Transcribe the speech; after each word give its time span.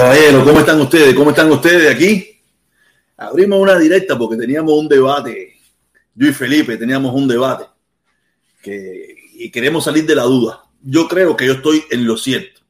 Ay, 0.00 0.06
caballero, 0.06 0.44
¿cómo 0.44 0.60
están 0.60 0.80
ustedes? 0.80 1.14
¿Cómo 1.14 1.28
están 1.28 1.52
ustedes 1.52 1.94
aquí? 1.94 2.40
Abrimos 3.18 3.60
una 3.60 3.78
directa 3.78 4.16
porque 4.16 4.38
teníamos 4.38 4.72
un 4.72 4.88
debate. 4.88 5.58
Yo 6.14 6.26
y 6.26 6.32
Felipe 6.32 6.78
teníamos 6.78 7.14
un 7.14 7.28
debate 7.28 7.66
que, 8.62 9.14
y 9.34 9.50
queremos 9.50 9.84
salir 9.84 10.06
de 10.06 10.14
la 10.14 10.22
duda. 10.22 10.62
Yo 10.80 11.06
creo 11.06 11.36
que 11.36 11.44
yo 11.44 11.52
estoy 11.52 11.84
en 11.90 12.06
lo 12.06 12.16
cierto. 12.16 12.62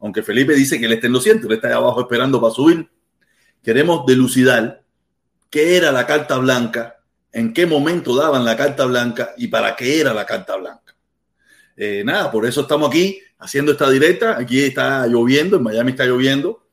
Aunque 0.00 0.22
Felipe 0.22 0.54
dice 0.54 0.80
que 0.80 0.86
él 0.86 0.94
está 0.94 1.08
en 1.08 1.12
lo 1.12 1.20
cierto, 1.20 1.46
él 1.46 1.52
está 1.52 1.68
ahí 1.68 1.74
abajo 1.74 2.00
esperando 2.00 2.40
para 2.40 2.54
subir. 2.54 2.88
Queremos 3.62 4.06
delucidar 4.06 4.82
qué 5.50 5.76
era 5.76 5.92
la 5.92 6.06
carta 6.06 6.38
blanca, 6.38 7.00
en 7.32 7.52
qué 7.52 7.66
momento 7.66 8.16
daban 8.16 8.46
la 8.46 8.56
carta 8.56 8.86
blanca 8.86 9.34
y 9.36 9.48
para 9.48 9.76
qué 9.76 10.00
era 10.00 10.14
la 10.14 10.24
carta 10.24 10.56
blanca. 10.56 10.96
Eh, 11.76 12.02
nada, 12.02 12.30
por 12.30 12.46
eso 12.46 12.62
estamos 12.62 12.88
aquí 12.88 13.20
haciendo 13.38 13.72
esta 13.72 13.90
directa. 13.90 14.38
Aquí 14.38 14.62
está 14.62 15.06
lloviendo, 15.06 15.58
en 15.58 15.64
Miami 15.64 15.90
está 15.90 16.06
lloviendo. 16.06 16.64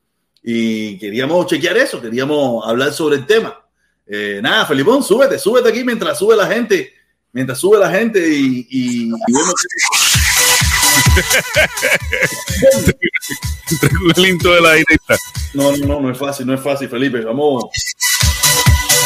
Y 0.48 0.96
queríamos 0.98 1.44
chequear 1.48 1.76
eso, 1.76 2.00
queríamos 2.00 2.64
hablar 2.64 2.92
sobre 2.92 3.16
el 3.16 3.26
tema. 3.26 3.58
Eh, 4.06 4.38
nada, 4.40 4.64
Felipón, 4.64 5.02
súbete, 5.02 5.40
súbete 5.40 5.70
aquí 5.70 5.82
mientras 5.82 6.16
sube 6.16 6.36
la 6.36 6.46
gente, 6.46 6.92
mientras 7.32 7.58
sube 7.58 7.80
la 7.80 7.90
gente 7.90 8.28
y, 8.28 8.64
y, 8.70 9.08
y 9.08 9.12
de 14.38 14.60
la 14.60 14.74
directa. 14.74 15.16
No, 15.52 15.76
no, 15.78 15.84
no, 15.84 16.00
no 16.00 16.12
es 16.12 16.18
fácil, 16.18 16.46
no 16.46 16.54
es 16.54 16.60
fácil, 16.60 16.88
Felipe. 16.88 17.22
Vamos. 17.22 17.64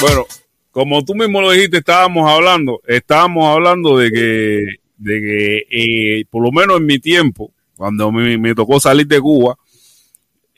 Bueno, 0.02 0.26
como 0.72 1.02
tú 1.06 1.14
mismo 1.14 1.40
lo 1.40 1.52
dijiste, 1.52 1.78
estábamos 1.78 2.30
hablando, 2.30 2.82
estábamos 2.86 3.46
hablando 3.46 3.96
de 3.96 4.10
que, 4.10 4.60
de 4.98 5.20
que 5.22 5.66
eh, 5.70 6.24
por 6.28 6.42
lo 6.42 6.52
menos 6.52 6.76
en 6.76 6.84
mi 6.84 6.98
tiempo, 6.98 7.50
cuando 7.76 8.12
me, 8.12 8.36
me 8.36 8.54
tocó 8.54 8.78
salir 8.78 9.06
de 9.06 9.18
Cuba, 9.18 9.56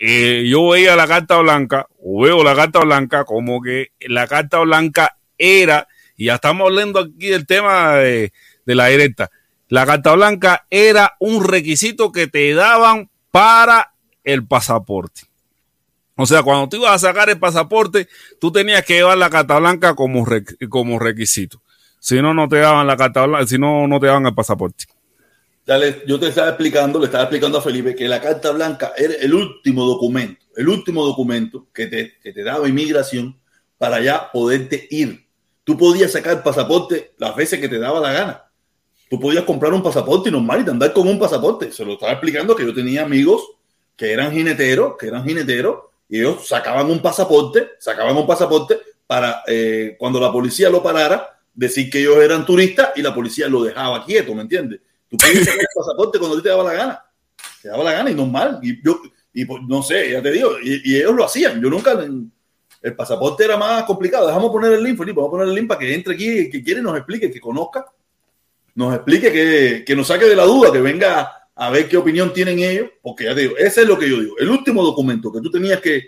eh, 0.04 0.48
yo 0.48 0.70
veía 0.70 0.96
la 0.96 1.06
carta 1.06 1.38
blanca, 1.38 1.86
o 2.02 2.22
veo 2.22 2.42
la 2.42 2.56
carta 2.56 2.80
blanca, 2.80 3.24
como 3.24 3.62
que 3.62 3.92
la 4.00 4.26
carta 4.26 4.58
blanca 4.58 5.16
era, 5.38 5.86
y 6.16 6.24
ya 6.24 6.34
estamos 6.34 6.66
hablando 6.66 6.98
aquí 6.98 7.28
del 7.28 7.46
tema 7.46 7.94
de, 7.94 8.32
la 8.64 8.88
directa, 8.88 9.30
la 9.68 9.86
carta 9.86 10.12
blanca 10.14 10.66
era 10.70 11.14
un 11.20 11.44
requisito 11.44 12.10
que 12.10 12.26
te 12.26 12.52
daban 12.52 13.10
para 13.30 13.94
el 14.24 14.44
pasaporte. 14.44 15.22
O 16.16 16.26
sea, 16.26 16.42
cuando 16.42 16.68
tú 16.68 16.78
ibas 16.78 16.94
a 16.94 17.06
sacar 17.06 17.30
el 17.30 17.38
pasaporte, 17.38 18.08
tú 18.40 18.50
tenías 18.50 18.84
que 18.84 18.94
llevar 18.94 19.18
la 19.18 19.30
carta 19.30 19.60
blanca 19.60 19.94
como, 19.94 20.26
como 20.68 20.98
requisito. 20.98 21.62
Si 22.00 22.20
no, 22.20 22.34
no 22.34 22.48
te 22.48 22.56
daban 22.56 22.88
la 22.88 22.96
carta 22.96 23.24
blanca, 23.24 23.46
si 23.46 23.56
no, 23.56 23.86
no 23.86 24.00
te 24.00 24.08
daban 24.08 24.26
el 24.26 24.34
pasaporte 24.34 24.86
yo 26.06 26.18
te 26.18 26.28
estaba 26.28 26.48
explicando, 26.48 26.98
le 26.98 27.06
estaba 27.06 27.24
explicando 27.24 27.58
a 27.58 27.62
Felipe 27.62 27.94
que 27.94 28.08
la 28.08 28.20
carta 28.20 28.50
blanca 28.50 28.92
era 28.96 29.14
el 29.14 29.32
último 29.32 29.84
documento, 29.84 30.44
el 30.56 30.68
último 30.68 31.04
documento 31.04 31.68
que 31.72 31.86
te, 31.86 32.18
que 32.20 32.32
te 32.32 32.42
daba 32.42 32.68
inmigración 32.68 33.38
para 33.78 34.00
ya 34.00 34.30
poderte 34.32 34.86
ir. 34.90 35.24
Tú 35.64 35.76
podías 35.76 36.12
sacar 36.12 36.42
pasaporte 36.42 37.12
las 37.18 37.36
veces 37.36 37.60
que 37.60 37.68
te 37.68 37.78
daba 37.78 38.00
la 38.00 38.12
gana. 38.12 38.44
Tú 39.08 39.20
podías 39.20 39.44
comprar 39.44 39.72
un 39.72 39.82
pasaporte 39.82 40.30
normal 40.30 40.64
y 40.66 40.70
andar 40.70 40.92
con 40.92 41.06
un 41.06 41.18
pasaporte. 41.18 41.70
Se 41.70 41.84
lo 41.84 41.92
estaba 41.92 42.12
explicando 42.12 42.56
que 42.56 42.64
yo 42.64 42.74
tenía 42.74 43.02
amigos 43.02 43.42
que 43.96 44.12
eran 44.12 44.32
jineteros, 44.32 44.96
que 44.98 45.06
eran 45.06 45.24
jineteros, 45.24 45.76
y 46.08 46.18
ellos 46.18 46.48
sacaban 46.48 46.90
un 46.90 47.00
pasaporte, 47.00 47.70
sacaban 47.78 48.16
un 48.16 48.26
pasaporte 48.26 48.80
para 49.06 49.42
eh, 49.46 49.96
cuando 49.98 50.18
la 50.18 50.32
policía 50.32 50.70
lo 50.70 50.82
parara, 50.82 51.38
decir 51.54 51.90
que 51.90 52.00
ellos 52.00 52.16
eran 52.16 52.44
turistas 52.44 52.90
y 52.96 53.02
la 53.02 53.14
policía 53.14 53.48
lo 53.48 53.62
dejaba 53.62 54.04
quieto, 54.04 54.34
¿me 54.34 54.42
entiendes? 54.42 54.80
Tú 55.12 55.18
puedes 55.18 55.44
sacar 55.44 55.60
el 55.60 55.66
pasaporte 55.74 56.18
cuando 56.18 56.40
te 56.40 56.48
daba 56.48 56.64
la 56.64 56.72
gana. 56.72 57.04
Te 57.60 57.68
daba 57.68 57.84
la 57.84 57.92
gana 57.92 58.10
y 58.10 58.14
normal. 58.14 58.58
Y 58.62 58.82
yo, 58.82 58.98
y 59.34 59.44
pues, 59.44 59.62
no 59.68 59.82
sé, 59.82 60.10
ya 60.10 60.22
te 60.22 60.30
digo, 60.30 60.52
y, 60.62 60.96
ellos 60.96 61.14
lo 61.14 61.26
hacían. 61.26 61.60
Yo 61.60 61.68
nunca, 61.68 61.92
el 61.92 62.96
pasaporte 62.96 63.44
era 63.44 63.58
más 63.58 63.84
complicado. 63.84 64.26
Dejamos 64.26 64.50
poner 64.50 64.72
el 64.72 64.82
link, 64.82 64.96
Felipe, 64.96 65.16
vamos 65.16 65.28
a 65.28 65.32
poner 65.32 65.48
el 65.48 65.54
link 65.54 65.68
para 65.68 65.80
que 65.80 65.94
entre 65.94 66.14
aquí, 66.14 66.48
que 66.48 66.62
quiere 66.62 66.80
nos 66.80 66.96
explique, 66.96 67.30
que 67.30 67.40
conozca, 67.40 67.84
nos 68.74 68.94
explique, 68.94 69.30
que, 69.30 69.84
que 69.86 69.94
nos 69.94 70.06
saque 70.06 70.24
de 70.24 70.34
la 70.34 70.44
duda, 70.44 70.72
que 70.72 70.80
venga 70.80 71.48
a 71.54 71.68
ver 71.68 71.90
qué 71.90 71.98
opinión 71.98 72.32
tienen 72.32 72.60
ellos, 72.60 72.88
porque 73.02 73.24
ya 73.24 73.34
te 73.34 73.42
digo, 73.42 73.58
ese 73.58 73.82
es 73.82 73.86
lo 73.86 73.98
que 73.98 74.08
yo 74.08 74.18
digo. 74.18 74.38
El 74.38 74.48
último 74.48 74.82
documento 74.82 75.30
que 75.30 75.42
tú 75.42 75.50
tenías 75.50 75.82
que, 75.82 76.06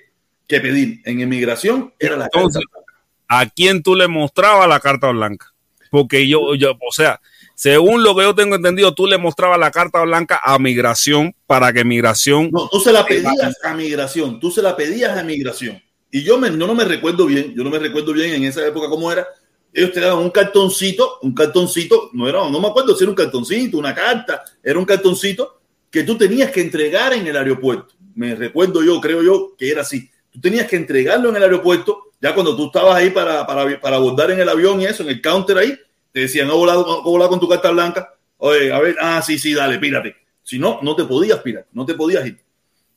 que 0.48 0.60
pedir 0.62 1.02
en 1.04 1.20
inmigración 1.20 1.92
era 1.98 2.16
la 2.16 2.24
Entonces, 2.24 2.62
carta 2.72 2.86
blanca. 2.86 3.04
¿A 3.28 3.50
quién 3.50 3.82
tú 3.82 3.94
le 3.94 4.08
mostrabas 4.08 4.66
la 4.66 4.80
carta 4.80 5.10
blanca? 5.10 5.52
Porque 5.90 6.26
yo, 6.26 6.54
yo, 6.54 6.70
o 6.70 6.92
sea, 6.92 7.20
según 7.54 8.02
lo 8.02 8.16
que 8.16 8.22
yo 8.22 8.34
tengo 8.34 8.56
entendido, 8.56 8.94
tú 8.94 9.06
le 9.06 9.18
mostrabas 9.18 9.58
la 9.58 9.70
carta 9.70 10.02
blanca 10.02 10.40
a 10.42 10.58
migración 10.58 11.34
para 11.46 11.72
que 11.72 11.84
migración. 11.84 12.50
No, 12.52 12.68
tú 12.68 12.80
se 12.80 12.92
la 12.92 13.06
pedías 13.06 13.56
a 13.62 13.74
migración, 13.74 14.40
tú 14.40 14.50
se 14.50 14.60
la 14.62 14.76
pedías 14.76 15.16
a 15.16 15.22
migración. 15.22 15.80
Y 16.10 16.22
yo, 16.22 16.38
me, 16.38 16.50
no 16.50 16.74
me 16.74 16.84
recuerdo 16.84 17.26
bien, 17.26 17.54
yo 17.54 17.64
no 17.64 17.70
me 17.70 17.78
recuerdo 17.78 18.12
bien 18.12 18.34
en 18.34 18.44
esa 18.44 18.66
época 18.66 18.88
cómo 18.88 19.10
era. 19.10 19.26
Ellos 19.72 19.92
te 19.92 20.00
daban 20.00 20.22
un 20.22 20.30
cartoncito, 20.30 21.18
un 21.22 21.34
cartoncito, 21.34 22.10
no 22.12 22.28
era, 22.28 22.48
no 22.48 22.60
me 22.60 22.68
acuerdo 22.68 22.94
si 22.96 23.02
era 23.02 23.10
un 23.10 23.16
cartoncito, 23.16 23.78
una 23.78 23.94
carta, 23.94 24.44
era 24.62 24.78
un 24.78 24.84
cartoncito 24.84 25.60
que 25.90 26.04
tú 26.04 26.16
tenías 26.16 26.50
que 26.50 26.60
entregar 26.60 27.12
en 27.12 27.26
el 27.26 27.36
aeropuerto. 27.36 27.94
Me 28.14 28.34
recuerdo 28.34 28.82
yo, 28.82 29.00
creo 29.00 29.22
yo, 29.22 29.54
que 29.56 29.70
era 29.70 29.82
así. 29.82 30.08
Tú 30.30 30.40
tenías 30.40 30.68
que 30.68 30.76
entregarlo 30.76 31.30
en 31.30 31.36
el 31.36 31.42
aeropuerto, 31.42 32.12
ya 32.20 32.34
cuando 32.34 32.56
tú 32.56 32.66
estabas 32.66 32.96
ahí 32.96 33.10
para, 33.10 33.46
para, 33.46 33.80
para 33.80 33.96
abordar 33.96 34.30
en 34.30 34.40
el 34.40 34.48
avión 34.48 34.80
y 34.80 34.86
eso, 34.86 35.02
en 35.02 35.08
el 35.08 35.20
counter 35.20 35.58
ahí, 35.58 35.76
te 36.14 36.20
decían, 36.20 36.46
no 36.46 36.56
volar, 36.56 36.76
no 36.76 37.28
con 37.28 37.40
tu 37.40 37.49
carta 37.49 37.72
blanca. 37.72 38.14
Oye, 38.37 38.72
a 38.72 38.78
ver, 38.78 38.96
ah, 39.00 39.20
sí, 39.20 39.37
sí, 39.37 39.52
dale, 39.52 39.81
pírate. 39.81 40.14
Si 40.44 40.61
no, 40.61 40.78
no 40.81 40.94
te 40.94 41.05
podías 41.05 41.40
pirar, 41.40 41.66
no 41.72 41.84
te 41.84 41.94
podías 41.94 42.25
ir. 42.25 42.38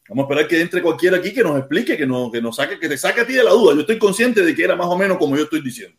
Vamos 0.08 0.24
a 0.24 0.26
esperar 0.28 0.48
que 0.48 0.62
entre 0.62 0.84
cualquiera 0.84 1.18
aquí 1.18 1.34
que 1.34 1.42
nos 1.42 1.58
explique, 1.58 1.98
que, 1.98 2.06
no, 2.06 2.32
que, 2.32 2.40
nos 2.40 2.58
saque, 2.58 2.78
que 2.78 2.88
te 2.88 2.96
saque 2.96 3.22
a 3.22 3.26
ti 3.26 3.34
de 3.34 3.44
la 3.44 3.50
duda. 3.50 3.74
Yo 3.74 3.82
estoy 3.82 3.98
consciente 3.98 4.44
de 4.44 4.54
que 4.54 4.64
era 4.64 4.76
más 4.76 4.86
o 4.86 4.96
menos 4.96 5.18
como 5.18 5.36
yo 5.36 5.46
estoy 5.46 5.64
diciendo. 5.64 5.98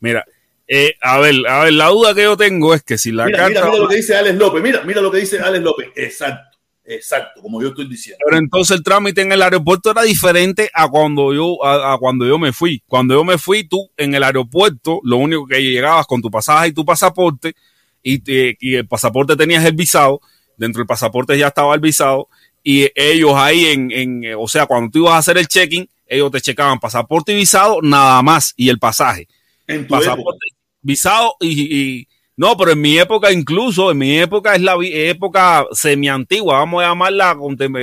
Mira, 0.00 0.24
eh, 0.66 0.94
a 1.02 1.18
ver, 1.18 1.34
a 1.46 1.64
ver, 1.64 1.74
la 1.74 1.88
duda 1.88 2.14
que 2.14 2.22
yo 2.22 2.34
tengo 2.34 2.72
es 2.72 2.82
que 2.82 2.96
si 2.96 3.12
la 3.12 3.26
mira, 3.26 3.36
carta. 3.36 3.50
Mira, 3.50 3.66
mira 3.66 3.82
lo 3.82 3.88
que 3.88 3.96
dice 3.96 4.16
Alex 4.16 4.36
López, 4.36 4.62
mira, 4.62 4.82
mira 4.84 5.02
lo 5.02 5.10
que 5.10 5.18
dice 5.18 5.38
Alex 5.38 5.62
López. 5.62 5.90
Exacto. 5.96 6.58
Exacto, 6.94 7.40
como 7.40 7.60
yo 7.62 7.68
estoy 7.68 7.88
diciendo. 7.88 8.18
Pero 8.24 8.38
entonces 8.38 8.76
el 8.76 8.82
trámite 8.82 9.22
en 9.22 9.32
el 9.32 9.42
aeropuerto 9.42 9.90
era 9.90 10.02
diferente 10.02 10.70
a 10.74 10.88
cuando 10.88 11.32
yo 11.32 11.64
a, 11.64 11.94
a, 11.94 11.98
cuando 11.98 12.26
yo 12.26 12.38
me 12.38 12.52
fui. 12.52 12.82
Cuando 12.86 13.14
yo 13.14 13.24
me 13.24 13.38
fui, 13.38 13.64
tú 13.64 13.90
en 13.96 14.14
el 14.14 14.22
aeropuerto, 14.22 15.00
lo 15.04 15.16
único 15.16 15.46
que 15.46 15.62
llegabas 15.62 16.06
con 16.06 16.20
tu 16.20 16.30
pasaje 16.30 16.68
y 16.68 16.72
tu 16.72 16.84
pasaporte 16.84 17.54
y, 18.02 18.18
te, 18.18 18.56
y 18.60 18.74
el 18.74 18.86
pasaporte 18.86 19.36
tenías 19.36 19.64
el 19.64 19.74
visado, 19.74 20.20
dentro 20.56 20.80
del 20.80 20.86
pasaporte 20.86 21.38
ya 21.38 21.48
estaba 21.48 21.74
el 21.74 21.80
visado 21.80 22.28
y 22.62 22.88
ellos 22.94 23.32
ahí 23.34 23.66
en, 23.66 23.90
en 23.90 24.34
o 24.38 24.46
sea, 24.48 24.66
cuando 24.66 24.90
tú 24.90 24.98
ibas 25.00 25.14
a 25.14 25.18
hacer 25.18 25.38
el 25.38 25.48
check-in, 25.48 25.88
ellos 26.06 26.30
te 26.30 26.40
checaban 26.40 26.78
pasaporte 26.78 27.32
y 27.32 27.36
visado 27.36 27.80
nada 27.82 28.20
más 28.22 28.52
y 28.56 28.68
el 28.68 28.78
pasaje. 28.78 29.28
En 29.66 29.86
tu 29.86 29.94
pasaporte, 29.94 30.20
época. 30.20 30.56
visado 30.82 31.34
y, 31.40 31.76
y 31.76 32.08
no, 32.42 32.56
pero 32.56 32.72
en 32.72 32.80
mi 32.80 32.98
época, 32.98 33.30
incluso, 33.30 33.92
en 33.92 33.98
mi 33.98 34.18
época 34.18 34.56
es 34.56 34.62
la 34.62 34.74
época 34.80 35.64
semi-antigua, 35.70 36.58
vamos 36.58 36.82
a 36.82 36.88
llamarla 36.88 37.36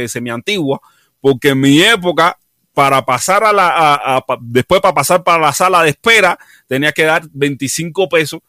semi-antigua, 0.10 0.82
porque 1.22 1.52
en 1.52 1.62
mi 1.62 1.82
época, 1.82 2.38
para 2.74 3.06
pasar 3.06 3.46
a 3.46 3.54
la, 3.54 3.70
a, 3.70 4.18
a, 4.18 4.26
después 4.42 4.82
para 4.82 4.94
pasar 4.94 5.24
para 5.24 5.42
la 5.42 5.54
sala 5.54 5.82
de 5.84 5.92
espera, 5.92 6.38
tenía 6.68 6.92
que 6.92 7.04
dar 7.04 7.24
25 7.32 8.10
pesos 8.10 8.42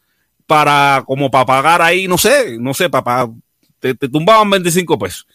para, 0.48 1.04
como 1.06 1.30
para 1.30 1.46
pagar 1.46 1.80
ahí, 1.80 2.08
no 2.08 2.18
sé, 2.18 2.58
no 2.58 2.74
sé, 2.74 2.90
para, 2.90 3.28
te, 3.78 3.94
te 3.94 4.08
tumbaban 4.08 4.50
25 4.50 4.98
pesos. 4.98 5.28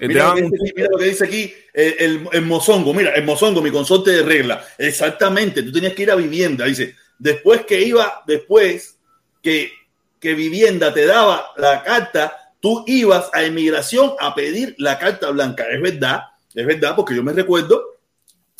Mira, 0.00 0.30
lo 0.30 0.34
dice, 0.34 0.72
mira, 0.74 0.88
lo 0.90 0.98
que 0.98 1.04
dice 1.04 1.24
aquí 1.26 1.54
el, 1.72 1.94
el, 1.96 2.28
el, 2.32 2.42
mozongo, 2.42 2.92
mira, 2.92 3.14
el 3.14 3.24
mozongo, 3.24 3.62
mi 3.62 3.70
consorte 3.70 4.10
de 4.10 4.24
regla. 4.24 4.66
Exactamente, 4.78 5.62
tú 5.62 5.70
tenías 5.70 5.92
que 5.92 6.02
ir 6.02 6.10
a 6.10 6.16
vivienda. 6.16 6.64
Dice, 6.64 6.96
después 7.20 7.64
que 7.64 7.80
iba, 7.82 8.24
después 8.26 8.96
que 9.40 9.78
que 10.20 10.34
vivienda 10.34 10.92
te 10.92 11.06
daba 11.06 11.46
la 11.56 11.82
carta, 11.82 12.54
tú 12.60 12.84
ibas 12.86 13.30
a 13.32 13.44
inmigración 13.44 14.12
a 14.20 14.34
pedir 14.34 14.74
la 14.78 14.98
carta 14.98 15.30
blanca. 15.30 15.64
Es 15.70 15.80
verdad, 15.80 16.22
es 16.54 16.66
verdad, 16.66 16.94
porque 16.96 17.14
yo 17.14 17.22
me 17.22 17.32
recuerdo 17.32 17.82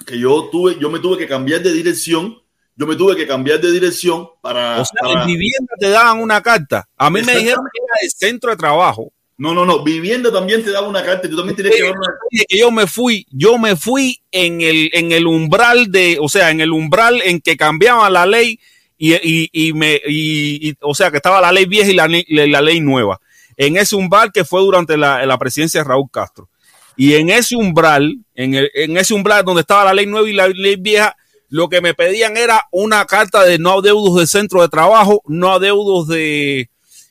que 0.06 0.18
yo 0.18 0.48
tuve, 0.50 0.78
yo 0.80 0.90
me 0.90 1.00
tuve 1.00 1.18
que 1.18 1.26
cambiar 1.26 1.62
de 1.62 1.72
dirección. 1.72 2.36
Yo 2.76 2.86
me 2.86 2.94
tuve 2.94 3.16
que 3.16 3.26
cambiar 3.26 3.60
de 3.60 3.72
dirección 3.72 4.28
para. 4.40 4.80
O 4.80 4.84
sea, 4.84 5.00
para... 5.00 5.22
en 5.22 5.26
vivienda 5.26 5.74
te 5.80 5.88
daban 5.88 6.20
una 6.20 6.40
carta. 6.40 6.88
A 6.96 7.10
mí 7.10 7.22
me 7.22 7.36
dijeron 7.36 7.64
que 7.72 7.80
era 7.82 7.94
el 8.02 8.10
centro 8.10 8.50
de 8.52 8.56
trabajo. 8.56 9.12
No, 9.36 9.54
no, 9.54 9.64
no. 9.64 9.82
Vivienda 9.82 10.32
también 10.32 10.64
te 10.64 10.70
daba 10.70 10.86
una 10.86 11.02
carta. 11.02 11.28
Tú 11.28 11.36
también 11.36 11.56
tienes 11.56 11.74
que 11.74 11.82
llevar 11.82 11.96
una. 11.98 12.08
Que 12.30 12.58
yo 12.58 12.70
me 12.70 12.86
fui, 12.86 13.26
yo 13.30 13.58
me 13.58 13.74
fui 13.74 14.20
en 14.30 14.60
el, 14.60 14.90
en 14.92 15.10
el 15.10 15.26
umbral 15.26 15.90
de, 15.90 16.18
o 16.20 16.28
sea, 16.28 16.50
en 16.50 16.60
el 16.60 16.72
umbral 16.72 17.20
en 17.24 17.40
que 17.40 17.56
cambiaban 17.56 18.12
la 18.12 18.26
ley 18.26 18.60
y, 18.98 19.14
y, 19.14 19.48
y 19.52 19.72
me, 19.72 20.00
y, 20.06 20.70
y, 20.70 20.74
o 20.80 20.94
sea, 20.94 21.10
que 21.10 21.18
estaba 21.18 21.40
la 21.40 21.52
ley 21.52 21.66
vieja 21.66 21.90
y 21.90 21.94
la, 21.94 22.60
ley 22.60 22.80
nueva. 22.80 23.20
En 23.56 23.76
ese 23.76 23.96
umbral 23.96 24.32
que 24.32 24.44
fue 24.44 24.60
durante 24.60 24.96
la, 24.96 25.24
la, 25.24 25.38
presidencia 25.38 25.80
de 25.80 25.88
Raúl 25.88 26.10
Castro. 26.10 26.48
Y 26.96 27.14
en 27.14 27.30
ese 27.30 27.56
umbral, 27.56 28.18
en, 28.34 28.54
el, 28.54 28.70
en 28.74 28.96
ese 28.96 29.14
umbral 29.14 29.44
donde 29.44 29.60
estaba 29.60 29.84
la 29.84 29.94
ley 29.94 30.06
nueva 30.06 30.28
y 30.28 30.32
la 30.32 30.48
ley 30.48 30.76
vieja, 30.76 31.16
lo 31.48 31.68
que 31.68 31.80
me 31.80 31.94
pedían 31.94 32.36
era 32.36 32.64
una 32.72 33.04
carta 33.04 33.44
de 33.44 33.58
no 33.58 33.78
adeudos 33.78 34.16
del 34.16 34.28
centro 34.28 34.62
de 34.62 34.68
trabajo, 34.68 35.22
no 35.26 35.52
adeudos 35.52 36.08
de, 36.08 36.68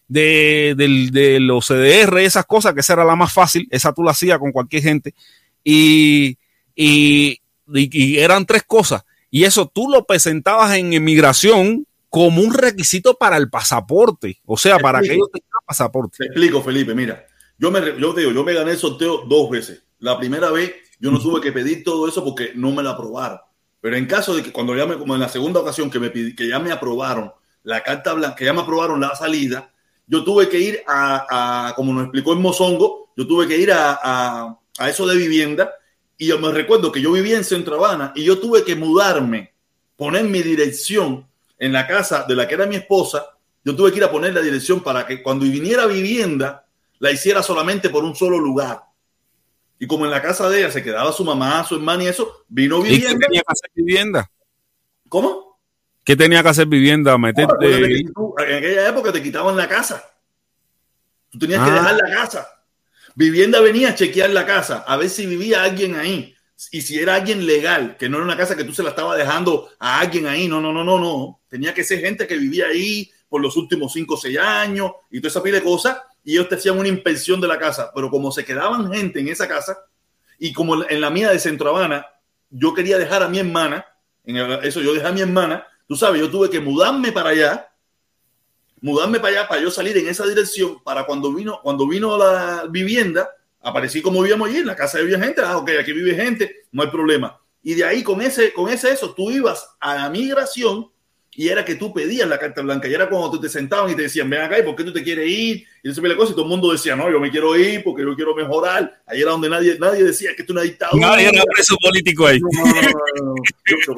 de, 0.10 0.76
de, 0.76 1.10
de 1.12 1.40
los 1.40 1.68
CDR, 1.68 2.20
esas 2.20 2.46
cosas, 2.46 2.74
que 2.74 2.82
esa 2.82 2.94
era 2.94 3.06
la 3.06 3.16
más 3.16 3.32
fácil, 3.32 3.68
esa 3.72 3.94
tú 3.94 4.04
la 4.04 4.12
hacías 4.12 4.38
con 4.40 4.52
cualquier 4.52 4.84
gente. 4.84 5.16
y, 5.64 6.38
y, 6.76 7.40
eran 8.18 8.46
tres 8.46 8.64
cosas. 8.64 9.04
Y 9.38 9.44
eso 9.44 9.68
tú 9.68 9.88
lo 9.88 10.04
presentabas 10.04 10.76
en 10.78 10.94
inmigración 10.94 11.86
como 12.10 12.42
un 12.42 12.56
requisito 12.56 13.20
para 13.20 13.38
el 13.38 13.52
pasaporte. 13.52 14.42
O 14.48 14.58
sea, 14.58 14.80
para 14.80 15.00
que 15.00 15.14
ellos 15.14 15.30
tengan 15.32 15.62
pasaporte. 15.64 16.18
Te 16.18 16.26
explico, 16.26 16.64
Felipe, 16.64 16.96
mira. 16.96 17.24
Yo 17.60 17.70
me, 17.70 17.80
yo 18.00 18.14
digo, 18.14 18.32
yo 18.32 18.44
me 18.44 18.56
gané 18.56 18.72
el 18.72 18.80
sorteo 18.80 19.26
dos 19.28 19.52
veces. 19.52 19.84
La 20.00 20.18
primera 20.18 20.50
vez 20.50 20.74
yo 21.00 21.12
no 21.12 21.20
tuve 21.20 21.40
que 21.40 21.52
pedir 21.52 21.84
todo 21.84 22.08
eso 22.08 22.24
porque 22.24 22.54
no 22.56 22.72
me 22.72 22.82
la 22.82 22.94
aprobaron. 22.94 23.38
Pero 23.80 23.96
en 23.96 24.08
caso 24.08 24.36
de 24.36 24.42
que 24.42 24.52
cuando 24.52 24.76
ya 24.76 24.88
me, 24.88 24.98
como 24.98 25.14
en 25.14 25.22
la 25.22 25.30
segunda 25.30 25.60
ocasión 25.60 25.92
que 25.92 26.00
me 26.00 26.12
que 26.12 26.50
ya 26.50 26.58
me 26.58 26.72
aprobaron 26.72 27.32
la 27.62 27.84
carta 27.84 28.14
blanca, 28.14 28.38
que 28.38 28.46
ya 28.46 28.54
me 28.54 28.62
aprobaron 28.62 29.00
la 29.00 29.16
salida, 29.16 29.72
yo 30.08 30.24
tuve 30.24 30.50
que 30.50 30.60
ir 30.60 30.82
a, 30.88 31.74
como 31.76 31.94
nos 31.94 32.06
explicó 32.06 32.34
el 32.34 32.40
Mozongo, 32.40 33.12
yo 33.16 33.28
tuve 33.28 33.48
que 33.48 33.60
ir 33.60 33.72
a, 33.72 34.58
a, 34.80 34.90
eso 34.90 35.06
de 35.06 35.16
vivienda 35.16 35.72
y 36.18 36.28
yo 36.28 36.40
me 36.40 36.52
recuerdo 36.52 36.92
que 36.92 37.02
yo 37.02 37.12
vivía 37.12 37.38
en 37.38 37.44
Centro 37.44 37.76
Habana 37.76 38.12
y 38.16 38.24
yo 38.24 38.40
tuve 38.40 38.64
que 38.64 38.76
mudarme, 38.76 39.54
poner 39.96 40.24
mi 40.24 40.42
dirección 40.42 41.28
en 41.60 41.74
la 41.74 41.88
casa 41.88 42.26
de 42.28 42.36
la 42.36 42.48
que 42.48 42.56
era 42.56 42.66
mi 42.66 42.76
esposa, 42.76 43.38
yo 43.64 43.76
tuve 43.76 43.92
que 43.92 43.98
ir 43.98 44.04
a 44.04 44.12
poner 44.12 44.34
la 44.34 44.42
dirección 44.42 44.82
para 44.82 45.06
que 45.06 45.22
cuando 45.22 45.46
viniera 45.46 45.86
vivienda 45.86 46.66
la 47.00 47.12
hiciera 47.12 47.44
solamente 47.44 47.90
por 47.90 48.04
un 48.04 48.16
solo 48.16 48.40
lugar. 48.40 48.82
Y 49.80 49.86
como 49.86 50.06
en 50.06 50.12
la 50.12 50.22
casa 50.22 50.50
de 50.50 50.60
ella 50.60 50.72
se 50.72 50.84
quedaba 50.84 51.12
su 51.12 51.24
mamá, 51.24 51.64
su 51.64 51.76
hermana 51.76 52.06
y 52.06 52.08
eso, 52.08 52.46
vino 52.48 52.82
vivienda. 52.82 53.10
qué 53.10 53.26
tenía 53.26 53.42
que 53.42 53.52
hacer 53.52 53.72
vivienda? 53.76 54.32
¿Cómo? 55.08 55.60
¿Qué 56.04 56.16
tenía 56.16 56.42
que 56.42 56.50
hacer 56.50 56.68
vivienda? 56.68 57.18
Meterte... 57.18 58.00
en 58.00 58.08
aquella 58.38 58.88
época 58.88 59.12
te 59.12 59.22
quitaban 59.22 59.56
la 59.56 59.68
casa. 59.68 60.04
Tú 61.30 61.38
tenías 61.38 61.64
que 61.64 61.70
ah. 61.70 61.74
dejar 61.74 61.96
la 61.96 62.10
casa. 62.10 62.48
Vivienda 63.18 63.60
venía 63.62 63.90
a 63.90 63.96
chequear 63.96 64.30
la 64.30 64.46
casa, 64.46 64.84
a 64.86 64.96
ver 64.96 65.10
si 65.10 65.26
vivía 65.26 65.64
alguien 65.64 65.96
ahí. 65.96 66.36
Y 66.72 66.82
si 66.82 67.00
era 67.00 67.16
alguien 67.16 67.48
legal, 67.48 67.98
que 67.98 68.08
no 68.08 68.18
era 68.18 68.26
una 68.26 68.38
casa 68.38 68.56
que 68.56 68.64
tú 68.64 68.74
se 68.74 68.84
la 68.84 68.90
estaba 68.90 69.18
dejando 69.18 69.70
a 69.80 70.00
alguien 70.00 70.28
ahí. 70.28 70.48
No, 70.48 70.62
no, 70.62 70.72
no, 70.72 70.84
no, 70.84 71.00
no. 71.00 71.42
Tenía 71.48 71.74
que 71.74 71.84
ser 71.84 72.00
gente 72.00 72.28
que 72.28 72.38
vivía 72.38 72.68
ahí 72.68 73.10
por 73.28 73.42
los 73.42 73.58
últimos 73.58 73.92
cinco 73.92 74.14
o 74.14 74.18
seis 74.18 74.38
años 74.38 74.92
y 75.10 75.20
toda 75.20 75.30
esa 75.30 75.42
pila 75.42 75.58
de 75.58 75.64
cosas 75.64 75.98
y 76.24 76.34
ellos 76.34 76.48
te 76.48 76.56
hacían 76.56 76.78
una 76.78 76.90
inspección 76.90 77.42
de 77.42 77.48
la 77.48 77.58
casa, 77.58 77.90
pero 77.96 78.12
como 78.12 78.32
se 78.32 78.46
quedaban 78.46 78.94
gente 78.94 79.20
en 79.20 79.30
esa 79.30 79.48
casa 79.48 79.80
y 80.38 80.54
como 80.54 80.88
en 80.88 81.02
la 81.02 81.10
mía 81.10 81.32
de 81.32 81.40
Centro 81.40 81.70
Habana, 81.70 82.06
yo 82.52 82.76
quería 82.76 83.00
dejar 83.00 83.24
a 83.24 83.30
mi 83.30 83.40
hermana, 83.40 83.84
en 84.26 84.38
eso 84.64 84.80
yo 84.80 84.94
dejé 84.94 85.08
a 85.08 85.12
mi 85.12 85.22
hermana, 85.22 85.66
tú 85.88 85.96
sabes, 85.96 86.22
yo 86.22 86.30
tuve 86.30 86.52
que 86.52 86.60
mudarme 86.60 87.12
para 87.12 87.30
allá, 87.30 87.72
mudarme 88.82 89.20
para 89.20 89.40
allá 89.40 89.48
para 89.48 89.62
yo 89.62 89.72
salir 89.72 89.98
en 89.98 90.08
esa 90.08 90.26
dirección, 90.26 90.82
para 90.84 91.06
cuando 91.06 91.34
vino, 91.34 91.60
cuando 91.64 91.88
vino 91.88 92.18
la 92.18 92.66
vivienda, 92.70 93.30
aparecí 93.62 94.02
como 94.02 94.22
vivíamos 94.22 94.50
allí, 94.50 94.58
en 94.58 94.68
la 94.68 94.76
casa 94.76 95.00
vivía 95.00 95.20
gente, 95.20 95.42
ah, 95.44 95.58
ok, 95.58 95.72
aquí 95.80 95.94
vive 95.94 96.16
gente, 96.16 96.64
no 96.72 96.84
hay 96.84 96.90
problema. 96.90 97.40
Y 97.64 97.74
de 97.74 97.84
ahí 97.84 98.04
con 98.04 98.22
ese, 98.22 98.54
con 98.54 98.70
ese 98.70 98.92
eso, 98.92 99.14
tú 99.14 99.32
ibas 99.32 99.68
a 99.80 99.96
la 99.96 100.10
migración 100.10 100.90
y 101.40 101.50
era 101.50 101.64
que 101.64 101.76
tú 101.76 101.94
pedías 101.94 102.28
la 102.28 102.40
carta 102.40 102.64
blanca 102.64 102.88
y 102.88 102.94
era 102.96 103.08
cuando 103.08 103.30
tú 103.30 103.40
te 103.40 103.48
sentaban 103.48 103.92
y 103.92 103.96
te 103.96 104.02
decían, 104.04 104.28
ven 104.28 104.42
acá, 104.42 104.58
¿y 104.58 104.64
por 104.64 104.76
qué 104.76 104.84
tú 104.84 104.92
te 104.92 105.04
quieres 105.04 105.30
ir? 105.30 105.68
Y 105.84 105.90
eso 105.92 106.02
la 106.02 106.16
cosa 106.16 106.32
y 106.32 106.34
todo 106.34 106.46
el 106.46 106.50
mundo 106.50 106.72
decía, 106.72 106.96
no, 106.96 107.12
yo 107.12 107.20
me 107.20 107.30
quiero 107.30 107.56
ir 107.56 107.84
porque 107.84 108.02
yo 108.02 108.16
quiero 108.16 108.34
mejorar. 108.34 109.04
Ahí 109.06 109.22
era 109.22 109.32
donde 109.32 109.48
nadie, 109.48 109.78
nadie 109.78 110.04
decía 110.04 110.32
que 110.36 110.42
es 110.42 110.50
una 110.50 110.64
dictadura. 110.64 111.10
Nadie 111.10 111.30
era 111.30 111.44
preso 111.54 111.76
político 111.80 112.26
ahí. 112.26 112.40
cuando 112.40 112.62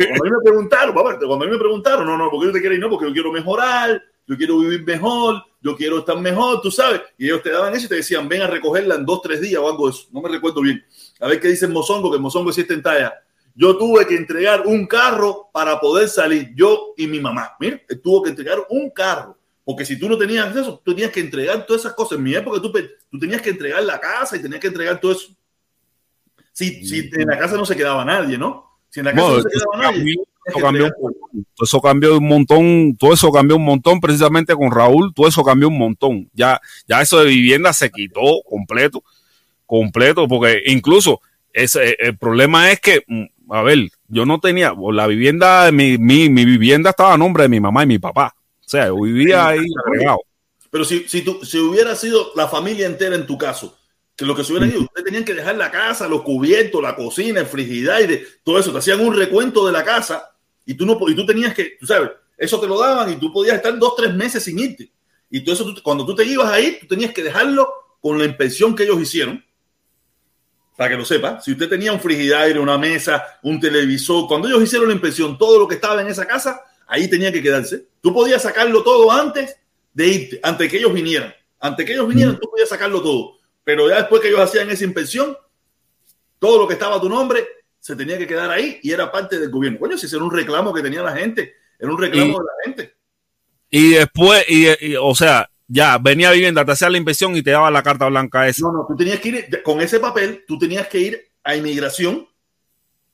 a 0.03 0.25
mí 0.25 0.31
me 0.31 0.43
preguntaron, 0.43 0.93
cuando 0.93 1.35
a 1.35 1.37
mí 1.37 1.47
me 1.49 1.57
preguntaron, 1.57 2.05
no, 2.05 2.17
no, 2.17 2.29
¿por 2.29 2.41
qué 2.41 2.47
tú 2.47 2.53
te 2.53 2.59
quieres 2.59 2.77
ir? 2.77 2.81
No, 2.83 2.89
porque 2.89 3.05
yo 3.05 3.13
quiero 3.13 3.31
mejorar, 3.31 4.03
yo 4.29 4.37
quiero 4.37 4.59
vivir 4.59 4.85
mejor, 4.85 5.43
yo 5.59 5.75
quiero 5.75 5.99
estar 5.99 6.17
mejor, 6.17 6.61
tú 6.61 6.71
sabes. 6.71 7.01
Y 7.17 7.25
ellos 7.25 7.43
te 7.43 7.49
daban 7.49 7.75
eso 7.75 7.87
y 7.87 7.89
te 7.89 7.95
decían, 7.95 8.29
ven 8.29 8.43
a 8.43 8.47
recogerla 8.47 8.95
en 8.95 9.05
dos, 9.05 9.21
tres 9.21 9.41
días 9.41 9.59
o 9.61 9.67
algo 9.67 9.87
de 9.87 9.95
eso. 9.97 10.07
No 10.13 10.21
me 10.21 10.29
recuerdo 10.29 10.61
bien. 10.61 10.85
A 11.19 11.27
ver 11.27 11.41
qué 11.41 11.49
dice 11.49 11.65
el 11.65 11.73
Mozongo, 11.73 12.09
que 12.09 12.15
el 12.15 12.21
Mozongo 12.21 12.49
existe 12.49 12.73
en 12.73 12.81
talla 12.81 13.13
yo 13.59 13.77
tuve 13.77 14.07
que 14.07 14.15
entregar 14.15 14.65
un 14.65 14.87
carro 14.87 15.49
para 15.51 15.81
poder 15.81 16.07
salir, 16.07 16.53
yo 16.55 16.93
y 16.95 17.07
mi 17.07 17.19
mamá. 17.19 17.57
Mira, 17.59 17.81
tuvo 18.01 18.23
que 18.23 18.29
entregar 18.29 18.57
un 18.69 18.89
carro. 18.89 19.37
Porque 19.65 19.83
si 19.83 19.99
tú 19.99 20.07
no 20.07 20.17
tenías 20.17 20.55
eso, 20.55 20.81
tú 20.83 20.95
tenías 20.95 21.11
que 21.11 21.19
entregar 21.19 21.65
todas 21.65 21.81
esas 21.81 21.93
cosas. 21.93 22.17
En 22.17 22.23
mi 22.23 22.33
época 22.33 22.61
tú, 22.61 22.71
tú 22.71 23.19
tenías 23.19 23.41
que 23.41 23.49
entregar 23.49 23.83
la 23.83 23.99
casa 23.99 24.37
y 24.37 24.41
tenías 24.41 24.61
que 24.61 24.67
entregar 24.67 25.01
todo 25.01 25.11
eso. 25.11 25.35
Si, 26.53 26.85
si 26.85 27.09
en 27.11 27.27
la 27.27 27.37
casa 27.37 27.57
no 27.57 27.65
se 27.65 27.75
quedaba 27.75 28.05
nadie, 28.05 28.37
¿no? 28.37 28.68
Si 28.89 28.99
en 28.99 29.05
la 29.05 29.13
casa 29.13 29.27
no, 29.27 29.41
se 29.41 29.49
quedaba 29.49 29.91
nadie. 29.91 30.15
Eso 30.45 30.59
cambió, 30.59 30.85
un, 30.85 31.45
eso 31.61 31.81
cambió 31.81 32.17
un 32.17 32.27
montón, 32.27 32.97
todo 32.97 33.13
eso 33.13 33.31
cambió 33.31 33.57
un 33.57 33.65
montón 33.65 33.99
precisamente 33.99 34.55
con 34.55 34.71
Raúl, 34.71 35.13
todo 35.13 35.27
eso 35.27 35.43
cambió 35.43 35.67
un 35.67 35.77
montón. 35.77 36.29
Ya, 36.33 36.59
ya 36.87 37.01
eso 37.01 37.19
de 37.19 37.25
vivienda 37.25 37.71
se 37.71 37.91
quitó 37.91 38.41
completo, 38.49 39.03
completo, 39.67 40.27
porque 40.27 40.63
incluso 40.65 41.21
ese, 41.53 41.95
el 41.99 42.17
problema 42.17 42.71
es 42.71 42.79
que 42.79 43.03
mm, 43.05 43.25
a 43.49 43.63
ver, 43.63 43.89
yo 44.07 44.25
no 44.25 44.39
tenía, 44.39 44.73
la 44.91 45.07
vivienda, 45.07 45.71
mi, 45.71 45.97
mi, 45.97 46.29
mi 46.29 46.45
vivienda 46.45 46.91
estaba 46.91 47.13
a 47.13 47.17
nombre 47.17 47.43
de 47.43 47.49
mi 47.49 47.59
mamá 47.59 47.83
y 47.83 47.87
mi 47.87 47.99
papá. 47.99 48.35
O 48.35 48.69
sea, 48.69 48.87
yo 48.87 49.01
vivía 49.01 49.47
ahí. 49.47 49.65
Pero 50.69 50.85
si, 50.85 51.07
si, 51.07 51.23
tú, 51.23 51.43
si 51.43 51.57
hubiera 51.57 51.95
sido 51.95 52.31
la 52.35 52.47
familia 52.47 52.85
entera 52.85 53.15
en 53.15 53.25
tu 53.25 53.37
caso, 53.37 53.78
que 54.19 54.25
lo 54.25 54.35
que 54.35 54.43
se 54.43 54.51
hubiera 54.51 54.67
ido, 54.67 54.81
ustedes 54.81 55.05
tenían 55.05 55.23
que 55.23 55.33
dejar 55.33 55.55
la 55.55 55.71
casa, 55.71 56.07
los 56.07 56.21
cubiertos, 56.21 56.81
la 56.81 56.95
cocina, 56.95 57.39
el 57.39 57.45
frigidaire, 57.45 58.25
todo 58.43 58.59
eso, 58.59 58.71
te 58.71 58.79
hacían 58.79 58.99
un 58.99 59.15
recuento 59.15 59.65
de 59.65 59.71
la 59.71 59.83
casa 59.83 60.31
y 60.65 60.73
tú, 60.73 60.85
no, 60.85 60.97
y 61.07 61.15
tú 61.15 61.25
tenías 61.25 61.53
que, 61.53 61.77
tú 61.79 61.85
sabes, 61.85 62.11
eso 62.37 62.59
te 62.59 62.67
lo 62.67 62.77
daban 62.77 63.11
y 63.11 63.15
tú 63.15 63.31
podías 63.31 63.55
estar 63.55 63.77
dos, 63.79 63.95
tres 63.95 64.13
meses 64.13 64.43
sin 64.43 64.59
irte. 64.59 64.91
Y 65.29 65.43
todo 65.43 65.55
eso, 65.55 65.73
cuando 65.83 66.05
tú 66.05 66.15
te 66.15 66.25
ibas 66.25 66.49
ahí, 66.51 66.77
tú 66.79 66.87
tenías 66.87 67.13
que 67.13 67.23
dejarlo 67.23 67.69
con 68.01 68.17
la 68.17 68.25
inspección 68.25 68.75
que 68.75 68.83
ellos 68.83 69.01
hicieron 69.01 69.43
para 70.75 70.91
que 70.91 70.97
lo 70.97 71.03
sepa, 71.03 71.41
si 71.41 71.51
usted 71.51 71.67
tenía 71.67 71.91
un 71.91 71.99
frigidaire, 71.99 72.57
una 72.57 72.77
mesa, 72.77 73.21
un 73.43 73.59
televisor, 73.59 74.29
cuando 74.29 74.47
ellos 74.47 74.63
hicieron 74.63 74.87
la 74.87 74.93
inspección, 74.93 75.37
todo 75.37 75.59
lo 75.59 75.67
que 75.67 75.75
estaba 75.75 76.01
en 76.01 76.07
esa 76.07 76.25
casa, 76.25 76.61
ahí 76.87 77.09
tenía 77.09 77.33
que 77.33 77.43
quedarse. 77.43 77.87
Tú 77.99 78.13
podías 78.13 78.41
sacarlo 78.41 78.81
todo 78.81 79.11
antes 79.11 79.57
de 79.93 80.07
irte, 80.07 80.39
antes 80.41 80.71
que 80.71 80.77
ellos 80.77 80.93
vinieran. 80.93 81.33
Antes 81.59 81.85
que 81.85 81.91
ellos 81.91 82.07
vinieran, 82.07 82.39
tú 82.39 82.49
podías 82.49 82.69
sacarlo 82.69 83.01
todo. 83.01 83.38
Pero 83.69 83.87
ya 83.87 83.97
después 83.97 84.19
que 84.19 84.29
ellos 84.29 84.39
hacían 84.39 84.67
esa 84.71 84.83
inspección, 84.83 85.37
todo 86.39 86.57
lo 86.57 86.67
que 86.67 86.73
estaba 86.73 86.95
a 86.95 86.99
tu 86.99 87.07
nombre 87.07 87.45
se 87.79 87.95
tenía 87.95 88.17
que 88.17 88.25
quedar 88.25 88.49
ahí 88.49 88.79
y 88.81 88.91
era 88.91 89.11
parte 89.11 89.37
del 89.37 89.51
gobierno. 89.51 89.77
Coño, 89.77 89.95
si 89.95 90.07
era 90.07 90.25
un 90.25 90.31
reclamo 90.31 90.73
que 90.73 90.81
tenía 90.81 91.03
la 91.03 91.15
gente, 91.15 91.53
era 91.77 91.91
un 91.91 92.01
reclamo 92.01 92.39
de 92.39 92.45
la 92.45 92.63
gente. 92.65 92.95
Y 93.69 93.91
después, 93.91 94.43
y, 94.49 94.95
o 94.95 95.13
sea, 95.13 95.51
ya 95.67 95.99
venía 95.99 96.31
vivienda, 96.31 96.65
te 96.65 96.71
hacía 96.71 96.89
la 96.89 96.97
inspección 96.97 97.35
y 97.35 97.43
te 97.43 97.51
daba 97.51 97.69
la 97.69 97.83
carta 97.83 98.07
blanca 98.07 98.47
esa. 98.47 98.63
No, 98.63 98.71
no, 98.71 98.85
tú 98.87 98.95
tenías 98.95 99.19
que 99.19 99.29
ir 99.29 99.61
con 99.61 99.79
ese 99.81 99.99
papel, 99.99 100.45
tú 100.47 100.57
tenías 100.57 100.87
que 100.87 100.97
ir 100.97 101.31
a 101.43 101.55
inmigración 101.55 102.27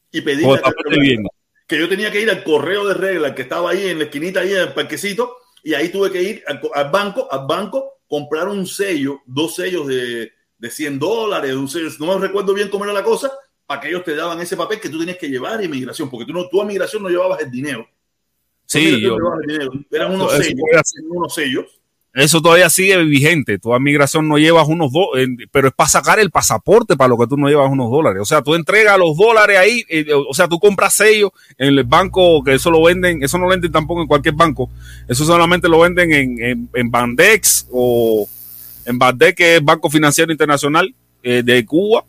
y 0.10 0.22
pedir 0.22 0.48
la 0.48 0.62
carta 0.62 0.84
blanca. 0.86 1.30
Que 1.68 1.78
yo 1.78 1.90
tenía 1.90 2.14
que 2.14 2.22
ir 2.22 2.30
al 2.30 2.46
correo 2.46 2.88
de 2.88 2.94
regla 2.94 3.36
que 3.36 3.42
estaba 3.42 3.72
ahí 3.72 3.90
en 3.90 3.98
la 3.98 4.06
esquinita, 4.06 4.40
ahí 4.40 4.54
en 4.54 4.60
el 4.60 4.74
parquecito, 4.74 5.36
y 5.64 5.74
ahí 5.74 5.90
tuve 5.90 6.12
que 6.12 6.24
ir 6.24 6.44
al, 6.48 6.90
banco, 6.92 7.28
al 7.30 7.46
banco, 7.46 8.00
comprar 8.08 8.48
un 8.48 8.66
sello, 8.66 9.20
dos 9.26 9.56
sellos 9.56 9.86
de, 9.88 10.32
de 10.66 10.72
100 10.72 11.00
dólares, 11.00 11.56
no 12.00 12.20
me 12.20 12.28
recuerdo 12.28 12.54
bien 12.54 12.70
cómo 12.70 12.86
era 12.86 12.94
la 12.94 13.04
cosa, 13.04 13.32
para 13.66 13.82
que 13.82 13.90
ellos 13.90 14.04
te 14.04 14.16
daban 14.16 14.40
ese 14.42 14.58
papel 14.58 14.80
que 14.80 14.90
tú 14.90 15.00
tenías 15.00 15.18
que 15.18 15.30
llevar 15.30 15.60
a 15.60 15.64
inmigración, 15.64 16.10
porque 16.10 16.26
tú, 16.26 16.34
no, 16.34 16.48
tú 16.50 16.60
a 16.60 16.64
inmigración 16.64 17.04
no 17.04 17.10
llevabas 17.10 17.42
el 17.42 17.52
dinero. 17.52 17.88
Sí, 18.66 19.00
yo, 19.00 19.16
Eran 19.92 20.14
unos 20.14 20.32
sellos, 20.34 20.94
unos 21.10 21.34
sellos 21.34 21.66
eso 22.16 22.42
todavía 22.42 22.70
sigue 22.70 22.98
vigente. 23.04 23.60
Tu 23.60 23.78
migración 23.78 24.30
no 24.30 24.38
llevas 24.38 24.70
unos 24.70 24.90
dólares, 24.90 25.28
pero 25.52 25.68
es 25.68 25.74
para 25.74 25.90
sacar 25.90 26.18
el 26.18 26.32
pasaporte 26.32 26.96
para 26.96 27.10
lo 27.10 27.18
que 27.18 27.28
tú 27.28 27.36
no 27.36 27.50
llevas 27.50 27.70
unos 27.70 27.92
dólares. 27.92 28.22
O 28.22 28.26
sea, 28.26 28.42
tú 28.42 28.56
entregas 28.56 28.98
los 28.98 29.18
dólares 29.18 29.58
ahí, 29.58 29.84
eh, 29.90 30.06
o 30.14 30.34
sea, 30.34 30.48
tú 30.48 30.58
compras 30.58 30.94
sellos 30.94 31.32
en 31.58 31.78
el 31.78 31.84
banco, 31.84 32.42
que 32.42 32.54
eso 32.54 32.72
lo 32.72 32.82
venden, 32.84 33.22
eso 33.22 33.38
no 33.38 33.44
lo 33.44 33.50
venden 33.50 33.70
tampoco 33.70 34.02
en 34.02 34.08
cualquier 34.08 34.34
banco. 34.34 34.70
Eso 35.10 35.26
solamente 35.26 35.68
lo 35.68 35.80
venden 35.80 36.14
en, 36.14 36.70
en, 36.74 36.90
Bandex 36.90 37.68
o 37.70 38.30
en 38.86 38.98
Bandex, 39.00 39.36
que 39.36 39.56
es 39.58 39.64
Banco 39.64 39.90
Financiero 39.90 40.32
Internacional 40.32 40.94
eh, 41.24 41.42
de 41.44 41.66
Cuba. 41.66 42.04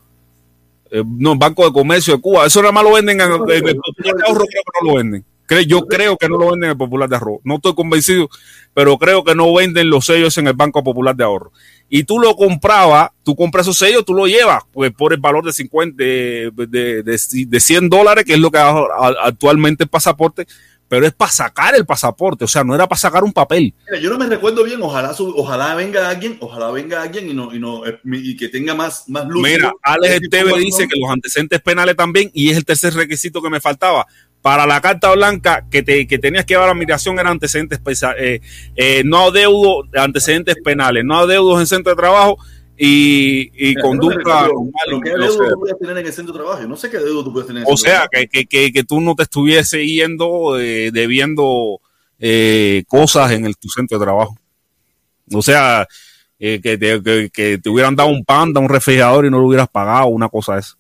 Eh, 0.91 1.03
no, 1.05 1.37
Banco 1.37 1.65
de 1.65 1.73
Comercio 1.73 2.15
de 2.15 2.21
Cuba. 2.21 2.47
Eso 2.47 2.61
nada 2.61 2.73
más 2.73 2.85
lo 2.85 2.93
venden 2.93 3.21
en, 3.21 3.33
el, 3.33 3.33
el, 3.33 3.81
ahorro, 4.27 4.45
creo 4.45 4.63
que 4.65 4.85
no 4.85 4.91
lo 4.91 4.97
venden. 4.97 5.25
Yo 5.67 5.87
creo 5.87 6.17
que 6.17 6.29
no 6.29 6.39
lo 6.39 6.51
venden 6.51 6.65
en 6.65 6.71
el 6.71 6.77
Popular 6.77 7.09
de 7.09 7.17
Ahorro. 7.17 7.41
No 7.45 7.57
estoy 7.57 7.75
convencido, 7.75 8.29
pero 8.75 8.99
creo 8.99 9.23
que 9.23 9.35
no 9.35 9.53
venden 9.55 9.91
los 9.91 10.07
sellos 10.07 10.37
en 10.39 10.49
el 10.49 10.55
Banco 10.55 10.83
Popular 10.83 11.15
de 11.15 11.25
Ahorro. 11.25 11.53
Y 11.89 12.03
tú 12.03 12.19
lo 12.19 12.35
comprabas, 12.35 13.11
tú 13.23 13.37
compras 13.37 13.67
esos 13.67 13.79
sellos, 13.79 14.05
tú 14.05 14.13
lo 14.13 14.27
llevas 14.27 14.65
pues, 14.73 14.93
por 14.93 15.13
el 15.13 15.21
valor 15.21 15.45
de 15.45 15.53
50, 15.53 16.03
de, 16.03 16.51
de, 16.53 17.03
de, 17.03 17.61
100 17.61 17.89
dólares, 17.89 18.25
que 18.25 18.35
es 18.35 18.41
lo 18.41 18.51
que 18.51 18.59
actualmente 18.59 19.85
el 19.85 19.91
pasaporte, 19.91 20.47
pero 20.89 21.07
es 21.07 21.13
para 21.13 21.31
sacar 21.31 21.75
el 21.75 21.85
pasaporte, 21.85 22.45
o 22.45 22.49
sea, 22.49 22.63
no 22.65 22.75
era 22.75 22.87
para 22.87 22.99
sacar 22.99 23.25
un 23.25 23.33
papel. 23.33 23.75
yo 24.01 24.11
no 24.11 24.19
me 24.19 24.27
recuerdo 24.27 24.65
bien, 24.65 24.81
ojalá 24.83 25.15
ojalá 25.19 25.75
venga 25.75 26.09
alguien, 26.09 26.37
ojalá 26.41 26.71
venga 26.71 27.03
alguien 27.03 27.29
y 27.29 27.35
no 27.35 27.55
y 27.55 27.59
no 27.59 27.83
y 28.05 28.37
que 28.37 28.49
tenga 28.49 28.75
más 28.75 29.09
más 29.09 29.27
luz. 29.27 29.43
Mira, 29.43 29.73
Alex 29.83 30.29
TV 30.31 30.59
dice 30.59 30.87
que 30.87 30.99
los 30.99 31.11
antecedentes 31.11 31.61
penales 31.61 31.97
también 31.97 32.31
y 32.33 32.51
es 32.51 32.57
el 32.57 32.65
tercer 32.65 32.95
requisito 32.95 33.43
que 33.43 33.51
me 33.51 33.61
faltaba 33.61 34.07
para 34.47 34.65
la 34.65 34.81
carta 34.81 35.13
blanca 35.13 35.67
que, 35.69 35.83
te, 35.83 36.07
que 36.07 36.19
tenías 36.19 36.45
que 36.45 36.55
llevar 36.55 36.69
a 36.69 36.75
migración 36.75 37.19
eran 37.19 37.33
antecedentes 37.33 37.81
eh, 38.17 38.41
eh, 38.77 39.03
no 39.05 39.27
adeudos, 39.27 39.89
antecedentes 39.97 40.55
penales, 40.63 41.05
no 41.05 41.19
adeudos 41.19 41.59
en 41.59 41.67
centro 41.67 41.91
de 41.91 41.97
trabajo 41.97 42.39
y, 42.79 43.71
y 43.71 43.75
conducta 43.77 44.49
normal. 44.49 45.03
¿Qué 45.03 45.11
deuda 45.11 45.51
tú 45.51 45.61
puedes 45.61 45.79
tener 45.79 45.99
en 45.99 46.07
el 46.07 46.13
centro 46.13 46.33
de 46.35 46.41
trabajo? 46.41 46.69
no 46.69 46.77
sé 46.77 46.91
qué 46.91 46.99
deuda 46.99 47.25
tú 47.25 47.33
puedes 47.33 47.47
tener. 47.47 47.63
En 47.63 47.69
el 47.69 47.75
o 47.75 47.77
sea, 47.77 48.07
que, 48.11 48.29
que, 48.29 48.47
que, 48.47 48.73
que, 48.73 48.85
tú 48.85 49.01
no 49.01 49.15
te 49.15 49.23
estuviese 49.23 49.87
yendo 49.87 50.59
eh, 50.59 50.91
debiendo 50.93 51.81
eh, 52.19 52.85
cosas 52.87 53.33
en 53.33 53.47
el, 53.47 53.57
tu 53.57 53.69
centro 53.69 53.99
de 53.99 54.05
trabajo. 54.05 54.37
O 55.33 55.43
sea, 55.43 55.87
eh, 56.39 56.61
que, 56.63 56.77
te, 56.77 57.31
que, 57.31 57.59
te 57.59 57.69
hubieran 57.69 57.97
dado 57.97 58.11
un 58.11 58.25
panda, 58.25 58.61
un 58.61 58.69
refrigerador 58.69 59.25
y 59.25 59.31
no 59.31 59.39
lo 59.39 59.47
hubieras 59.47 59.69
pagado, 59.69 60.07
una 60.09 60.29
cosa 60.29 60.59
esa. 60.59 60.77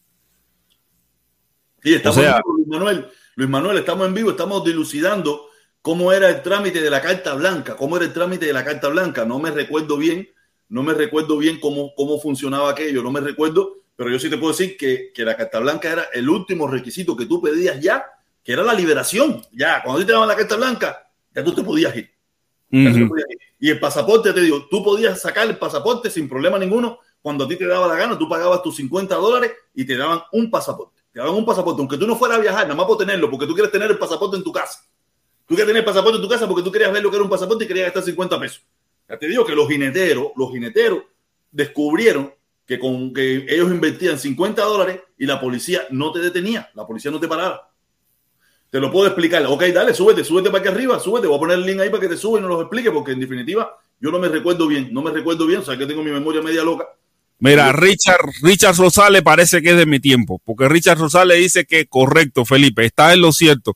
Sí, 1.82 1.94
estamos 1.94 2.18
en 2.18 2.24
vivo, 2.24 2.54
Luis 2.56 2.68
Manuel. 2.68 3.06
Luis 3.36 3.50
Manuel, 3.50 3.78
estamos 3.78 4.06
en 4.06 4.14
vivo, 4.14 4.30
estamos 4.30 4.64
dilucidando 4.64 5.48
cómo 5.82 6.12
era 6.12 6.28
el 6.28 6.42
trámite 6.42 6.80
de 6.80 6.90
la 6.90 7.00
carta 7.00 7.34
blanca, 7.34 7.76
cómo 7.76 7.96
era 7.96 8.06
el 8.06 8.12
trámite 8.12 8.46
de 8.46 8.52
la 8.52 8.64
carta 8.64 8.88
blanca. 8.88 9.24
No 9.24 9.38
me 9.38 9.50
recuerdo 9.50 9.96
bien, 9.96 10.28
no 10.68 10.82
me 10.82 10.94
recuerdo 10.94 11.38
bien 11.38 11.60
cómo, 11.60 11.94
cómo 11.94 12.18
funcionaba 12.20 12.70
aquello, 12.70 13.02
no 13.02 13.12
me 13.12 13.20
recuerdo, 13.20 13.76
pero 13.94 14.10
yo 14.10 14.18
sí 14.18 14.28
te 14.28 14.36
puedo 14.36 14.52
decir 14.52 14.76
que, 14.76 15.12
que 15.14 15.24
la 15.24 15.36
carta 15.36 15.58
blanca 15.60 15.90
era 15.90 16.02
el 16.12 16.28
último 16.28 16.66
requisito 16.66 17.16
que 17.16 17.26
tú 17.26 17.40
pedías 17.40 17.80
ya, 17.80 18.04
que 18.42 18.52
era 18.52 18.62
la 18.62 18.74
liberación. 18.74 19.42
Ya, 19.52 19.82
cuando 19.82 20.04
te 20.04 20.12
daban 20.12 20.28
la 20.28 20.36
carta 20.36 20.56
blanca, 20.56 21.10
ya 21.34 21.42
tú 21.42 21.54
te 21.54 21.62
podías 21.62 21.96
ir. 21.96 22.10
Y 23.58 23.70
el 23.70 23.80
pasaporte, 23.80 24.32
te 24.32 24.40
digo, 24.40 24.66
tú 24.70 24.84
podías 24.84 25.20
sacar 25.20 25.48
el 25.48 25.56
pasaporte 25.56 26.10
sin 26.10 26.28
problema 26.28 26.58
ninguno. 26.58 26.98
Cuando 27.22 27.44
a 27.44 27.48
ti 27.48 27.56
te 27.56 27.66
daba 27.66 27.88
la 27.88 27.96
gana, 27.96 28.18
tú 28.18 28.28
pagabas 28.28 28.62
tus 28.62 28.76
50 28.76 29.14
dólares 29.16 29.52
y 29.74 29.84
te 29.84 29.96
daban 29.96 30.20
un 30.32 30.50
pasaporte. 30.50 31.02
Te 31.12 31.20
daban 31.20 31.34
un 31.34 31.44
pasaporte, 31.44 31.80
aunque 31.80 31.96
tú 31.96 32.06
no 32.06 32.14
fueras 32.16 32.38
a 32.38 32.40
viajar, 32.40 32.64
nada 32.64 32.74
más 32.74 32.86
por 32.86 32.98
tenerlo, 32.98 33.30
porque 33.30 33.46
tú 33.46 33.54
quieres 33.54 33.72
tener 33.72 33.90
el 33.90 33.98
pasaporte 33.98 34.36
en 34.36 34.44
tu 34.44 34.52
casa. 34.52 34.80
Tú 35.46 35.54
quieres 35.54 35.66
tener 35.66 35.80
el 35.80 35.84
pasaporte 35.84 36.16
en 36.16 36.22
tu 36.22 36.28
casa 36.28 36.46
porque 36.46 36.62
tú 36.62 36.70
querías 36.70 36.92
ver 36.92 37.02
lo 37.02 37.10
que 37.10 37.16
era 37.16 37.24
un 37.24 37.30
pasaporte 37.30 37.64
y 37.64 37.66
querías 37.66 37.86
gastar 37.86 38.02
50 38.02 38.38
pesos. 38.38 38.62
Ya 39.08 39.18
te 39.18 39.28
digo 39.28 39.44
que 39.44 39.54
los 39.54 39.68
jineteros, 39.68 40.32
los 40.36 40.50
jineteros 40.50 41.04
descubrieron 41.50 42.32
que 42.66 42.78
con 42.78 43.14
que 43.14 43.46
ellos 43.48 43.70
invertían 43.70 44.18
50 44.18 44.62
dólares 44.62 45.00
y 45.16 45.26
la 45.26 45.40
policía 45.40 45.82
no 45.90 46.12
te 46.12 46.18
detenía, 46.18 46.68
la 46.74 46.86
policía 46.86 47.10
no 47.10 47.20
te 47.20 47.28
paraba. 47.28 47.70
Te 48.70 48.80
lo 48.80 48.90
puedo 48.90 49.06
explicar. 49.06 49.46
Ok, 49.46 49.62
dale, 49.66 49.94
súbete, 49.94 50.24
súbete 50.24 50.50
para 50.50 50.58
aquí 50.60 50.68
arriba, 50.68 50.98
súbete. 50.98 51.28
Voy 51.28 51.36
a 51.36 51.40
poner 51.40 51.58
el 51.58 51.64
link 51.64 51.80
ahí 51.80 51.88
para 51.88 52.00
que 52.00 52.08
te 52.08 52.16
suba 52.16 52.38
y 52.38 52.42
nos 52.42 52.50
lo 52.50 52.60
explique, 52.60 52.90
porque 52.90 53.12
en 53.12 53.20
definitiva 53.20 53.78
yo 54.00 54.10
no 54.10 54.18
me 54.18 54.28
recuerdo 54.28 54.66
bien, 54.66 54.92
no 54.92 55.02
me 55.02 55.12
recuerdo 55.12 55.46
bien, 55.46 55.60
o 55.60 55.64
sea 55.64 55.78
que 55.78 55.86
tengo 55.86 56.02
mi 56.02 56.10
memoria 56.10 56.42
media 56.42 56.62
loca. 56.64 56.86
Mira, 57.38 57.70
Richard, 57.72 58.20
Richard 58.42 58.76
Rosales 58.76 59.22
parece 59.22 59.60
que 59.60 59.70
es 59.70 59.76
de 59.76 59.86
mi 59.86 60.00
tiempo, 60.00 60.40
porque 60.44 60.68
Richard 60.68 60.98
Rosales 60.98 61.38
dice 61.38 61.66
que 61.66 61.86
correcto, 61.86 62.44
Felipe, 62.44 62.84
está 62.84 63.12
en 63.12 63.20
lo 63.20 63.32
cierto. 63.32 63.74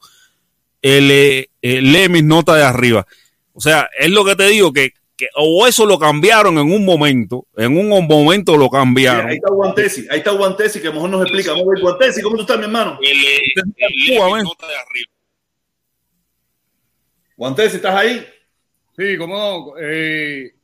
El, 0.80 1.10
eh, 1.10 1.48
lee 1.62 2.08
mis 2.08 2.24
notas 2.24 2.56
de 2.56 2.64
arriba. 2.64 3.06
O 3.52 3.60
sea, 3.60 3.88
es 3.98 4.10
lo 4.10 4.24
que 4.24 4.34
te 4.34 4.46
digo, 4.48 4.72
que, 4.72 4.94
que, 5.20 5.28
o 5.36 5.66
eso 5.66 5.84
lo 5.84 5.98
cambiaron 5.98 6.56
en 6.56 6.72
un 6.72 6.82
momento, 6.82 7.46
en 7.54 7.76
un 7.76 8.06
momento 8.08 8.56
lo 8.56 8.70
cambiaron. 8.70 9.28
ahí 9.28 9.36
está 9.36 9.50
Guantesi, 9.50 10.06
ahí 10.10 10.18
está 10.18 10.30
Guantesi, 10.30 10.80
que 10.80 10.86
a 10.86 10.90
lo 10.90 10.94
mejor 10.94 11.10
nos 11.10 11.22
explica. 11.22 11.50
Vamos 11.52 11.66
a 11.66 11.70
ver, 11.74 11.82
Guantesi, 11.82 12.22
¿cómo 12.22 12.36
tú 12.36 12.42
estás, 12.42 12.56
mi 12.56 12.64
hermano? 12.64 12.98
Guantesi, 17.36 17.76
¿estás 17.76 17.94
ahí? 17.94 18.26
Sí, 18.96 19.18
como 19.18 19.74
eh, 19.78 20.54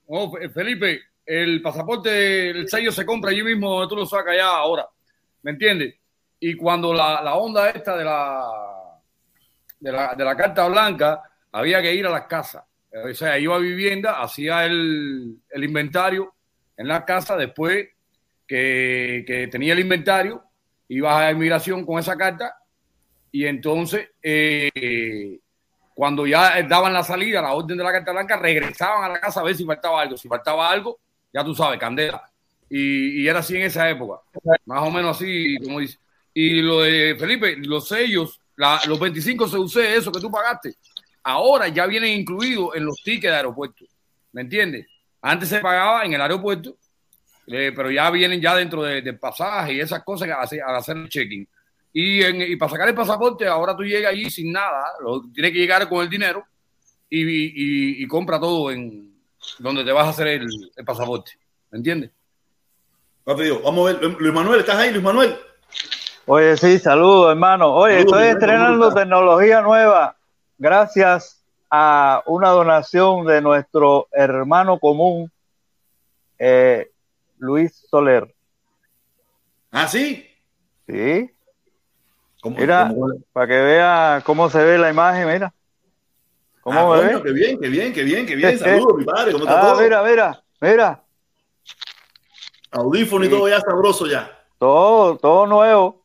Felipe, 0.55 1.03
el 1.27 1.61
pasaporte, 1.61 2.51
el 2.51 2.69
sello 2.69 2.93
se 2.93 3.05
compra 3.05 3.33
allí 3.33 3.43
mismo, 3.43 3.87
tú 3.87 3.97
lo 3.97 4.07
sacas 4.07 4.37
ya 4.37 4.49
ahora, 4.49 4.89
¿me 5.43 5.51
entiendes? 5.51 5.97
Y 6.41 6.55
cuando 6.55 6.95
la, 6.95 7.21
la 7.23 7.35
onda 7.35 7.69
esta 7.69 7.95
de 7.95 8.05
la, 8.05 8.43
de 9.81 9.93
la, 9.93 10.15
de 10.15 10.25
la 10.25 10.35
carta 10.35 10.67
blanca, 10.67 11.23
había 11.53 11.83
que 11.83 11.95
ir 11.95 12.07
a 12.07 12.11
las 12.11 12.27
casas. 12.27 12.65
O 13.05 13.15
sea, 13.15 13.39
iba 13.39 13.57
a 13.57 13.59
vivienda, 13.59 14.21
hacía 14.23 14.65
el, 14.65 15.37
el 15.51 15.65
inventario 15.65 16.35
en 16.77 16.89
la 16.89 17.05
casa, 17.05 17.37
después 17.37 17.89
que, 18.47 19.25
que, 19.27 19.49
tenía 19.49 19.73
el 19.73 19.81
inventario, 19.81 20.43
iba 20.89 21.27
a 21.27 21.31
inmigración 21.31 21.85
con 21.85 21.99
esa 21.99 22.17
carta 22.17 22.57
y 23.33 23.45
entonces 23.45 24.09
eh, 24.23 25.41
cuando 25.97 26.27
ya 26.27 26.63
daban 26.63 26.93
la 26.93 27.03
salida, 27.03 27.41
la 27.41 27.55
orden 27.55 27.79
de 27.79 27.83
la 27.85 27.93
Carta 27.93 28.13
Blanca, 28.13 28.37
regresaban 28.37 29.05
a 29.05 29.15
la 29.15 29.21
casa 29.21 29.41
a 29.41 29.45
ver 29.45 29.57
si 29.57 29.65
faltaba 29.65 30.03
algo. 30.03 30.17
Si 30.17 30.29
faltaba 30.29 30.71
algo, 30.71 31.01
ya 31.33 31.43
tú 31.43 31.55
sabes, 31.55 31.79
candela. 31.79 32.31
Y, 32.69 33.27
era 33.27 33.39
así 33.39 33.57
en 33.57 33.63
esa 33.63 33.89
época, 33.89 34.21
más 34.67 34.83
o 34.83 34.91
menos 34.91 35.17
así, 35.17 35.57
como 35.65 35.81
dice. 35.81 35.99
Y 36.35 36.61
lo 36.61 36.83
de 36.83 37.17
Felipe, 37.19 37.57
los 37.57 37.89
sellos, 37.89 38.41
los 38.87 39.01
25 39.01 39.49
se 39.49 39.57
usé 39.57 39.97
eso 39.97 40.13
que 40.13 40.21
tú 40.21 40.31
pagaste, 40.31 40.75
ahora 41.27 41.67
ya 41.67 41.87
vienen 41.87 42.21
incluidos 42.21 42.77
en 42.77 42.85
los 42.85 43.03
tickets 43.03 43.33
de 43.33 43.37
aeropuerto. 43.37 43.85
¿Me 44.33 44.43
entiendes? 44.43 44.87
Antes 45.21 45.49
se 45.49 45.59
pagaba 45.59 46.05
en 46.05 46.13
el 46.13 46.21
aeropuerto, 46.21 46.77
eh, 47.49 47.73
pero 47.75 47.91
ya 47.91 48.09
vienen 48.11 48.41
ya 48.41 48.55
dentro 48.55 48.83
del 48.83 49.19
pasaje 49.19 49.75
y 49.75 49.81
esas 49.81 50.05
cosas 50.05 50.29
al 50.29 50.77
hacer 50.77 50.97
el 50.97 51.09
check-in. 51.09 51.47
Y, 51.93 52.55
para 52.57 52.71
sacar 52.71 52.89
el 52.89 52.95
pasaporte, 52.95 53.47
ahora 53.47 53.75
tú 53.75 53.83
llegas 53.83 54.13
allí 54.13 54.31
sin 54.31 54.53
nada, 54.53 54.93
lo, 55.03 55.23
tienes 55.33 55.51
que 55.51 55.59
llegar 55.59 55.89
con 55.89 56.03
el 56.03 56.11
dinero 56.11 56.45
y, 57.11 58.07
compra 58.07 58.39
todo 58.39 58.71
en 58.71 59.13
donde 59.59 59.83
te 59.83 59.91
vas 59.91 60.07
a 60.07 60.11
hacer 60.11 60.29
el, 60.29 60.49
pasaporte. 60.85 61.33
¿Me 61.73 61.79
entiendes? 61.79 62.11
Vamos 63.25 63.91
a 63.91 63.99
ver, 63.99 64.17
Luis 64.21 64.33
Manuel, 64.33 64.61
¿estás 64.61 64.77
ahí, 64.77 64.93
Luis 64.93 65.03
Manuel? 65.03 65.37
Oye, 66.27 66.57
sí, 66.57 66.79
saludos, 66.79 67.31
hermano. 67.31 67.73
Oye, 67.73 68.01
estoy 68.01 68.29
estrenando 68.29 68.95
tecnología 68.95 69.61
nueva 69.63 70.16
gracias 70.59 71.45
a 71.71 72.23
una 72.27 72.51
donación 72.51 73.27
de 73.27 73.41
nuestro 73.41 74.09
hermano 74.13 74.79
común, 74.79 75.31
eh, 76.39 76.91
Luis 77.39 77.87
Soler. 77.91 78.35
¿Ah, 79.71 79.89
sí? 79.89 80.27
Sí. 80.87 81.31
Mira, 82.45 82.93
para 83.33 83.47
que 83.47 83.61
vea 83.61 84.23
cómo 84.25 84.49
se 84.49 84.63
ve 84.63 84.79
la 84.79 84.91
imagen, 84.91 85.29
mira. 85.29 85.53
¿Cómo 86.61 86.95
ah, 86.95 87.01
ve? 87.01 87.23
Qué 87.23 87.33
bien, 87.33 87.61
qué 87.61 87.69
bien, 87.69 87.93
qué 87.93 88.03
bien, 88.03 88.27
qué 88.27 88.37
bien. 88.37 88.59
Saludos, 88.59 88.99
mi 88.99 89.05
padre. 89.05 89.33
¿Cómo 89.33 89.45
está 89.45 89.73
ah, 89.73 89.81
mira, 89.81 90.03
mira, 90.03 90.45
mira. 90.61 91.03
Audífono 92.71 93.25
y 93.25 93.29
todo 93.29 93.49
ya 93.49 93.61
sabroso 93.61 94.07
ya. 94.07 94.31
Todo, 94.59 95.17
todo 95.19 95.47
nuevo. 95.47 96.05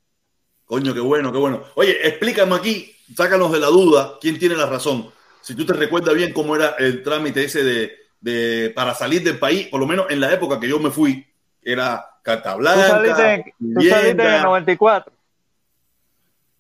Coño, 0.66 0.94
qué 0.94 1.00
bueno, 1.00 1.32
qué 1.32 1.38
bueno. 1.38 1.64
Oye, 1.76 2.08
explícame 2.08 2.56
aquí, 2.56 2.96
sácanos 3.16 3.52
de 3.52 3.60
la 3.60 3.68
duda, 3.68 4.18
quién 4.20 4.40
tiene 4.40 4.56
la 4.56 4.66
razón. 4.66 5.12
Si 5.42 5.56
tú 5.56 5.66
te 5.66 5.74
recuerdas 5.74 6.16
bien 6.16 6.34
cómo 6.34 6.56
era 6.56 6.76
el 6.80 7.04
trámite 7.04 7.44
ese 7.44 7.64
de, 7.64 7.92
de 8.20 8.72
para 8.76 8.94
salir 8.94 9.24
del 9.24 9.40
país, 9.40 9.68
por 9.68 9.80
lo 9.80 9.88
menos 9.88 10.06
en 10.10 10.20
la 10.20 10.32
época 10.32 10.60
que 10.60 10.70
yo 10.70 10.80
me 10.80 10.92
fui, 10.92 11.26
era 11.62 12.06
carta 12.24 12.56
blanca. 12.56 12.86
Tú 12.86 12.92
saliste, 12.92 13.56
tú 13.60 13.82
saliste 13.82 14.24
en 14.24 14.34
el 14.34 14.42
94. 14.44 15.14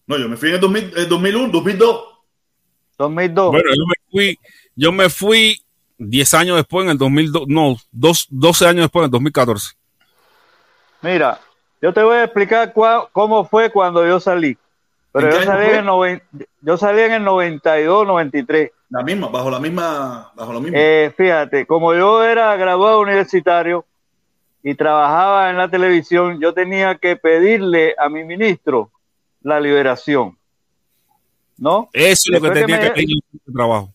No, 0.08 0.18
yo 0.18 0.28
me 0.28 0.36
fui 0.36 0.50
en 0.50 0.56
el, 0.56 0.62
2001, 1.10 1.52
2002. 1.52 2.06
2002. 2.98 3.52
Bueno, 3.52 3.70
yo 3.70 3.86
me 3.88 3.96
fui, 4.12 4.40
yo 4.76 4.92
me 4.92 5.10
fui 5.10 5.62
10 5.98 6.34
años 6.34 6.56
después, 6.58 6.86
en 6.86 6.92
el 6.92 6.98
2002, 6.98 7.44
no, 7.48 7.78
dos, 7.92 8.28
12 8.30 8.68
años 8.68 8.82
después, 8.84 9.02
en 9.02 9.06
el 9.06 9.12
2014. 9.12 9.76
Mira, 11.02 11.40
yo 11.82 11.94
te 11.94 12.04
voy 12.04 12.18
a 12.18 12.26
explicar 12.26 12.74
cómo 12.74 13.46
fue 13.46 13.72
cuando 13.72 14.06
yo 14.06 14.20
salí. 14.20 14.58
Pero 15.14 15.30
yo 15.30 15.44
salí, 15.44 15.66
en 15.66 15.88
el 15.88 16.22
yo 16.62 16.78
salí 16.78 17.02
en 17.02 17.12
el 17.12 17.24
92, 17.24 18.08
93. 18.08 18.72
La 18.90 19.04
misma, 19.04 19.28
bajo 19.28 19.50
la 19.50 19.60
misma, 19.60 20.32
bajo 20.36 20.54
lo 20.54 20.62
mismo. 20.62 20.78
Eh, 20.80 21.14
fíjate, 21.16 21.66
como 21.66 21.94
yo 21.94 22.24
era 22.24 22.56
graduado 22.56 23.02
universitario 23.02 23.86
y 24.64 24.76
trabajaba 24.76 25.50
en 25.50 25.58
la 25.58 25.70
televisión, 25.70 26.40
yo 26.40 26.54
tenía 26.54 26.96
que 26.96 27.16
pedirle 27.18 27.96
a 27.98 28.08
mi 28.10 28.24
ministro 28.24 28.92
la 29.42 29.60
liberación. 29.60 30.38
¿No? 31.58 31.90
Eso 31.94 32.34
es 32.34 32.42
lo 32.42 32.50
que 32.50 32.60
tenía 32.60 32.80
que, 32.80 32.92
pedir 32.92 33.18
el 33.48 33.54
trabajo. 33.54 33.94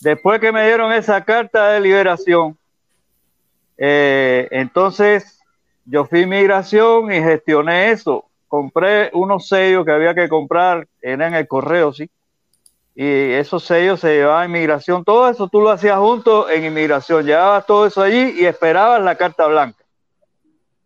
Después 0.00 0.40
que 0.40 0.52
me 0.52 0.64
dieron 0.64 0.92
esa 0.92 1.22
carta 1.24 1.72
de 1.72 1.80
liberación, 1.80 2.56
eh, 3.76 4.48
entonces 4.50 5.38
yo 5.84 6.04
fui 6.04 6.20
a 6.20 6.22
inmigración 6.22 7.12
y 7.12 7.20
gestioné 7.20 7.90
eso. 7.90 8.29
Compré 8.50 9.10
unos 9.12 9.46
sellos 9.46 9.84
que 9.84 9.92
había 9.92 10.12
que 10.12 10.28
comprar, 10.28 10.88
eran 11.00 11.34
en 11.34 11.34
el 11.36 11.46
correo, 11.46 11.92
sí. 11.92 12.10
Y 12.96 13.04
esos 13.04 13.62
sellos 13.62 14.00
se 14.00 14.16
llevaban 14.16 14.42
a 14.42 14.46
inmigración. 14.46 15.04
Todo 15.04 15.30
eso 15.30 15.46
tú 15.46 15.60
lo 15.60 15.70
hacías 15.70 15.96
junto 15.98 16.50
en 16.50 16.64
inmigración. 16.64 17.24
Llevabas 17.24 17.64
todo 17.64 17.86
eso 17.86 18.02
allí 18.02 18.34
y 18.40 18.46
esperabas 18.46 19.00
la 19.02 19.14
carta 19.14 19.46
blanca. 19.46 19.84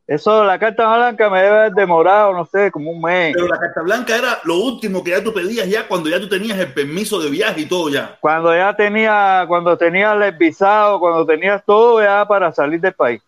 Eso, 0.07 0.45
la 0.45 0.59
carta 0.59 0.95
blanca 0.95 1.31
me 1.31 1.41
debe 1.41 1.57
haber 1.57 1.73
demorado, 1.73 2.35
no 2.35 2.45
sé, 2.45 2.71
como 2.71 2.91
un 2.91 3.01
mes. 3.01 3.33
Pero 3.33 3.49
la 3.49 3.59
carta 3.59 3.81
blanca 3.81 4.15
era 4.15 4.39
lo 4.45 4.57
último 4.57 5.03
que 5.03 5.13
ya 5.13 5.25
tú 5.25 5.33
pedías 5.33 5.67
ya 5.67 5.89
cuando 5.89 6.11
ya 6.11 6.21
tú 6.21 6.29
tenías 6.29 6.59
el 6.59 6.75
permiso 6.75 7.19
de 7.19 7.31
viaje 7.31 7.63
y 7.63 7.67
todo 7.67 7.89
ya. 7.89 8.19
Cuando 8.21 8.55
ya 8.55 8.77
tenía, 8.77 9.47
cuando 9.49 9.79
tenías 9.79 10.15
el 10.21 10.33
visado, 10.33 11.01
cuando 11.01 11.25
tenías 11.25 11.65
todo 11.65 12.03
ya 12.03 12.29
para 12.29 12.53
salir 12.53 12.79
del 12.79 12.93
país. 12.93 13.23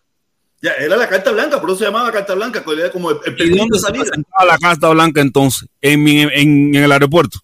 Ya, 0.61 0.71
era 0.73 0.97
la 0.97 1.07
carta 1.07 1.31
blanca, 1.31 1.61
por 1.61 1.69
eso 1.69 1.79
se 1.79 1.85
llamaba 1.85 2.11
carta 2.11 2.33
blanca, 2.33 2.63
como 2.91 3.11
el, 3.11 3.19
permiso 3.19 3.65
de 3.71 3.79
salida. 3.79 4.05
la 4.45 4.57
carta 4.57 4.89
blanca 4.89 5.21
entonces? 5.21 5.69
¿En, 5.81 6.07
en, 6.07 6.73
el 6.75 6.91
aeropuerto? 6.91 7.39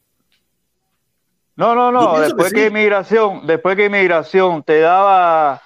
No, 1.56 1.76
no, 1.76 1.92
no, 1.92 2.20
después 2.20 2.52
que, 2.52 2.68
inmigración, 2.68 3.46
después 3.46 3.76
que 3.76 3.86
inmigración 3.86 4.64
te 4.64 4.80
daba, 4.80 5.62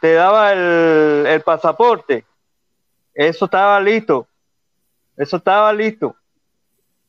te 0.00 0.14
daba 0.14 0.52
el, 0.54 1.26
el 1.26 1.40
pasaporte 1.42 2.24
eso 3.16 3.46
estaba 3.46 3.80
listo. 3.80 4.28
Eso 5.16 5.38
estaba 5.38 5.72
listo. 5.72 6.14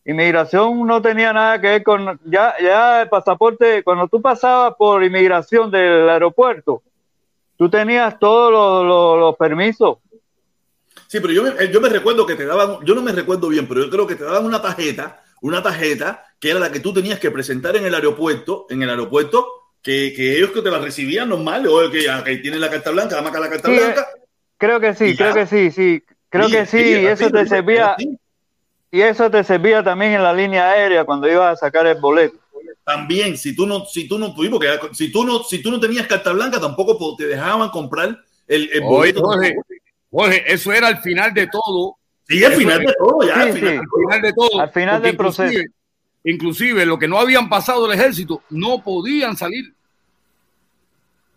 Inmigración 0.06 0.88
no 0.88 1.02
tenía 1.02 1.34
nada 1.34 1.60
que 1.60 1.68
ver 1.68 1.84
con, 1.84 2.18
ya, 2.24 2.56
ya 2.62 3.02
el 3.02 3.10
pasaporte, 3.10 3.84
cuando 3.84 4.08
tú 4.08 4.22
pasabas 4.22 4.76
por 4.76 5.04
inmigración 5.04 5.70
del 5.70 6.08
aeropuerto, 6.08 6.82
tú 7.58 7.70
tenías 7.70 8.18
todos 8.20 8.52
los, 8.52 9.20
los, 9.20 9.36
permisos. 9.36 9.98
Sí, 11.08 11.20
pero 11.20 11.34
yo 11.34 11.44
me, 11.44 11.72
yo 11.72 11.82
me 11.82 11.90
recuerdo 11.90 12.26
que 12.26 12.36
te 12.36 12.46
daban, 12.46 12.80
yo 12.84 12.96
no 12.96 13.02
me 13.02 13.12
recuerdo 13.12 13.50
bien, 13.50 13.68
pero 13.68 13.84
yo 13.84 13.90
creo 13.90 14.08
que 14.08 14.16
te 14.16 14.24
daban 14.24 14.46
una 14.46 14.62
tarjeta, 14.62 15.24
una 15.42 15.64
tarjeta 15.64 16.24
que 16.40 16.52
era 16.52 16.60
la 16.60 16.72
que 16.72 16.80
tú 16.80 16.94
tenías 16.94 17.20
que 17.20 17.32
presentar 17.32 17.76
en 17.76 17.86
el 17.86 17.96
aeropuerto, 17.96 18.68
en 18.70 18.84
el 18.84 18.90
aeropuerto, 18.90 19.48
que, 19.82 20.14
que 20.16 20.38
ellos 20.38 20.52
que 20.52 20.62
te 20.62 20.70
la 20.70 20.80
recibían 20.80 21.30
normal, 21.30 21.66
o 21.68 21.90
que, 21.90 22.06
que 22.26 22.38
tienen 22.38 22.60
la 22.60 22.70
carta 22.70 22.92
blanca, 22.92 23.16
dame 23.16 23.30
acá 23.30 23.40
la 23.40 23.50
carta 23.50 23.70
blanca. 23.70 24.08
Creo 24.58 24.80
que 24.80 24.94
sí, 24.94 25.16
creo 25.16 25.34
que 25.34 25.48
sí, 25.48 25.72
sí. 25.72 26.04
Creo 26.30 26.50
que 26.50 26.66
sí, 26.66 26.78
y 26.78 27.06
eso 27.06 27.30
te 27.30 27.46
servía, 27.46 27.96
y 28.92 29.02
eso 29.02 29.32
te 29.32 29.44
servía 29.44 29.84
también 29.84 30.14
en 30.14 30.24
la 30.24 30.34
línea 30.34 30.72
aérea 30.72 31.06
cuando 31.06 31.30
ibas 31.30 31.54
a 31.54 31.56
sacar 31.56 31.88
el 31.88 32.00
boleto. 32.00 32.38
También, 32.88 33.38
si 33.38 33.54
tú 33.54 33.68
no, 33.68 33.86
si 33.86 34.08
tú 34.08 34.18
no, 34.18 34.34
porque 34.34 34.80
si 34.94 35.12
tú 35.12 35.26
no, 35.26 35.44
si 35.44 35.62
tú 35.62 35.70
no 35.70 35.78
tenías 35.78 36.08
carta 36.08 36.32
blanca, 36.32 36.58
tampoco 36.58 37.18
te 37.18 37.28
dejaban 37.28 37.68
comprar 37.68 38.18
el, 38.48 38.70
el 38.72 38.82
boleto. 38.82 39.24
Jorge, 40.10 40.54
eso 40.54 40.72
era 40.72 40.88
al 40.88 41.00
final 41.00 41.34
de 41.34 41.48
todo. 41.48 41.98
Sí, 42.30 42.42
al 42.46 42.54
final 42.54 42.80
de 42.80 42.94
todo, 42.98 43.28
ya. 43.28 43.42
al, 43.42 43.52
final, 43.52 44.22
de 44.22 44.32
todo. 44.32 44.62
Al 44.62 44.70
final 44.72 45.02
del 45.02 45.18
proceso. 45.18 45.60
Inclusive, 46.24 46.86
lo 46.86 46.98
que 46.98 47.10
no 47.10 47.20
habían 47.20 47.50
pasado 47.50 47.92
el 47.92 48.00
ejército 48.00 48.42
no 48.52 48.82
podían 48.82 49.36
salir. 49.36 49.74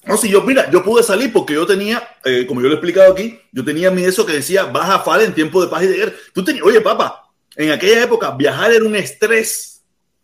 No, 0.05 0.17
si 0.17 0.31
yo, 0.31 0.43
mira, 0.43 0.71
yo 0.71 0.85
pude 0.85 1.03
salir 1.03 1.33
porque 1.33 1.55
yo 1.55 1.67
tenía, 1.67 2.01
eh, 2.25 2.47
como 2.47 2.61
yo 2.61 2.69
lo 2.69 2.75
he 2.75 2.77
explicado 2.77 3.13
aquí, 3.13 3.41
yo 3.51 3.65
tenía 3.65 3.91
mi 3.91 4.05
eso 4.05 4.25
que 4.25 4.35
decía 4.35 4.67
baja 4.67 5.01
fala 5.01 5.25
en 5.25 5.35
tiempo 5.35 5.61
de 5.61 5.69
paz 5.69 5.83
y 5.83 5.89
de 5.89 5.97
guerra. 5.97 6.13
Tú 6.33 6.45
tenías, 6.45 6.65
oye, 6.65 6.81
papá, 6.81 7.29
en 7.57 7.73
aquella 7.73 8.05
época 8.05 8.31
viajar 8.31 8.71
era 8.71 8.85
un 8.85 8.95
estrés. 8.95 9.70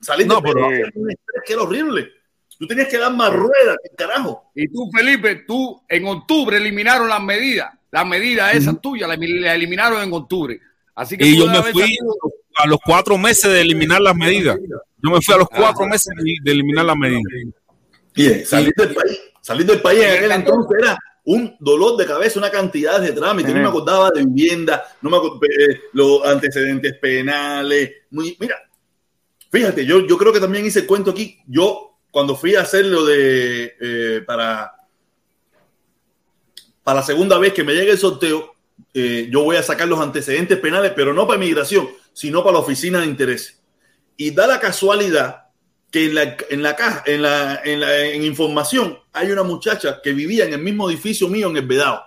Salir 0.01 0.27
no, 0.27 0.37
de 0.37 0.43
pero, 0.43 0.71
estrés 0.71 1.17
que 1.47 1.53
era 1.53 1.63
horrible. 1.63 2.11
Tú 2.59 2.67
tenías 2.67 2.89
que 2.89 2.99
dar 2.99 3.15
más 3.15 3.33
ruedas, 3.33 3.77
carajo. 3.97 4.51
Y 4.55 4.69
tú, 4.69 4.91
Felipe, 4.91 5.45
tú 5.47 5.83
en 5.89 6.07
octubre 6.07 6.57
eliminaron 6.57 7.09
las 7.09 7.23
medidas. 7.23 7.73
Las 7.91 8.07
medidas 8.07 8.55
esas 8.55 8.81
tuyas 8.81 9.09
las 9.09 9.19
eliminaron 9.19 10.03
en 10.03 10.13
octubre. 10.13 10.61
Así 10.95 11.17
que 11.17 11.27
y 11.27 11.39
yo 11.39 11.47
me 11.47 11.63
fui 11.63 11.99
a 12.57 12.67
los 12.67 12.79
cuatro 12.85 13.19
meses 13.19 13.53
de 13.53 13.61
eliminar 13.61 14.01
las 14.01 14.17
medidas. 14.17 14.59
Yo 14.59 15.11
me 15.11 15.21
fui 15.21 15.35
a 15.35 15.39
los 15.39 15.49
cuatro 15.49 15.85
ah. 15.85 15.89
meses 15.89 16.13
de 16.43 16.51
eliminar 16.51 16.85
las 16.87 16.97
medidas. 16.97 17.23
Bien, 18.15 18.47
salir 18.47 18.73
del 18.75 18.95
país 18.95 19.21
Salir 19.47 19.65
del 19.65 19.81
país 19.81 20.03
en 20.03 20.11
aquel 20.11 20.33
entonces 20.33 20.77
era 20.77 20.99
un 21.23 21.57
dolor 21.61 21.97
de 21.97 22.05
cabeza, 22.05 22.41
una 22.41 22.51
cantidad 22.51 23.01
de 23.01 23.13
trámites. 23.13 23.55
No 23.55 23.61
me 23.61 23.69
acordaba 23.69 24.11
de 24.11 24.25
vivienda, 24.25 24.83
no 25.03 25.09
me 25.09 25.19
acordaba 25.19 25.39
de 25.41 25.73
eh, 25.73 25.81
los 25.93 26.25
antecedentes 26.25 26.95
penales. 26.95 27.93
mira, 28.11 28.57
fíjate, 29.51 29.85
yo, 29.85 30.07
yo 30.07 30.17
creo 30.19 30.33
que 30.33 30.41
también 30.41 30.67
hice 30.67 30.87
cuento 30.87 31.11
aquí. 31.11 31.41
Yo, 31.47 31.99
cuando 32.11 32.37
fui 32.37 32.55
a 32.55 32.63
hacer 32.63 32.87
lo 32.87 33.05
de 33.05 33.75
eh, 33.81 34.23
para, 34.27 34.73
para 36.83 37.01
la 37.01 37.07
segunda 37.07 37.39
vez 37.39 37.53
que 37.53 37.65
me 37.65 37.75
llegue 37.75 37.93
el 37.93 37.99
sorteo, 37.99 38.55
eh, 38.95 39.29
yo 39.31 39.43
voy 39.43 39.57
a 39.57 39.63
sacar 39.63 39.89
los 39.89 40.01
antecedentes 40.01 40.59
penales, 40.59 40.93
pero 40.95 41.13
no 41.13 41.27
para 41.27 41.43
inmigración, 41.43 41.89
sino 42.13 42.43
para 42.43 42.55
la 42.55 42.61
oficina 42.61 43.01
de 43.01 43.07
interés. 43.07 43.63
Y 44.17 44.31
da 44.31 44.47
la 44.47 44.61
casualidad 44.61 45.47
que 45.91 46.07
en 46.07 46.15
la, 46.15 46.37
en 46.49 46.63
la 46.63 46.77
caja, 46.77 47.03
en 47.07 47.23
la, 47.23 47.61
en 47.65 47.81
la 47.81 48.05
en 48.07 48.23
información, 48.25 48.99
hay 49.13 49.31
una 49.31 49.43
muchacha 49.43 50.01
que 50.03 50.13
vivía 50.13 50.45
en 50.45 50.55
el 50.55 50.61
mismo 50.61 50.89
edificio 50.89 51.29
mío 51.29 51.49
en 51.49 51.57
el 51.59 51.67
Vedado. 51.67 52.03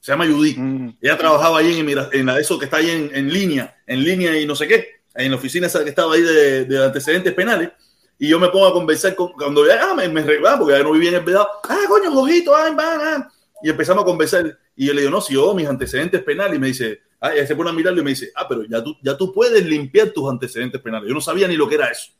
Se 0.00 0.12
llama 0.12 0.26
Judith. 0.26 0.56
Mm. 0.56 0.96
Ella 1.00 1.18
trabajaba 1.18 1.58
ahí 1.58 1.78
en, 1.78 1.88
en 1.88 2.26
la, 2.26 2.38
eso 2.40 2.58
que 2.58 2.64
está 2.64 2.78
ahí 2.78 2.90
en, 2.90 3.10
en, 3.14 3.32
línea, 3.32 3.82
en 3.86 4.02
línea 4.02 4.38
y 4.38 4.46
no 4.46 4.56
sé 4.56 4.66
qué, 4.66 4.99
en 5.14 5.30
la 5.30 5.36
oficina 5.36 5.66
esa 5.66 5.82
que 5.82 5.90
estaba 5.90 6.14
ahí 6.14 6.22
de, 6.22 6.64
de 6.64 6.84
antecedentes 6.84 7.32
penales. 7.34 7.70
Y 8.18 8.28
yo 8.28 8.38
me 8.38 8.48
pongo 8.48 8.66
a 8.66 8.72
conversar 8.72 9.14
con, 9.14 9.32
cuando 9.32 9.64
ah, 9.64 9.94
me, 9.94 10.08
me 10.08 10.22
porque 10.22 10.72
ya 10.72 10.82
no 10.82 10.92
vivía 10.92 11.08
en 11.08 11.14
el 11.16 11.24
Vedado. 11.24 11.48
Ah, 11.68 11.84
coño, 11.88 12.12
ojito, 12.18 12.52
van, 12.52 12.76
ah. 12.78 13.32
Y 13.62 13.70
empezamos 13.70 14.02
a 14.02 14.04
conversar. 14.04 14.58
Y 14.76 14.86
yo 14.86 14.92
le 14.92 15.00
digo, 15.00 15.10
no, 15.10 15.20
si 15.22 15.34
yo, 15.34 15.54
mis 15.54 15.66
antecedentes 15.66 16.22
penales. 16.22 16.56
Y 16.56 16.58
me 16.60 16.66
dice, 16.66 17.00
ah, 17.20 17.32
se 17.46 17.56
pone 17.56 17.70
a 17.70 17.72
mirarlo 17.72 18.00
y 18.00 18.04
me 18.04 18.10
dice, 18.10 18.30
ah, 18.34 18.46
pero 18.46 18.64
ya 18.64 18.84
tú, 18.84 18.94
ya 19.02 19.16
tú 19.16 19.32
puedes 19.32 19.64
limpiar 19.64 20.10
tus 20.10 20.30
antecedentes 20.30 20.80
penales. 20.82 21.08
Yo 21.08 21.14
no 21.14 21.20
sabía 21.22 21.48
ni 21.48 21.56
lo 21.56 21.66
que 21.66 21.76
era 21.76 21.88
eso. 21.88 22.12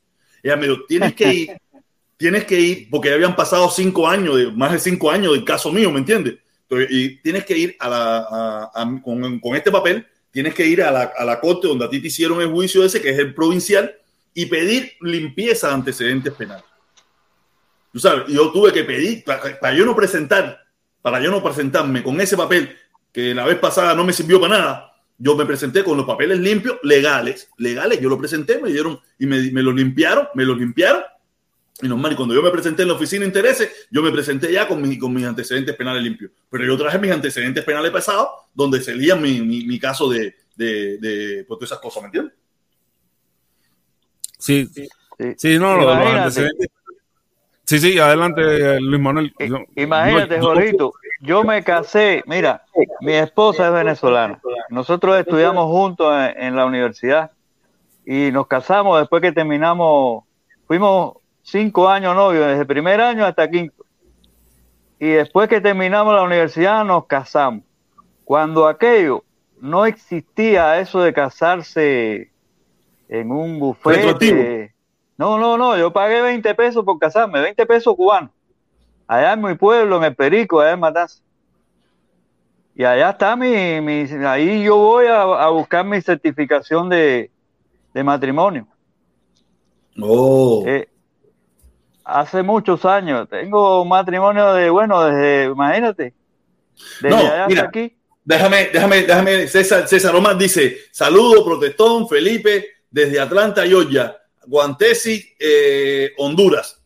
Ella 0.42 0.56
me 0.56 0.68
dijo, 0.68 0.84
tienes 0.88 1.14
que 1.14 1.34
ir, 1.34 1.50
tienes 2.16 2.44
que 2.44 2.58
ir, 2.58 2.88
porque 2.90 3.10
ya 3.10 3.16
habían 3.16 3.36
pasado 3.36 3.68
cinco 3.70 4.08
años, 4.08 4.56
más 4.56 4.72
de 4.72 4.78
cinco 4.78 5.10
años 5.10 5.34
del 5.34 5.44
caso 5.44 5.70
mío, 5.70 5.90
¿me 5.90 5.98
entiendes? 5.98 6.36
y 6.88 7.16
tienes 7.16 7.44
que 7.44 7.58
ir 7.58 7.76
a 7.80 7.88
la, 7.88 9.00
con, 9.02 9.40
con, 9.40 9.56
este 9.56 9.72
papel, 9.72 10.06
tienes 10.30 10.54
que 10.54 10.66
ir 10.66 10.82
a 10.82 10.90
la, 10.90 11.12
a 11.16 11.24
la, 11.24 11.40
corte 11.40 11.68
donde 11.68 11.84
a 11.84 11.90
ti 11.90 12.00
te 12.00 12.08
hicieron 12.08 12.40
el 12.40 12.48
juicio 12.50 12.84
ese, 12.84 13.00
que 13.00 13.10
es 13.10 13.18
el 13.18 13.34
provincial, 13.34 13.94
y 14.34 14.46
pedir 14.46 14.92
limpieza 15.00 15.68
de 15.68 15.74
antecedentes 15.74 16.32
penales. 16.34 16.64
Tú 17.92 17.98
sabes, 17.98 18.26
yo 18.28 18.52
tuve 18.52 18.72
que 18.72 18.84
pedir, 18.84 19.24
para, 19.24 19.74
yo 19.74 19.84
no 19.84 19.96
presentar, 19.96 20.60
para 21.02 21.20
yo 21.20 21.30
no 21.30 21.42
presentarme 21.42 22.02
con 22.02 22.20
ese 22.20 22.36
papel, 22.36 22.76
que 23.12 23.34
la 23.34 23.44
vez 23.44 23.58
pasada 23.58 23.94
no 23.94 24.04
me 24.04 24.12
sirvió 24.12 24.40
para 24.40 24.58
nada, 24.58 24.92
yo 25.18 25.34
me 25.34 25.44
presenté 25.44 25.82
con 25.82 25.96
los 25.96 26.06
papeles 26.06 26.38
limpios, 26.38 26.78
legales, 26.82 27.50
legales, 27.58 28.00
yo 28.00 28.08
lo 28.08 28.18
presenté, 28.18 28.60
me 28.60 28.70
dieron 28.70 29.00
y 29.18 29.26
me, 29.26 29.50
me 29.50 29.62
lo 29.62 29.72
limpiaron, 29.72 30.28
me 30.34 30.44
lo 30.44 30.54
limpiaron. 30.54 31.02
Y 31.82 31.88
normal, 31.88 32.12
y 32.12 32.16
cuando 32.16 32.34
yo 32.34 32.42
me 32.42 32.50
presenté 32.50 32.82
en 32.82 32.88
la 32.88 32.94
oficina 32.94 33.20
de 33.20 33.28
intereses, 33.28 33.86
yo 33.90 34.02
me 34.02 34.10
presenté 34.10 34.52
ya 34.52 34.68
con, 34.68 34.82
mi, 34.82 34.98
con 34.98 35.12
mis 35.14 35.24
antecedentes 35.24 35.74
penales 35.76 36.02
limpios. 36.02 36.30
Pero 36.50 36.64
yo 36.64 36.76
traje 36.76 36.98
mis 36.98 37.10
antecedentes 37.10 37.64
penales 37.64 37.90
pesados, 37.90 38.28
donde 38.54 38.80
se 38.80 38.94
lía 38.94 39.16
mi, 39.16 39.40
mi, 39.40 39.64
mi, 39.64 39.78
caso 39.78 40.08
de, 40.08 40.34
de, 40.56 40.98
de 40.98 41.44
pues, 41.48 41.58
todas 41.58 41.70
esas 41.70 41.78
cosas, 41.80 42.02
¿me 42.02 42.06
entiendes? 42.06 42.34
Sí, 44.38 44.66
sí, 44.66 44.88
sí 45.36 45.58
no, 45.58 45.76
los, 45.76 45.96
antecedentes. 45.96 46.68
Sí, 47.70 47.78
sí, 47.78 47.98
adelante, 48.00 48.80
Luis 48.80 49.00
Manuel. 49.00 49.32
Imagínate, 49.76 50.40
Jorito, 50.40 50.92
yo 51.20 51.44
me 51.44 51.62
casé, 51.62 52.24
mira, 52.26 52.64
mi 53.00 53.12
esposa 53.12 53.68
es 53.68 53.72
venezolana. 53.72 54.40
Nosotros 54.70 55.16
estudiamos 55.20 55.66
juntos 55.66 56.12
en, 56.34 56.56
la 56.56 56.66
universidad 56.66 57.30
y 58.04 58.32
nos 58.32 58.48
casamos 58.48 58.98
después 58.98 59.22
que 59.22 59.30
terminamos, 59.30 60.24
fuimos 60.66 61.18
cinco 61.50 61.88
años 61.88 62.14
novios, 62.14 62.46
desde 62.46 62.64
primer 62.64 63.00
año 63.00 63.24
hasta 63.24 63.50
quinto. 63.50 63.84
Y 64.98 65.08
después 65.08 65.48
que 65.48 65.60
terminamos 65.60 66.14
la 66.14 66.22
universidad 66.22 66.84
nos 66.84 67.06
casamos. 67.06 67.64
Cuando 68.24 68.68
aquello 68.68 69.24
no 69.60 69.86
existía 69.86 70.78
eso 70.78 71.00
de 71.00 71.12
casarse 71.12 72.30
en 73.08 73.30
un 73.30 73.58
buffet. 73.58 74.72
No, 75.16 75.38
no, 75.38 75.58
no, 75.58 75.76
yo 75.76 75.92
pagué 75.92 76.22
20 76.22 76.54
pesos 76.54 76.84
por 76.84 76.98
casarme, 76.98 77.40
20 77.40 77.66
pesos 77.66 77.94
cubanos 77.94 78.30
allá 79.10 79.32
en 79.32 79.42
mi 79.42 79.54
pueblo, 79.56 79.96
en 79.96 80.04
el 80.04 80.14
Perico, 80.14 80.60
allá 80.60 80.72
en 80.72 80.80
Matanza. 80.80 81.20
Y 82.76 82.84
allá 82.84 83.10
está 83.10 83.34
mi, 83.34 83.80
mi 83.80 84.06
ahí 84.24 84.62
yo 84.62 84.76
voy 84.76 85.06
a, 85.06 85.48
buscar 85.48 85.84
mi 85.84 86.00
certificación 86.00 86.88
de, 86.88 87.28
matrimonio. 87.92 88.68
Oh. 90.00 90.39
Hace 92.12 92.42
muchos 92.42 92.84
años, 92.84 93.28
tengo 93.28 93.82
un 93.82 93.88
matrimonio 93.88 94.52
de, 94.52 94.68
bueno, 94.70 95.04
desde, 95.04 95.44
imagínate, 95.44 96.12
desde 97.00 97.16
allá 97.16 97.44
hasta 97.46 97.62
aquí. 97.64 97.96
Déjame, 98.24 98.70
déjame, 98.72 99.02
déjame, 99.02 99.48
César, 99.48 99.88
César 99.88 100.12
Román 100.12 100.38
dice, 100.38 100.76
saludo, 100.90 101.44
protestón, 101.44 102.08
Felipe, 102.08 102.66
desde 102.90 103.20
Atlanta, 103.20 103.64
Georgia, 103.66 104.16
Guantesi, 104.46 105.34
eh, 105.38 106.12
Honduras. 106.18 106.82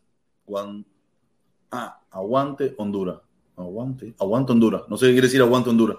ah, 1.73 2.01
Aguante 2.11 2.75
Honduras. 2.79 3.19
Aguante, 3.57 4.15
aguante 4.21 4.53
Honduras. 4.53 4.83
No 4.89 4.97
sé 4.97 5.07
qué 5.07 5.13
quiere 5.13 5.27
decir 5.27 5.41
aguante 5.41 5.71
Honduras. 5.71 5.99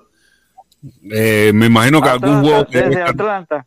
Eh, 1.12 1.52
me 1.54 1.66
imagino 1.66 2.02
que 2.02 2.10
algún 2.10 2.42
juego. 2.42 2.66
Desde 2.70 3.02
Atlanta. 3.02 3.66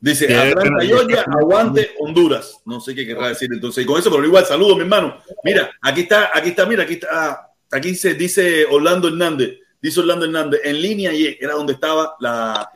Dice 0.00 0.34
Atlanta, 0.34 0.84
Georgia, 0.84 1.24
aguante 1.40 1.90
Honduras. 1.98 2.60
No 2.64 2.80
sé 2.80 2.94
qué 2.94 3.06
querrá 3.06 3.28
decir 3.28 3.48
entonces. 3.52 3.82
Y 3.82 3.86
con 3.86 3.98
eso, 3.98 4.10
pero 4.10 4.24
igual, 4.24 4.44
saludo, 4.44 4.76
mi 4.76 4.82
hermano. 4.82 5.18
Mira, 5.42 5.70
aquí 5.82 6.02
está, 6.02 6.30
aquí 6.32 6.50
está, 6.50 6.66
mira, 6.66 6.84
aquí 6.84 6.94
está. 6.94 7.50
Aquí 7.70 7.94
se 7.94 8.14
dice 8.14 8.64
Orlando 8.66 9.08
Hernández. 9.08 9.58
Dice 9.80 10.00
Orlando 10.00 10.24
Hernández, 10.24 10.60
en 10.64 10.80
línea 10.80 11.12
y 11.12 11.36
era 11.40 11.54
donde 11.54 11.74
estaba 11.74 12.14
la, 12.20 12.70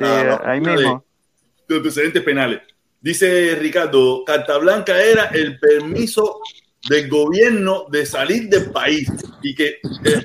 ahí 0.44 0.61
mismo. 0.61 1.04
De, 1.68 1.74
de 1.74 1.76
antecedentes 1.76 2.22
penales. 2.22 2.61
Dice 3.00 3.56
Ricardo, 3.56 4.24
Carta 4.24 4.58
Blanca 4.58 5.00
era 5.00 5.24
el 5.26 5.58
permiso 5.58 6.40
del 6.88 7.08
gobierno 7.08 7.87
de 7.90 8.06
salir 8.06 8.48
del 8.48 8.70
país 8.70 9.08
y 9.42 9.54
que 9.54 9.78
eh, 10.04 10.22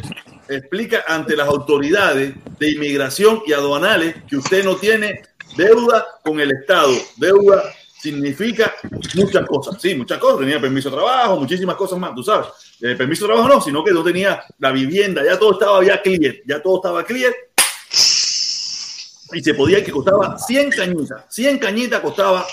explica 0.50 1.04
ante 1.08 1.36
las 1.36 1.48
autoridades 1.48 2.34
de 2.60 2.72
inmigración 2.72 3.42
y 3.46 3.54
aduanales 3.54 4.16
que 4.28 4.38
usted 4.38 4.64
no 4.64 4.76
tiene 4.76 5.22
deuda 5.58 6.06
con 6.24 6.40
el 6.40 6.52
Estado. 6.52 6.94
Deuda 7.18 7.64
significa 8.00 8.74
muchas 9.16 9.46
cosas. 9.46 9.82
Sí, 9.82 9.96
muchas 9.96 10.20
cosas. 10.20 10.40
Tenía 10.40 10.62
permiso 10.62 10.90
de 10.90 10.96
trabajo, 10.96 11.40
muchísimas 11.40 11.76
cosas 11.76 12.00
más, 12.00 12.14
tú 12.16 12.24
sabes. 12.24 12.48
Eh, 12.82 12.96
permiso 12.96 13.26
de 13.26 13.34
trabajo 13.34 13.56
no, 13.56 13.62
sino 13.62 13.84
que 13.84 13.92
no 13.92 14.04
tenía 14.04 14.44
la 14.60 14.72
vivienda, 14.72 15.24
ya 15.26 15.38
todo 15.38 15.54
estaba 15.54 15.84
ya 15.84 16.02
clear, 16.02 16.36
ya 16.46 16.62
todo 16.62 16.78
estaba 16.78 17.04
clear. 17.04 17.34
y 19.34 19.44
se 19.44 19.54
podía 19.56 19.84
que 19.84 19.92
costaba 19.92 20.38
100 20.38 20.70
cañitas. 20.70 21.26
100 21.30 21.58
cañitas 21.58 22.00
costaba 22.00 22.46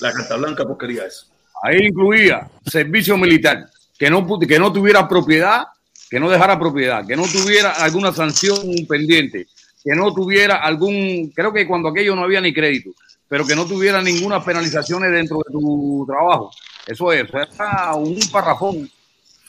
la 0.00 0.12
carta 0.12 0.36
blanca 0.36 0.64
porquería 0.64 1.06
eso. 1.06 1.26
Ahí 1.62 1.86
incluía 1.86 2.50
servicio 2.66 3.16
militar, 3.16 3.70
que 3.98 4.10
no, 4.10 4.26
que 4.38 4.58
no 4.58 4.72
tuviera 4.72 5.08
propiedad, 5.08 5.62
que 6.10 6.20
no 6.20 6.28
dejara 6.28 6.58
propiedad, 6.58 7.06
que 7.06 7.16
no 7.16 7.22
tuviera 7.22 7.70
alguna 7.70 8.12
sanción 8.12 8.58
pendiente, 8.86 9.46
que 9.84 9.94
no 9.94 10.14
tuviera 10.14 10.56
algún, 10.56 11.30
creo 11.34 11.52
que 11.52 11.68
cuando 11.68 11.90
aquello 11.90 12.16
no 12.16 12.24
había 12.24 12.40
ni 12.40 12.54
crédito, 12.54 12.90
pero 13.28 13.46
que 13.46 13.54
no 13.54 13.66
tuviera 13.66 14.00
ninguna 14.00 14.42
penalizaciones 14.42 15.12
dentro 15.12 15.38
de 15.38 15.52
tu 15.52 16.04
trabajo. 16.06 16.50
Eso 16.86 17.12
es, 17.12 17.26
era 17.28 17.94
un 17.94 18.18
parrafón. 18.32 18.90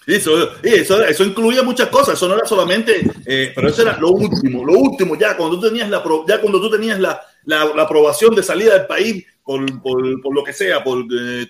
Eso, 0.06 0.62
eso, 0.62 1.04
eso 1.04 1.24
incluía 1.24 1.64
muchas 1.64 1.90
cosas, 1.90 2.16
eso 2.16 2.28
no 2.28 2.36
era 2.36 2.46
solamente, 2.46 3.10
eh, 3.26 3.52
pero 3.56 3.70
eso 3.70 3.82
era 3.82 3.98
lo 3.98 4.12
último, 4.12 4.64
lo 4.64 4.74
último, 4.74 5.18
ya 5.18 5.36
cuando 5.36 5.60
tú 5.60 5.68
tenías 5.68 5.90
la, 5.90 6.04
ya 6.28 6.40
cuando 6.40 6.62
tú 6.62 6.70
tenías 6.70 7.00
la, 7.00 7.20
la, 7.46 7.82
aprobación 7.82 8.36
de 8.36 8.44
salida 8.44 8.78
del 8.78 8.86
país 8.86 9.26
por, 9.44 9.66
por, 9.82 10.22
por 10.22 10.36
lo 10.36 10.44
que 10.44 10.54
sea, 10.54 10.84
por 10.84 11.06
eh, 11.12 11.50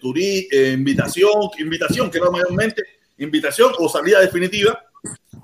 eh, 0.52 0.71
invitación, 0.71 1.34
invitación, 1.60 2.10
que 2.10 2.17
era 2.17 2.30
mayormente 2.30 2.82
invitación 3.17 3.74
o 3.78 3.89
salida 3.89 4.21
definitiva, 4.21 4.80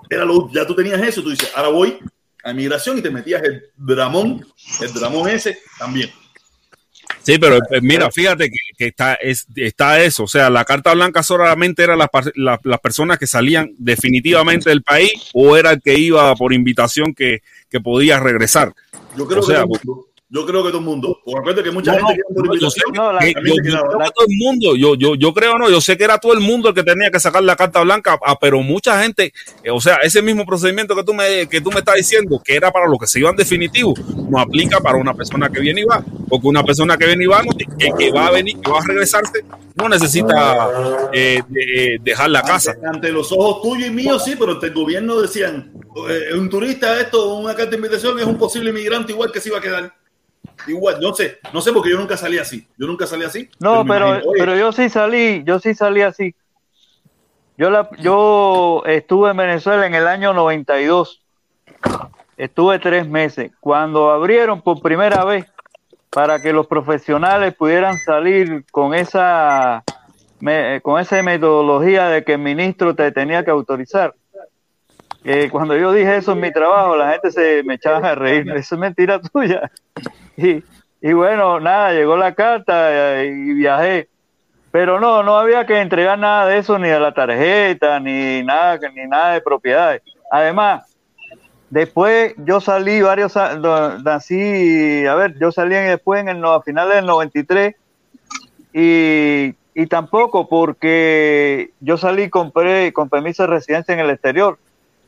era 0.09 0.23
lo, 0.23 0.49
ya 0.49 0.65
tú 0.65 0.73
tenías 0.73 1.01
eso, 1.01 1.21
tú 1.21 1.31
dices, 1.31 1.51
ahora 1.53 1.67
voy 1.69 1.99
a 2.43 2.53
migración 2.53 2.97
y 2.97 3.01
te 3.01 3.09
metías 3.09 3.43
el 3.43 3.63
dramón, 3.75 4.45
el 4.81 4.93
dramón 4.93 5.29
ese 5.29 5.59
también. 5.77 6.09
Sí, 7.23 7.37
pero 7.37 7.57
eh, 7.57 7.81
mira, 7.81 8.09
fíjate 8.09 8.49
que, 8.77 8.87
está, 8.87 9.17
está 9.55 10.01
eso. 10.01 10.23
O 10.23 10.27
sea, 10.27 10.49
la 10.49 10.65
carta 10.65 10.93
blanca 10.93 11.21
solamente 11.21 11.83
era 11.83 11.95
las, 11.95 12.09
las, 12.35 12.79
personas 12.79 13.19
que 13.19 13.27
salían 13.27 13.73
definitivamente 13.77 14.69
del 14.69 14.81
país 14.81 15.11
o 15.33 15.55
era 15.55 15.71
el 15.71 15.81
que 15.81 15.97
iba 15.97 16.33
por 16.35 16.53
invitación 16.53 17.13
que, 17.13 17.41
que 17.69 17.79
podía 17.79 18.19
regresar. 18.19 18.73
Yo 19.17 19.27
creo 19.27 19.45
que 19.45 19.53
yo 19.83 20.07
creo 20.45 20.63
que 20.63 20.69
todo 20.69 20.79
el 20.79 20.85
mundo. 20.85 21.19
Porque 21.25 21.61
que 21.61 21.71
mucha 21.71 21.91
gente 21.91 22.21
no, 22.33 22.55
yo, 22.55 22.69
sé, 22.69 22.79
todo 22.93 24.25
el 24.27 24.37
mundo, 24.37 24.75
yo, 24.77 24.95
yo, 24.95 25.15
yo 25.15 25.33
creo 25.33 25.57
no, 25.57 25.69
yo 25.69 25.81
sé 25.81 25.97
que 25.97 26.05
era 26.05 26.17
todo 26.19 26.33
el 26.33 26.39
mundo 26.39 26.69
el 26.69 26.75
que 26.75 26.83
tenía 26.83 27.11
que 27.11 27.19
sacar 27.19 27.43
la 27.43 27.57
carta 27.57 27.81
blanca, 27.81 28.17
ah, 28.25 28.37
pero 28.39 28.61
mucha 28.61 29.01
gente, 29.03 29.33
eh, 29.61 29.71
o 29.71 29.81
sea, 29.81 29.97
ese 29.97 30.21
mismo 30.21 30.45
procedimiento 30.45 30.95
que 30.95 31.03
tú 31.03 31.13
me, 31.13 31.47
que 31.49 31.59
tú 31.59 31.69
me 31.69 31.79
estás 31.79 31.95
diciendo, 31.95 32.41
que 32.43 32.55
era 32.55 32.71
para 32.71 32.87
los 32.87 32.97
que 32.97 33.07
se 33.07 33.19
iban 33.19 33.35
definitivo, 33.35 33.93
no 34.29 34.39
aplica 34.39 34.79
para 34.79 34.97
una 34.97 35.13
persona 35.13 35.49
que 35.49 35.59
viene 35.59 35.81
y 35.81 35.83
va, 35.83 36.01
porque 36.29 36.47
una 36.47 36.63
persona 36.63 36.97
que 36.97 37.07
viene 37.07 37.25
y 37.25 37.27
va, 37.27 37.41
que, 37.77 37.91
que 37.97 38.11
va 38.11 38.27
a 38.27 38.31
venir, 38.31 38.57
que 38.61 38.71
va 38.71 38.79
a 38.79 38.87
regresarse, 38.87 39.43
no 39.75 39.89
necesita 39.89 41.09
eh, 41.11 41.41
eh, 41.55 41.97
dejar 42.01 42.29
la 42.29 42.41
casa. 42.41 42.73
Ante, 42.85 43.11
los 43.11 43.33
ojos 43.33 43.61
tuyos 43.63 43.89
y 43.89 43.91
míos, 43.91 44.23
sí, 44.23 44.35
pero 44.39 44.61
el 44.61 44.73
gobierno 44.73 45.21
decían, 45.21 45.73
un 46.37 46.49
turista, 46.49 47.01
esto, 47.01 47.35
una 47.35 47.53
carta 47.53 47.71
de 47.71 47.75
invitación, 47.75 48.17
es 48.17 48.25
un 48.25 48.37
posible 48.37 48.69
inmigrante 48.69 49.11
igual 49.11 49.29
que 49.29 49.41
se 49.41 49.49
iba 49.49 49.57
a 49.57 49.61
quedar. 49.61 50.00
Igual, 50.67 50.99
no 51.01 51.13
sé, 51.13 51.39
no 51.53 51.61
sé 51.61 51.71
porque 51.71 51.89
yo 51.89 51.97
nunca 51.97 52.17
salí 52.17 52.37
así. 52.37 52.67
Yo 52.77 52.87
nunca 52.87 53.07
salí 53.07 53.23
así. 53.23 53.49
No, 53.59 53.85
pero, 53.85 54.21
pero, 54.37 54.55
yo 54.55 54.71
sí 54.71 54.89
salí, 54.89 55.43
yo 55.45 55.59
sí 55.59 55.73
salí 55.73 56.01
así. 56.01 56.35
Yo, 57.57 57.69
la, 57.69 57.89
yo 57.99 58.83
estuve 58.85 59.31
en 59.31 59.37
Venezuela 59.37 59.85
en 59.85 59.95
el 59.95 60.07
año 60.07 60.33
92. 60.33 61.21
Estuve 62.37 62.79
tres 62.79 63.07
meses. 63.07 63.51
Cuando 63.59 64.09
abrieron 64.09 64.61
por 64.61 64.81
primera 64.81 65.23
vez 65.25 65.45
para 66.09 66.41
que 66.41 66.53
los 66.53 66.67
profesionales 66.67 67.55
pudieran 67.55 67.97
salir 67.99 68.65
con 68.71 68.93
esa, 68.93 69.83
con 70.81 70.99
esa 70.99 71.23
metodología 71.23 72.07
de 72.07 72.23
que 72.23 72.33
el 72.33 72.39
ministro 72.39 72.95
te 72.95 73.11
tenía 73.11 73.45
que 73.45 73.51
autorizar. 73.51 74.13
Eh, 75.23 75.49
cuando 75.51 75.77
yo 75.77 75.93
dije 75.93 76.17
eso 76.17 76.31
en 76.31 76.39
mi 76.39 76.51
trabajo, 76.51 76.95
la 76.95 77.11
gente 77.11 77.31
se 77.31 77.63
me 77.63 77.75
echaba 77.75 78.09
a 78.09 78.15
reír. 78.15 78.49
Eso 78.55 78.75
es 78.75 78.81
mentira 78.81 79.21
tuya. 79.21 79.71
Y, 81.03 81.13
bueno, 81.13 81.59
nada, 81.59 81.93
llegó 81.93 82.15
la 82.15 82.35
carta 82.35 83.23
y 83.23 83.53
viajé. 83.53 84.07
Pero 84.71 84.99
no, 84.99 85.23
no 85.23 85.37
había 85.37 85.65
que 85.65 85.81
entregar 85.81 86.17
nada 86.19 86.45
de 86.45 86.59
eso, 86.59 86.77
ni 86.77 86.87
de 86.87 86.99
la 86.99 87.11
tarjeta, 87.11 87.99
ni 87.99 88.43
nada, 88.43 88.79
ni 88.93 89.07
nada 89.07 89.33
de 89.33 89.41
propiedades. 89.41 90.01
Además, 90.31 90.95
después 91.71 92.35
yo 92.37 92.61
salí 92.61 93.01
varios 93.01 93.35
nací, 93.35 95.05
a 95.07 95.15
ver, 95.15 95.37
yo 95.39 95.51
salí 95.51 95.75
después 95.75 96.21
en 96.21 96.29
el, 96.29 96.45
a 96.45 96.61
finales 96.61 96.95
del 96.95 97.05
93 97.05 97.75
y, 98.73 99.55
y 99.73 99.87
tampoco 99.87 100.47
porque 100.47 101.71
yo 101.79 101.97
salí 101.97 102.29
compré 102.29 102.93
con 102.93 103.09
permiso 103.09 103.43
de 103.43 103.47
residencia 103.47 103.93
en 103.93 103.99
el 103.99 104.09
exterior 104.09 104.57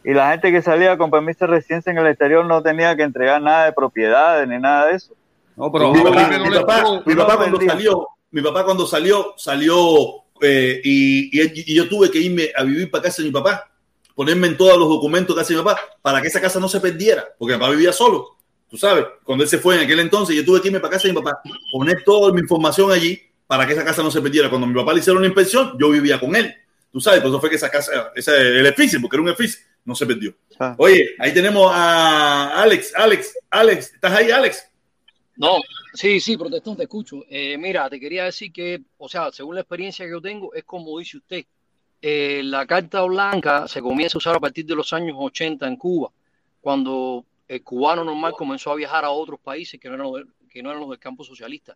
y 0.04 0.14
la 0.14 0.32
gente 0.32 0.52
que 0.52 0.62
salía 0.62 0.98
con 0.98 1.12
permiso 1.12 1.46
de 1.46 1.52
residencia 1.52 1.92
en 1.92 1.98
el 1.98 2.08
exterior 2.08 2.46
no 2.46 2.62
tenía 2.62 2.96
que 2.96 3.04
entregar 3.04 3.42
nada 3.42 3.66
de 3.66 3.74
propiedades 3.74 4.48
ni 4.48 4.60
nada 4.60 4.88
de 4.88 4.96
eso. 4.96 5.14
No, 5.56 5.72
pero 5.72 5.94
mi, 5.94 6.02
papá, 6.02 7.38
cuando 7.38 7.62
salió, 7.62 8.08
mi 8.32 8.42
papá 8.42 8.66
cuando 8.66 8.88
salió, 8.88 9.34
salió 9.38 10.24
eh, 10.42 10.82
y, 10.84 11.76
yo 11.76 11.88
tuve 11.88 12.10
que 12.10 12.20
irme 12.20 12.52
a 12.56 12.64
vivir 12.64 12.90
para 12.90 13.04
casa 13.04 13.22
de 13.22 13.28
mi 13.28 13.34
papá, 13.34 13.72
ponerme 14.16 14.48
en 14.48 14.58
todos 14.58 14.78
los 14.78 14.90
documentos 14.90 15.36
que 15.36 15.42
hace 15.42 15.54
mi 15.54 15.62
papá, 15.62 15.80
para 16.02 16.22
que 16.22 16.28
esa 16.28 16.42
casa 16.42 16.60
no 16.60 16.68
se 16.68 16.80
perdiera, 16.80 17.26
porque 17.38 17.54
mi 17.54 17.60
papá 17.60 17.72
vivía 17.72 17.94
solo. 17.94 18.38
Tú 18.70 18.78
sabes, 18.78 19.06
cuando 19.24 19.44
él 19.44 19.50
se 19.50 19.60
fue 19.60 19.76
en 19.76 19.82
aquel 19.82 20.00
entonces, 20.00 20.36
yo 20.36 20.44
tuve 20.44 20.60
que 20.60 20.70
irme 20.70 20.80
para 20.80 20.94
casa 20.94 21.08
de 21.08 21.14
mi 21.14 21.22
papá, 21.22 21.42
poner 21.72 22.04
toda 22.04 22.34
mi 22.34 22.42
información 22.42 22.92
allí 22.92 23.22
para 23.46 23.68
que 23.68 23.74
esa 23.74 23.86
casa 23.86 24.02
no 24.02 24.10
se 24.10 24.22
perdiera. 24.22 24.50
Cuando 24.50 24.66
mi 24.66 24.74
papá 24.74 24.94
le 24.94 25.00
hicieron 25.00 25.20
una 25.20 25.28
inspección, 25.28 25.78
yo 25.80 25.90
vivía 25.90 26.20
con 26.20 26.36
él. 26.36 26.54
Tú 26.92 27.00
sabes, 27.00 27.22
por 27.22 27.30
eso 27.30 27.40
fue 27.40 27.50
que 27.50 27.56
esa 27.58 27.70
casa, 27.70 28.12
ese, 28.16 28.36
el 28.36 28.66
edificio, 28.66 29.00
porque 29.00 29.16
era 29.16 29.22
un 29.22 29.30
edificio, 29.30 29.64
no 29.86 29.96
se 29.96 30.06
perdió. 30.08 30.34
Ah. 30.60 30.76
Oye, 30.78 31.12
ahí 31.20 31.34
tenemos 31.34 31.72
a 31.74 32.62
Alex, 32.62 32.94
Alex, 32.96 33.38
Alex, 33.50 33.94
¿estás 33.94 34.12
ahí, 34.12 34.32
Alex? 34.32 34.68
No, 35.36 35.62
sí, 35.94 36.20
sí, 36.20 36.38
protestón, 36.38 36.78
te 36.78 36.84
escucho. 36.84 37.24
Eh, 37.28 37.58
mira, 37.58 37.90
te 37.90 38.00
quería 38.00 38.26
decir 38.26 38.52
que, 38.52 38.82
o 38.98 39.10
sea, 39.10 39.32
según 39.32 39.56
la 39.56 39.62
experiencia 39.62 40.06
que 40.06 40.12
yo 40.12 40.22
tengo, 40.22 40.54
es 40.54 40.64
como 40.64 40.98
dice 41.00 41.18
usted, 41.18 41.46
eh, 42.02 42.42
la 42.44 42.68
carta 42.68 43.02
blanca 43.04 43.68
se 43.68 43.82
comienza 43.82 44.18
a 44.18 44.20
usar 44.20 44.36
a 44.36 44.40
partir 44.40 44.66
de 44.66 44.76
los 44.76 44.94
años 44.94 45.16
80 45.18 45.68
en 45.68 45.76
Cuba, 45.76 46.12
cuando 46.62 47.26
el 47.48 47.64
cubano 47.64 48.04
normal 48.04 48.34
comenzó 48.34 48.72
a 48.72 48.76
viajar 48.76 49.06
a 49.06 49.10
otros 49.10 49.40
países 49.40 49.80
que 49.80 49.90
no 49.90 49.96
eran 49.96 50.80
los, 50.82 50.90
del 50.90 51.00
campo 51.00 51.24
socialista. 51.24 51.76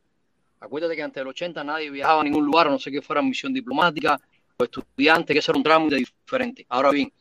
Acuérdate 0.59 0.95
que 0.95 1.03
antes 1.03 1.21
del 1.21 1.27
80 1.27 1.63
nadie 1.63 1.89
viajaba 1.89 2.21
a 2.21 2.23
ningún 2.23 2.45
lugar, 2.45 2.67
a 2.67 2.71
no 2.71 2.79
sé 2.79 2.91
qué 2.91 3.01
fuera 3.01 3.21
misión 3.21 3.53
diplomática 3.53 4.19
o 4.57 4.63
estudiante, 4.63 5.33
que 5.33 5.39
eso 5.39 5.51
era 5.51 5.57
un 5.57 5.63
trámite 5.63 5.95
diferente. 5.95 6.65
Ahora 6.69 6.91
bien, 6.91 7.11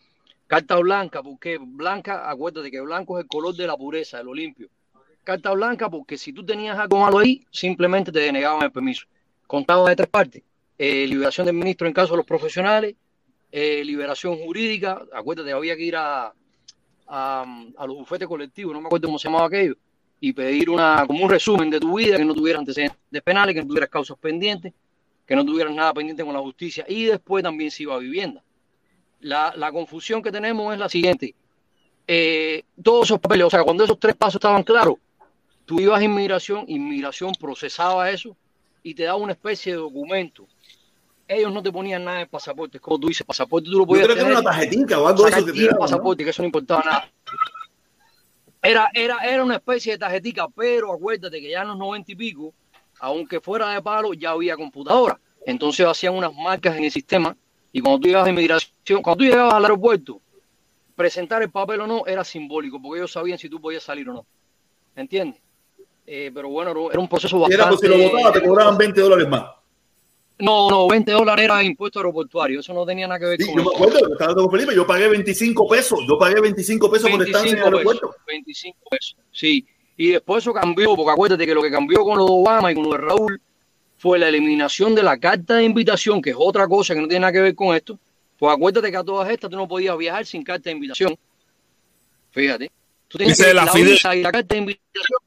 carta 0.46 0.76
blanca, 0.76 1.22
porque 1.22 1.58
blanca, 1.58 2.28
acuérdate 2.28 2.70
que 2.70 2.80
blanco 2.80 3.18
es 3.18 3.24
el 3.24 3.28
color 3.28 3.54
de 3.54 3.66
la 3.66 3.76
pureza, 3.76 4.18
de 4.18 4.24
lo 4.24 4.34
limpio 4.34 4.68
carta 5.26 5.50
blanca 5.50 5.90
porque 5.90 6.16
si 6.16 6.32
tú 6.32 6.46
tenías 6.46 6.78
algo 6.78 7.00
malo 7.00 7.18
ahí, 7.18 7.44
simplemente 7.50 8.12
te 8.12 8.20
denegaban 8.20 8.62
el 8.62 8.70
permiso. 8.70 9.06
Contaba 9.46 9.88
de 9.90 9.96
tres 9.96 10.08
partes. 10.08 10.42
Eh, 10.78 11.06
liberación 11.08 11.46
del 11.46 11.56
ministro 11.56 11.86
en 11.86 11.92
caso 11.92 12.12
de 12.12 12.18
los 12.18 12.26
profesionales, 12.26 12.94
eh, 13.50 13.82
liberación 13.84 14.36
jurídica, 14.36 15.02
acuérdate, 15.12 15.52
había 15.52 15.74
que 15.76 15.82
ir 15.82 15.96
a, 15.96 16.32
a, 17.08 17.86
los 17.86 17.96
bufetes 17.96 18.28
colectivos, 18.28 18.72
no 18.72 18.80
me 18.80 18.86
acuerdo 18.86 19.08
cómo 19.08 19.18
se 19.18 19.28
llamaba 19.28 19.46
aquello, 19.46 19.74
y 20.20 20.32
pedir 20.32 20.70
una, 20.70 21.04
como 21.06 21.24
un 21.24 21.30
resumen 21.30 21.70
de 21.70 21.80
tu 21.80 21.96
vida, 21.96 22.16
que 22.18 22.24
no 22.24 22.34
tuvieras 22.34 22.60
antecedentes 22.60 23.22
penales, 23.22 23.54
que 23.54 23.62
no 23.62 23.68
tuvieras 23.68 23.90
causas 23.90 24.16
pendientes, 24.18 24.72
que 25.26 25.34
no 25.34 25.44
tuvieras 25.44 25.74
nada 25.74 25.92
pendiente 25.92 26.24
con 26.24 26.34
la 26.34 26.40
justicia, 26.40 26.84
y 26.88 27.04
después 27.04 27.42
también 27.42 27.70
se 27.70 27.82
iba 27.82 27.94
a 27.94 27.98
vivienda. 27.98 28.42
La, 29.20 29.54
la 29.56 29.72
confusión 29.72 30.22
que 30.22 30.30
tenemos 30.30 30.72
es 30.72 30.78
la 30.78 30.88
siguiente. 30.88 31.34
Eh, 32.06 32.62
todos 32.82 33.06
esos 33.06 33.18
papeles, 33.18 33.46
o 33.46 33.50
sea, 33.50 33.64
cuando 33.64 33.84
esos 33.84 33.98
tres 33.98 34.14
pasos 34.14 34.36
estaban 34.36 34.62
claros, 34.62 34.96
Tú 35.66 35.80
ibas 35.80 36.00
a 36.00 36.04
inmigración, 36.04 36.64
inmigración 36.68 37.32
procesaba 37.38 38.08
eso 38.10 38.36
y 38.84 38.94
te 38.94 39.02
daba 39.02 39.18
una 39.18 39.32
especie 39.32 39.72
de 39.72 39.78
documento. 39.78 40.46
Ellos 41.26 41.52
no 41.52 41.60
te 41.60 41.72
ponían 41.72 42.04
nada 42.04 42.18
de 42.18 42.26
pasaporte, 42.26 42.78
como 42.78 43.00
tú 43.00 43.08
dices, 43.08 43.26
pasaporte 43.26 43.68
tú 43.68 43.78
lo 43.78 43.86
podías 43.86 44.06
Yo 44.06 44.14
creo 44.14 44.24
tener, 44.24 44.26
que 44.26 44.38
era 44.38 44.40
una 44.40 44.50
tarjetita 44.50 45.00
o 45.00 45.08
algo 45.08 45.24
de 45.24 45.30
eso 45.30 45.44
que 45.46 45.52
te 45.52 45.74
pasaporte, 45.74 46.24
que 46.24 46.30
eso 46.30 46.42
no 46.42 46.46
importaba 46.46 46.82
nada. 46.84 47.10
Era, 48.62 48.88
era, 48.94 49.18
era 49.18 49.42
una 49.42 49.56
especie 49.56 49.92
de 49.92 49.98
tarjetica, 49.98 50.48
pero 50.48 50.92
acuérdate 50.92 51.40
que 51.40 51.50
ya 51.50 51.62
en 51.62 51.68
los 51.68 51.76
noventa 51.76 52.12
y 52.12 52.14
pico, 52.14 52.54
aunque 53.00 53.40
fuera 53.40 53.70
de 53.70 53.82
palo, 53.82 54.14
ya 54.14 54.30
había 54.30 54.56
computadora. 54.56 55.18
Entonces 55.44 55.84
hacían 55.84 56.14
unas 56.14 56.32
marcas 56.32 56.76
en 56.76 56.84
el 56.84 56.92
sistema 56.92 57.36
y 57.72 57.80
cuando 57.80 58.00
tú 58.00 58.06
llegabas 58.06 58.28
a 58.28 58.30
inmigración, 58.30 59.02
cuando 59.02 59.16
tú 59.16 59.24
llegabas 59.24 59.54
al 59.54 59.64
aeropuerto, 59.64 60.20
presentar 60.94 61.42
el 61.42 61.50
papel 61.50 61.80
o 61.80 61.86
no 61.88 62.06
era 62.06 62.22
simbólico, 62.22 62.80
porque 62.80 63.00
ellos 63.00 63.12
sabían 63.12 63.38
si 63.38 63.48
tú 63.48 63.60
podías 63.60 63.82
salir 63.82 64.08
o 64.08 64.14
no. 64.14 64.26
¿Entiendes? 64.94 65.42
Eh, 66.06 66.30
pero 66.32 66.48
bueno, 66.48 66.90
era 66.90 67.00
un 67.00 67.08
proceso 67.08 67.38
bastante... 67.38 67.54
Era, 67.54 67.68
pues 67.68 67.80
si 67.80 67.88
lo 67.88 67.98
votaba 67.98 68.32
te 68.32 68.42
cobraban 68.42 68.78
20 68.78 69.00
dólares 69.00 69.28
más. 69.28 69.44
No, 70.38 70.70
no, 70.70 70.86
20 70.86 71.12
dólares 71.12 71.44
era 71.46 71.62
impuesto 71.62 71.98
aeroportuario, 71.98 72.60
eso 72.60 72.74
no 72.74 72.84
tenía 72.84 73.08
nada 73.08 73.18
que 73.18 73.26
ver 73.26 73.38
con 73.38 73.56
yo 73.56 73.64
me 73.64 73.74
acuerdo, 73.74 74.12
estaba 74.12 74.34
con 74.34 74.50
Felipe, 74.50 74.74
yo 74.74 74.86
pagué 74.86 75.08
25 75.08 75.66
pesos, 75.66 76.00
yo 76.06 76.18
pagué 76.18 76.40
25 76.42 76.90
pesos 76.90 77.10
por 77.10 77.22
estancia 77.22 77.52
en 77.52 77.58
el 77.58 77.64
aeropuerto. 77.64 78.14
25 78.26 78.78
pesos, 78.90 79.16
sí. 79.32 79.66
Y 79.96 80.08
después 80.08 80.44
eso 80.44 80.52
cambió, 80.52 80.94
porque 80.94 81.12
acuérdate 81.12 81.46
que 81.46 81.54
lo 81.54 81.62
que 81.62 81.70
cambió 81.70 82.04
con 82.04 82.18
lo 82.18 82.26
de 82.26 82.32
Obama 82.32 82.70
y 82.70 82.74
con 82.74 82.84
lo 82.84 82.90
de 82.90 82.98
Raúl 82.98 83.40
fue 83.96 84.18
la 84.18 84.28
eliminación 84.28 84.94
de 84.94 85.02
la 85.02 85.18
carta 85.18 85.54
de 85.54 85.64
invitación, 85.64 86.20
que 86.20 86.30
es 86.30 86.36
otra 86.38 86.68
cosa 86.68 86.94
que 86.94 87.00
no 87.00 87.08
tiene 87.08 87.20
nada 87.20 87.32
que 87.32 87.40
ver 87.40 87.54
con 87.54 87.74
esto. 87.74 87.98
Pues 88.38 88.54
acuérdate 88.54 88.90
que 88.90 88.96
a 88.98 89.04
todas 89.04 89.30
estas 89.30 89.50
tú 89.50 89.56
no 89.56 89.66
podías 89.66 89.96
viajar 89.96 90.26
sin 90.26 90.44
carta 90.44 90.64
de 90.64 90.72
invitación. 90.72 91.16
Fíjate. 92.30 92.70
Tú 93.08 93.16
tienes 93.16 93.38
que 93.38 93.54
la, 93.54 93.64
la, 93.64 94.14
la 94.16 94.32
carta 94.32 94.54
de 94.54 94.58
invitación 94.58 95.18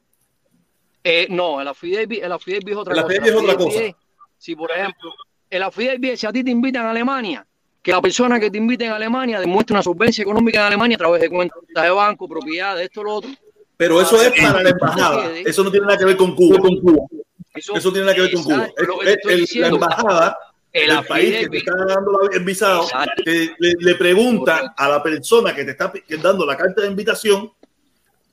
Eh, 1.11 1.27
no, 1.31 1.59
el 1.59 1.67
affidavit, 1.67 2.23
el 2.23 2.31
affidavit 2.31 2.69
es 2.69 2.75
otra 2.75 2.93
El 2.93 3.01
cosa. 3.01 3.15
es 3.25 3.33
otra 3.35 3.55
cosa. 3.57 3.83
es, 3.83 3.95
si, 4.37 4.55
por 4.55 4.69
ejemplo, 4.71 5.11
el 5.49 5.63
affidavit 5.63 6.15
si 6.17 6.27
a 6.27 6.31
ti 6.31 6.43
te 6.43 6.51
invitan 6.51 6.85
a 6.85 6.91
Alemania, 6.91 7.43
que 7.81 7.91
la 7.91 7.99
persona 8.01 8.39
que 8.39 8.51
te 8.51 8.59
invita 8.59 8.85
en 8.85 8.91
Alemania 8.91 9.39
demuestre 9.39 9.73
una 9.73 9.81
solvencia 9.81 10.21
económica 10.21 10.59
en 10.59 10.65
Alemania 10.65 10.95
a 10.95 10.99
través 10.99 11.21
de 11.21 11.29
cuentas 11.29 11.57
de 11.73 11.89
banco, 11.89 12.27
propiedades, 12.27 12.83
esto, 12.85 13.01
lo 13.03 13.15
otro. 13.15 13.31
Pero 13.75 13.99
eso 14.01 14.21
es 14.21 14.31
para 14.39 14.61
la 14.61 14.69
embajada. 14.69 15.31
Eso 15.45 15.63
no 15.63 15.71
tiene 15.71 15.87
nada 15.87 15.97
que 15.97 16.05
ver 16.05 16.17
con 16.17 16.35
Cuba. 16.35 16.59
Con 16.59 16.79
Cuba. 16.79 17.07
Eso, 17.55 17.75
Eso 17.75 17.91
tiene 17.91 18.05
nada 18.05 18.15
que 18.15 18.21
ver 18.21 18.33
con 18.33 18.43
Cuba. 18.43 18.67
Es- 19.25 19.55
la 19.55 19.67
embajada 19.67 20.37
el 20.71 20.89
del 20.95 21.05
país 21.05 21.37
que 21.39 21.49
te 21.49 21.57
está 21.57 21.73
dando 21.75 22.11
la- 22.11 22.37
el 22.37 22.43
visado 22.43 22.87
te- 23.25 23.55
le, 23.57 23.73
le 23.79 23.95
pregunta 23.95 24.57
Correcto. 24.59 24.73
a 24.77 24.89
la 24.89 25.01
persona 25.01 25.55
que 25.55 25.65
te 25.65 25.71
está 25.71 25.91
dando 26.21 26.45
la 26.45 26.55
carta 26.55 26.81
de 26.83 26.87
invitación 26.87 27.51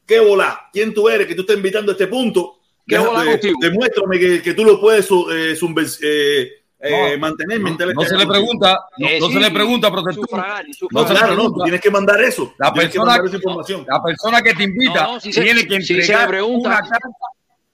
qué 0.07 0.21
volá, 0.21 0.69
quién 0.73 0.93
tú 0.93 1.09
eres, 1.09 1.27
que 1.27 1.35
tú 1.35 1.41
estás 1.41 1.57
invitando 1.57 1.93
a 1.93 1.95
este 1.95 2.07
punto. 2.09 2.56
¿Qué 2.87 2.97
Deja- 2.97 3.09
volá 3.09 3.25
de- 3.25 3.31
contigo? 3.33 3.59
Demuéstrame 3.61 4.19
que, 4.19 4.43
que 4.43 4.55
tú 4.55 4.65
lo 4.65 4.81
puedes 4.81 5.09
eh, 5.11 5.57
eh, 6.03 6.51
eh, 6.79 7.13
No, 7.15 7.19
mantener 7.19 7.59
No, 7.59 7.65
mientras 7.65 7.95
no 7.95 8.03
se 8.03 8.17
le 8.17 8.27
pregunta, 8.27 8.79
no, 8.99 9.09
Eh, 9.09 9.19
no 9.21 9.27
sí, 9.27 9.33
se 9.33 9.41
le 9.41 9.51
pregunta, 9.51 9.91
protector. 9.91 10.29
sufragar, 10.29 10.67
No, 10.67 10.73
sufragar. 10.75 11.17
claro, 11.17 11.35
no, 11.35 11.53
tú 11.53 11.63
tienes 11.65 11.81
que 11.81 11.91
mandar 11.91 12.23
eso. 12.23 12.55
La 12.59 12.73
que 12.73 12.81
persona- 12.83 13.17
esa 13.25 13.37
información. 13.37 13.87
La 13.89 14.03
persona 14.03 14.43
que 14.43 14.55
te 14.55 14.65
invita 14.65 15.19
si 15.21 15.31
tiene 15.31 15.67
que 15.67 15.81
se 15.83 15.95
entregar 15.95 16.29
pregunta- 16.29 16.69
una 16.69 16.81
carta, 16.81 17.09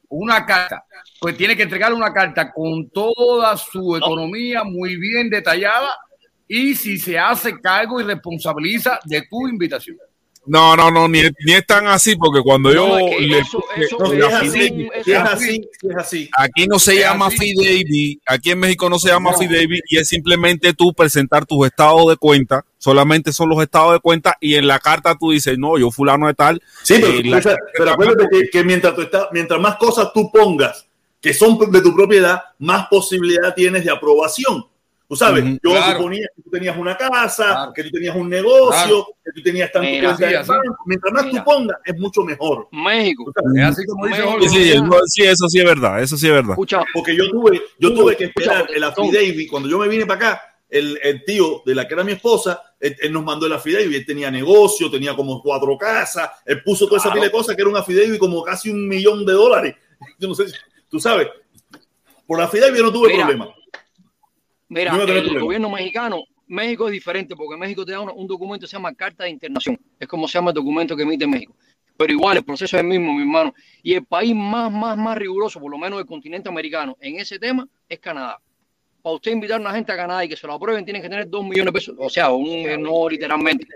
una 0.09 0.47
carta. 0.47 0.85
Pues 1.21 1.37
tiene 1.37 1.57
que 1.57 1.63
entregar 1.65 1.93
una 1.93 2.13
carta 2.13 2.53
con 2.53 2.89
toda 2.91 3.57
su 3.57 3.97
economía 3.97 4.63
muy 4.65 4.97
bien 4.97 5.29
detallada 5.29 5.91
y 6.49 6.75
si 6.75 6.97
se 6.99 7.19
hace 7.19 7.61
cargo 7.61 8.01
y 8.01 8.05
responsabiliza 8.05 8.99
de 9.05 9.23
tu 9.29 9.47
invitación. 9.49 9.97
No, 10.45 10.77
no, 10.77 10.91
no, 10.91 11.07
ni, 11.07 11.21
ni 11.45 11.53
es 11.53 11.65
tan 11.67 11.87
así, 11.87 12.17
porque 12.17 12.41
cuando 12.43 12.73
yo 12.73 12.99
es 12.99 13.17
que 13.17 13.27
le 13.27 13.39
eso- 13.39 13.63
eso 13.77 13.97
No, 13.99 14.07
si 14.11 14.17
es 14.17 14.25
así, 14.33 14.89
así, 15.15 15.69
así. 15.97 16.31
Aquí 16.37 16.67
no 16.67 16.81
se 16.81 16.97
llama 16.99 17.27
así. 17.27 17.37
affidavit, 17.37 18.21
aquí 18.27 18.51
en 18.51 18.59
México 18.59 18.91
no 18.91 18.99
se 18.99 19.09
llama 19.09 19.31
No. 19.31 19.37
y 19.41 19.97
es 19.99 20.09
simplemente 20.09 20.73
tú 20.73 20.93
presentar 20.95 21.47
tus 21.47 21.65
estados 21.67 22.09
de 22.09 22.17
cuenta, 22.17 22.65
solamente 22.79 23.33
son 23.33 23.51
los 23.51 23.63
estados 23.63 23.93
de 23.93 24.01
cuenta 24.01 24.37
y 24.41 24.57
en 24.57 24.67
la 24.67 24.81
carta 24.81 25.17
tú 25.19 25.31
dices, 25.31 25.57
no, 25.59 25.79
yo 25.79 25.93
fulano 25.93 26.27
de 26.27 26.35
tal. 26.35 26.61
Sí, 26.83 26.95
pero, 27.01 27.39
eh, 27.39 27.57
pero 27.79 27.91
acuérdate 27.93 28.27
que, 28.31 28.51
que 28.51 28.65
mientras, 28.65 28.97
tú 28.97 29.03
estás, 29.03 29.29
mientras 29.33 29.61
más 29.61 29.77
cosas 29.77 30.09
tú 30.13 30.29
pongas 30.33 30.87
que 31.21 31.33
son 31.33 31.57
de 31.71 31.81
tu 31.83 31.95
propiedad, 31.95 32.43
más 32.59 32.89
posibilidad 32.89 33.55
tienes 33.55 33.85
de 33.85 33.93
aprobación. 33.93 34.67
Tú 35.13 35.17
sabes, 35.17 35.45
yo 35.45 35.71
claro. 35.73 35.99
suponía 35.99 36.27
que 36.35 36.43
tú 36.43 36.51
tenías 36.51 36.75
una 36.79 36.97
casa, 36.97 37.45
Claro. 37.45 37.73
que 37.75 37.85
tú 37.85 37.91
tenías 37.91 38.17
un 38.17 38.31
negocio, 38.31 38.71
Claro. 38.71 39.07
que 39.23 39.33
tú 39.33 39.43
tenías 39.43 39.71
tanto 39.71 39.87
Mira, 39.91 40.17
sí, 40.17 40.25
así. 40.25 40.51
Mientras 40.87 41.13
más 41.13 41.27
Mira. 41.27 41.45
tú 41.45 41.51
pongas, 41.51 41.77
es 41.85 41.99
mucho 41.99 42.23
mejor. 42.23 42.69
México. 42.73 43.31
Es 43.57 43.63
así 43.65 43.85
como 43.85 44.07
dice 44.07 44.23
Sí, 44.23 44.27
Jorge. 44.27 44.49
Sí, 44.49 44.65
sí, 44.73 44.81
no, 44.81 44.97
sí, 45.05 45.23
eso 45.25 45.49
sí 45.51 45.59
es 45.59 45.65
verdad, 45.67 46.03
eso 46.03 46.17
sí 46.17 46.27
es 46.29 46.33
verdad. 46.33 46.53
Escucha, 46.53 46.83
Porque 46.95 47.15
yo 47.15 47.29
tuve, 47.31 47.61
yo 47.79 47.93
tuve 47.93 48.17
que 48.17 48.25
esperar 48.25 48.61
Escucha, 48.63 48.75
el 48.77 48.85
affidavit. 48.85 49.51
Cuando 49.51 49.69
yo 49.69 49.79
me 49.79 49.87
vine 49.89 50.07
para 50.07 50.29
acá, 50.31 50.43
el, 50.71 50.99
el 51.03 51.23
tío 51.27 51.63
de 51.67 51.75
la 51.75 51.87
que 51.87 51.93
era 51.93 52.05
mi 52.05 52.13
esposa, 52.13 52.63
él, 52.81 52.97
él 53.03 53.13
nos 53.13 53.23
mandó 53.23 53.45
el 53.45 53.53
affidavit. 53.53 53.93
Él 53.95 54.07
tenía 54.07 54.31
negocio, 54.31 54.91
tenía 54.91 55.15
como 55.15 55.43
cuatro 55.43 55.77
casas. 55.77 56.31
Él 56.47 56.63
puso 56.63 56.87
toda 56.87 56.97
esa 56.99 57.13
pila 57.13 57.27
de 57.27 57.31
cosas 57.31 57.55
que 57.55 57.61
era 57.61 57.71
un 57.71 57.77
affidavit 57.77 58.19
como 58.19 58.43
casi 58.43 58.71
un 58.71 58.89
millón 58.89 59.27
de 59.27 59.35
dólares. 59.35 59.75
Yo 60.19 60.29
no 60.29 60.35
sé, 60.35 60.49
si- 60.49 60.55
tú 60.89 60.99
sabes. 60.99 61.29
Por 62.27 62.39
la 62.39 62.47
affidavit 62.47 62.79
yo 62.79 62.85
no 62.85 62.93
tuve 62.93 63.09
Mira, 63.09 63.27
problema. 63.27 63.55
Mira, 64.73 64.93
No 64.93 65.03
el 65.03 65.07
problema. 65.23 65.41
gobierno 65.41 65.71
mexicano, 65.71 66.25
México 66.47 66.87
es 66.87 66.93
diferente 66.93 67.37
porque 67.37 67.57
México 67.59 67.85
te 67.85 67.93
da 67.93 68.01
un 68.01 68.27
documento 68.27 68.65
que 68.65 68.69
se 68.71 68.77
llama 68.77 68.95
Carta 68.95 69.25
de 69.25 69.31
Internación. 69.31 69.79
Es 70.01 70.09
como 70.09 70.27
se 70.27 70.35
llama 70.39 70.51
el 70.51 70.55
documento 70.55 70.97
que 70.97 71.03
emite 71.03 71.27
México. 71.27 71.55
Pero 71.97 72.11
igual, 72.13 72.39
el 72.39 72.45
proceso 72.45 72.77
es 72.77 72.81
el 72.83 72.89
mismo, 72.89 73.13
mi 73.13 73.21
hermano. 73.21 73.55
Y 73.83 73.93
el 73.95 74.05
país 74.05 74.35
más, 74.35 74.73
más, 74.73 74.97
más 74.97 75.17
riguroso, 75.19 75.61
por 75.61 75.71
lo 75.71 75.77
menos 75.77 75.99
del 75.99 76.07
continente 76.07 76.49
americano, 76.49 76.97
en 77.01 77.17
ese 77.17 77.39
tema, 77.39 77.69
es 77.87 77.99
Canadá. 77.99 78.39
Para 79.03 79.17
usted 79.17 79.33
invitar 79.33 79.59
a 79.59 79.61
una 79.61 79.73
gente 79.75 79.93
a 79.93 79.97
Canadá 79.97 80.25
y 80.25 80.29
que 80.29 80.37
se 80.37 80.47
lo 80.47 80.55
aprueben, 80.55 80.85
tienen 80.85 81.03
que 81.03 81.09
tener 81.11 81.29
dos 81.29 81.43
millones 81.45 81.67
de 81.67 81.73
pesos. 81.73 81.95
O 81.99 82.09
sea, 82.09 82.31
un, 82.31 82.47
eh, 82.49 82.79
no 82.79 83.09
literalmente. 83.11 83.67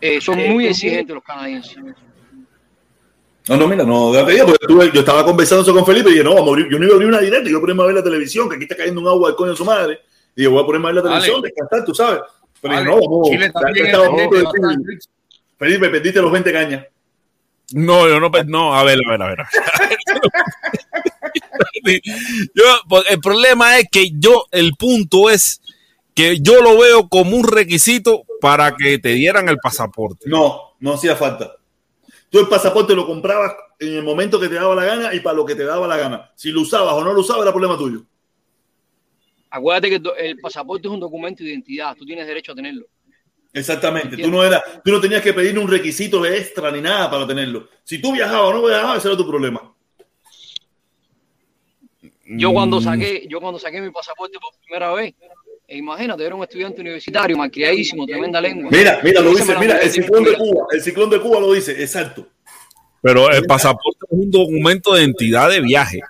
Eh, 0.00 0.20
son 0.20 0.38
muy 0.50 0.66
exigentes 0.66 1.14
los 1.14 1.22
canadienses. 1.22 1.76
No, 3.48 3.56
no, 3.56 3.68
mira, 3.68 3.84
no, 3.84 4.10
porque 4.12 4.66
tuve- 4.66 4.90
yo 4.92 5.00
estaba 5.00 5.24
conversando 5.24 5.62
eso 5.62 5.72
con 5.72 5.86
Felipe 5.86 6.08
y 6.08 6.12
dije, 6.14 6.24
no, 6.24 6.34
vamos 6.34 6.48
a 6.48 6.50
abrir, 6.50 6.68
yo 6.68 6.78
no 6.80 6.84
iba 6.84 6.94
a 6.94 6.96
abrir 6.96 7.08
una 7.08 7.20
directa, 7.20 7.44
yo 7.44 7.50
iba 7.50 7.58
a 7.58 7.60
ponerme 7.60 7.82
a 7.84 7.86
ver 7.86 7.94
la 7.94 8.02
televisión, 8.02 8.48
que 8.48 8.56
aquí 8.56 8.64
está 8.64 8.76
cayendo 8.76 9.00
un 9.00 9.06
agua 9.06 9.28
al 9.30 9.36
coño 9.36 9.52
de 9.52 9.56
su 9.56 9.64
madre. 9.64 10.00
Y 10.36 10.44
yo 10.44 10.50
voy 10.50 10.62
a 10.62 10.66
ponerme 10.66 10.88
a 10.88 10.92
ver 10.92 10.96
la 10.96 11.02
Vale. 11.10 11.14
televisión, 11.14 11.42
descansar, 11.42 11.84
tú 11.84 11.94
sabes. 11.94 12.20
Pero 12.60 12.74
Vale. 12.74 12.86
dije, 12.86 13.00
no. 13.08 13.22
Chile 13.24 13.50
también 13.50 14.30
de 14.30 14.44
rich. 14.84 15.04
Felipe, 15.58 15.88
perdiste 15.88 16.20
los 16.20 16.30
20 16.30 16.52
cañas. 16.52 16.86
No, 17.72 18.06
yo 18.06 18.20
no, 18.20 18.30
no, 18.46 18.76
a 18.76 18.84
ver, 18.84 18.98
a 19.04 19.10
ver, 19.10 19.22
a 19.22 19.26
ver. 19.26 19.38
yo, 22.54 22.64
pues, 22.88 23.04
el 23.10 23.20
problema 23.20 23.78
es 23.78 23.86
que 23.90 24.10
yo, 24.12 24.44
el 24.52 24.72
punto 24.78 25.30
es 25.30 25.60
que 26.14 26.38
yo 26.40 26.62
lo 26.62 26.78
veo 26.78 27.08
como 27.08 27.36
un 27.36 27.44
requisito 27.44 28.22
para 28.40 28.76
que 28.76 28.98
te 28.98 29.10
dieran 29.10 29.48
el 29.48 29.58
pasaporte. 29.58 30.28
No, 30.28 30.74
no 30.80 30.92
hacía 30.92 31.16
falta. 31.16 31.56
Tú 32.30 32.38
el 32.38 32.48
pasaporte 32.48 32.94
lo 32.94 33.06
comprabas 33.06 33.52
en 33.78 33.94
el 33.94 34.02
momento 34.02 34.38
que 34.38 34.48
te 34.48 34.54
daba 34.54 34.74
la 34.74 34.84
gana 34.84 35.14
y 35.14 35.20
para 35.20 35.36
lo 35.36 35.44
que 35.44 35.54
te 35.54 35.64
daba 35.64 35.86
la 35.86 35.96
gana. 35.96 36.30
Si 36.36 36.50
lo 36.50 36.60
usabas 36.60 36.94
o 36.94 37.04
no 37.04 37.12
lo 37.12 37.20
usabas, 37.20 37.42
era 37.42 37.52
problema 37.52 37.76
tuyo. 37.76 38.02
Acuérdate 39.50 39.90
que 39.90 40.00
el 40.18 40.38
pasaporte 40.38 40.88
es 40.88 40.92
un 40.92 41.00
documento 41.00 41.42
de 41.42 41.50
identidad. 41.50 41.94
Tú 41.96 42.04
tienes 42.04 42.26
derecho 42.26 42.52
a 42.52 42.54
tenerlo. 42.54 42.86
Exactamente. 43.52 44.16
Tú 44.18 44.30
no, 44.30 44.44
era, 44.44 44.62
tú 44.84 44.92
no 44.92 45.00
tenías 45.00 45.22
que 45.22 45.32
pedir 45.32 45.58
un 45.58 45.66
requisito 45.66 46.24
extra 46.26 46.70
ni 46.70 46.80
nada 46.80 47.10
para 47.10 47.26
tenerlo. 47.26 47.68
Si 47.84 47.98
tú 48.00 48.12
viajabas 48.12 48.50
o 48.50 48.52
no 48.52 48.66
viajabas, 48.66 48.98
ese 48.98 49.08
era 49.08 49.16
tu 49.16 49.26
problema. 49.26 49.72
Yo 52.28 52.52
cuando 52.52 52.80
Mm, 52.80 52.82
saqué, 52.82 53.26
yo 53.30 53.40
cuando 53.40 53.58
saqué 53.58 53.80
mi 53.80 53.90
pasaporte 53.90 54.36
por 54.38 54.52
primera 54.60 54.92
vez, 54.92 55.14
e 55.68 55.78
imagínate, 55.78 56.24
era 56.24 56.34
un 56.34 56.42
estudiante 56.42 56.80
universitario, 56.80 57.36
malcriadísimo, 57.36 58.06
tremenda 58.06 58.40
lengua. 58.40 58.68
Mira, 58.70 59.00
mira, 59.02 59.20
lo 59.20 59.30
dice, 59.30 59.56
mira, 59.58 59.78
el 59.78 59.90
ciclón 59.90 60.24
de. 60.24 60.34
Cuba, 60.34 60.66
el 60.72 60.82
ciclón 60.82 61.10
de 61.10 61.20
Cuba 61.20 61.40
lo 61.40 61.52
dice, 61.52 61.72
exacto. 61.80 62.28
Pero 63.00 63.30
el 63.30 63.44
pasaporte 63.44 64.00
es 64.10 64.18
un 64.18 64.30
documento 64.30 64.94
de 64.94 65.02
identidad 65.02 65.48
de 65.48 65.60
viaje. 65.60 66.00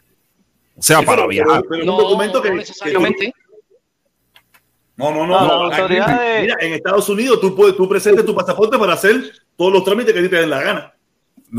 O 0.77 0.83
sea, 0.83 0.99
Sí, 1.01 1.05
para 1.07 1.17
pero- 1.23 1.29
viajar. 1.29 1.61
pero- 1.63 1.69
pero 1.71 1.81
es 1.83 1.87
No, 1.87 1.97
un 1.97 2.03
documento 2.03 2.43
que, 2.43 2.51
no 2.51 2.57
necesariamente. 2.57 3.33
no, 4.97 5.11
no, 5.11 5.27
no. 5.27 5.41
No, 5.41 5.69
no. 5.69 5.75
Aquí, 5.75 5.93
mira, 5.95 6.57
en 6.61 6.73
Estados 6.75 7.09
Unidos 7.09 7.41
tú 7.41 7.55
puedes, 7.55 7.77
tú 7.77 7.89
presentes 7.89 8.25
tu 8.25 8.35
pasaporte 8.35 8.79
para 8.79 8.95
hacer 8.95 9.15
todos 9.57 9.73
los 9.73 9.85
trámites 9.85 10.13
que 10.13 10.21
a 10.21 10.23
ti 10.23 10.29
te 10.29 10.37
den 10.37 10.51
la 10.51 10.63
gana. 10.63 10.93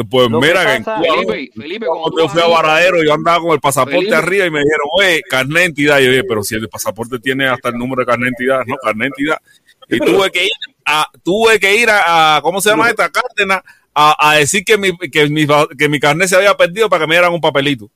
Pues 0.10 0.30
Lo 0.30 0.42
mira, 0.42 0.78
que 0.78 0.84
pasa- 0.84 1.02
Felipe, 1.02 1.52
Felipe, 1.62 1.86
cuando 1.86 2.20
yo 2.20 2.28
fui 2.30 2.42
a 2.42 2.48
Varadero, 2.48 3.04
yo 3.04 3.14
andaba 3.14 3.40
con 3.40 3.52
el 3.52 3.60
pasaporte 3.60 3.98
Felipe. 4.00 4.16
arriba 4.16 4.46
y 4.46 4.52
me 4.52 4.60
dijeron, 4.60 4.88
oye, 5.00 5.22
carnet 5.30 5.54
de 5.56 5.62
identidad. 5.62 6.00
Y 6.00 6.06
yo 6.06 6.12
dije, 6.12 6.24
pero 6.26 6.44
si 6.44 6.56
el 6.56 6.68
pasaporte 6.68 7.20
tiene 7.20 7.48
hasta 7.48 7.70
el 7.70 7.76
número 7.78 8.02
de 8.02 8.06
carnet 8.06 8.34
de 8.38 8.44
identidad, 8.46 8.66
no, 8.68 8.76
carnet 8.84 9.12
de 9.16 9.24
identidad. 9.24 9.38
Y 9.90 10.00
tuve 10.00 10.30
que 10.32 10.44
ir 10.46 10.52
a, 10.86 11.08
tuve 11.24 11.60
que 11.60 11.76
ir 11.78 11.90
a, 11.90 12.36
a- 12.38 12.42
¿cómo 12.42 12.60
se 12.60 12.70
llama 12.70 12.90
esta? 12.90 13.10
Cárdenas, 13.10 13.62
a, 13.94 14.30
a 14.32 14.36
decir 14.36 14.66
que 14.66 14.78
mi, 14.78 14.96
que, 14.98 15.30
mi, 15.30 15.48
que 15.78 15.88
mi 15.90 16.00
carnet 16.00 16.28
se 16.28 16.36
había 16.36 16.56
perdido 16.58 16.90
para 16.90 17.04
que 17.06 17.08
me 17.08 17.16
dieran 17.16 17.32
un 17.34 17.40
papelito. 17.42 17.90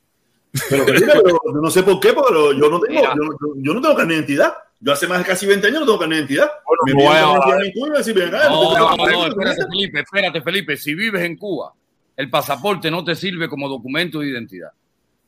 Pero, 0.70 0.86
Felipe, 0.86 1.12
pero 1.24 1.40
yo 1.46 1.62
no 1.62 1.70
sé 1.70 1.84
por 1.84 2.00
qué, 2.00 2.14
pero 2.14 2.52
yo 2.54 2.70
no 2.70 2.80
tengo, 2.80 3.02
yo, 3.02 3.16
no- 3.16 3.38
yo 3.58 3.74
no 3.74 3.82
tengo 3.82 3.96
carnet 3.96 4.10
de 4.10 4.16
identidad. 4.16 4.54
Yo 4.80 4.92
hace 4.92 5.08
más 5.08 5.20
de 5.20 5.26
casi 5.26 5.46
20 5.46 5.68
años 5.68 5.82
no 5.82 5.86
tengo 5.86 6.00
carnet 6.00 6.18
de 6.18 6.22
identidad. 6.34 6.52
Bueno, 6.66 6.82
me 6.86 7.04
no 7.06 7.12
a- 7.12 7.20
identidad 7.22 7.66
en 7.66 7.72
Cuba 7.72 7.88
y 7.88 8.22
acá, 8.28 8.50
No, 8.50 8.64
no, 8.64 8.98
no, 8.98 9.06
identidad. 9.06 9.28
espérate, 9.30 9.66
Felipe, 9.72 10.00
espérate, 10.00 10.42
Felipe. 10.42 10.78
Si 10.78 10.94
vives 10.96 11.22
en 11.24 11.38
Cuba, 11.38 11.74
el 12.18 12.30
pasaporte 12.30 12.92
no 12.92 13.04
te 13.04 13.16
sirve 13.16 13.48
como 13.48 13.70
documento 13.70 14.20
de 14.20 14.28
identidad. 14.28 14.72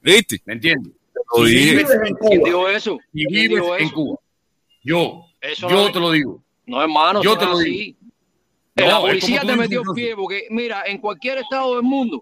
¿Viste? 0.02 0.42
¿Me 0.46 0.54
entiendes? 0.54 0.94
Si 1.36 1.44
vives 1.44 1.90
en 1.92 2.02
¿Quién 2.02 2.16
Cuba, 2.16 2.46
dijo 2.46 2.70
eso? 2.70 2.98
Si 3.14 3.26
¿Quién 3.26 3.30
vives 3.30 3.50
dijo 3.62 3.76
en 3.78 3.84
eso? 3.86 3.94
Cuba. 3.94 4.20
Yo, 4.84 5.26
Eso 5.40 5.70
yo 5.70 5.76
no- 5.76 5.92
te 5.92 6.00
lo 6.00 6.12
digo. 6.12 6.44
No, 6.66 6.82
hermano, 6.82 7.22
Yo 7.24 7.32
eso 7.32 7.40
te 7.40 7.46
no 7.46 7.52
lo 7.54 7.60
es 7.60 7.66
digo. 7.66 7.78
así. 7.82 7.98
No, 8.76 8.86
la 8.88 8.92
es 8.94 9.00
policía 9.02 9.42
te 9.42 9.56
metió 9.56 9.82
pie 9.94 10.16
porque, 10.16 10.48
mira, 10.50 10.84
en 10.88 10.98
cualquier 10.98 11.38
estado 11.38 11.76
del 11.76 11.84
mundo, 11.84 12.22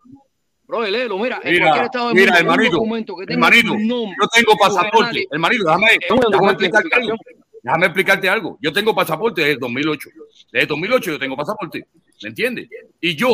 bro, 0.72 0.84
léelo, 0.90 1.18
mira, 1.18 1.40
en 1.44 1.52
Mira, 1.52 1.66
cualquier 1.66 1.86
estado 1.86 2.08
del 2.08 2.16
mira, 2.16 2.32
mundo, 2.32 2.40
un 2.40 2.50
hermanito, 2.52 2.76
documento 2.78 3.16
que 3.18 3.26
tenga 3.26 3.48
hermanito, 3.48 3.74
tu 3.74 3.80
nombre, 3.80 4.16
yo 4.22 4.28
tengo 4.30 4.58
pasaporte. 4.58 5.28
Hermanito, 5.30 5.64
déjame, 5.66 5.88
déjame 6.00 6.48
de 6.48 6.52
explicarte 6.52 6.96
algo. 6.96 7.16
Déjame 7.64 7.86
explicarte 7.86 8.30
algo. 8.30 8.58
Yo 8.62 8.74
tengo 8.74 8.96
pasaporte 8.96 9.42
desde 9.42 9.58
2008. 9.60 10.10
Desde 10.52 10.66
2008 10.68 11.12
yo 11.12 11.20
tengo 11.20 11.36
pasaporte. 11.36 11.86
¿Me 12.24 12.30
entiendes? 12.30 12.70
Y 13.02 13.16
yo, 13.16 13.30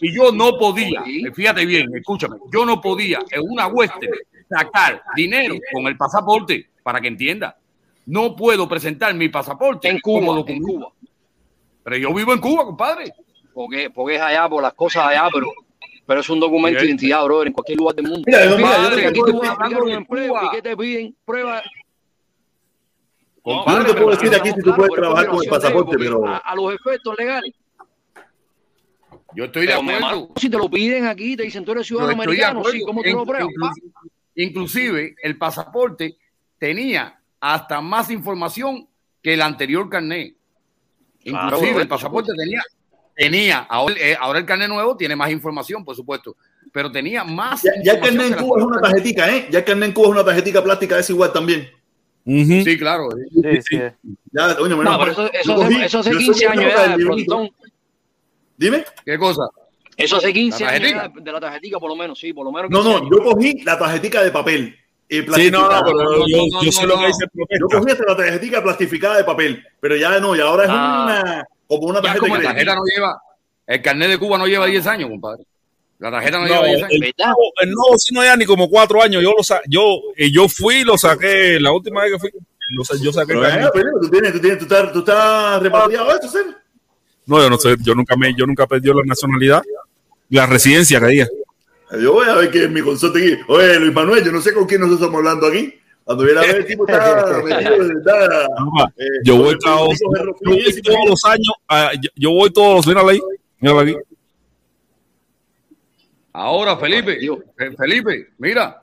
y 0.00 0.14
yo 0.14 0.30
no 0.32 0.56
podía, 0.58 1.02
Sí. 1.04 1.24
fíjate 1.34 1.64
bien, 1.66 1.86
escúchame, 1.96 2.36
yo 2.52 2.66
no 2.66 2.80
podía 2.80 3.20
en 3.30 3.40
una 3.42 3.66
western 3.66 4.12
sacar 4.48 5.02
dinero 5.16 5.56
con 5.72 5.86
el 5.86 5.96
pasaporte 5.96 6.68
para 6.82 7.00
que 7.00 7.08
entienda. 7.08 7.56
No 8.06 8.36
puedo 8.36 8.68
presentar 8.68 9.14
mi 9.14 9.30
pasaporte 9.30 9.88
En 9.88 9.98
como 10.00 10.18
Cuba, 10.20 10.30
en 10.32 10.36
documento. 10.36 10.66
Cuba. 10.66 10.92
Pero 11.84 11.96
yo 11.96 12.12
vivo 12.14 12.34
en 12.34 12.40
Cuba, 12.40 12.64
compadre. 12.66 13.12
Porque, 13.54 13.88
porque 13.88 14.16
es 14.16 14.20
allá, 14.20 14.48
por 14.48 14.62
las 14.62 14.74
cosas 14.74 15.06
allá, 15.06 15.28
pero, 15.32 15.46
pero 16.06 16.20
es 16.20 16.28
un 16.28 16.40
documento 16.40 16.80
de 16.80 16.86
identidad, 16.86 17.24
brother, 17.24 17.46
en 17.48 17.52
cualquier 17.52 17.78
lugar 17.78 17.94
del 17.96 18.06
mundo. 18.08 18.22
Mira, 18.26 18.44
yo- 18.44 18.56
mira, 18.56 18.68
yo 18.68 18.82
Padre, 18.84 19.02
te 19.02 19.08
aquí 19.08 19.20
tú 19.20 19.26
vas 19.26 19.32
a 19.32 19.34
decir 19.40 19.50
aplicar 19.50 19.66
un 19.68 19.74
algo 19.74 19.86
de 19.88 19.92
empleo 19.94 20.28
Cuba. 20.28 20.42
y 20.52 20.56
¿qué 20.56 20.62
te 20.62 20.76
piden? 20.76 21.16
Prueba. 21.24 21.62
Compadre, 23.42 23.72
Yo 23.82 23.88
no 23.88 23.94
te 23.94 24.00
puedo 24.02 24.16
decir 24.16 24.34
aquí 24.34 24.50
si 24.52 24.60
tú 24.62 24.74
puedes 24.74 24.94
trabajar 24.94 25.26
con 25.28 25.42
el 25.44 25.50
pasaporte, 25.50 25.96
pero 25.98 26.26
A, 26.26 26.36
a 26.38 26.54
los 26.54 26.74
efectos 26.74 27.14
legales. 27.18 27.52
Yo 29.36 29.44
estoy 29.44 29.66
de 29.66 29.74
acuerdo. 29.74 30.28
si 30.36 30.48
te 30.48 30.56
lo 30.56 30.70
piden 30.70 31.06
aquí, 31.06 31.36
te 31.36 31.42
dicen 31.42 31.64
tú 31.64 31.72
eres 31.72 31.86
ciudadano 31.86 32.12
Yo 32.16 32.22
americano, 32.22 32.62
sí. 32.64 32.82
¿cómo 32.86 33.02
tú 33.02 33.10
lo 33.10 33.26
pruebas? 33.26 33.48
inclu- 33.48 34.10
Inclusive 34.36 35.14
el 35.22 35.36
pasaporte 35.38 36.16
tenía 36.58 37.20
hasta 37.40 37.80
más 37.80 38.10
información 38.10 38.88
que 39.22 39.34
el 39.34 39.42
anterior 39.42 39.88
carnet. 39.88 40.36
Claro, 41.24 41.56
Inclusive 41.56 41.82
el 41.82 41.88
pasaporte 41.88 42.32
tenía, 42.36 42.62
tenía, 43.14 43.58
ahora, 43.60 43.94
eh, 43.98 44.16
ahora 44.18 44.38
el 44.40 44.46
carnet 44.46 44.68
nuevo 44.68 44.96
tiene 44.96 45.14
más 45.16 45.30
información, 45.30 45.84
por 45.84 45.94
supuesto, 45.96 46.36
pero 46.72 46.90
tenía 46.90 47.24
más 47.24 47.62
Ya, 47.62 47.72
ya 47.82 47.92
el 47.92 48.00
carnet 48.00 48.26
en 48.26 48.34
Cuba 48.34 48.58
es 48.60 48.64
una 48.66 48.80
tarjetica, 48.80 49.34
¿eh? 49.34 49.46
Ya 49.50 49.58
el 49.60 49.64
carnet 49.64 49.88
en 49.88 49.94
Cuba 49.94 50.06
es 50.08 50.12
una 50.12 50.24
tarjetica 50.24 50.62
plástica, 50.64 50.98
es 50.98 51.10
igual 51.10 51.32
también. 51.32 51.70
Sí, 52.26 52.78
claro. 52.78 53.08
eh. 53.16 53.60
Sí, 53.62 53.76
sí. 53.76 53.76
Ya, 54.32 54.48
No, 54.54 54.98
pero 54.98 55.12
eso, 55.12 55.30
eso 55.32 55.56
Yo 55.56 55.62
hace, 55.62 55.74
cogí- 55.74 55.84
eso 55.84 55.98
hace 55.98 56.10
yo 56.12 56.18
15 56.18 56.34
soy 56.34 56.58
años 56.58 56.72
ya. 56.74 57.48
Dime. 58.56 58.84
¿Qué 59.04 59.18
cosa? 59.18 59.42
Eso 59.96 60.16
hace 60.16 60.32
15 60.32 60.64
¿La 60.64 60.70
años 60.70 60.80
tarjetica? 60.92 61.12
ya 61.18 61.22
de 61.24 61.32
la 61.32 61.40
tarjetita, 61.40 61.78
por 61.78 61.88
lo 61.90 61.96
menos, 61.96 62.18
sí, 62.18 62.32
por 62.32 62.44
lo 62.44 62.52
menos 62.52 62.70
No, 62.70 62.78
15 62.78 62.90
no, 62.92 62.96
años. 62.98 63.10
yo 63.12 63.24
cogí 63.32 63.62
la 63.64 63.78
tarjetica 63.78 64.22
de 64.22 64.30
papel. 64.30 64.76
eh, 65.08 65.26
Sí, 65.34 65.50
no, 65.50 65.60
no, 65.60 65.68
plastificada. 65.68 65.82
pero 65.84 65.98
no, 65.98 66.26
yo, 66.26 66.36
no, 66.50 66.62
yo 66.64 66.72
sé 66.72 66.86
lo 66.86 66.96
que 66.96 67.02
Yo 67.04 67.28
protesta. 67.68 67.78
cogí 67.78 67.90
hasta 67.92 68.04
la 68.06 68.16
tarjetica 68.16 68.62
plastificada 68.62 69.16
de 69.18 69.24
papel, 69.24 69.62
pero 69.78 69.96
ya 69.96 70.18
no, 70.18 70.34
y 70.34 70.40
ahora 70.40 70.64
es 70.64 70.70
Ah. 70.72 71.04
una 71.04 71.44
como 71.66 71.86
una 71.88 71.98
Ya 71.98 72.02
tarjeta 72.02 72.20
como 72.20 72.36
de 72.36 72.42
la 72.42 72.48
tarjeta 72.50 72.74
no 72.74 72.82
lleva, 72.84 73.18
el 73.66 73.82
carnet 73.82 74.08
de 74.10 74.18
Cuba 74.18 74.38
no 74.38 74.46
lleva 74.46 74.66
10 74.66 74.86
años, 74.86 75.08
compadre. 75.10 75.44
La 75.98 76.10
tarjeta 76.10 76.38
no, 76.38 76.42
No, 76.46 76.48
lleva 76.48 76.66
10 76.66 76.78
el, 76.78 76.84
años. 76.84 77.00
¿Verdad? 77.00 77.26
nuevo- 77.32 77.52
el 77.60 77.70
nuevo 77.70 77.98
sí 77.98 78.14
no 78.14 78.24
ya 78.24 78.36
ni 78.36 78.44
como 78.44 78.68
cuatro 78.68 79.02
años. 79.02 79.22
Yo 79.22 79.32
lo 79.36 79.42
sa 79.42 79.60
yo, 79.68 79.82
eh, 80.16 80.30
yo 80.30 80.48
fui 80.48 80.76
y 80.76 80.84
lo 80.84 80.98
saqué 80.98 81.58
la 81.60 81.72
última 81.72 82.02
vez 82.02 82.12
que 82.12 82.18
fui. 82.18 82.30
lo 82.70 82.84
sa- 82.84 82.96
yo 83.00 83.12
saqué 83.12 83.32
el 83.34 83.40
carnet. 83.42 83.66
eh, 83.66 83.70
pero 83.74 83.88
tú 84.00 84.08
tienes, 84.10 84.32
tú 84.32 84.40
tienes, 84.40 84.58
tú 84.58 84.64
estás, 84.64 84.92
tú 84.92 84.98
estás 85.00 85.62
repatriado 85.62 86.10
eso, 86.18 86.28
¿sí? 86.30 86.38
No, 87.26 87.38
yo 87.40 87.48
no 87.50 87.56
sé, 87.58 87.76
yo 87.80 87.94
nunca 87.94 88.16
me, 88.16 88.34
yo 88.34 88.46
nunca 88.46 88.66
perdí 88.66 88.88
la 88.88 89.02
nacionalidad, 89.06 89.62
la 90.30 90.46
residencia 90.46 90.98
que 91.00 91.06
diga. 91.06 91.26
Yo 92.00 92.12
voy 92.12 92.28
a 92.28 92.34
ver 92.34 92.50
que 92.50 92.64
es 92.64 92.70
mi 92.70 92.80
consorte 92.82 93.18
aquí. 93.20 93.42
Oye, 93.48 93.78
Luis 93.78 93.92
Manuel, 93.94 94.24
yo 94.24 94.32
no 94.32 94.40
sé 94.40 94.52
con 94.52 94.66
quién 94.66 94.80
nos 94.80 94.90
estamos 94.92 95.14
hablando 95.16 95.46
aquí. 95.46 95.74
Cuando 96.04 96.24
viene 96.24 96.38
a 96.40 96.42
ver, 96.42 96.56
el 96.56 96.66
tipo 96.66 96.86
está 96.86 97.42
metido 97.42 97.88
de 97.88 97.94
verdad. 97.94 98.46
eh, 98.96 99.04
Yo 99.24 99.38
voy, 99.38 99.56
yo 99.64 100.52
ese 100.54 100.82
todos 100.82 101.08
los 101.08 101.24
años, 101.24 101.52
ah, 101.68 101.92
yo, 101.94 102.10
yo 102.14 102.30
voy 102.30 102.52
todos 102.52 102.76
los, 102.76 102.86
mírala 102.86 103.12
ahí, 103.12 103.20
mírala 103.58 103.82
aquí. 103.82 103.96
Ahora, 106.32 106.76
Felipe, 106.76 107.18
Felipe, 107.78 108.28
mira, 108.38 108.82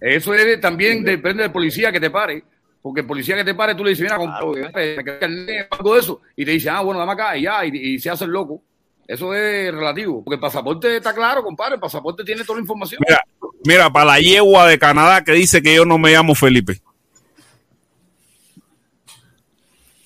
eso 0.00 0.34
es, 0.34 0.60
también 0.60 1.04
depende 1.04 1.44
del 1.44 1.52
policía 1.52 1.90
que 1.92 2.00
te 2.00 2.10
pare, 2.10 2.44
porque 2.82 3.00
el 3.02 3.06
policía 3.06 3.36
que 3.36 3.44
te 3.44 3.54
pare, 3.54 3.74
tú 3.74 3.84
le 3.84 3.90
dices, 3.90 4.02
mira, 4.02 4.16
algo 4.16 5.94
de 5.94 6.00
eso, 6.00 6.20
y 6.36 6.44
te 6.44 6.50
dice, 6.50 6.68
ah, 6.68 6.80
bueno, 6.80 6.98
dame 7.00 7.12
acá, 7.12 7.36
y 7.36 7.42
ya, 7.42 7.64
y, 7.64 7.70
y 7.94 7.98
se 7.98 8.10
hace 8.10 8.24
el 8.24 8.30
loco. 8.30 8.60
Eso 9.06 9.32
es 9.34 9.72
relativo, 9.72 10.22
porque 10.24 10.34
el 10.34 10.40
pasaporte 10.40 10.96
está 10.96 11.14
claro, 11.14 11.42
compadre, 11.42 11.74
el 11.76 11.80
pasaporte 11.80 12.24
tiene 12.24 12.44
toda 12.44 12.58
la 12.58 12.62
información. 12.62 13.00
Mira, 13.06 13.20
mira, 13.64 13.90
para 13.92 14.04
la 14.06 14.18
yegua 14.20 14.66
de 14.68 14.78
Canadá 14.78 15.24
que 15.24 15.32
dice 15.32 15.62
que 15.62 15.74
yo 15.74 15.84
no 15.84 15.98
me 15.98 16.12
llamo 16.12 16.34
Felipe. 16.34 16.80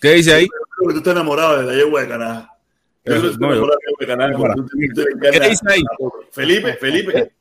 ¿Qué 0.01 0.13
dice 0.13 0.35
ahí? 0.35 0.49
Creo 0.49 0.89
que 0.89 0.93
tú 0.95 0.99
estás 0.99 1.13
enamorado 1.13 1.59
de 1.59 1.65
la 1.67 1.75
yegua 1.75 2.03
de 2.03 2.09
Canadá. 2.09 2.51
Yo 3.05 3.15
No, 3.15 3.53
enamorado 3.53 3.79
de 3.99 4.07
la 4.07 4.29
yegua 4.29 4.49
de 4.49 4.63
encantas- 4.63 5.31
¿Qué 5.33 5.49
dice 5.49 5.65
ahí? 5.69 5.83
Felipe, 6.33 6.75
Felipe. 6.75 7.33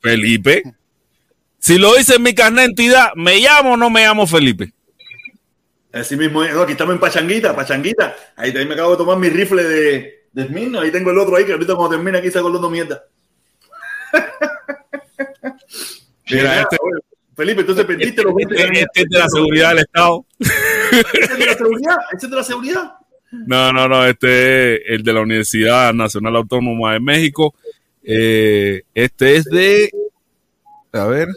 Felipe. 0.00 0.62
Si 1.58 1.78
lo 1.78 1.94
dice 1.96 2.14
en 2.16 2.22
mi 2.22 2.34
carnet 2.34 2.58
de 2.66 2.70
entidad, 2.70 3.08
¿me 3.16 3.38
llamo 3.40 3.72
o 3.72 3.76
no 3.76 3.90
me 3.90 4.02
llamo 4.04 4.26
Felipe? 4.26 4.72
Así 5.92 6.16
mismo, 6.16 6.44
es. 6.44 6.54
no, 6.54 6.60
aquí 6.62 6.72
estamos 6.72 6.94
en 6.94 7.00
Pachanguita, 7.00 7.56
Pachanguita. 7.56 8.14
Ahí 8.36 8.50
también 8.50 8.68
me 8.68 8.74
acabo 8.74 8.92
de 8.92 8.96
tomar 8.98 9.18
mi 9.18 9.30
rifle 9.30 9.64
de, 9.64 10.28
de 10.32 10.78
Ahí 10.78 10.90
tengo 10.92 11.10
el 11.10 11.18
otro 11.18 11.36
ahí, 11.36 11.44
que 11.44 11.52
ahorita 11.52 11.74
cuando 11.74 11.96
termine 11.96 12.18
aquí 12.18 12.30
saco 12.30 12.48
el 12.48 12.56
otro 12.56 12.68
mierda. 12.70 13.02
Mira, 16.30 16.62
este, 16.62 16.76
Felipe, 17.36 17.60
entonces 17.60 17.84
perdiste 17.84 18.22
los 18.22 18.34
20 18.34 18.54
este- 18.54 18.80
este 18.80 19.02
es 19.02 19.08
de 19.08 19.18
la 19.18 19.28
seguridad 19.28 19.68
del 19.70 19.78
Estado. 19.80 20.26
¿Ese 20.40 21.32
es 21.32 21.38
de 21.38 21.46
la 21.46 21.54
seguridad? 21.54 21.96
¿Ese 22.16 22.26
es 22.26 22.30
de 22.30 22.36
la 22.36 22.44
seguridad? 22.44 22.92
No, 23.32 23.72
no, 23.72 23.88
no, 23.88 24.06
este 24.06 24.76
es 24.76 24.80
el 24.86 25.02
de 25.02 25.12
la 25.12 25.20
Universidad 25.20 25.92
Nacional 25.92 26.36
Autónoma 26.36 26.94
de 26.94 27.00
México. 27.00 27.54
Eh, 28.02 28.82
este 28.94 29.36
es 29.36 29.44
de. 29.44 29.90
A 30.92 31.04
ver. 31.06 31.28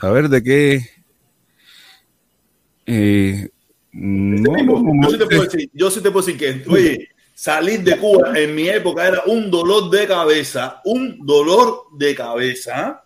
A 0.00 0.10
ver, 0.10 0.28
¿de 0.28 0.42
qué? 0.42 0.80
Eh, 2.86 3.48
no, 3.92 4.52
no, 4.64 4.82
no, 4.82 5.02
yo, 5.02 5.10
sí 5.10 5.18
te 5.18 5.26
puedo 5.26 5.42
decir, 5.42 5.70
yo 5.72 5.90
sí 5.90 6.00
te 6.02 6.10
puedo 6.10 6.26
decir 6.26 6.38
que, 6.38 6.70
oye, 6.70 7.08
salir 7.38 7.84
de 7.84 7.96
Cuba 7.96 8.36
en 8.36 8.52
mi 8.52 8.68
época 8.68 9.06
era 9.06 9.22
un 9.26 9.48
dolor 9.48 9.90
de 9.90 10.08
cabeza, 10.08 10.80
un 10.84 11.24
dolor 11.24 11.84
de 11.92 12.12
cabeza. 12.12 13.04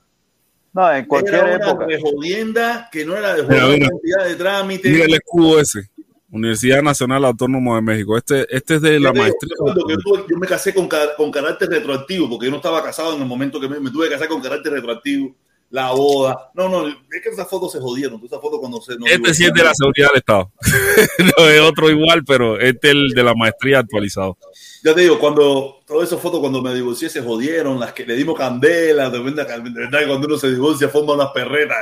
No, 0.72 0.91
en 0.91 1.05
cualquier 1.05 1.35
era 1.35 1.57
una 1.57 1.66
época. 1.66 1.87
jodienda 2.01 2.89
que 2.91 3.05
no 3.05 3.14
era 3.14 3.35
de 3.35 3.43
Mira, 3.43 3.61
joder 3.61 3.91
mira. 4.03 4.24
de 4.24 4.35
trámites. 4.37 4.91
Mira 4.91 5.05
el 5.05 5.14
escudo 5.14 5.61
ese. 5.61 5.91
Universidad 6.30 6.80
Nacional 6.80 7.26
Autónoma 7.26 7.74
de 7.76 7.83
México. 7.83 8.16
Este, 8.16 8.47
este 8.57 8.76
es 8.76 8.80
de 8.80 8.99
la 8.99 9.12
maestría. 9.12 9.55
yo 9.66 10.26
yo, 10.26 10.39
me 10.39 10.47
casé 10.47 10.72
con, 10.72 10.89
con 11.18 11.30
carácter 11.30 11.68
retroactivo, 11.68 12.30
porque 12.30 12.47
yo 12.47 12.53
no 12.53 12.57
estaba 12.57 12.83
casado 12.83 13.14
en 13.14 13.20
el 13.20 13.28
momento 13.28 13.61
que 13.61 13.68
me, 13.68 13.78
me 13.80 13.91
tuve 13.91 14.07
que 14.07 14.14
casar 14.14 14.28
con 14.28 14.41
carácter 14.41 14.72
retroactivo. 14.72 15.37
La 15.73 15.91
boda. 15.93 16.51
No, 16.53 16.68
no, 16.68 16.87
es 16.87 17.23
que 17.23 17.31
esas 17.31 17.49
fotos 17.49 17.73
se 17.73 17.81
jodieron. 17.81 18.20
Esas 18.23 18.43
fotos 18.43 18.61
cuando 18.61 18.79
se. 18.83 18.95
nos 18.99 19.11
Este 19.11 19.33
sí 19.33 19.47
es 19.47 19.55
de 19.55 19.64
la 19.64 19.75
seguridad 19.75 20.09
del 20.09 20.18
Estado. 20.18 20.53
no 21.39 21.49
es 21.49 21.61
otro 21.62 21.89
igual, 21.89 22.25
pero 22.27 22.61
este 22.61 22.89
es 22.89 22.95
el 22.95 23.09
de 23.09 23.23
la 23.23 23.35
maestría 23.35 23.79
actualizado. 23.79 24.37
Ya 24.85 24.95
te 24.95 25.01
digo, 25.01 25.18
cuando 25.18 25.81
todas 25.87 26.09
esas 26.09 26.20
fotos 26.20 26.41
cuando 26.41 26.61
me 26.61 26.75
divorcié 26.75 27.09
se 27.09 27.23
jodieron, 27.23 27.81
las 27.81 27.95
que 27.95 28.05
le 28.05 28.16
dimos 28.16 28.37
candela, 28.37 29.09
de 29.09 29.18
verdad, 29.20 29.49
de 29.49 29.70
verdad 29.70 30.01
que 30.01 30.07
cuando 30.09 30.27
uno 30.27 30.37
se 30.37 30.51
divorcia 30.51 30.91
forma 30.91 31.14
unas 31.14 31.31
perretas. 31.31 31.79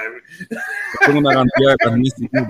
Tengo 1.04 1.18
una 1.18 1.32
cantidad 1.34 1.70
de 1.72 1.76
carnísticos. 1.76 2.42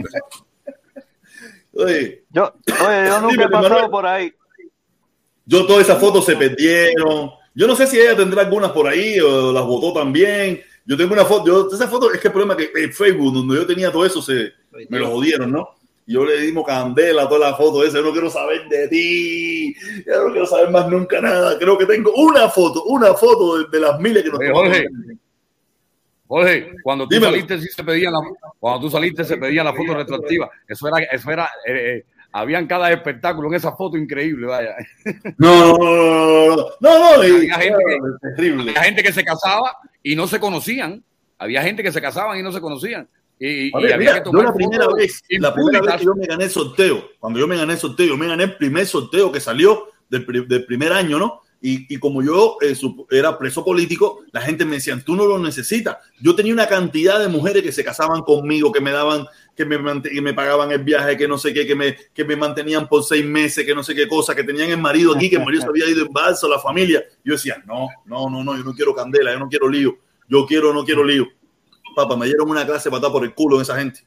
Oye, 1.73 2.25
Yo, 2.29 2.53
oye, 2.87 3.07
yo 3.09 3.21
nunca 3.23 3.45
he 3.45 3.49
pasado 3.49 3.91
por 3.91 4.05
ahí. 4.07 4.31
yo 5.47 5.67
todas 5.67 5.87
esas 5.87 5.99
fotos 5.99 6.27
se 6.27 6.37
perdieron. 6.37 7.31
Yo 7.55 7.67
no 7.67 7.75
sé 7.75 7.87
si 7.87 7.99
ella 7.99 8.15
tendrá 8.15 8.43
algunas 8.43 8.73
por 8.73 8.87
ahí 8.87 9.19
o 9.21 9.53
las 9.53 9.65
votó 9.65 9.95
también. 9.95 10.61
Yo 10.87 10.97
tengo 10.97 11.13
una 11.13 11.25
foto, 11.25 11.47
yo, 11.47 11.69
esa 11.73 11.89
foto 11.89 12.13
es 12.13 12.21
que 12.21 12.29
el 12.29 12.33
problema 12.33 12.55
es 12.55 12.71
que 12.71 12.85
en 12.85 12.93
Facebook, 12.93 13.35
donde 13.35 13.57
yo 13.57 13.67
tenía 13.67 13.93
todo 13.93 14.05
eso, 14.05 14.21
se, 14.21 14.53
me 14.89 14.99
lo 14.99 15.11
jodieron, 15.11 15.53
¿no? 15.53 15.69
Yo 16.07 16.25
le 16.25 16.41
dimos 16.41 16.67
candela 16.67 17.23
a 17.23 17.29
toda 17.29 17.51
la 17.51 17.57
foto 17.57 17.85
esa, 17.85 17.99
yo 17.99 18.05
no 18.05 18.13
quiero 18.13 18.31
saber 18.31 18.69
de 18.69 18.89
ti, 18.89 19.75
yo 20.05 20.25
no 20.25 20.33
quiero 20.33 20.47
saber 20.47 20.71
más 20.71 20.89
nunca 20.89 21.21
nada. 21.21 21.57
Creo 21.59 21.79
que 21.79 21.87
tengo 21.87 22.13
una 22.15 22.49
foto, 22.49 22.85
una 22.85 23.15
foto 23.15 23.59
de, 23.59 23.69
de 23.71 23.81
las 23.81 24.01
miles 24.01 24.25
que 24.25 24.31
nos 24.31 24.41
Oye, 24.41 24.49
tomamos. 24.49 24.69
Jorge. 24.69 24.89
Jorge, 26.31 26.75
cuando 26.85 27.09
tú 27.09 27.15
Dímelo. 27.15 27.33
saliste, 27.33 27.59
sí 27.61 27.69
se 27.75 27.83
pedían 27.83 28.13
la, 28.13 28.21
cuando 28.61 28.81
tú 28.83 28.91
saliste, 28.91 29.25
se 29.25 29.37
pedían 29.37 29.67
la 29.67 29.75
foto 29.75 29.95
retroactiva. 29.95 30.49
Eso 30.69 30.87
era, 30.87 30.99
eso 30.99 31.29
era, 31.29 31.45
eh, 31.67 31.73
eh, 31.75 32.05
habían 32.31 32.69
cada 32.69 32.93
espectáculo 32.93 33.49
en 33.49 33.55
esa 33.55 33.73
foto 33.73 33.97
increíble, 33.97 34.47
vaya. 34.47 34.77
No, 35.39 35.77
no, 35.77 35.77
no, 35.77 36.57
no, 36.57 37.17
no, 37.17 37.17
no, 37.17 38.73
gente 38.81 39.03
que 39.03 39.13
se 39.13 39.25
casaba 39.25 39.77
y 40.03 40.17
no 40.17 40.27
se 40.27 40.41
conocían. 40.41 41.05
Había 41.39 41.63
gente 41.63 41.83
que 41.83 41.93
se 41.93 42.01
casaban 42.01 42.39
y 42.39 42.43
no 42.43 42.53
se 42.53 42.61
conocían. 42.61 43.09
Y, 43.39 43.69
y 43.69 43.71
ver, 43.73 43.95
había 43.95 43.97
mira, 43.97 44.23
que 44.23 44.31
yo 44.31 44.43
la 44.43 44.53
primera 44.53 44.87
vez, 44.89 45.23
la 45.31 45.55
primera 45.55 45.81
vez 45.81 45.97
que 45.97 46.05
yo 46.05 46.15
me 46.15 46.27
gané 46.27 46.45
el 46.45 46.51
sorteo, 46.51 47.09
cuando 47.19 47.39
yo 47.39 47.47
me 47.47 47.57
gané 47.57 47.73
el 47.73 47.79
sorteo, 47.79 48.07
yo 48.07 48.17
me 48.17 48.27
gané 48.27 48.45
el 48.45 48.57
primer 48.57 48.87
sorteo 48.87 49.33
que 49.33 49.41
salió 49.41 49.87
del, 50.11 50.27
del 50.47 50.67
primer 50.67 50.93
año, 50.93 51.19
¿no? 51.19 51.41
Y, 51.63 51.95
y 51.95 51.99
como 51.99 52.23
yo 52.23 52.57
eh, 52.63 52.75
era 53.11 53.39
preso 53.39 53.65
político, 53.65 54.25
la 54.33 54.41
gente 54.41 54.65
me 54.65 54.77
decía, 54.77 54.99
tú 55.05 55.15
no 55.15 55.27
lo 55.27 55.39
necesitas. 55.39 55.99
Yo 56.21 56.35
tenía 56.35 56.55
una 56.55 56.67
cantidad 56.67 57.19
de 57.19 57.29
mujeres 57.29 57.63
que 57.63 57.73
se 57.73 57.85
casaban 57.85 58.23
conmigo, 58.23 58.73
que 58.73 58.81
me 58.81 58.91
daban, 58.91 59.27
que 59.67 60.21
me, 60.23 60.33
pagaban 60.33 60.73
el 60.73 60.83
viaje, 60.83 61.17
que 61.17 61.29
no 61.29 61.37
sé 61.37 61.53
qué, 61.53 61.67
que 61.67 61.75
me, 61.75 61.95
que 62.15 62.25
me 62.25 62.35
mantenían 62.35 62.89
por 62.89 63.05
seis 63.05 63.25
meses, 63.25 63.67
que 63.67 63.75
no 63.75 63.83
sé 63.83 63.95
qué 63.95 64.09
cosa, 64.09 64.35
que 64.35 64.43
tenían 64.43 64.71
el 64.71 64.79
marido 64.79 65.15
aquí, 65.15 65.29
que 65.29 65.37
el 65.37 65.45
marido 65.45 65.63
se 65.63 65.69
había 65.69 65.89
ido 65.89 66.07
en 66.07 66.13
balsa, 66.13 66.49
la 66.49 66.59
familia. 66.59 67.05
Yo 67.23 67.35
decía, 67.35 67.63
no, 67.67 67.89
no, 68.07 68.31
no, 68.31 68.43
no, 68.43 68.57
yo 68.57 68.65
no 68.65 68.73
quiero 68.73 68.95
candela, 68.95 69.33
yo 69.33 69.39
no 69.39 69.49
quiero 69.49 69.69
lío, 69.69 69.99
yo 70.29 70.47
quiero, 70.47 70.73
no 70.73 70.85
quiero 70.85 71.05
lío. 71.05 71.27
Papá, 71.95 72.17
me 72.17 72.27
dieron 72.27 72.49
una 72.49 72.65
clase 72.65 72.91
para 72.91 73.11
por 73.11 73.23
el 73.23 73.35
culo 73.35 73.57
en 73.57 73.63
esa 73.63 73.77
gente. 73.77 74.07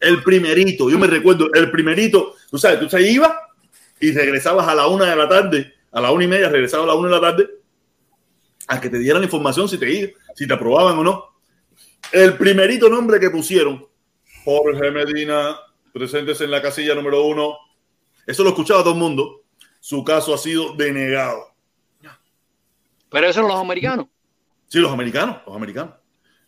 El 0.00 0.22
primerito, 0.22 0.90
yo 0.90 0.98
me 0.98 1.06
recuerdo, 1.06 1.52
el 1.54 1.70
primerito, 1.70 2.34
tú 2.50 2.58
sabes, 2.58 2.80
tú 2.80 2.88
se 2.88 3.00
ibas 3.08 3.32
y 4.00 4.12
regresabas 4.12 4.66
a 4.66 4.74
la 4.74 4.88
una 4.88 5.08
de 5.08 5.16
la 5.16 5.28
tarde, 5.28 5.72
a 5.92 6.00
la 6.00 6.10
una 6.10 6.24
y 6.24 6.28
media, 6.28 6.48
regresabas 6.48 6.84
a 6.84 6.88
la 6.88 6.94
una 6.94 7.08
de 7.08 7.14
la 7.14 7.20
tarde, 7.20 7.48
a 8.66 8.80
que 8.80 8.90
te 8.90 8.98
dieran 8.98 9.22
información 9.22 9.68
si 9.68 9.78
te 9.78 9.90
iba, 9.92 10.10
si 10.34 10.46
te 10.46 10.54
aprobaban 10.54 10.98
o 10.98 11.04
no. 11.04 11.24
El 12.10 12.36
primerito 12.36 12.88
nombre 12.88 13.20
que 13.20 13.30
pusieron, 13.30 13.86
Jorge 14.44 14.90
Medina, 14.90 15.56
presentes 15.92 16.40
en 16.40 16.50
la 16.50 16.60
casilla 16.60 16.94
número 16.94 17.24
uno. 17.24 17.56
Eso 18.26 18.42
lo 18.42 18.50
escuchaba 18.50 18.82
todo 18.82 18.92
el 18.92 19.00
mundo. 19.00 19.42
Su 19.80 20.04
caso 20.04 20.34
ha 20.34 20.38
sido 20.38 20.74
denegado. 20.74 21.54
Pero 23.10 23.26
eso 23.28 23.40
eran 23.40 23.52
los 23.52 23.60
americanos. 23.60 24.06
Sí, 24.66 24.78
los 24.80 24.92
americanos, 24.92 25.38
los 25.46 25.54
americanos. 25.54 25.94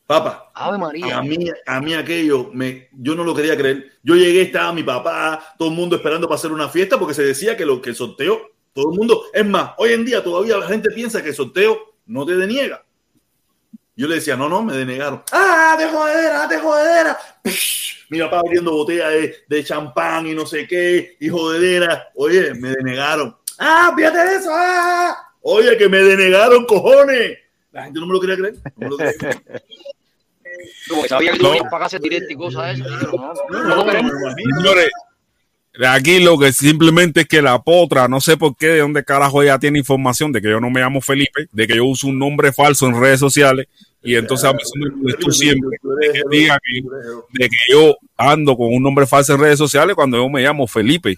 Papá, 0.07 0.51
Ave 0.55 0.79
María. 0.79 1.19
A 1.19 1.23
mí, 1.23 1.37
a 1.67 1.81
mí 1.81 1.95
aquello, 1.95 2.51
me, 2.53 2.89
yo 2.93 3.15
no 3.15 3.25
lo 3.25 3.35
quería 3.35 3.57
creer. 3.57 3.93
Yo 4.03 4.15
llegué, 4.15 4.43
estaba 4.43 4.73
mi 4.73 4.83
papá, 4.85 5.55
todo 5.59 5.69
el 5.69 5.75
mundo 5.75 5.97
esperando 5.97 6.29
para 6.29 6.37
hacer 6.37 6.53
una 6.53 6.69
fiesta 6.69 6.99
porque 6.99 7.15
se 7.15 7.25
decía 7.25 7.57
que, 7.57 7.67
lo, 7.67 7.83
que 7.83 7.91
el 7.91 7.97
sorteo 7.97 8.53
Todo 8.73 8.93
el 8.93 8.99
mundo, 8.99 9.25
es 9.33 9.45
más, 9.45 9.73
hoy 9.79 9.93
en 9.93 10.05
día 10.05 10.23
todavía 10.23 10.59
la 10.59 10.69
gente 10.69 10.91
piensa 10.91 11.23
que 11.23 11.31
el 11.31 11.35
sorteo 11.35 11.97
no 12.07 12.25
te 12.25 12.37
deniega. 12.37 12.86
Yo 13.97 14.07
le 14.07 14.17
decía, 14.17 14.37
no, 14.37 14.49
no, 14.49 14.63
me 14.63 14.77
denegaron. 14.77 15.23
¡Ah, 15.33 15.75
de 15.79 15.87
jodedera, 15.89 16.47
de 16.47 16.59
jodedera! 16.59 17.19
Mi 18.11 18.21
papá 18.21 18.41
abriendo 18.41 18.73
botella 18.73 19.09
de, 19.09 19.35
de 19.49 19.65
champán 19.65 20.27
y 20.27 20.35
no 20.35 20.47
sé 20.47 20.67
qué, 20.67 21.17
y 21.19 21.29
jodedera. 21.29 22.11
Oye, 22.15 22.55
me 22.55 22.69
denegaron. 22.71 23.37
¡Ah, 23.59 23.93
fíjate 23.97 24.37
eso! 24.37 24.51
¡Ah! 24.53 25.17
Oye, 25.41 25.77
que 25.79 25.89
me 25.89 25.99
denegaron, 25.99 26.67
cojones. 26.67 27.39
La 27.73 27.85
gente 27.85 28.01
no 28.01 28.07
me 28.07 28.13
lo 28.13 28.21
quería 28.21 28.37
creer. 28.37 28.55
No 28.77 28.89
me 28.89 28.89
lo 28.91 28.97
quería 28.97 29.15
creer. 29.15 29.63
Sabía 31.09 31.33
que 31.33 31.99
directo 31.99 32.33
y 32.33 32.37
cosas 32.37 32.79
de. 32.79 32.85
No, 32.85 33.77
no, 33.77 33.87
queremos. 33.87 34.13
Señores, 34.57 34.91
aquí 35.89 36.21
lo 36.21 36.39
que 36.39 36.53
simplemente 36.53 37.23
es 37.23 37.29
que 37.29 37.43
la 37.43 37.63
potra, 37.63 38.09
no 38.09 38.21
sé 38.21 38.37
por 38.37 38.57
qué, 38.57 38.69
de 38.69 38.79
dónde 38.81 39.05
carajo 39.05 39.43
ella 39.43 39.59
tiene 39.59 39.79
información 39.79 40.33
de 40.33 40.41
que 40.41 40.51
yo 40.51 40.61
no 40.61 40.71
me 40.71 40.81
llamo 40.81 41.01
Felipe, 41.01 41.49
de 41.51 41.67
que 41.67 41.77
yo 41.77 41.85
uso 41.85 42.07
un 42.07 42.19
nombre 42.19 42.53
falso 42.53 42.87
en 42.87 43.01
redes 43.01 43.21
sociales. 43.21 43.67
Y 44.03 44.15
entonces 44.15 44.49
a 44.49 44.53
mí 44.53 44.59
me 44.77 44.91
molestó 44.91 45.31
siempre 45.31 45.79
de 46.01 46.13
que 46.13 46.23
diga 46.31 46.59
que, 46.63 46.83
de 47.33 47.49
que 47.49 47.57
yo 47.73 47.97
ando 48.17 48.57
con 48.57 48.69
un 48.73 48.83
nombre 48.83 49.07
falso 49.07 49.35
en 49.35 49.41
redes 49.41 49.59
sociales 49.59 49.97
cuando 49.97 50.17
yo 50.17 50.29
me 50.29 50.43
llamo 50.43 50.67
Felipe, 50.67 51.17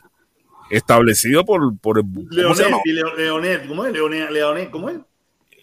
establecido 0.70 1.44
por, 1.44 1.78
por 1.78 1.98
el, 1.98 2.04
¿cómo 2.04 2.54
se 2.54 2.64
Leonel, 2.64 3.16
Leonel, 3.16 3.68
¿cómo 3.68 3.84
es? 3.84 3.92
Leonel, 3.92 4.32
Leonel, 4.32 4.70
¿cómo 4.70 4.90
es? 4.90 4.96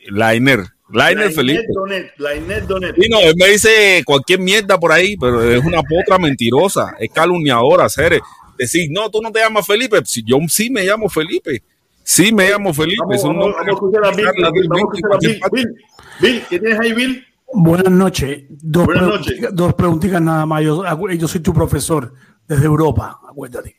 Lainer, 0.08 0.66
Lainer 0.92 1.32
Felipe. 1.32 1.66
Donet, 1.74 2.14
Lainer 2.18 2.68
Donet. 2.68 2.96
Y 2.98 3.10
no, 3.10 3.20
él 3.20 3.34
me 3.38 3.48
dice 3.48 4.04
cualquier 4.06 4.40
mierda 4.40 4.80
por 4.80 4.92
ahí, 4.92 5.18
pero 5.18 5.42
es 5.42 5.64
una 5.64 5.82
potra 5.82 6.20
mentirosa, 6.20 6.96
es 7.00 7.10
calumniadora, 7.12 7.90
Cere. 7.90 8.22
Decir, 8.58 8.90
no, 8.92 9.10
tú 9.10 9.22
no 9.22 9.32
te 9.32 9.40
llamas 9.40 9.66
Felipe. 9.66 10.00
Si 10.06 10.24
yo 10.24 10.38
sí 10.48 10.70
me 10.70 10.84
llamo 10.84 11.10
Felipe. 11.10 11.62
Sí 12.04 12.32
me 12.32 12.50
llamo 12.50 12.74
Felipe. 12.74 13.02
Vamos, 13.02 13.16
es 13.16 13.24
un 13.24 13.30
vamos, 13.30 13.46
nombre 13.48 13.66
vamos 13.66 13.68
a 13.68 13.86
escuchar 13.86 14.06
a 14.06 14.16
Bill, 14.16 14.26
que 14.32 14.60
Bill, 14.60 14.68
vamos 14.70 14.84
a 14.84 14.96
escuchar 14.96 15.40
a 15.42 15.50
Bill. 15.50 15.76
Bill, 16.20 16.44
¿qué 16.50 16.60
tienes 16.60 16.80
ahí, 16.80 16.94
Bill? 16.94 17.26
Buenas 17.54 17.92
noches. 17.92 18.44
Dos, 18.50 18.86
Buenas 18.86 19.08
noches. 19.08 19.48
dos 19.54 19.74
preguntitas 19.74 20.22
nada 20.22 20.46
más. 20.46 20.64
Yo, 20.64 20.84
yo 21.12 21.28
soy 21.28 21.42
tu 21.42 21.54
profesor 21.54 22.14
desde 22.48 22.66
Europa, 22.66 23.20
acuérdate. 23.28 23.76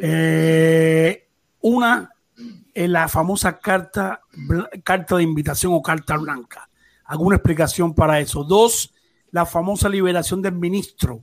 Eh, 0.00 1.28
una, 1.60 2.10
eh, 2.74 2.88
la 2.88 3.08
famosa 3.08 3.58
carta, 3.58 4.22
carta 4.82 5.16
de 5.16 5.22
invitación 5.22 5.72
o 5.74 5.82
carta 5.82 6.16
blanca. 6.16 6.68
¿Alguna 7.04 7.36
explicación 7.36 7.94
para 7.94 8.20
eso? 8.20 8.44
Dos, 8.44 8.94
la 9.30 9.46
famosa 9.46 9.88
liberación 9.88 10.42
del 10.42 10.54
ministro, 10.54 11.22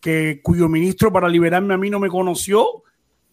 que, 0.00 0.40
cuyo 0.42 0.68
ministro 0.68 1.12
para 1.12 1.28
liberarme 1.28 1.74
a 1.74 1.78
mí 1.78 1.90
no 1.90 1.98
me 1.98 2.08
conoció. 2.08 2.82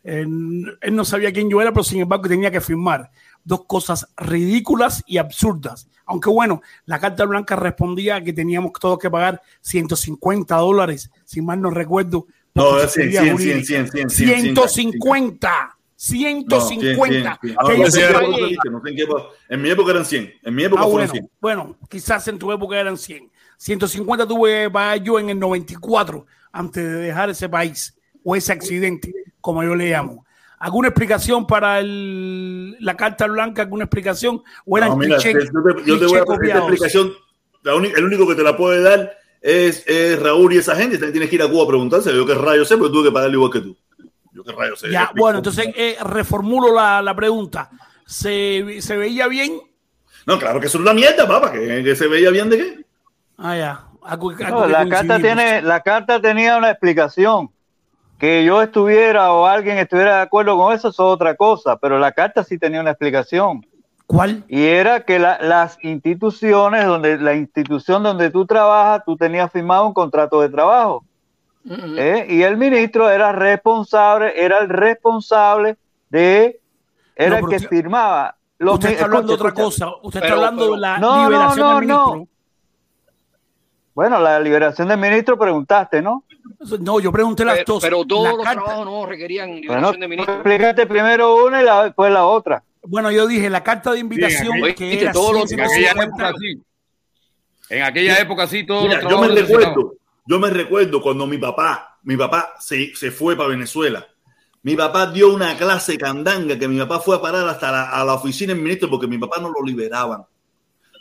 Él, 0.03 0.77
él 0.81 0.95
no 0.95 1.03
sabía 1.03 1.31
quién 1.31 1.49
yo 1.49 1.61
era, 1.61 1.71
pero 1.71 1.83
sin 1.83 2.01
embargo 2.01 2.27
tenía 2.27 2.51
que 2.51 2.61
firmar. 2.61 3.11
Dos 3.49 3.65
cosas 3.65 4.07
ridículas 4.15 5.03
y 5.07 5.17
absurdas. 5.17 5.87
Aunque 6.05 6.29
bueno, 6.29 6.61
la 6.85 6.99
carta 6.99 7.25
blanca 7.25 7.55
respondía 7.55 8.23
que 8.23 8.31
teníamos 8.31 8.73
todos 8.79 8.99
que 8.99 9.09
pagar 9.09 9.41
150 9.61 10.55
dólares, 10.57 11.09
si 11.25 11.41
mal 11.41 11.59
no 11.59 11.71
recuerdo. 11.71 12.27
No, 12.53 12.69
por 12.69 12.81
es 12.81 12.91
100, 12.93 13.07
asesoría 13.09 13.21
100, 13.23 13.31
jurídica. 13.33 13.65
100, 13.65 13.89
100, 13.89 14.09
100, 14.11 14.41
150. 14.55 15.77
150. 15.95 16.59
No, 16.59 16.61
100, 16.61 16.79
100, 16.79 16.95
100. 16.95 17.23
Que 17.41 17.55
Ah, 17.57 17.63
yo 17.73 17.77
no 17.83 17.91
sé 17.91 18.01
en 18.01 18.07
qué 18.07 18.13
pagué. 18.13 18.25
época 18.27 18.47
dice, 18.47 18.69
no 18.69 18.81
sé 18.83 18.89
en 18.89 18.95
qué 18.95 19.01
época. 19.03 19.23
En 19.49 19.61
mi 19.63 19.69
época 19.69 19.91
eran 19.91 20.05
100. 20.05 20.33
En 20.43 20.55
mi 20.55 20.63
época 20.63 20.81
Ah, 20.81 20.83
fueron 20.85 20.97
bueno, 21.07 21.11
100. 21.13 21.29
bueno, 21.41 21.77
quizás 21.89 22.27
en 22.27 22.37
tu 22.39 22.51
época 22.51 22.79
eran 22.79 22.97
100. 22.97 23.31
150 23.57 24.27
tuve 24.27 24.63
que 24.65 24.69
pagar 24.69 25.03
yo 25.03 25.19
en 25.19 25.29
el 25.31 25.39
94 25.39 26.25
antes 26.51 26.83
de 26.83 26.91
dejar 26.99 27.29
ese 27.31 27.49
país 27.49 27.97
o 28.23 28.35
ese 28.35 28.51
accidente, 28.53 29.11
como 29.41 29.63
yo 29.63 29.73
le 29.75 29.89
llamo. 29.89 30.23
¿Alguna 30.59 30.89
explicación 30.89 31.47
para 31.47 31.79
el- 31.79 32.75
la 32.79 32.95
carta 32.97 33.27
blanca? 33.27 33.61
¿Alguna 33.61 33.85
explicación? 33.85 34.43
¿O 34.65 34.77
eran 34.77 34.89
No, 34.89 34.95
mira, 34.97 35.17
clichés- 35.17 35.33
te- 35.33 35.45
yo 35.45 35.75
te, 35.75 35.85
yo 35.85 35.99
te 35.99 36.05
voy 36.05 36.17
a 36.19 36.25
dar 36.25 36.43
esta 36.45 36.57
explicación. 36.59 37.13
La 37.63 37.73
el 37.73 38.03
único 38.05 38.27
que 38.27 38.35
te 38.35 38.43
la 38.43 38.55
puede 38.57 38.81
dar 38.81 39.17
es, 39.41 39.83
es 39.87 40.21
Raúl 40.21 40.53
y 40.53 40.57
esa 40.57 40.75
gente. 40.75 40.97
Te 40.97 41.11
tienes 41.11 41.29
que 41.29 41.35
ir 41.35 41.41
a 41.43 41.47
Cuba 41.47 41.63
a 41.63 41.67
preguntarse. 41.67 42.13
Yo 42.13 42.25
qué 42.25 42.35
rayo 42.35 42.65
sé, 42.65 42.75
pero 42.77 42.91
tuve 42.91 43.05
que 43.09 43.11
pagarle 43.13 43.35
igual 43.35 43.51
que 43.51 43.61
tú. 43.61 43.77
Yo 44.33 44.43
qué 44.43 44.51
rayo 44.51 44.75
sé. 44.75 44.91
Ya, 44.91 45.11
bueno, 45.15 45.39
entonces 45.39 45.67
eh, 45.75 45.97
reformulo 46.01 46.73
la, 46.73 47.01
la 47.01 47.15
pregunta. 47.15 47.69
¿Se, 48.05 48.81
¿Se 48.81 48.97
veía 48.97 49.27
bien? 49.27 49.59
No, 50.25 50.37
claro 50.39 50.59
que 50.59 50.67
eso 50.67 50.77
es 50.77 50.81
una 50.83 50.93
mierda, 50.93 51.27
papá. 51.27 51.51
Que, 51.51 51.83
que 51.83 51.95
se 51.95 52.07
veía 52.07 52.29
bien 52.31 52.49
de 52.49 52.57
qué. 52.57 52.85
Ah, 53.37 53.57
ya. 53.57 53.85
No, 54.49 54.65
la 54.67 54.87
carta 54.89 55.19
tiene, 55.19 55.61
la 55.61 55.81
carta 55.81 56.19
tenía 56.21 56.57
una 56.57 56.71
explicación. 56.71 57.49
Que 58.19 58.43
yo 58.43 58.61
estuviera 58.61 59.31
o 59.33 59.45
alguien 59.45 59.77
estuviera 59.77 60.17
de 60.17 60.21
acuerdo 60.23 60.57
con 60.57 60.73
eso 60.73 60.89
es 60.89 60.99
otra 60.99 61.35
cosa, 61.35 61.77
pero 61.77 61.97
la 61.99 62.11
carta 62.11 62.43
sí 62.43 62.57
tenía 62.59 62.81
una 62.81 62.91
explicación. 62.91 63.65
¿Cuál? 64.05 64.43
Y 64.47 64.65
era 64.65 65.01
que 65.05 65.19
la- 65.19 65.37
las 65.39 65.77
instituciones, 65.83 66.85
donde 66.85 67.17
la 67.17 67.33
institución 67.35 68.03
donde 68.03 68.29
tú 68.31 68.45
trabajas, 68.45 69.03
tú 69.05 69.15
tenías 69.15 69.51
firmado 69.51 69.85
un 69.87 69.93
contrato 69.93 70.41
de 70.41 70.49
trabajo. 70.49 71.05
¿eh? 71.69 72.25
Y 72.29 72.41
el 72.41 72.57
ministro 72.57 73.09
era 73.09 73.31
responsable, 73.31 74.33
era 74.35 74.57
el 74.59 74.69
responsable 74.69 75.77
de, 76.09 76.59
era 77.15 77.29
No, 77.39 77.45
el 77.45 77.49
que 77.49 77.55
usted- 77.57 77.69
firmaba. 77.69 78.35
Los 78.57 78.73
Usted 78.75 78.89
está 78.91 79.05
hablando 79.05 79.27
de 79.27 79.33
otra 79.35 79.53
cosa. 79.53 79.87
Usted 80.01 80.19
Pero- 80.19 80.33
está 80.35 80.47
hablando 80.47 80.63
pero- 80.63 80.73
de 80.75 80.79
la 80.81 80.97
No, 80.97 81.15
no, 81.23 81.29
liberación 81.29 81.67
no, 81.67 81.79
del 81.79 81.87
no. 81.87 82.05
ministro. 82.13 82.35
Bueno, 83.93 84.19
la 84.19 84.39
liberación 84.39 84.87
del 84.87 84.97
ministro 84.97 85.37
preguntaste, 85.37 86.01
¿no? 86.01 86.23
No, 86.79 86.99
yo 86.99 87.11
pregunté 87.11 87.45
las 87.45 87.55
Pero, 87.59 87.65
dos. 87.73 87.81
pero 87.83 88.05
todos 88.05 88.23
La 88.25 88.31
los 88.31 88.43
carta- 88.43 88.63
trabajos 88.63 88.85
no 88.85 89.05
requerían 89.05 89.49
Bueno, 89.49 89.61
liberación 89.61 89.99
de 89.99 90.07
ministro. 90.07 90.33
explícate 90.35 90.85
primero 90.87 91.45
una 91.45 91.61
y 91.61 91.65
la- 91.65 91.83
después 91.85 92.11
la 92.11 92.25
otra. 92.25 92.63
Bueno, 92.83 93.11
yo 93.11 93.27
dije 93.27 93.49
la 93.49 93.63
carta 93.63 93.91
de 93.91 93.99
invitación 93.99 94.53
aquella- 94.57 94.75
que 94.75 95.01
era 95.01 95.11
todos 95.11 95.33
los- 95.33 95.51
En 95.51 95.59
aquella 95.61 95.91
150. 95.93 96.29
época 96.29 96.39
sí. 96.39 96.61
En 97.69 97.83
aquella 97.83 98.17
época 98.19 98.47
sí, 98.47 98.65
todos 98.65 98.83
Mira, 98.87 99.01
los 99.01 99.11
yo 99.11 99.19
me 99.21 99.27
recuerdo, 99.27 99.93
yo 100.25 100.39
me 100.39 100.49
recuerdo 100.49 101.01
cuando 101.01 101.27
mi 101.27 101.37
papá, 101.37 101.99
mi 102.03 102.17
papá 102.17 102.55
se, 102.59 102.95
se 102.95 103.11
fue 103.11 103.35
para 103.35 103.49
Venezuela. 103.49 104.07
Mi 104.63 104.75
papá 104.75 105.07
dio 105.11 105.33
una 105.33 105.55
clase 105.55 105.97
candanga 105.97 106.57
que 106.57 106.67
mi 106.67 106.79
papá 106.79 106.99
fue 106.99 107.15
a 107.15 107.21
parar 107.21 107.47
hasta 107.47 107.71
la, 107.71 107.89
a 107.91 108.03
la 108.03 108.13
oficina 108.15 108.53
del 108.53 108.61
ministro 108.61 108.89
porque 108.89 109.07
mi 109.07 109.17
papá 109.17 109.39
no 109.39 109.49
lo 109.49 109.63
liberaban. 109.65 110.23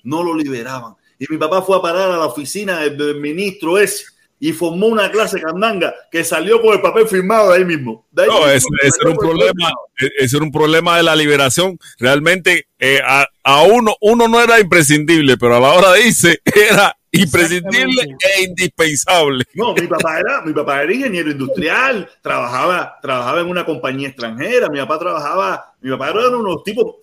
No 0.05 0.23
lo 0.23 0.35
liberaban. 0.37 0.95
Y 1.19 1.27
mi 1.29 1.39
papá 1.39 1.63
fue 1.63 1.77
a 1.77 1.83
parar 1.83 2.11
a 2.11 2.17
la 2.17 2.27
oficina 2.27 2.79
del, 2.81 2.97
del 2.97 3.17
ministro 3.21 3.79
ese 3.79 4.05
y 4.41 4.53
formó 4.53 4.87
una 4.87 5.11
clase 5.11 5.41
candanga 5.41 5.95
que 6.11 6.23
salió 6.25 6.61
con 6.63 6.75
el 6.75 6.81
papel 6.81 7.09
firmado 7.09 7.51
de 7.51 7.59
ahí 7.59 7.65
mismo. 7.65 8.07
De 8.13 8.23
ahí 8.23 8.29
No, 8.29 8.35
mismo, 8.41 8.51
ese, 8.53 8.67
ese 8.83 8.97
era 9.01 9.11
un 9.11 9.17
problema, 9.17 9.71
e- 9.99 10.11
ese 10.19 10.37
era 10.37 10.45
un 10.45 10.53
problema 10.53 10.97
de 10.97 11.03
la 11.03 11.17
liberación. 11.17 11.79
Realmente 11.99 12.69
eh, 12.79 13.01
a, 13.05 13.27
a 13.43 13.63
uno, 13.63 13.95
uno 14.01 14.29
no 14.29 14.41
era 14.41 14.61
imprescindible, 14.61 15.37
pero 15.39 15.57
a 15.57 15.61
la 15.61 15.73
hora 15.73 15.93
de 15.93 16.07
irse 16.07 16.41
era 16.71 16.95
imprescindible 17.11 18.17
e 18.37 18.43
indispensable. 18.45 19.45
No, 19.55 19.75
mi 19.75 19.87
papá 19.87 20.21
era, 20.21 20.43
mi 20.43 20.53
papá 20.53 20.83
era 20.83 20.93
ingeniero 20.95 21.31
industrial, 21.31 22.09
trabajaba, 22.23 22.97
trabajaba 23.03 23.41
en 23.41 23.49
una 23.49 23.65
compañía 23.65 24.09
extranjera, 24.09 24.69
mi 24.69 24.79
papá 24.79 24.99
trabajaba, 24.99 25.75
mi 25.81 25.91
papá 25.91 26.11
era 26.11 26.29
uno 26.29 26.39
de 26.39 26.45
los 26.45 26.63
tipos 26.65 26.97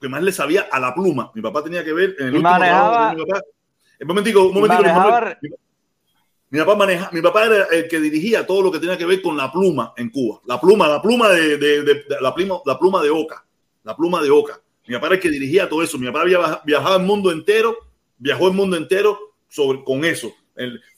que 0.00 0.08
más 0.08 0.22
le 0.22 0.30
sabía 0.30 0.68
a 0.70 0.78
la 0.78 0.94
pluma. 0.94 1.32
Mi 1.34 1.42
papá 1.42 1.64
tenía 1.64 1.82
que 1.82 1.92
ver 1.92 2.14
en 2.20 2.26
el 2.28 2.34
Y 2.34 2.36
último 2.36 2.50
manejaba- 2.50 2.90
trabajo 2.92 3.16
mi 3.16 3.24
papá. 3.26 3.40
Un 4.00 4.06
momentico, 4.06 4.46
un 4.46 4.54
momentico, 4.54 4.82
manejaba-. 4.84 5.38
Mi, 6.50 6.58
papá 6.60 6.74
maneja, 6.76 7.10
mi 7.12 7.20
papá 7.20 7.44
era 7.46 7.64
el 7.64 7.88
que 7.88 8.00
dirigía 8.00 8.46
todo 8.46 8.62
lo 8.62 8.72
que 8.72 8.78
tenía 8.78 8.96
que 8.96 9.04
ver 9.06 9.20
con 9.20 9.36
la 9.36 9.50
pluma 9.52 9.92
en 9.96 10.10
Cuba. 10.10 10.40
La 10.46 10.60
pluma, 10.60 10.88
la 10.88 11.02
pluma 11.02 11.28
de, 11.30 11.56
de- 11.58 12.04
la 12.20 12.34
pluma, 12.34 12.60
la 12.64 12.78
pluma 12.78 13.02
de 13.02 13.10
Oca, 13.10 13.44
la 13.84 13.94
pluma 13.96 14.22
de 14.22 14.30
Oca. 14.30 14.60
Mi 14.86 14.94
papá 14.94 15.06
era 15.08 15.14
el 15.16 15.20
que 15.20 15.30
dirigía 15.30 15.68
todo 15.68 15.82
eso. 15.82 15.98
Mi 15.98 16.06
papá 16.06 16.22
había 16.22 16.62
viajado 16.64 16.96
el 16.96 17.02
mundo 17.02 17.30
entero, 17.30 17.76
viajó 18.16 18.48
el 18.48 18.54
mundo 18.54 18.76
entero 18.76 19.18
con 19.84 20.04
eso. 20.04 20.32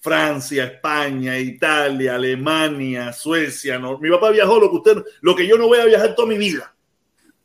Francia, 0.00 0.64
España, 0.64 1.38
Italia, 1.38 2.14
Alemania, 2.14 3.12
Suecia. 3.12 3.78
no- 3.78 3.98
Mi 3.98 4.08
papá 4.10 4.30
viajó 4.30 4.58
lo 4.58 4.70
que 4.70 4.76
usted, 4.76 5.04
lo 5.20 5.34
que 5.36 5.46
yo 5.46 5.58
no 5.58 5.66
voy 5.66 5.78
a 5.80 5.84
viajar 5.84 6.14
toda 6.14 6.28
mi 6.28 6.38
vida. 6.38 6.74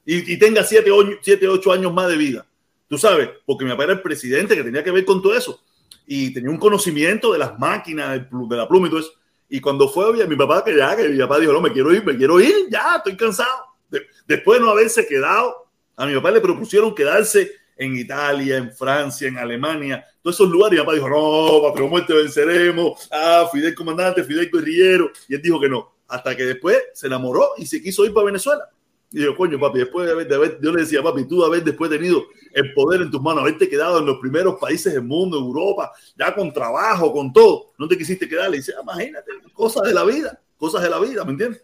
Y, 0.06 0.34
y 0.34 0.38
tenga 0.38 0.64
siete, 0.64 0.92
ocho, 0.92 1.18
siete, 1.22 1.48
ocho 1.48 1.72
años 1.72 1.92
más 1.94 2.08
de 2.08 2.16
vida. 2.18 2.46
Tú 2.88 2.98
sabes, 2.98 3.30
porque 3.46 3.66
mi 3.66 3.72
papá 3.72 3.86
era 3.86 3.94
el 3.94 4.02
presidente 4.02 4.56
que 4.56 4.64
tenía 4.64 4.84
que 4.84 4.92
ver 4.92 5.04
con 5.04 5.22
todo 5.22 5.36
eso. 5.36 5.60
Y 6.08 6.34
tenía 6.34 6.50
un 6.50 6.58
conocimiento 6.58 7.34
de 7.34 7.40
las 7.40 7.58
máquinas, 7.58 8.22
de 8.30 8.58
la 8.58 8.68
pluma 8.68 8.88
y 8.88 8.90
todo 8.90 9.00
eso. 9.00 9.12
Y 9.50 9.60
cuando 9.62 9.88
fue 9.90 10.24
a 10.24 10.28
mi 10.28 10.36
papá, 10.36 10.64
que 10.64 10.76
ya, 10.76 10.96
que 10.96 11.08
mi 11.10 11.20
papá 11.20 11.40
dijo, 11.40 11.54
no, 11.54 11.62
me 11.62 11.72
quiero 11.72 11.94
ir, 11.94 12.04
me 12.04 12.16
quiero 12.18 12.40
ir, 12.40 12.54
ya, 12.70 12.96
estoy 12.98 13.16
cansado. 13.16 13.66
De- 13.90 14.06
después 14.28 14.60
de 14.60 14.66
no 14.66 14.72
haberse 14.72 15.06
quedado, 15.08 15.68
a 15.96 16.06
mi 16.06 16.16
papá 16.16 16.32
le 16.32 16.42
propusieron 16.42 16.94
quedarse 16.94 17.52
en 17.78 17.96
Italia, 17.96 18.58
en 18.58 18.72
Francia, 18.72 19.28
en 19.28 19.38
Alemania, 19.38 20.06
todos 20.22 20.36
esos 20.36 20.50
lugares. 20.50 20.78
Y 20.78 20.82
mi 20.82 20.86
papá 20.86 20.96
dijo, 20.96 21.10
no, 21.10 21.62
patria 21.68 21.86
o 21.86 21.90
muerte 21.90 22.14
venceremos. 22.14 23.08
Ah, 23.12 23.48
Fidel 23.52 23.76
comandante, 23.76 24.24
Fidel 24.24 24.50
guerrillero. 24.52 25.12
Y 25.28 25.36
él 25.36 25.42
dijo 25.42 25.60
que 25.60 25.70
no. 25.70 25.94
Hasta 26.08 26.36
que 26.36 26.44
después 26.46 26.78
se 26.94 27.08
enamoró 27.08 27.50
y 27.58 27.66
se 27.66 27.82
quiso 27.82 28.06
ir 28.06 28.14
para 28.14 28.28
Venezuela. 28.28 28.70
Y 29.16 29.20
digo, 29.20 29.34
coño, 29.38 29.58
papi, 29.58 29.80
después 29.80 30.06
de 30.06 30.12
haber, 30.12 30.28
de 30.28 30.36
haber- 30.36 30.60
yo 30.62 30.74
le 30.74 30.82
decía, 30.82 31.02
papi, 31.02 31.26
tú 31.26 31.40
de 31.40 31.46
haber 31.46 31.64
después 31.64 31.90
tenido 31.90 32.26
el 32.54 32.74
poder 32.74 33.02
en 33.02 33.10
tus 33.10 33.22
manos, 33.22 33.44
haberte 33.44 33.70
quedado 33.70 34.00
en 34.00 34.06
los 34.06 34.18
primeros 34.20 34.56
países 34.60 34.92
del 34.92 35.04
mundo, 35.04 35.38
Europa, 35.38 35.94
ya 36.18 36.36
con 36.36 36.52
trabajo, 36.52 37.14
con 37.14 37.32
todo, 37.32 37.72
no 37.78 37.88
te 37.88 37.98
quisiste 37.98 38.28
quedar. 38.28 38.50
Le 38.50 38.58
dice, 38.58 38.74
"Ah, 38.78 38.82
imagínate, 38.84 39.32
cosas 39.54 39.84
de 39.84 39.94
la 39.94 40.04
vida, 40.04 40.38
cosas 40.58 40.84
de 40.84 40.90
la 40.90 41.00
vida, 41.00 41.24
¿me 41.24 41.32
entiendes? 41.32 41.64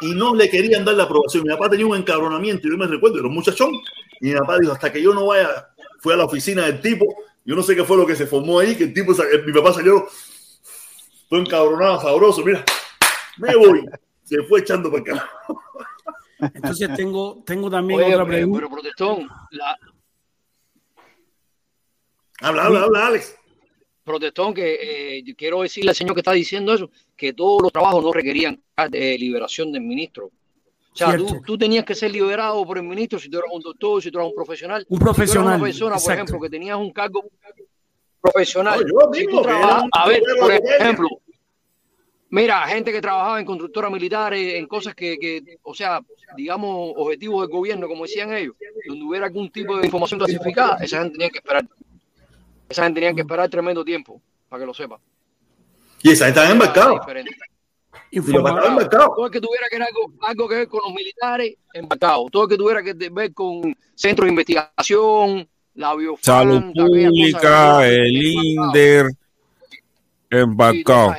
y 0.00 0.14
no 0.14 0.34
le 0.34 0.50
querían 0.50 0.84
dar 0.84 0.96
la 0.96 1.04
aprobación. 1.04 1.44
Mi 1.44 1.50
papá 1.50 1.70
tenía 1.70 1.86
un 1.86 1.96
encabronamiento, 1.96 2.66
yo 2.68 2.76
me 2.76 2.88
recuerdo, 2.88 3.18
era 3.18 3.28
un 3.28 3.34
muchachón, 3.34 3.70
y 4.20 4.30
mi 4.30 4.34
papá 4.34 4.58
dijo, 4.58 4.72
hasta 4.72 4.90
que 4.92 5.00
yo 5.00 5.14
no 5.14 5.26
vaya, 5.26 5.68
fue 6.00 6.14
a 6.14 6.16
la 6.16 6.24
oficina 6.24 6.66
del 6.66 6.80
tipo, 6.80 7.06
yo 7.44 7.54
no 7.54 7.62
sé 7.62 7.76
qué 7.76 7.84
fue 7.84 7.96
lo 7.96 8.04
que 8.04 8.16
se 8.16 8.26
formó 8.26 8.58
ahí, 8.58 8.74
que 8.74 8.84
el 8.84 8.94
tipo, 8.94 9.12
mi 9.46 9.52
papá 9.52 9.72
salió 9.74 10.08
todo 11.28 11.38
encabronado, 11.38 12.00
sabroso, 12.00 12.44
mira, 12.44 12.64
me 13.38 13.54
voy, 13.54 13.84
se 14.24 14.42
fue 14.42 14.60
echando 14.60 14.90
para 14.90 15.02
acá. 15.02 15.30
Entonces 16.54 16.94
tengo, 16.94 17.42
tengo 17.44 17.70
también 17.70 18.02
otra 18.02 18.26
pregunta. 18.26 18.58
Pero 18.58 18.70
protestón, 18.70 19.28
la... 19.50 19.76
Habla, 22.40 22.64
habla, 22.64 22.82
habla, 22.82 23.06
Alex. 23.06 23.36
Protestón, 24.04 24.52
que 24.52 25.18
eh, 25.18 25.34
quiero 25.36 25.62
decirle 25.62 25.90
al 25.90 25.96
señor 25.96 26.14
que 26.14 26.20
está 26.20 26.32
diciendo 26.32 26.74
eso, 26.74 26.90
que 27.16 27.32
todos 27.32 27.62
los 27.62 27.72
trabajos 27.72 28.02
no 28.02 28.12
requerían 28.12 28.60
de 28.90 29.16
liberación 29.16 29.70
del 29.70 29.82
ministro. 29.82 30.26
O 30.26 30.96
sea, 30.96 31.16
tú, 31.46 31.56
tenías 31.56 31.84
que 31.84 31.94
ser 31.94 32.10
liberado 32.10 32.66
por 32.66 32.76
el 32.76 32.84
ministro 32.84 33.18
si 33.18 33.30
tú 33.30 33.38
eras 33.38 33.50
un 33.52 33.62
doctor, 33.62 34.02
si 34.02 34.10
tú 34.10 34.18
eras 34.18 34.28
un 34.28 34.34
profesional. 34.34 34.84
Un 34.88 34.98
profesional. 34.98 35.54
una 35.54 35.64
persona, 35.64 35.96
por 35.96 36.12
ejemplo, 36.12 36.40
que 36.40 36.50
tenías 36.50 36.76
un 36.76 36.92
cargo 36.92 37.24
profesional. 38.20 38.84
a 39.92 40.08
ver, 40.08 40.22
por 40.38 40.52
ejemplo, 40.52 41.08
mira, 42.32 42.66
gente 42.66 42.90
que 42.90 43.00
trabajaba 43.00 43.38
en 43.38 43.46
constructoras 43.46 43.92
militares, 43.92 44.54
en 44.54 44.66
cosas 44.66 44.94
que, 44.94 45.18
que, 45.18 45.58
o 45.62 45.74
sea, 45.74 46.00
digamos, 46.36 46.92
objetivos 46.96 47.42
del 47.42 47.50
gobierno, 47.54 47.86
como 47.86 48.04
decían 48.04 48.32
ellos, 48.32 48.56
donde 48.88 49.04
hubiera 49.04 49.26
algún 49.26 49.50
tipo 49.50 49.76
de 49.76 49.84
información 49.84 50.18
clasificada, 50.18 50.78
esa 50.80 51.00
gente 51.00 51.12
tenía 51.12 51.30
que 51.30 51.38
esperar. 51.38 51.68
Esa 52.68 52.84
gente 52.84 53.00
tenía 53.00 53.14
que 53.14 53.20
esperar 53.20 53.50
tremendo 53.50 53.84
tiempo, 53.84 54.20
para 54.48 54.60
que 54.60 54.66
lo 54.66 54.72
sepa. 54.72 54.98
Y 56.02 56.10
esa 56.10 56.24
gente 56.24 56.40
estaba 56.40 56.52
embarcado. 56.52 57.00
Todo 59.14 59.26
el 59.26 59.30
que 59.30 59.40
tuviera 59.40 59.66
que 59.70 59.76
algo, 59.76 60.12
algo, 60.22 60.48
que 60.48 60.54
ver 60.54 60.68
con 60.68 60.80
los 60.86 60.94
militares, 60.94 61.54
embarcado. 61.74 62.30
Todo 62.30 62.44
el 62.44 62.48
que 62.48 62.56
tuviera 62.56 62.82
que 62.82 62.94
ver 63.10 63.34
con 63.34 63.76
centros 63.94 64.24
de 64.24 64.30
investigación, 64.30 65.46
la 65.74 65.94
biofanta, 65.94 66.24
Salud 66.24 66.72
Pública, 66.74 67.86
el 67.86 68.16
INDER, 68.16 69.06
embarcado. 70.40 71.14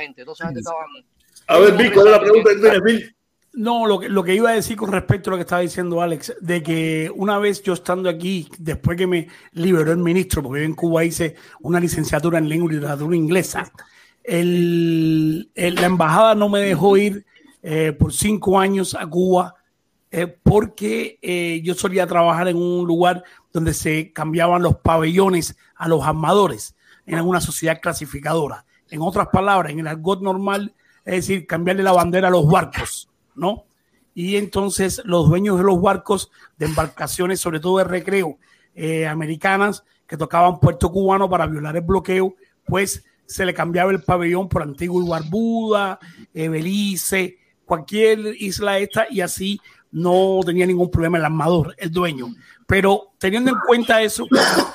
a 1.46 1.58
ver, 1.58 1.76
Vic, 1.76 1.94
¿cuál 1.94 2.06
es 2.06 2.12
la 2.12 2.20
pregunta 2.20 2.50
que 2.50 2.60
tienes, 2.60 2.82
Vic? 2.82 3.16
No, 3.54 3.86
lo 3.86 4.00
que, 4.00 4.08
lo 4.08 4.24
que 4.24 4.34
iba 4.34 4.50
a 4.50 4.54
decir 4.54 4.76
con 4.76 4.90
respecto 4.90 5.30
a 5.30 5.32
lo 5.32 5.36
que 5.36 5.42
estaba 5.42 5.62
diciendo 5.62 6.02
Alex, 6.02 6.34
de 6.40 6.60
que 6.62 7.12
una 7.14 7.38
vez 7.38 7.62
yo 7.62 7.72
estando 7.72 8.08
aquí, 8.08 8.48
después 8.58 8.98
que 8.98 9.06
me 9.06 9.28
liberó 9.52 9.92
el 9.92 9.98
ministro, 9.98 10.42
porque 10.42 10.62
yo 10.62 10.66
en 10.66 10.74
Cuba 10.74 11.04
hice 11.04 11.36
una 11.60 11.78
licenciatura 11.78 12.38
en 12.38 12.48
lengua 12.48 12.72
y 12.72 12.74
literatura 12.74 13.14
inglesa, 13.14 13.70
el, 14.24 15.50
la 15.54 15.86
embajada 15.86 16.34
no 16.34 16.48
me 16.48 16.60
dejó 16.60 16.96
ir 16.96 17.24
eh, 17.62 17.92
por 17.92 18.12
cinco 18.12 18.58
años 18.58 18.96
a 18.98 19.06
Cuba 19.06 19.54
eh, 20.10 20.26
porque 20.26 21.18
eh, 21.22 21.60
yo 21.64 21.74
solía 21.74 22.06
trabajar 22.06 22.48
en 22.48 22.56
un 22.56 22.86
lugar 22.86 23.24
donde 23.52 23.74
se 23.74 24.12
cambiaban 24.12 24.62
los 24.62 24.76
pabellones 24.76 25.56
a 25.76 25.88
los 25.88 26.04
armadores 26.04 26.74
en 27.06 27.16
alguna 27.16 27.40
sociedad 27.40 27.80
clasificadora. 27.80 28.64
En 28.94 29.02
otras 29.02 29.26
palabras, 29.28 29.72
en 29.72 29.80
el 29.80 29.88
argot 29.88 30.22
normal, 30.22 30.72
es 31.04 31.14
decir, 31.16 31.46
cambiarle 31.46 31.82
la 31.82 31.92
bandera 31.92 32.28
a 32.28 32.30
los 32.30 32.46
barcos 32.46 33.08
¿no? 33.34 33.64
Y 34.14 34.36
entonces 34.36 35.02
los 35.04 35.28
dueños 35.28 35.58
de 35.58 35.64
los 35.64 35.80
barcos 35.80 36.30
de 36.56 36.66
embarcaciones, 36.66 37.40
sobre 37.40 37.58
todo 37.58 37.78
de 37.78 37.84
recreo, 37.84 38.38
eh, 38.76 39.06
americanas, 39.06 39.84
que 40.06 40.16
tocaban 40.16 40.60
puerto 40.60 40.92
cubano 40.92 41.28
para 41.28 41.48
violar 41.48 41.76
el 41.76 41.82
bloqueo, 41.82 42.36
pues 42.64 43.04
se 43.26 43.44
le 43.44 43.52
cambiaba 43.52 43.90
el 43.90 44.02
pabellón 44.02 44.48
por 44.48 44.62
Antigua 44.62 45.02
y 45.04 45.08
Barbuda, 45.08 45.98
eh, 46.32 46.48
Belice, 46.48 47.38
cualquier 47.64 48.20
isla 48.38 48.78
esta, 48.78 49.06
y 49.10 49.20
así 49.20 49.60
no 49.90 50.40
tenía 50.44 50.66
ningún 50.66 50.90
problema 50.90 51.18
el 51.18 51.24
armador, 51.24 51.74
el 51.78 51.90
dueño. 51.90 52.28
Pero 52.66 53.14
teniendo 53.18 53.50
en 53.50 53.58
cuenta 53.66 54.02
eso, 54.02 54.26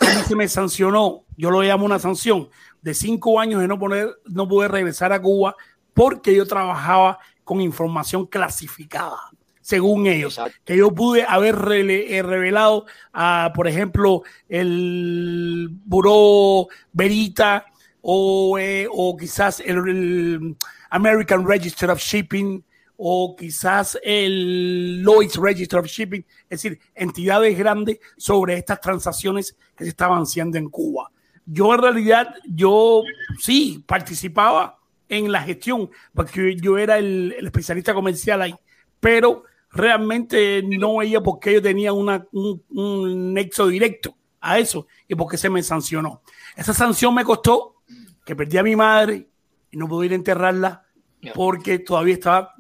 a 0.02 0.24
se 0.24 0.36
me 0.36 0.48
sancionó, 0.48 1.24
yo 1.38 1.52
lo 1.52 1.62
llamo 1.62 1.86
una 1.86 2.00
sanción, 2.00 2.50
de 2.82 2.94
cinco 2.94 3.40
años 3.40 3.62
de 3.62 3.68
no, 3.68 3.78
poner, 3.80 4.10
no 4.26 4.48
poder 4.48 4.72
regresar 4.72 5.14
a 5.14 5.22
Cuba 5.22 5.56
porque 5.94 6.36
yo 6.36 6.46
trabajaba 6.46 7.20
con 7.44 7.62
información 7.62 8.26
clasificada, 8.26 9.20
según 9.62 10.08
ellos, 10.08 10.40
que 10.64 10.78
yo 10.78 10.92
pude 10.92 11.24
haber 11.24 11.56
eh, 11.72 12.22
revelado 12.22 12.86
a, 13.12 13.52
por 13.56 13.68
ejemplo, 13.68 14.24
el 14.48 15.70
Buró 15.70 16.68
Verita 16.94 17.66
o, 18.02 18.58
eh, 18.58 18.88
o 18.92 19.18
quizás 19.18 19.60
el, 19.60 20.56
American 20.90 21.48
Register 21.48 21.90
of 21.92 22.00
Shipping 22.00 22.64
o 22.98 23.36
quizás 23.36 23.98
el 24.04 25.02
Lloyd's 25.04 25.38
Register 25.38 25.80
of 25.80 25.86
Shipping, 25.86 26.26
es 26.50 26.62
decir, 26.62 26.80
entidades 26.94 27.58
grandes 27.58 28.00
sobre 28.18 28.56
estas 28.56 28.82
transacciones 28.82 29.56
que 29.76 29.86
se 29.86 29.92
estaban 29.92 30.24
haciendo 30.24 30.58
en 30.58 30.70
Cuba. 30.70 31.10
Yo 31.52 31.74
en 31.74 31.82
realidad, 31.82 32.36
yo 32.46 33.04
sí 33.40 33.84
participaba 33.88 34.78
en 35.08 35.32
la 35.32 35.42
gestión, 35.42 35.90
porque 36.14 36.56
yo 36.58 36.78
era 36.78 37.00
el, 37.00 37.36
especialista 37.42 37.94
comercial 37.94 38.42
ahí, 38.44 38.56
pero 39.00 39.44
realmente 39.72 40.62
no 40.64 40.98
veía 40.98 41.22
por 41.22 41.40
qué 41.40 41.54
yo 41.54 41.62
tenía 41.62 41.92
una, 41.92 42.26
un, 42.32 43.34
nexo 43.34 43.68
directo 43.68 44.16
a 44.40 44.60
eso 44.60 44.86
y 45.08 45.16
por 45.16 45.30
qué 45.30 45.38
se 45.38 45.50
me 45.50 45.64
sancionó. 45.64 46.22
Esa 46.56 46.74
sanción 46.74 47.16
me 47.16 47.24
costó 47.24 47.78
que 48.24 48.36
perdí 48.36 48.58
a 48.60 48.64
mi 48.64 48.76
madre 48.76 49.28
y 49.72 49.78
no 49.78 49.88
pude 49.88 50.06
ir 50.06 50.12
a 50.12 50.16
enterrarla 50.16 50.86
porque 51.34 51.80
todavía 51.80 52.14
estaba 52.14 52.56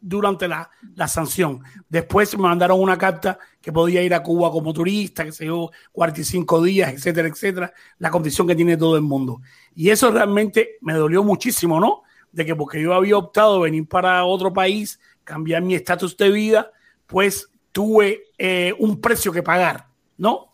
durante 0.00 0.48
la, 0.48 0.70
sanción. 1.06 1.62
Después 1.88 2.36
me 2.36 2.42
mandaron 2.42 2.80
una 2.80 2.98
carta 2.98 3.38
que 3.60 3.72
podía 3.72 4.02
ir 4.02 4.14
a 4.14 4.22
Cuba 4.22 4.50
como 4.50 4.72
turista, 4.72 5.24
que 5.24 5.32
se 5.32 5.44
dio 5.44 5.70
45 5.92 6.62
días, 6.62 6.92
etcétera, 6.92 7.28
etcétera, 7.28 7.72
la 7.98 8.10
condición 8.10 8.46
que 8.46 8.54
tiene 8.54 8.76
todo 8.76 8.96
el 8.96 9.02
mundo. 9.02 9.40
Y 9.74 9.90
eso 9.90 10.10
realmente 10.10 10.76
me 10.80 10.94
dolió 10.94 11.24
muchísimo, 11.24 11.80
¿no? 11.80 12.02
De 12.30 12.44
que 12.44 12.54
porque 12.54 12.80
yo 12.80 12.94
había 12.94 13.16
optado 13.16 13.60
venir 13.60 13.88
para 13.88 14.24
otro 14.24 14.52
país, 14.52 15.00
cambiar 15.24 15.62
mi 15.62 15.74
estatus 15.74 16.16
de 16.16 16.30
vida, 16.30 16.70
pues 17.06 17.50
tuve 17.72 18.24
eh, 18.38 18.74
un 18.78 19.00
precio 19.00 19.32
que 19.32 19.42
pagar, 19.42 19.86
¿no? 20.18 20.50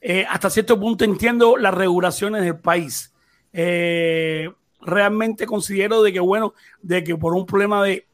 Eh, 0.00 0.26
hasta 0.28 0.50
cierto 0.50 0.80
punto 0.80 1.04
entiendo 1.04 1.56
las 1.56 1.72
regulaciones 1.72 2.42
del 2.42 2.58
país. 2.58 3.14
Eh, 3.52 4.50
realmente 4.82 5.46
considero 5.46 6.02
de 6.02 6.12
que, 6.12 6.20
bueno, 6.20 6.54
de 6.82 7.02
que 7.04 7.16
por 7.16 7.34
un 7.34 7.46
problema 7.46 7.82
de, 7.82 8.06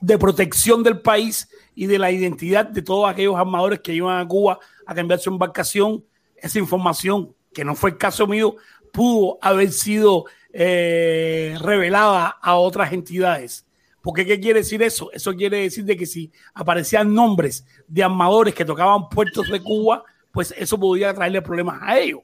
de 0.00 0.18
protección 0.18 0.82
del 0.82 1.00
país 1.00 1.48
y 1.74 1.86
de 1.86 1.98
la 1.98 2.10
identidad 2.10 2.66
de 2.66 2.82
todos 2.82 3.08
aquellos 3.08 3.36
armadores 3.36 3.80
que 3.80 3.94
iban 3.94 4.18
a 4.18 4.26
Cuba 4.26 4.58
a 4.86 4.94
cambiar 4.94 5.20
su 5.20 5.30
embarcación, 5.30 6.04
esa 6.36 6.58
información, 6.58 7.34
que 7.54 7.64
no 7.64 7.74
fue 7.74 7.90
el 7.90 7.98
caso 7.98 8.26
mío, 8.26 8.56
pudo 8.92 9.38
haber 9.40 9.72
sido 9.72 10.24
eh, 10.52 11.56
revelada 11.60 12.36
a 12.42 12.56
otras 12.56 12.92
entidades. 12.92 13.66
porque 14.02 14.26
qué 14.26 14.40
quiere 14.40 14.60
decir 14.60 14.82
eso? 14.82 15.12
Eso 15.12 15.32
quiere 15.32 15.58
decir 15.58 15.84
de 15.84 15.96
que 15.96 16.06
si 16.06 16.32
aparecían 16.54 17.14
nombres 17.14 17.64
de 17.86 18.02
armadores 18.02 18.52
que 18.52 18.64
tocaban 18.64 19.08
puertos 19.08 19.48
de 19.48 19.62
Cuba, 19.62 20.04
pues 20.32 20.52
eso 20.58 20.78
podría 20.78 21.14
traerle 21.14 21.40
problemas 21.40 21.78
a 21.80 22.00
ellos. 22.00 22.20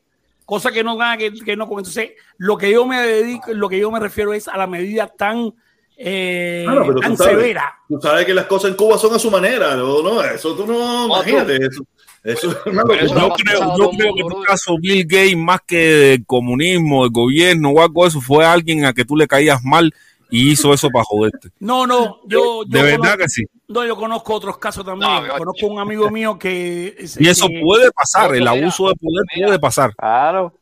Cosa 0.49 0.73
que 0.73 0.83
no 0.83 0.97
gana 0.97 1.19
que, 1.19 1.31
que, 1.31 1.57
no 1.57 1.69
con 1.69 1.81
entonces 1.81 2.13
lo 2.39 2.57
que 2.57 2.73
yo 2.73 2.87
me 2.87 3.03
dedico, 3.03 3.53
lo 3.53 3.69
que 3.69 3.79
yo 3.79 3.91
me 3.91 4.01
refiero 4.01 4.33
es 4.33 4.49
a 4.49 4.57
la 4.57 4.67
medida 4.67 5.07
tan 5.07 5.53
eh, 5.95 6.65
tan 7.03 7.19
severa. 7.19 7.75
Tú 7.87 8.01
sabes 8.01 8.25
que 8.25 8.33
las 8.33 8.47
cosas 8.47 8.71
en 8.71 8.77
Cuba 8.79 8.97
son 8.97 9.15
a 9.15 9.19
su 9.19 9.31
manera, 9.31 9.77
¿no? 9.77 10.03
no 10.03 10.25
eso 10.25 10.57
tú 10.57 10.67
no, 10.67 11.05
imagínate 11.05 11.57
eso. 11.67 11.85
Eso, 12.25 12.49
no, 12.65 12.83
yo, 12.95 13.35
creo, 13.35 13.77
yo 13.77 13.91
creo 13.91 14.15
que 14.15 14.21
en 14.23 14.29
tu 14.29 14.43
caso 14.43 14.77
Bill 14.81 15.05
Gates, 15.05 15.37
más 15.37 15.61
que 15.67 16.15
el 16.15 16.25
comunismo, 16.25 17.05
el 17.05 17.11
gobierno 17.11 17.69
o 17.69 17.83
algo 17.83 18.05
de 18.05 18.09
eso, 18.09 18.23
fue 18.23 18.47
alguien 18.47 18.87
a 18.87 18.95
que 18.95 19.05
tú 19.05 19.17
le 19.17 19.29
caías 19.29 19.63
mal 19.63 19.93
y 20.31 20.53
hizo 20.53 20.73
eso 20.73 20.91
para 20.91 21.05
joderte. 21.05 21.51
No, 21.61 21.87
no, 21.87 22.21
yo. 22.27 22.63
de 22.67 22.83
verdad 22.83 23.17
que 23.19 23.29
sí. 23.29 23.45
No, 23.67 23.85
yo 23.85 23.97
conozco 23.97 24.35
otros 24.35 24.59
casos 24.59 24.85
también. 24.85 25.11
conozco 25.37 25.67
un 25.67 25.79
amigo 25.79 26.11
mío 26.11 26.39
que. 26.39 26.97
y 27.19 27.29
eso 27.29 27.47
puede 27.63 27.91
pasar, 27.93 28.35
el 28.35 28.47
abuso 28.47 28.89
de 28.89 28.95
poder 28.95 29.25
puede 29.35 29.59
pasar. 29.59 29.95
Claro. 29.95 30.55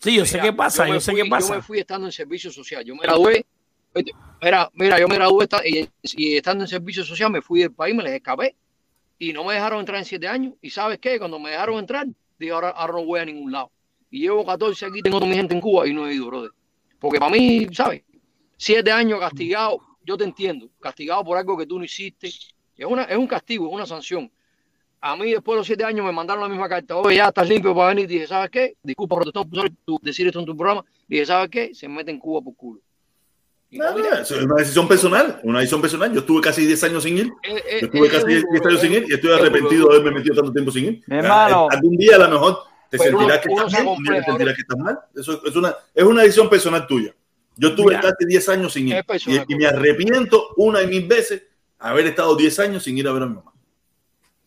Sí, 0.00 0.16
yo 0.16 0.24
sé 0.24 0.40
qué 0.40 0.52
pasa, 0.52 0.88
yo, 0.88 0.98
sé 0.98 1.14
qué 1.14 1.26
pasa. 1.26 1.48
Yo 1.48 1.56
me 1.56 1.62
fui 1.62 1.78
estando 1.78 2.06
en 2.06 2.12
servicio 2.12 2.50
social. 2.50 2.82
Yo 2.84 2.94
me 2.94 3.02
gradué. 3.02 3.44
Mira, 4.42 4.70
mira, 4.72 4.98
yo 4.98 5.08
me 5.08 5.16
gradué 5.16 5.46
y, 5.64 6.36
estando 6.36 6.64
en 6.64 6.68
servicio 6.68 7.04
social 7.04 7.30
me 7.30 7.42
fui 7.42 7.60
del 7.60 7.72
país, 7.72 7.94
me 7.94 8.02
les 8.02 8.14
escapé 8.14 8.54
y 9.18 9.32
no 9.32 9.44
me 9.44 9.54
dejaron 9.54 9.80
entrar 9.80 9.98
en 9.98 10.04
siete 10.04 10.26
años. 10.26 10.54
¿Y 10.62 10.70
sabes 10.70 10.98
qué? 10.98 11.18
Cuando 11.18 11.38
me 11.38 11.50
dejaron 11.50 11.78
entrar, 11.78 12.06
dije, 12.38 12.52
ahora, 12.52 12.70
ahora 12.70 12.94
no 12.94 13.04
voy 13.04 13.20
a 13.20 13.24
ningún 13.26 13.52
lado. 13.52 13.70
Y 14.10 14.20
llevo 14.20 14.46
14 14.46 14.86
aquí, 14.86 15.02
tengo 15.02 15.18
toda 15.18 15.30
mi 15.30 15.36
gente 15.36 15.54
en 15.54 15.60
Cuba 15.60 15.86
y 15.86 15.92
no 15.92 16.08
he 16.08 16.14
ido, 16.14 16.26
brother. 16.26 16.50
Porque 16.98 17.18
para 17.18 17.32
mí, 17.32 17.66
¿sabes? 17.72 18.02
Siete 18.62 18.92
años 18.92 19.18
castigado, 19.18 19.80
yo 20.04 20.18
te 20.18 20.24
entiendo, 20.24 20.68
castigado 20.80 21.24
por 21.24 21.38
algo 21.38 21.56
que 21.56 21.64
tú 21.64 21.78
no 21.78 21.84
hiciste. 21.86 22.26
Es, 22.28 22.86
una, 22.86 23.04
es 23.04 23.16
un 23.16 23.26
castigo, 23.26 23.66
es 23.66 23.72
una 23.72 23.86
sanción. 23.86 24.30
A 25.00 25.16
mí 25.16 25.32
después 25.32 25.54
de 25.54 25.60
los 25.60 25.66
siete 25.66 25.82
años 25.82 26.04
me 26.04 26.12
mandaron 26.12 26.42
la 26.42 26.48
misma 26.50 26.68
carta. 26.68 26.94
Oye, 26.96 27.16
ya 27.16 27.28
estás 27.28 27.48
limpio 27.48 27.74
para 27.74 27.88
venir. 27.88 28.06
Dije, 28.06 28.26
¿sabes 28.26 28.50
qué? 28.50 28.76
Disculpa, 28.82 29.16
protestón, 29.16 29.48
por 29.48 30.02
decir 30.02 30.26
esto 30.26 30.40
en 30.40 30.44
tu 30.44 30.54
programa. 30.54 30.84
Dije, 31.08 31.24
¿sabes 31.24 31.48
qué? 31.48 31.74
Se 31.74 31.88
mete 31.88 32.10
en 32.10 32.18
Cuba 32.18 32.42
por 32.42 32.54
culo. 32.54 32.80
es 33.70 34.30
una 34.30 34.56
decisión 34.56 34.86
personal, 34.86 35.40
una 35.42 35.60
decisión 35.60 35.80
personal. 35.80 36.12
Yo 36.12 36.20
estuve 36.20 36.42
casi 36.42 36.66
10 36.66 36.84
años 36.84 37.02
sin 37.02 37.16
ir. 37.16 37.32
Eh, 37.42 37.62
eh, 37.66 37.78
yo 37.80 37.86
estuve 37.86 38.10
casi 38.10 38.26
10 38.26 38.44
años 38.66 38.80
sin 38.82 38.92
ir 38.92 39.06
y 39.08 39.14
estoy 39.14 39.32
arrepentido 39.32 39.88
de 39.88 39.96
haberme 39.96 40.18
metido 40.18 40.34
tanto 40.34 40.52
tiempo 40.52 40.70
sin 40.70 40.84
ir. 40.84 41.02
hermano. 41.08 41.66
Algún 41.70 41.96
día 41.96 42.16
a 42.16 42.18
lo 42.18 42.28
mejor 42.28 42.58
te 42.90 42.98
sentirás 42.98 43.38
que 43.38 43.48
estás 43.48 43.72
bien, 43.72 43.86
un 43.86 44.04
día 44.04 44.16
te 44.16 44.24
sentirás 44.24 44.54
que 44.54 44.60
estás 44.60 44.78
mal. 44.78 44.98
Eso 45.16 45.42
es 45.46 45.56
una, 45.56 45.74
es 45.94 46.04
una 46.04 46.20
decisión 46.20 46.50
personal 46.50 46.86
tuya. 46.86 47.14
Yo 47.60 47.68
estuve 47.68 48.00
casi 48.00 48.24
10 48.26 48.48
años 48.48 48.72
sin 48.72 48.88
ir 48.88 49.04
y, 49.26 49.52
y, 49.52 49.54
me 49.54 49.66
arrepiento 49.66 50.48
una 50.56 50.80
y 50.80 50.86
mil 50.86 51.06
veces 51.06 51.42
haber 51.78 52.06
estado 52.06 52.34
10 52.34 52.58
años 52.58 52.82
sin 52.82 52.96
ir 52.96 53.06
a 53.06 53.12
ver 53.12 53.24
a 53.24 53.26
mi 53.26 53.34
mamá. 53.34 53.52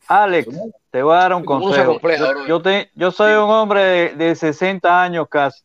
Alex, 0.07 0.47
te 0.89 1.03
voy 1.03 1.15
a 1.15 1.19
dar 1.19 1.35
un 1.35 1.45
consejo. 1.45 1.99
Yo, 2.47 2.59
te, 2.59 2.89
yo 2.95 3.11
soy 3.11 3.33
un 3.33 3.51
hombre 3.51 3.83
de, 3.83 4.15
de 4.15 4.35
60 4.35 5.03
años 5.03 5.27
casi. 5.29 5.61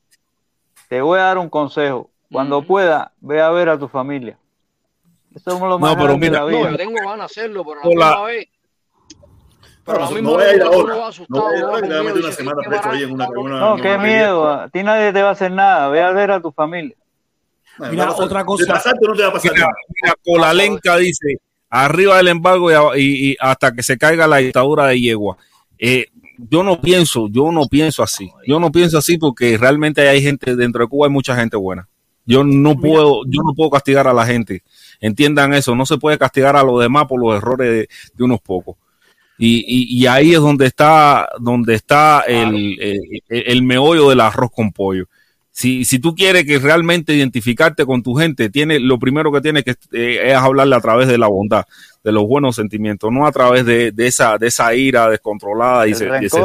Te 0.91 1.01
voy 1.01 1.21
a 1.21 1.23
dar 1.23 1.39
un 1.39 1.49
consejo 1.49 2.11
cuando 2.31 2.61
pueda, 2.61 3.13
ve 3.19 3.41
a 3.41 3.49
ver 3.49 3.71
a 3.71 3.79
tu 3.79 3.89
familia. 3.89 4.39
Eso 5.35 5.55
es 5.55 5.61
lo 5.61 5.79
más 5.79 5.97
no, 5.97 6.03
pero 6.03 6.19
mira, 6.19 6.41
No, 6.41 6.51
yo 6.51 6.77
tengo 6.77 6.97
ganas 6.97 7.17
de 7.17 7.25
hacerlo, 7.25 7.65
pero 7.65 7.81
la 7.81 7.89
misma 7.89 8.25
vez. 8.25 8.49
Pero 9.87 9.99
no 10.21 10.31
voy 10.33 10.45
a 10.45 10.55
ir 10.55 10.63
ahora. 10.63 10.95
No 11.29 11.41
voy 11.41 11.55
a 11.55 11.59
ir 11.59 11.65
ahora, 11.65 11.81
que 11.81 11.89
voy 11.89 11.97
a 11.97 12.03
meter 12.03 12.25
una 12.25 12.33
semana 12.33 12.63
preso 12.69 12.91
ahí 12.91 13.03
en 13.05 13.13
una, 13.13 13.27
No, 13.27 13.77
qué 13.77 13.97
miedo. 13.97 14.51
A 14.51 14.69
ti 14.69 14.83
nadie 14.83 15.15
te 15.15 15.23
va 15.23 15.31
a 15.31 15.33
hacer 15.33 15.51
nada. 15.51 15.89
Ve 15.89 16.03
a 16.03 16.11
ver 16.11 16.31
a 16.31 16.43
tu 16.43 16.53
familia. 16.53 16.95
Mira, 17.91 18.13
otra 18.13 18.45
cosa. 18.45 18.83
No 19.01 19.15
te 19.15 19.23
va 19.23 19.29
a 19.29 19.33
pasar 19.33 19.53
mira, 19.53 19.69
Mira, 20.03 20.15
Colalenca 20.25 20.97
dice, 20.97 21.39
arriba 21.71 22.17
del 22.17 22.29
embargo 22.29 22.97
y, 22.97 23.31
y, 23.31 23.37
hasta 23.41 23.73
que 23.73 23.83
se 23.83 23.99
caiga 23.99 24.27
la 24.27 24.39
dictadura 24.39 24.87
de 24.87 25.01
Yegua. 25.01 25.37
Eh, 25.79 26.07
yo 26.39 26.63
no 26.63 26.81
pienso, 26.81 27.29
yo 27.29 27.51
no 27.51 27.67
pienso 27.67 28.03
así. 28.03 28.31
Yo 28.47 28.61
no 28.61 28.71
pienso 28.71 28.99
así 28.99 29.19
porque 29.19 29.57
realmente 29.59 30.09
hay 30.09 30.23
gente, 30.23 30.55
dentro 30.57 30.83
de 30.83 30.89
Cuba 30.89 31.07
hay 31.07 31.13
mucha 31.13 31.37
gente 31.37 31.57
buena. 31.57 31.89
Yo 32.25 32.45
no 32.45 32.79
puedo, 32.79 33.23
yo 33.27 33.41
no 33.43 33.55
puedo 33.55 33.71
castigar 33.71 34.07
a 34.07 34.13
la 34.13 34.27
gente. 34.27 34.63
Entiendan 35.01 35.55
eso, 35.55 35.75
no 35.75 35.87
se 35.87 35.97
puede 35.97 36.19
castigar 36.19 36.57
a 36.57 36.63
los 36.63 36.81
demás 36.81 37.07
por 37.07 37.21
los 37.21 37.35
errores 37.37 37.89
de, 38.15 38.23
unos 38.25 38.41
pocos. 38.41 38.77
Y, 39.39 40.05
ahí 40.07 40.35
es 40.35 40.41
donde 40.41 40.67
está, 40.67 41.29
donde 41.41 41.75
está 41.75 42.25
el, 42.27 42.77
el, 43.29 43.63
meollo 43.63 44.11
del 44.11 44.21
arroz 44.21 44.51
con 44.51 44.73
pollo. 44.73 45.07
Si, 45.59 45.85
si 45.85 45.99
tú 45.99 46.15
quieres 46.15 46.45
que 46.45 46.61
realmente 46.61 47.13
identificarte 47.13 47.85
con 47.85 48.01
tu 48.01 48.15
gente, 48.15 48.49
tiene, 48.49 48.79
lo 48.79 48.97
primero 49.01 49.33
que 49.33 49.41
tienes 49.41 49.65
que 49.65 49.75
eh, 49.91 50.31
es 50.31 50.37
hablarle 50.37 50.77
a 50.77 50.81
través 50.81 51.09
de 51.09 51.19
la 51.19 51.27
bondad, 51.27 51.65
de 52.05 52.13
los 52.13 52.29
buenos 52.29 52.55
sentimientos, 52.55 53.11
no 53.11 53.27
a 53.27 53.33
través 53.33 53.67
de, 53.67 53.93
esa, 53.99 54.39
de 54.39 54.47
esa 54.47 54.73
ira 54.73 55.11
descontrolada 55.11 55.89
y 55.89 55.91
ese, 55.91 56.11
ese, 56.23 56.41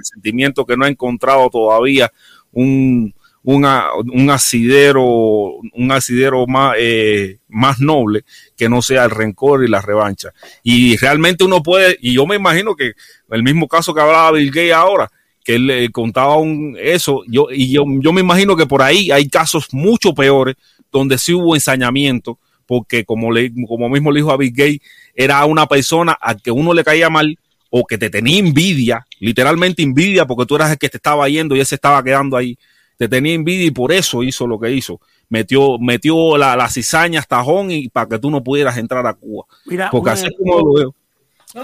sentimiento 0.00 0.64
que 0.64 0.74
no 0.74 0.86
ha 0.86 0.88
encontrado 0.88 1.50
todavía 1.50 2.10
un, 2.50 3.14
un 3.42 4.30
asidero, 4.30 5.04
un 5.04 5.92
asidero 5.92 6.46
más, 6.46 6.76
eh, 6.78 7.40
más 7.48 7.78
noble 7.78 8.24
que 8.56 8.70
no 8.70 8.80
sea 8.80 9.04
el 9.04 9.10
rencor 9.10 9.64
y 9.64 9.68
la 9.68 9.82
revancha. 9.82 10.30
Y 10.62 10.96
realmente 10.96 11.44
uno 11.44 11.62
puede, 11.62 11.98
y 12.00 12.14
yo 12.14 12.26
me 12.26 12.36
imagino 12.36 12.74
que 12.74 12.94
el 13.28 13.42
mismo 13.42 13.68
caso 13.68 13.92
que 13.92 14.00
hablaba 14.00 14.32
Bill 14.32 14.50
Gates 14.50 14.72
ahora, 14.72 15.12
que 15.46 15.54
él 15.54 15.66
le 15.68 15.88
contaba 15.90 16.36
un, 16.36 16.76
eso, 16.78 17.22
yo, 17.28 17.46
y 17.50 17.70
yo, 17.70 17.84
yo 18.00 18.12
me 18.12 18.20
imagino 18.20 18.56
que 18.56 18.66
por 18.66 18.82
ahí 18.82 19.10
hay 19.12 19.28
casos 19.28 19.68
mucho 19.72 20.12
peores 20.12 20.56
donde 20.90 21.16
sí 21.16 21.32
hubo 21.32 21.54
ensañamiento, 21.54 22.38
porque 22.66 23.04
como, 23.04 23.30
le, 23.30 23.52
como 23.66 23.88
mismo 23.88 24.10
le 24.10 24.18
dijo 24.20 24.32
a 24.32 24.36
Bill 24.36 24.52
Gates, 24.52 24.80
era 25.14 25.44
una 25.44 25.66
persona 25.66 26.18
a 26.20 26.34
que 26.34 26.50
uno 26.50 26.74
le 26.74 26.84
caía 26.84 27.08
mal 27.08 27.38
o 27.70 27.86
que 27.86 27.96
te 27.96 28.10
tenía 28.10 28.38
envidia, 28.38 29.06
literalmente 29.20 29.82
envidia, 29.82 30.26
porque 30.26 30.46
tú 30.46 30.56
eras 30.56 30.72
el 30.72 30.78
que 30.78 30.88
te 30.88 30.96
estaba 30.96 31.28
yendo 31.28 31.54
y 31.54 31.60
él 31.60 31.66
se 31.66 31.76
estaba 31.76 32.02
quedando 32.02 32.36
ahí 32.36 32.58
te 32.96 33.08
tenía 33.08 33.34
envidia 33.34 33.66
y 33.66 33.70
por 33.70 33.92
eso 33.92 34.22
hizo 34.22 34.46
lo 34.46 34.58
que 34.58 34.72
hizo. 34.72 35.00
Metió, 35.28 35.78
metió 35.78 36.36
la, 36.36 36.56
la 36.56 36.68
cizaña 36.68 37.20
hasta 37.20 37.42
Jón 37.42 37.70
y 37.70 37.88
para 37.88 38.08
que 38.08 38.18
tú 38.18 38.30
no 38.30 38.42
pudieras 38.42 38.76
entrar 38.76 39.06
a 39.06 39.14
Cuba. 39.14 39.44
Mira, 39.66 39.90
Porque 39.90 40.10
así 40.10 40.28
como 40.36 40.58
lo 40.58 40.72
veo. 40.74 40.94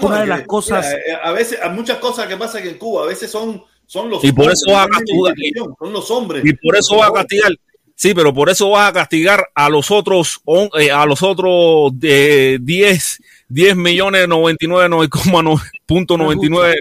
una 0.01 0.21
de 0.21 0.27
las 0.27 0.43
cosas. 0.43 0.93
Eh, 0.93 1.17
a 1.21 1.31
veces, 1.31 1.59
hay 1.61 1.71
muchas 1.71 1.97
cosas 1.97 2.27
que 2.27 2.37
pasan 2.37 2.67
en 2.67 2.77
Cuba, 2.77 3.03
a 3.03 3.07
veces 3.07 3.31
son, 3.31 3.63
son 3.93 4.09
los. 4.09 4.23
Y 4.23 4.31
por 4.31 4.51
eso 4.51 4.71
vas 4.71 4.87
a 4.87 4.89
castigar. 4.89 5.35
Son 5.77 5.93
los 5.93 6.09
hombres. 6.09 6.43
Y 6.43 6.53
por 6.53 6.75
eso 6.75 6.97
vas 6.97 7.09
a 7.09 7.13
castigar. 7.13 7.51
Sí, 7.95 8.13
pero 8.15 8.33
por 8.33 8.49
eso 8.49 8.71
vas 8.71 8.89
a 8.89 8.93
castigar 8.93 9.45
a 9.53 9.69
los 9.69 9.91
otros, 9.91 10.41
eh, 10.79 10.89
a 10.89 11.05
los 11.05 11.21
otros 11.21 11.91
de 11.99 12.57
10, 12.59 13.19
10 13.49 13.75
millones 13.75 14.27
99, 14.27 15.07
punto 15.85 16.17
99, 16.17 16.75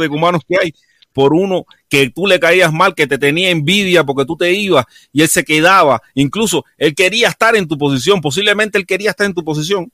de 0.00 0.08
cubanos 0.08 0.42
que 0.46 0.56
hay 0.60 0.74
por 1.12 1.34
uno 1.34 1.66
que 1.88 2.10
tú 2.10 2.26
le 2.26 2.40
caías 2.40 2.72
mal, 2.72 2.94
que 2.94 3.06
te 3.06 3.18
tenía 3.18 3.50
envidia 3.50 4.04
porque 4.04 4.24
tú 4.24 4.36
te 4.36 4.52
ibas 4.52 4.84
y 5.12 5.22
él 5.22 5.28
se 5.28 5.44
quedaba. 5.44 6.02
Incluso 6.14 6.64
él 6.78 6.96
quería 6.96 7.28
estar 7.28 7.54
en 7.54 7.68
tu 7.68 7.78
posición, 7.78 8.20
posiblemente 8.20 8.76
él 8.76 8.86
quería 8.86 9.10
estar 9.10 9.26
en 9.26 9.34
tu 9.34 9.44
posición. 9.44 9.92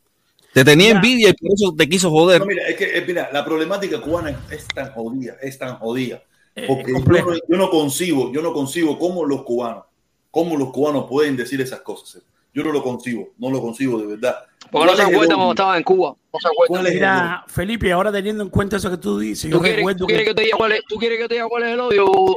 Te 0.56 0.64
tenía 0.64 0.92
envidia 0.92 1.28
y 1.28 1.32
por 1.34 1.52
eso 1.52 1.74
te 1.76 1.86
quiso 1.86 2.10
joder. 2.10 2.46
mira, 2.46 2.66
es 2.66 2.76
que, 2.76 3.04
mira, 3.06 3.28
la 3.30 3.44
problemática 3.44 4.00
cubana 4.00 4.34
es 4.50 4.66
tan 4.66 4.90
jodida, 4.90 5.36
es 5.42 5.58
tan 5.58 5.76
jodida. 5.76 6.22
Eh, 6.54 6.64
porque 6.66 6.92
yo, 6.92 6.98
no, 7.04 7.34
yo, 7.34 7.56
no, 7.58 7.68
concibo, 7.68 8.32
yo 8.32 8.40
no 8.40 8.54
concibo 8.54 8.98
cómo 8.98 9.26
los 9.26 9.42
cubanos, 9.42 9.84
cómo 10.30 10.56
los 10.56 10.72
cubanos 10.72 11.04
pueden 11.10 11.36
decir 11.36 11.60
esas 11.60 11.82
cosas. 11.82 12.22
Yo 12.54 12.64
no 12.64 12.72
lo 12.72 12.82
concibo, 12.82 13.34
no 13.36 13.50
lo 13.50 13.60
concibo 13.60 13.98
de 13.98 14.06
verdad. 14.06 14.34
Porque 14.70 14.86
no 14.86 14.96
se 14.96 15.02
acuerda 15.02 15.34
cuando 15.34 15.52
estaba 15.52 15.76
en 15.76 15.82
Cuba. 15.82 16.16
No 16.32 16.80
se 16.80 16.94
Mira, 16.94 17.44
Felipe, 17.48 17.92
ahora 17.92 18.10
teniendo 18.10 18.42
en 18.42 18.48
cuenta 18.48 18.78
eso 18.78 18.90
que 18.90 18.96
tú 18.96 19.18
dices, 19.18 19.50
¿Tú, 19.50 19.60
quieres, 19.60 19.84
¿tú 19.98 20.06
quieres 20.06 20.26
que... 20.26 20.34
te 20.34 20.40
diga 20.40 20.56
cuál 20.56 20.72
es, 20.72 20.80
¿tú 20.88 20.96
quieres 20.96 21.18
que 21.18 21.28
te 21.28 21.34
diga 21.34 21.48
cuál 21.48 21.64
es 21.64 21.68
el 21.74 21.80
odio? 21.80 22.34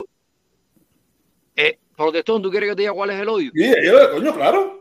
Eh, 1.56 1.80
protestón, 1.96 2.42
¿tú 2.42 2.52
quieres 2.52 2.72
que 2.72 2.76
te 2.76 2.82
diga 2.82 2.92
cuál 2.92 3.12
es 3.12 3.22
el 3.22 3.30
odio? 3.30 3.52
Sí, 3.56 3.74
yo, 3.82 4.12
coño, 4.12 4.36
claro. 4.36 4.79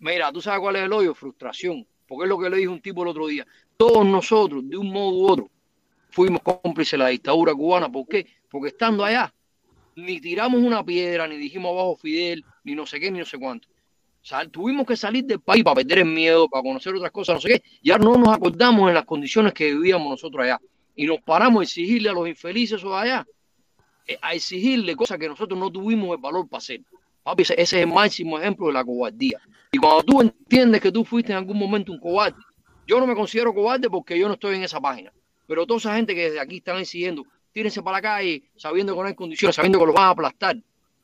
Mira, 0.00 0.32
¿tú 0.32 0.40
sabes 0.40 0.60
cuál 0.60 0.76
es 0.76 0.82
el 0.82 0.92
odio? 0.92 1.14
Frustración. 1.14 1.86
Porque 2.06 2.24
es 2.24 2.28
lo 2.28 2.38
que 2.38 2.50
le 2.50 2.56
dijo 2.56 2.72
un 2.72 2.80
tipo 2.80 3.02
el 3.02 3.08
otro 3.08 3.26
día. 3.26 3.46
Todos 3.76 4.04
nosotros, 4.04 4.68
de 4.68 4.76
un 4.76 4.90
modo 4.90 5.10
u 5.10 5.30
otro, 5.30 5.50
fuimos 6.10 6.42
cómplices 6.42 6.92
de 6.92 6.98
la 6.98 7.08
dictadura 7.08 7.54
cubana. 7.54 7.90
¿Por 7.90 8.06
qué? 8.08 8.26
Porque 8.50 8.68
estando 8.68 9.04
allá, 9.04 9.32
ni 9.94 10.20
tiramos 10.20 10.60
una 10.60 10.84
piedra, 10.84 11.28
ni 11.28 11.36
dijimos 11.36 11.70
abajo 11.70 11.96
Fidel, 11.96 12.44
ni 12.64 12.74
no 12.74 12.84
sé 12.84 12.98
qué, 12.98 13.10
ni 13.10 13.20
no 13.20 13.24
sé 13.24 13.38
cuánto 13.38 13.68
tuvimos 14.50 14.86
que 14.86 14.96
salir 14.96 15.24
del 15.24 15.40
país 15.40 15.64
para 15.64 15.76
perder 15.76 15.98
el 16.00 16.04
miedo, 16.06 16.48
para 16.48 16.62
conocer 16.62 16.94
otras 16.94 17.10
cosas, 17.10 17.36
no 17.36 17.40
sé 17.40 17.48
qué. 17.48 17.62
Ya 17.82 17.98
no 17.98 18.16
nos 18.16 18.28
acordamos 18.28 18.88
en 18.88 18.94
las 18.94 19.04
condiciones 19.04 19.52
que 19.52 19.72
vivíamos 19.72 20.10
nosotros 20.10 20.44
allá. 20.44 20.60
Y 20.94 21.06
nos 21.06 21.20
paramos 21.22 21.60
a 21.60 21.62
exigirle 21.64 22.10
a 22.10 22.12
los 22.12 22.28
infelices 22.28 22.82
o 22.84 22.96
allá, 22.96 23.26
eh, 24.06 24.18
a 24.20 24.34
exigirle 24.34 24.94
cosas 24.94 25.18
que 25.18 25.28
nosotros 25.28 25.58
no 25.58 25.70
tuvimos 25.70 26.14
el 26.14 26.20
valor 26.20 26.48
para 26.48 26.58
hacer. 26.58 26.80
Papi, 27.22 27.42
ese, 27.42 27.60
es 27.60 27.72
el 27.72 27.86
máximo 27.86 28.38
ejemplo 28.38 28.66
de 28.66 28.72
la 28.74 28.84
cobardía. 28.84 29.40
Y 29.72 29.78
cuando 29.78 30.02
tú 30.02 30.20
entiendes 30.20 30.80
que 30.80 30.90
tú 30.90 31.04
fuiste 31.04 31.32
en 31.32 31.38
algún 31.38 31.58
momento 31.58 31.92
un 31.92 32.00
cobarde, 32.00 32.36
yo 32.86 32.98
no 32.98 33.06
me 33.06 33.14
considero 33.14 33.54
cobarde 33.54 33.88
porque 33.88 34.18
yo 34.18 34.26
no 34.26 34.34
estoy 34.34 34.56
en 34.56 34.64
esa 34.64 34.80
página. 34.80 35.12
Pero 35.46 35.66
toda 35.66 35.78
esa 35.78 35.94
gente 35.94 36.14
que 36.14 36.22
desde 36.22 36.40
aquí 36.40 36.56
están 36.56 36.78
exigiendo, 36.78 37.24
tírense 37.52 37.82
para 37.82 37.98
la 37.98 38.02
calle, 38.02 38.42
sabiendo 38.56 38.94
que 38.94 39.00
no 39.00 39.06
hay 39.06 39.14
condiciones, 39.14 39.54
sabiendo 39.54 39.78
que 39.78 39.86
los 39.86 39.94
van 39.94 40.06
a 40.06 40.10
aplastar, 40.10 40.56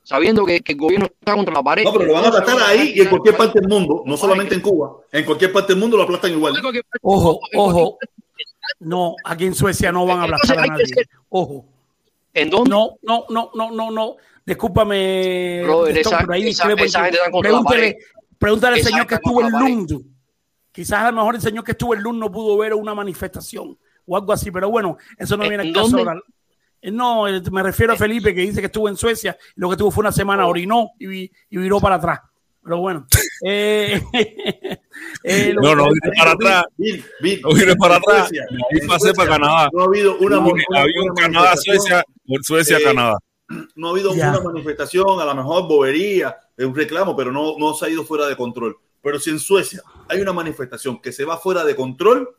sabiendo 0.03 0.45
que, 0.45 0.63
el 0.65 0.77
gobierno 0.77 1.07
está 1.07 1.35
contra 1.35 1.55
la 1.55 1.63
pared. 1.63 1.85
No, 1.85 1.93
pero 1.93 2.07
lo 2.07 2.13
van 2.15 2.25
a 2.25 2.29
aplastar 2.29 2.57
ahí 2.63 2.93
y 2.97 3.01
en 3.03 3.09
cualquier 3.09 3.37
parte 3.37 3.61
del 3.61 3.69
mundo, 3.69 4.03
no 4.05 4.17
solamente 4.17 4.55
en 4.57 4.61
Cuba, 4.61 4.97
en 5.13 5.25
cualquier 5.25 5.53
parte 5.53 5.73
del 5.73 5.81
mundo 5.81 5.97
lo 5.97 6.03
aplastan 6.03 6.33
igual. 6.33 6.55
Ojo, 7.03 7.41
ojo. 7.55 7.99
No, 8.81 9.15
aquí 9.25 9.47
en 9.47 9.55
Suecia 9.55 9.93
no 9.93 10.07
van 10.07 10.21
a 10.21 10.25
aplastar 10.25 10.59
a 10.59 10.67
nadie. 10.67 10.85
Ojo. 11.29 11.65
¿En 12.35 12.51
dónde? 12.51 12.71
No, 12.71 12.99
no, 13.03 13.27
no, 13.31 13.51
no, 13.55 13.71
no, 13.71 13.91
no. 13.93 14.17
Discúlpame. 14.45 15.63
Pregúntale, 18.39 18.77
al 18.77 18.83
señor 18.83 19.07
que 19.07 19.15
estuvo 19.17 19.41
en 19.43 19.51
Lund. 19.51 20.05
Quizás 20.73 21.01
a 21.01 21.11
lo 21.11 21.17
mejor 21.17 21.35
el 21.37 21.41
señor 21.41 21.65
que 21.65 21.73
estuvo 21.73 21.95
en 21.95 22.03
Lund 22.03 22.21
no 22.21 22.31
pudo 22.31 22.57
ver 22.59 22.75
una 22.75 22.95
manifestación 22.95 23.79
o 24.07 24.17
algo 24.17 24.33
así, 24.33 24.51
pero 24.51 24.71
bueno, 24.71 24.97
eso 25.17 25.37
no 25.37 25.49
viene 25.49 25.65
al 25.65 25.73
caso 25.73 25.99
ahora. 25.99 26.21
Eh, 26.81 26.91
no, 26.91 27.27
eh, 27.27 27.43
me 27.51 27.63
refiero 27.63 27.93
a 27.93 27.97
Felipe 27.97 28.35
que 28.35 28.43
dice 28.43 28.61
que 28.61 28.67
estuvo 28.67 28.89
en 28.89 28.97
Suecia 28.97 29.37
y 29.57 29.61
lo 29.61 29.71
que 29.71 29.77
tuvo 29.77 29.91
fue 29.91 30.03
una 30.03 30.13
semana, 30.13 30.47
oh. 30.47 30.51
orinó 30.51 30.91
y, 30.99 31.25
y 31.25 31.57
viró 31.57 31.81
para 31.81 31.97
atrás. 31.97 32.21
Pero 32.63 32.79
bueno. 32.79 33.07
Eh, 33.45 34.01
no, 35.61 35.75
no 35.75 35.85
vine 35.89 36.11
para 36.17 36.31
atrás. 36.31 36.65
no 36.79 37.53
vine 37.53 37.77
para 37.77 37.97
atrás. 37.97 38.31
Y 38.71 38.87
pasé 38.87 39.13
para 39.13 39.33
Canadá. 39.33 39.69
No 39.75 39.83
ha 39.83 39.85
habido 39.85 40.17
una, 40.17 40.39
había 40.39 41.03
un 41.03 41.15
Canadá, 41.15 41.55
Suecia, 41.55 42.03
Suecia, 42.41 42.79
Canadá. 42.83 43.19
No 43.75 43.89
ha 43.89 43.91
habido 43.91 44.13
una 44.13 44.41
manifestación, 44.41 45.21
a 45.21 45.27
lo 45.27 45.35
mejor 45.35 45.69
bobería, 45.69 46.35
un 46.65 46.75
reclamo, 46.75 47.17
pero 47.17 47.33
no, 47.33 47.59
no 47.59 47.75
se 47.75 47.87
ha 47.87 47.89
ido 47.89 48.05
fuera 48.05 48.27
de 48.27 48.37
control. 48.37 48.79
Pero 49.03 49.21
si 49.21 49.31
en 49.31 49.39
Suecia 49.39 49.83
hay 50.09 50.21
una 50.21 50.33
manifestación 50.33 51.01
que 51.01 51.13
se 51.13 51.25
va 51.25 51.37
fuera 51.37 51.65
de 51.65 51.77
control, 51.77 52.35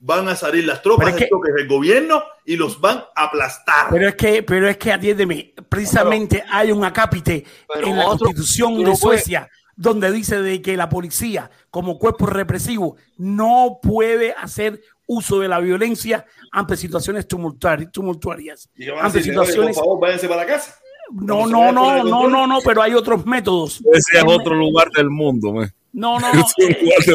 van 0.00 0.28
a 0.28 0.36
salir 0.36 0.64
las 0.66 0.82
tropas 0.82 1.14
de 1.14 1.28
del 1.56 1.68
gobierno 1.68 2.22
y 2.44 2.56
los 2.56 2.78
van 2.80 3.04
a 3.14 3.24
aplastar. 3.24 3.86
Pero 3.90 4.08
es 4.08 4.14
que, 4.16 4.42
pero 4.42 4.68
es 4.68 4.76
que 4.76 4.92
atiéndeme, 4.92 5.54
precisamente 5.68 6.44
hay 6.50 6.72
un 6.72 6.84
acápite 6.84 7.44
en 7.74 7.96
la 7.96 8.04
constitución 8.04 8.84
de 8.84 8.94
Suecia 8.96 9.48
donde 9.76 10.12
dice 10.12 10.40
de 10.40 10.60
que 10.60 10.76
la 10.76 10.88
policía 10.88 11.50
como 11.70 11.98
cuerpo 11.98 12.26
represivo 12.26 12.96
no 13.16 13.78
puede 13.82 14.32
hacer 14.34 14.80
uso 15.06 15.40
de 15.40 15.48
la 15.48 15.58
violencia 15.58 16.26
ante 16.52 16.76
situaciones 16.76 17.26
tumultuarias. 17.26 18.70
ante 19.00 19.22
situaciones, 19.22 19.76
por 19.76 19.84
favor, 19.84 20.00
váyanse 20.00 20.28
para 20.28 20.42
la 20.42 20.46
casa. 20.46 20.78
No, 21.12 21.46
no, 21.46 21.72
no, 21.72 22.02
no, 22.04 22.28
no, 22.28 22.46
no, 22.46 22.58
pero 22.64 22.82
hay 22.82 22.94
otros 22.94 23.26
métodos. 23.26 23.82
Ese 23.92 24.18
es 24.18 24.24
otro 24.26 24.54
lugar 24.54 24.90
del 24.90 25.10
mundo, 25.10 25.52
man. 25.52 25.72
No, 25.92 26.18
no, 26.18 26.32
no. 26.34 26.46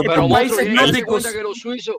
pero 0.06 0.30
países 0.30 0.70
nórdicos. 0.74 1.26
que 1.28 1.44
los 1.44 1.58
suizos 1.60 1.96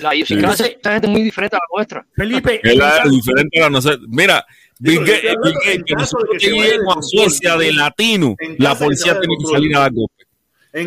la 0.00 0.14
idiosincrasia 0.14 0.66
es 0.66 1.08
muy 1.08 1.22
diferente 1.22 1.56
a 1.56 1.58
la 1.58 1.76
nuestra. 1.76 2.06
Felipe. 2.14 2.60
Es 2.62 3.10
diferente 3.10 3.58
a 3.58 3.62
la 3.64 3.70
nuestra. 3.70 3.96
Mira, 4.08 4.46
Gates, 4.78 5.82
que 5.86 5.94
nosotros 5.94 6.42
lleguemos 6.42 6.96
a 6.96 7.02
Suecia 7.02 7.56
de 7.56 7.72
latino, 7.72 8.34
la 8.58 8.76
policía 8.76 9.18
tiene 9.20 9.36
que 9.38 9.46
salir 9.50 9.76
a 9.76 9.80
dar 9.80 9.92
golpe. 9.92 10.24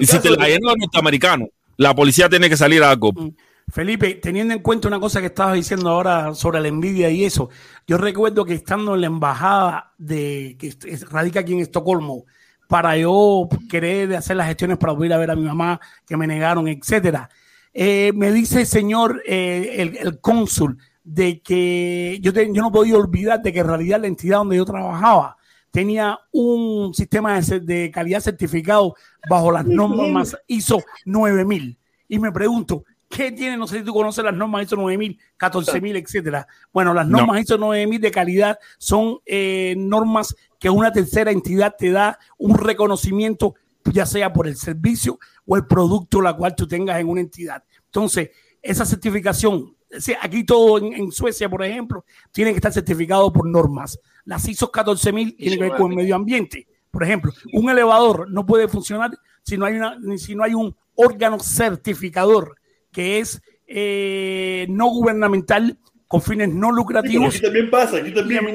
Y 0.02 0.06
si 0.06 0.20
te 0.20 0.30
la 0.32 0.48
llenan 0.48 0.62
los 0.64 0.78
norteamericanos, 0.78 1.50
la 1.78 1.94
policía 1.94 2.30
tiene 2.30 2.50
que 2.50 2.58
salir 2.58 2.84
a 2.84 2.88
dar 2.88 2.98
golpe. 2.98 3.34
Felipe, 3.70 4.16
teniendo 4.16 4.54
en 4.54 4.62
cuenta 4.62 4.88
una 4.88 5.00
cosa 5.00 5.20
que 5.20 5.28
estabas 5.28 5.56
diciendo 5.56 5.90
ahora 5.90 6.34
sobre 6.36 6.60
la 6.60 6.68
envidia 6.68 7.10
y 7.10 7.26
eso, 7.26 7.50
yo 7.88 7.98
recuerdo 7.98 8.46
que 8.46 8.54
estando 8.54 8.96
en 8.96 9.02
la 9.02 9.08
embajada 9.08 9.94
de 9.98 10.58
que 10.60 10.76
radica 11.10 11.40
aquí 11.40 11.54
en 11.54 11.60
Estocolmo, 11.60 12.26
para 12.68 12.98
yo 12.98 13.48
querer 13.70 14.16
hacer 14.16 14.36
las 14.36 14.48
gestiones 14.48 14.78
para 14.78 14.94
ir 15.06 15.14
a 15.14 15.18
ver 15.18 15.32
a 15.32 15.36
mi 15.36 15.44
mamá, 15.44 15.80
que 16.08 16.18
me 16.18 16.28
negaron, 16.28 16.68
etcétera. 16.68 17.30
Eh, 17.74 18.12
me 18.16 18.32
dice 18.32 18.62
el 18.62 18.68
señor, 18.68 19.22
eh, 19.26 19.76
el, 19.78 19.98
el, 19.98 20.20
cónsul, 20.20 20.78
de 21.04 21.42
que 21.42 22.20
yo, 22.22 22.32
yo 22.32 22.62
no 22.62 22.72
podía 22.72 22.98
olvidar 22.98 23.42
de 23.42 23.52
que 23.52 23.60
en 23.60 23.68
realidad 23.68 24.02
la 24.02 24.08
entidad 24.08 24.38
donde 24.38 24.58
yo 24.58 24.66
trabajaba 24.66 25.38
tenía 25.74 26.20
un 26.32 26.94
sistema 26.94 27.42
de, 27.42 27.60
de 27.60 27.92
calidad 27.92 28.22
certificado 28.22 28.96
bajo 29.28 29.52
las 29.52 29.66
normas 29.66 30.38
ISO 30.46 30.84
9000. 31.06 31.80
Y 32.08 32.20
me 32.20 32.32
pregunto, 32.32 32.86
¿Qué 33.14 33.32
tiene? 33.32 33.58
No 33.58 33.68
sé 33.68 33.78
si 33.78 33.84
tú 33.84 33.94
conoces 33.94 34.24
las 34.24 34.34
normas 34.34 34.64
ISO 34.64 34.76
9000, 34.76 35.20
14000, 35.38 35.96
etcétera. 35.98 36.48
Bueno, 36.74 36.96
las 36.96 37.08
normas 37.08 37.42
ISO 37.42 37.60
9000 37.60 38.02
de 38.02 38.12
calidad 38.12 38.60
son 38.80 39.20
eh, 39.28 39.76
normas 39.78 40.36
que 40.60 40.72
una 40.72 40.92
tercera 40.92 41.30
entidad 41.30 41.76
te 41.78 41.92
da 41.92 42.18
un 42.40 42.58
reconocimiento, 42.58 43.54
ya 43.86 44.08
sea 44.08 44.34
por 44.34 44.48
el 44.48 44.56
servicio 44.56 45.20
o 45.46 45.56
el 45.56 45.68
producto 45.68 46.22
la 46.22 46.34
cual 46.34 46.56
tú 46.56 46.68
tengas 46.68 47.00
en 47.00 47.08
una 47.08 47.22
entidad. 47.22 47.64
Entonces, 47.86 48.32
esa 48.64 48.84
certificación, 48.84 49.76
aquí 50.20 50.44
todo 50.44 50.80
en, 50.80 51.12
Suecia, 51.12 51.48
por 51.48 51.64
ejemplo, 51.64 52.06
tiene 52.32 52.50
que 52.50 52.58
estar 52.58 52.74
certificado 52.74 53.32
por 53.32 53.48
normas. 53.48 54.00
Las 54.26 54.48
ISO 54.48 54.72
14000 54.72 55.36
tienen 55.36 55.60
que 55.60 55.70
ver 55.70 55.78
con 55.78 55.92
el 55.92 55.98
medio 55.98 56.16
ambiente. 56.16 56.68
Por 56.90 57.04
ejemplo, 57.04 57.32
un 57.54 57.70
elevador 57.70 58.32
no 58.32 58.44
puede 58.44 58.68
funcionar 58.68 59.12
si 59.44 59.56
no 59.56 59.68
hay, 59.68 59.76
una, 59.76 60.00
si 60.18 60.34
no 60.34 60.44
hay 60.44 60.56
un 60.56 60.76
órgano 60.96 61.40
certificador 61.40 62.56
que 62.94 63.20
es 63.20 63.42
eh, 63.68 64.66
no 64.70 64.88
gubernamental 64.88 65.78
con 66.08 66.22
fines 66.22 66.48
no 66.48 66.72
lucrativos. 66.72 67.34
aquí 67.34 67.42
también 67.42 67.72
pasa, 67.72 67.98
aquí 67.98 68.14
también. 68.14 68.48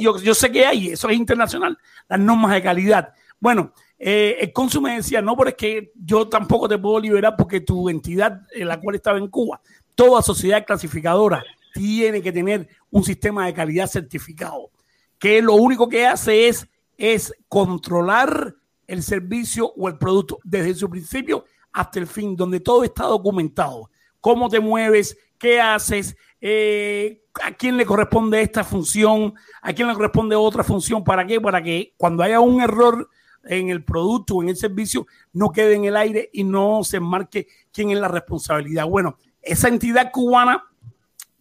Yo, 0.00 0.34
sé 0.34 0.50
que 0.50 0.64
hay, 0.64 0.88
eso 0.88 1.08
es 1.10 1.16
internacional, 1.16 1.76
las 2.08 2.18
normas 2.18 2.52
de 2.52 2.62
calidad. 2.62 3.12
Bueno, 3.38 3.74
eh, 3.98 4.38
el 4.40 4.52
cónsul 4.54 4.82
me 4.82 4.96
decía, 4.96 5.20
no, 5.20 5.36
pero 5.36 5.50
es 5.50 5.56
que 5.56 5.92
yo 5.94 6.28
tampoco 6.28 6.66
te 6.66 6.78
puedo 6.78 6.98
liberar 6.98 7.34
porque 7.36 7.60
tu 7.60 7.90
entidad 7.90 8.40
en 8.54 8.68
la 8.68 8.80
cual 8.80 8.96
estaba 8.96 9.18
en 9.18 9.28
Cuba, 9.28 9.60
toda 9.94 10.22
sociedad 10.22 10.64
clasificadora 10.64 11.44
tiene 11.74 12.22
que 12.22 12.32
tener 12.32 12.68
un 12.90 13.04
sistema 13.04 13.46
de 13.46 13.52
calidad 13.52 13.86
certificado, 13.86 14.70
que 15.18 15.42
lo 15.42 15.56
único 15.56 15.88
que 15.88 16.06
hace 16.06 16.48
es, 16.48 16.66
es 16.96 17.34
controlar 17.48 18.54
el 18.86 19.02
servicio 19.02 19.72
o 19.76 19.88
el 19.88 19.98
producto 19.98 20.38
desde 20.42 20.74
su 20.74 20.88
principio 20.88 21.44
hasta 21.74 21.98
el 21.98 22.06
fin, 22.06 22.36
donde 22.36 22.60
todo 22.60 22.84
está 22.84 23.04
documentado. 23.04 23.90
Cómo 24.20 24.48
te 24.48 24.60
mueves, 24.60 25.18
qué 25.38 25.60
haces, 25.60 26.16
eh, 26.40 27.20
a 27.42 27.52
quién 27.52 27.76
le 27.76 27.84
corresponde 27.84 28.40
esta 28.40 28.62
función, 28.64 29.34
a 29.60 29.72
quién 29.72 29.88
le 29.88 29.94
corresponde 29.94 30.36
otra 30.36 30.62
función, 30.62 31.02
¿para 31.02 31.26
qué? 31.26 31.40
Para 31.40 31.62
que 31.62 31.92
cuando 31.96 32.22
haya 32.22 32.40
un 32.40 32.62
error 32.62 33.10
en 33.42 33.68
el 33.68 33.84
producto 33.84 34.36
o 34.36 34.42
en 34.42 34.48
el 34.48 34.56
servicio 34.56 35.06
no 35.32 35.50
quede 35.50 35.74
en 35.74 35.84
el 35.84 35.96
aire 35.96 36.30
y 36.32 36.44
no 36.44 36.82
se 36.84 37.00
marque 37.00 37.48
quién 37.72 37.90
es 37.90 37.98
la 37.98 38.08
responsabilidad. 38.08 38.86
Bueno, 38.86 39.18
esa 39.42 39.68
entidad 39.68 40.10
cubana 40.12 40.64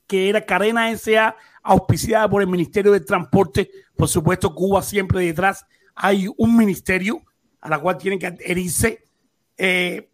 que 0.07 0.29
era 0.29 0.45
Carena 0.45 0.91
S.A., 0.91 1.35
auspiciada 1.61 2.27
por 2.29 2.41
el 2.41 2.49
Ministerio 2.49 2.91
de 2.91 2.99
Transporte, 2.99 3.69
por 3.95 4.09
supuesto 4.09 4.53
Cuba 4.53 4.81
siempre 4.81 5.21
detrás, 5.21 5.65
hay 5.95 6.27
un 6.37 6.57
ministerio 6.57 7.21
a 7.61 7.69
la 7.69 7.79
cual 7.79 7.97
tienen 7.97 8.19
que 8.19 8.27
adherirse. 8.27 9.07
Eh, 9.57 10.09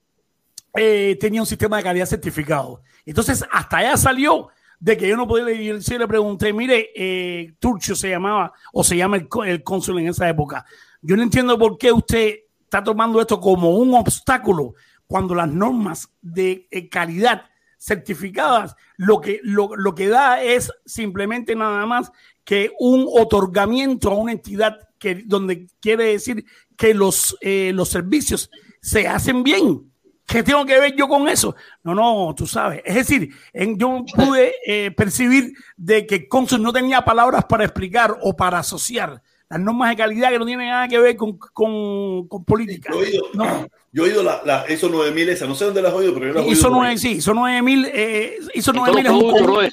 eh, 0.76 1.18
tenía 1.20 1.42
un 1.42 1.48
sistema 1.48 1.78
de 1.78 1.84
calidad 1.84 2.06
certificado. 2.06 2.82
Entonces, 3.06 3.44
hasta 3.52 3.78
allá 3.78 3.98
salió 3.98 4.50
de 4.80 4.98
que 4.98 5.08
yo 5.08 5.18
no 5.18 5.28
podía 5.28 5.52
ir. 5.52 5.80
le 5.82 6.08
pregunté, 6.08 6.54
mire, 6.54 6.90
eh, 6.96 7.54
Turcio 7.60 7.96
se 7.96 8.10
llamaba, 8.10 8.54
o 8.74 8.84
se 8.84 8.96
llama 8.96 9.18
el, 9.18 9.64
cónsul 9.64 10.00
en 10.00 10.08
esa 10.08 10.30
época. 10.30 10.66
Yo 11.02 11.16
no 11.18 11.24
entiendo 11.24 11.58
por 11.58 11.78
qué 11.78 11.92
usted 11.92 12.36
está 12.64 12.84
tomando 12.84 13.20
esto 13.20 13.40
como 13.40 13.72
un 13.72 13.94
obstáculo 13.94 14.76
cuando 15.08 15.34
las 15.34 15.50
normas 15.50 16.10
de 16.22 16.68
eh, 16.70 16.88
calidad 16.88 17.44
certificadas 17.80 18.76
lo 18.98 19.22
que, 19.22 19.40
lo, 19.42 19.76
lo, 19.76 19.96
que 19.96 20.10
da 20.10 20.44
es 20.44 20.72
simplemente 20.86 21.56
nada 21.56 21.86
más 21.86 22.12
que 22.44 22.72
un 22.78 23.06
otorgamiento 23.08 24.12
a 24.12 24.16
una 24.16 24.34
entidad 24.34 24.78
que, 25.00 25.24
donde 25.26 25.68
quiere 25.80 26.06
decir 26.06 26.46
que 26.76 26.94
los, 26.94 27.38
eh, 27.42 27.72
los 27.74 27.90
servicios 27.90 28.52
se 28.82 29.08
hacen 29.08 29.44
bien. 29.44 29.89
¿Qué 30.30 30.44
tengo 30.44 30.64
que 30.64 30.80
ver 30.80 30.96
yo 30.96 31.08
con 31.08 31.28
eso? 31.28 31.56
No, 31.84 31.96
no, 31.96 32.36
tú 32.36 32.46
sabes. 32.46 32.84
Es 32.86 32.94
decir, 32.94 33.34
yo 33.76 34.06
pude 34.16 34.54
eh, 34.64 34.92
percibir 34.92 35.54
de 35.76 36.06
que 36.06 36.28
Consul 36.28 36.62
no 36.62 36.72
tenía 36.72 37.04
palabras 37.04 37.46
para 37.46 37.64
explicar 37.64 38.16
o 38.22 38.36
para 38.36 38.60
asociar 38.60 39.24
las 39.50 39.60
normas 39.60 39.90
de 39.90 39.96
calidad 39.96 40.30
que 40.30 40.38
no 40.38 40.46
tienen 40.46 40.68
nada 40.68 40.88
que 40.88 41.00
ver 41.00 41.16
con, 41.16 41.36
con, 41.36 42.28
con 42.28 42.46
política. 42.46 42.94
Yo 42.94 43.00
he 43.00 43.08
oído, 43.08 43.24
no. 43.34 43.68
yo 43.92 44.06
he 44.06 44.10
oído 44.10 44.22
la, 44.22 44.42
la, 44.46 44.72
ISO 44.72 44.88
9000 44.88 45.30
esa, 45.30 45.48
no 45.48 45.56
sé 45.56 45.66
dónde 45.66 45.82
las 45.82 45.92
he 45.94 45.96
oído, 45.96 46.14
pero 46.14 46.28
yo 46.28 46.34
las 46.34 46.44
he 46.44 46.46
oído. 46.46 46.60
ISO 46.60 46.70
9, 46.70 46.98
sí, 47.00 47.12
ISO 47.14 47.34
9000, 47.34 47.86
eh, 47.92 48.38
ISO 48.54 48.72
9000 48.72 49.06
es 49.08 49.12
un, 49.12 49.22
conjunto, 49.22 49.62
es 49.64 49.72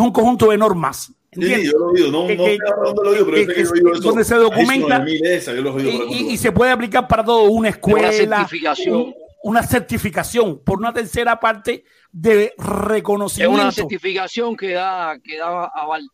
un 0.00 0.12
conjunto 0.12 0.50
de 0.50 0.58
normas 0.58 1.12
Sí, 1.32 1.66
yo 1.66 1.72
lo 1.78 1.90
he 1.90 1.92
oído, 1.92 2.10
no, 2.10 2.26
que, 2.26 2.36
no 2.36 2.44
sé 2.44 2.58
dónde 2.84 3.04
lo 3.04 3.26
pero 3.26 3.36
que, 3.36 3.54
que, 3.54 3.64
yo 3.64 3.70
oído 3.70 3.92
eso. 3.92 4.02
Donde 4.02 4.24
se 4.24 4.34
documenta 4.34 5.04
yo 5.04 5.78
y, 5.78 6.02
y, 6.10 6.32
y, 6.32 6.36
se 6.38 6.52
puede 6.52 6.70
aplicar 6.70 7.06
para 7.06 7.22
todo, 7.22 7.42
una 7.42 7.68
escuela, 7.68 8.08
una 8.08 8.12
certificación. 8.12 9.14
una 9.42 9.62
certificación 9.62 10.62
por 10.64 10.78
una 10.78 10.92
tercera 10.92 11.38
parte 11.38 11.84
de 12.10 12.54
reconocimiento. 12.56 13.56
Es 13.56 13.62
una 13.62 13.72
certificación 13.72 14.56
que 14.56 14.72
da, 14.72 15.18
que 15.22 15.36
da 15.36 15.66
aval. 15.66 16.08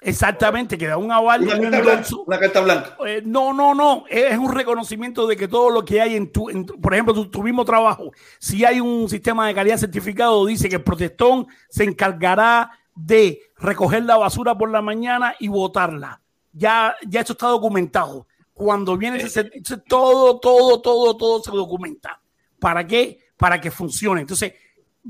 Exactamente, 0.00 0.78
que 0.78 0.86
da 0.86 0.96
un 0.96 1.12
aval. 1.12 1.42
Una, 1.42 1.70
carta, 1.70 1.80
blanca, 1.80 2.08
una 2.26 2.38
carta 2.38 2.60
blanca. 2.60 2.96
Eh, 3.06 3.22
no, 3.24 3.52
no, 3.52 3.74
no. 3.74 4.04
Es 4.08 4.38
un 4.38 4.54
reconocimiento 4.54 5.26
de 5.26 5.36
que 5.36 5.48
todo 5.48 5.70
lo 5.70 5.84
que 5.84 6.00
hay 6.00 6.16
en 6.16 6.32
tu, 6.32 6.48
en, 6.48 6.64
por 6.64 6.94
ejemplo, 6.94 7.12
tu, 7.12 7.28
tu, 7.28 7.42
mismo 7.42 7.64
trabajo, 7.64 8.12
si 8.38 8.64
hay 8.64 8.80
un 8.80 9.08
sistema 9.08 9.46
de 9.46 9.54
calidad 9.54 9.76
certificado, 9.76 10.46
dice 10.46 10.68
que 10.68 10.76
el 10.76 10.84
protestón 10.84 11.48
se 11.68 11.84
encargará 11.84 12.70
de 12.98 13.40
recoger 13.56 14.02
la 14.04 14.16
basura 14.16 14.58
por 14.58 14.70
la 14.70 14.82
mañana 14.82 15.34
y 15.38 15.48
botarla. 15.48 16.20
Ya, 16.52 16.96
ya 17.06 17.20
esto 17.20 17.34
está 17.34 17.46
documentado. 17.46 18.26
Cuando 18.52 18.96
viene 18.96 19.18
ese, 19.18 19.44
todo, 19.86 20.40
todo, 20.40 20.80
todo, 20.80 21.16
todo 21.16 21.42
se 21.42 21.50
documenta. 21.52 22.20
¿Para 22.58 22.84
qué? 22.86 23.20
Para 23.36 23.60
que 23.60 23.70
funcione. 23.70 24.22
Entonces, 24.22 24.52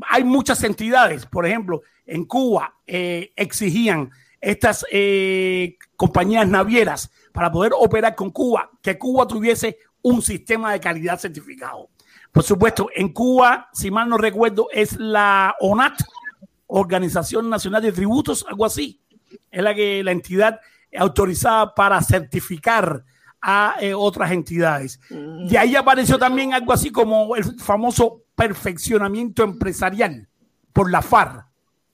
hay 0.03 0.23
muchas 0.23 0.63
entidades, 0.65 1.25
por 1.25 1.47
ejemplo, 1.47 1.83
en 2.05 2.27
Cuba 2.27 2.75
eh, 2.87 3.33
exigían 3.37 4.11
estas 4.41 4.85
eh, 4.93 5.77
compañías 5.97 6.47
navieras 6.47 7.11
para 7.33 7.51
poder 7.51 7.73
operar 7.75 8.15
con 8.15 8.31
Cuba, 8.31 8.71
que 8.83 8.99
Cuba 8.99 9.27
tuviese 9.27 9.79
un 10.03 10.21
sistema 10.23 10.73
de 10.73 10.81
calidad 10.81 11.19
certificado. 11.19 11.89
Por 12.33 12.43
supuesto, 12.43 12.89
en 12.95 13.13
Cuba, 13.13 13.69
si 13.73 13.91
mal 13.91 14.09
no 14.09 14.19
recuerdo, 14.19 14.69
es 14.73 14.99
la 14.99 15.57
ONAT, 15.61 15.99
Organización 16.69 17.51
Nacional 17.51 17.83
de 17.83 17.93
Tributos, 17.93 18.47
algo 18.49 18.65
así. 18.65 19.01
Es 19.51 19.63
la 19.63 19.75
que 19.75 20.03
la 20.05 20.13
entidad 20.13 20.61
autorizada 20.97 21.75
para 21.75 22.01
certificar 22.01 23.05
a 23.41 23.77
eh, 23.81 23.95
otras 23.95 24.33
entidades. 24.33 25.01
Y 25.11 25.57
ahí 25.57 25.77
apareció 25.77 26.19
también 26.19 26.55
algo 26.55 26.73
así 26.73 26.91
como 26.91 27.37
el 27.37 27.45
famoso 27.59 28.23
perfeccionamiento 28.35 29.43
empresarial 29.43 30.29
por 30.73 30.91
la 30.91 31.03
FAR, 31.03 31.47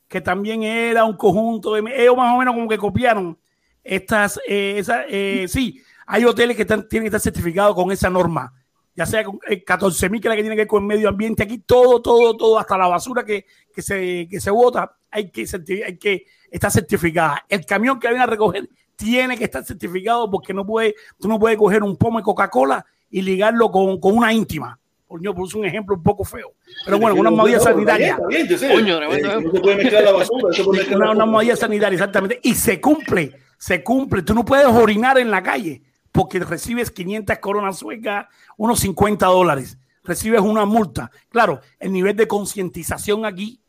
que 0.08 0.20
también 0.20 0.62
era 0.62 1.04
un 1.04 1.16
conjunto 1.16 1.74
de... 1.74 1.82
Ellos 1.96 2.16
más 2.16 2.34
o 2.34 2.38
menos 2.38 2.54
como 2.54 2.68
que 2.68 2.78
copiaron 2.78 3.38
estas... 3.82 4.38
Eh, 4.48 4.82
eh, 5.08 5.46
sí, 5.48 5.80
hay 6.06 6.24
hoteles 6.24 6.56
que 6.56 6.62
están, 6.62 6.88
tienen 6.88 7.04
que 7.04 7.16
estar 7.16 7.32
certificados 7.32 7.74
con 7.74 7.90
esa 7.92 8.10
norma 8.10 8.52
ya 8.94 9.06
sea 9.06 9.24
con 9.24 9.38
14 9.38 10.08
mil 10.08 10.20
que 10.20 10.28
la 10.28 10.36
que 10.36 10.42
tiene 10.42 10.56
que 10.56 10.62
ver 10.62 10.68
con 10.68 10.82
el 10.82 10.88
medio 10.88 11.08
ambiente, 11.08 11.42
aquí 11.42 11.58
todo, 11.58 12.00
todo, 12.00 12.36
todo, 12.36 12.58
hasta 12.58 12.78
la 12.78 12.86
basura 12.86 13.24
que, 13.24 13.46
que 13.74 13.82
se, 13.82 14.28
que 14.30 14.40
se 14.40 14.50
bota, 14.50 14.96
hay 15.10 15.30
que, 15.30 15.46
hay 15.84 15.98
que 15.98 16.26
estar 16.50 16.70
certificada. 16.70 17.44
El 17.48 17.66
camión 17.66 17.98
que 17.98 18.08
viene 18.08 18.22
a 18.22 18.26
recoger 18.26 18.68
tiene 18.96 19.36
que 19.36 19.44
estar 19.44 19.64
certificado 19.64 20.30
porque 20.30 20.54
no 20.54 20.64
puede, 20.64 20.94
tú 21.18 21.28
no 21.28 21.38
puedes 21.38 21.58
coger 21.58 21.82
un 21.82 21.96
pomo 21.96 22.18
de 22.18 22.24
Coca-Cola 22.24 22.84
y 23.10 23.22
ligarlo 23.22 23.70
con, 23.70 23.98
con, 23.98 24.16
una 24.16 24.32
íntima. 24.32 24.78
Coño, 25.06 25.34
puse 25.34 25.58
un 25.58 25.64
ejemplo 25.64 25.96
un 25.96 26.02
poco 26.02 26.24
feo. 26.24 26.54
Pero 26.84 26.98
bueno, 26.98 27.16
una 27.16 27.30
medida 27.30 27.60
sanitaria. 27.60 28.16
Coño, 28.16 29.00
no 29.00 29.12
se 29.12 29.60
puede 29.60 29.76
mezclar 29.76 30.04
la 30.04 30.12
basura. 30.12 30.48
Una, 30.96 31.10
una 31.10 31.26
medida 31.26 31.56
sanitaria, 31.56 31.96
exactamente. 31.96 32.40
Y 32.42 32.54
se 32.54 32.80
cumple, 32.80 33.32
se 33.58 33.82
cumple. 33.82 34.22
Tú 34.22 34.34
no 34.34 34.44
puedes 34.44 34.66
orinar 34.66 35.18
en 35.18 35.30
la 35.30 35.42
calle 35.42 35.82
porque 36.14 36.38
recibes 36.38 36.92
500 36.92 37.38
coronas 37.40 37.76
suecas, 37.76 38.26
unos 38.56 38.78
50 38.78 39.26
dólares. 39.26 39.76
Recibes 40.04 40.42
una 40.42 40.64
multa. 40.64 41.10
Claro, 41.28 41.60
el 41.80 41.92
nivel 41.92 42.14
de 42.14 42.28
concientización 42.28 43.26
aquí 43.26 43.60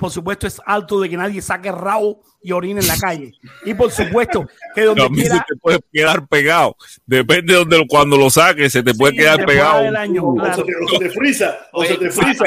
por 0.00 0.10
supuesto, 0.10 0.46
es 0.46 0.62
alto 0.64 0.98
de 0.98 1.10
que 1.10 1.16
nadie 1.18 1.42
saque 1.42 1.70
rabo 1.70 2.22
y 2.42 2.52
orine 2.52 2.80
en 2.80 2.88
la 2.88 2.96
calle. 2.96 3.34
Y 3.66 3.74
por 3.74 3.90
supuesto, 3.90 4.48
que 4.74 4.84
donde 4.84 5.02
no, 5.02 5.10
quiera... 5.10 5.34
Se 5.36 5.54
te 5.54 5.60
puede 5.60 5.78
quedar 5.92 6.26
pegado. 6.26 6.74
Depende 7.04 7.52
de 7.52 7.58
donde, 7.58 7.86
cuando 7.86 8.16
lo 8.16 8.30
saques, 8.30 8.72
se 8.72 8.82
te 8.82 8.94
puede 8.94 9.14
quedar 9.14 9.44
pegado. 9.44 9.82
o, 10.22 10.54
se 10.54 10.98
te, 10.98 11.10
frisa, 11.10 11.68
o 11.72 11.84
se 11.84 11.98
te 11.98 12.10
frisa. 12.10 12.44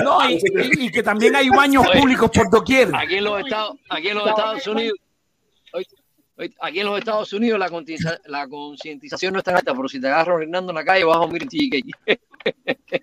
y, 0.79 0.89
que 0.89 1.03
también 1.03 1.35
hay 1.35 1.49
baños 1.49 1.85
públicos 1.91 2.31
por 2.33 2.49
doquier. 2.49 2.89
Aquí 2.95 3.17
en 3.17 3.23
los 3.23 3.39
Estados, 3.41 3.77
aquí 3.87 4.07
en 4.07 4.17
los 4.17 4.27
Estados 4.27 4.65
Unidos... 4.65 4.97
Aquí 6.61 6.79
en 6.79 6.87
los 6.87 6.97
Estados 6.97 7.31
Unidos 7.33 7.59
la 7.59 8.47
concientización 8.47 9.33
no 9.33 9.39
es 9.39 9.45
tan 9.45 9.55
alta, 9.55 9.75
pero 9.75 9.87
si 9.87 10.01
te 10.01 10.07
agarras 10.07 10.35
orinando 10.35 10.71
en 10.71 10.75
la 10.75 10.83
calle 10.83 11.03
vas 11.03 11.17
a 11.17 11.19
dormir 11.19 11.43
en 11.43 11.49
TK. 11.49 12.19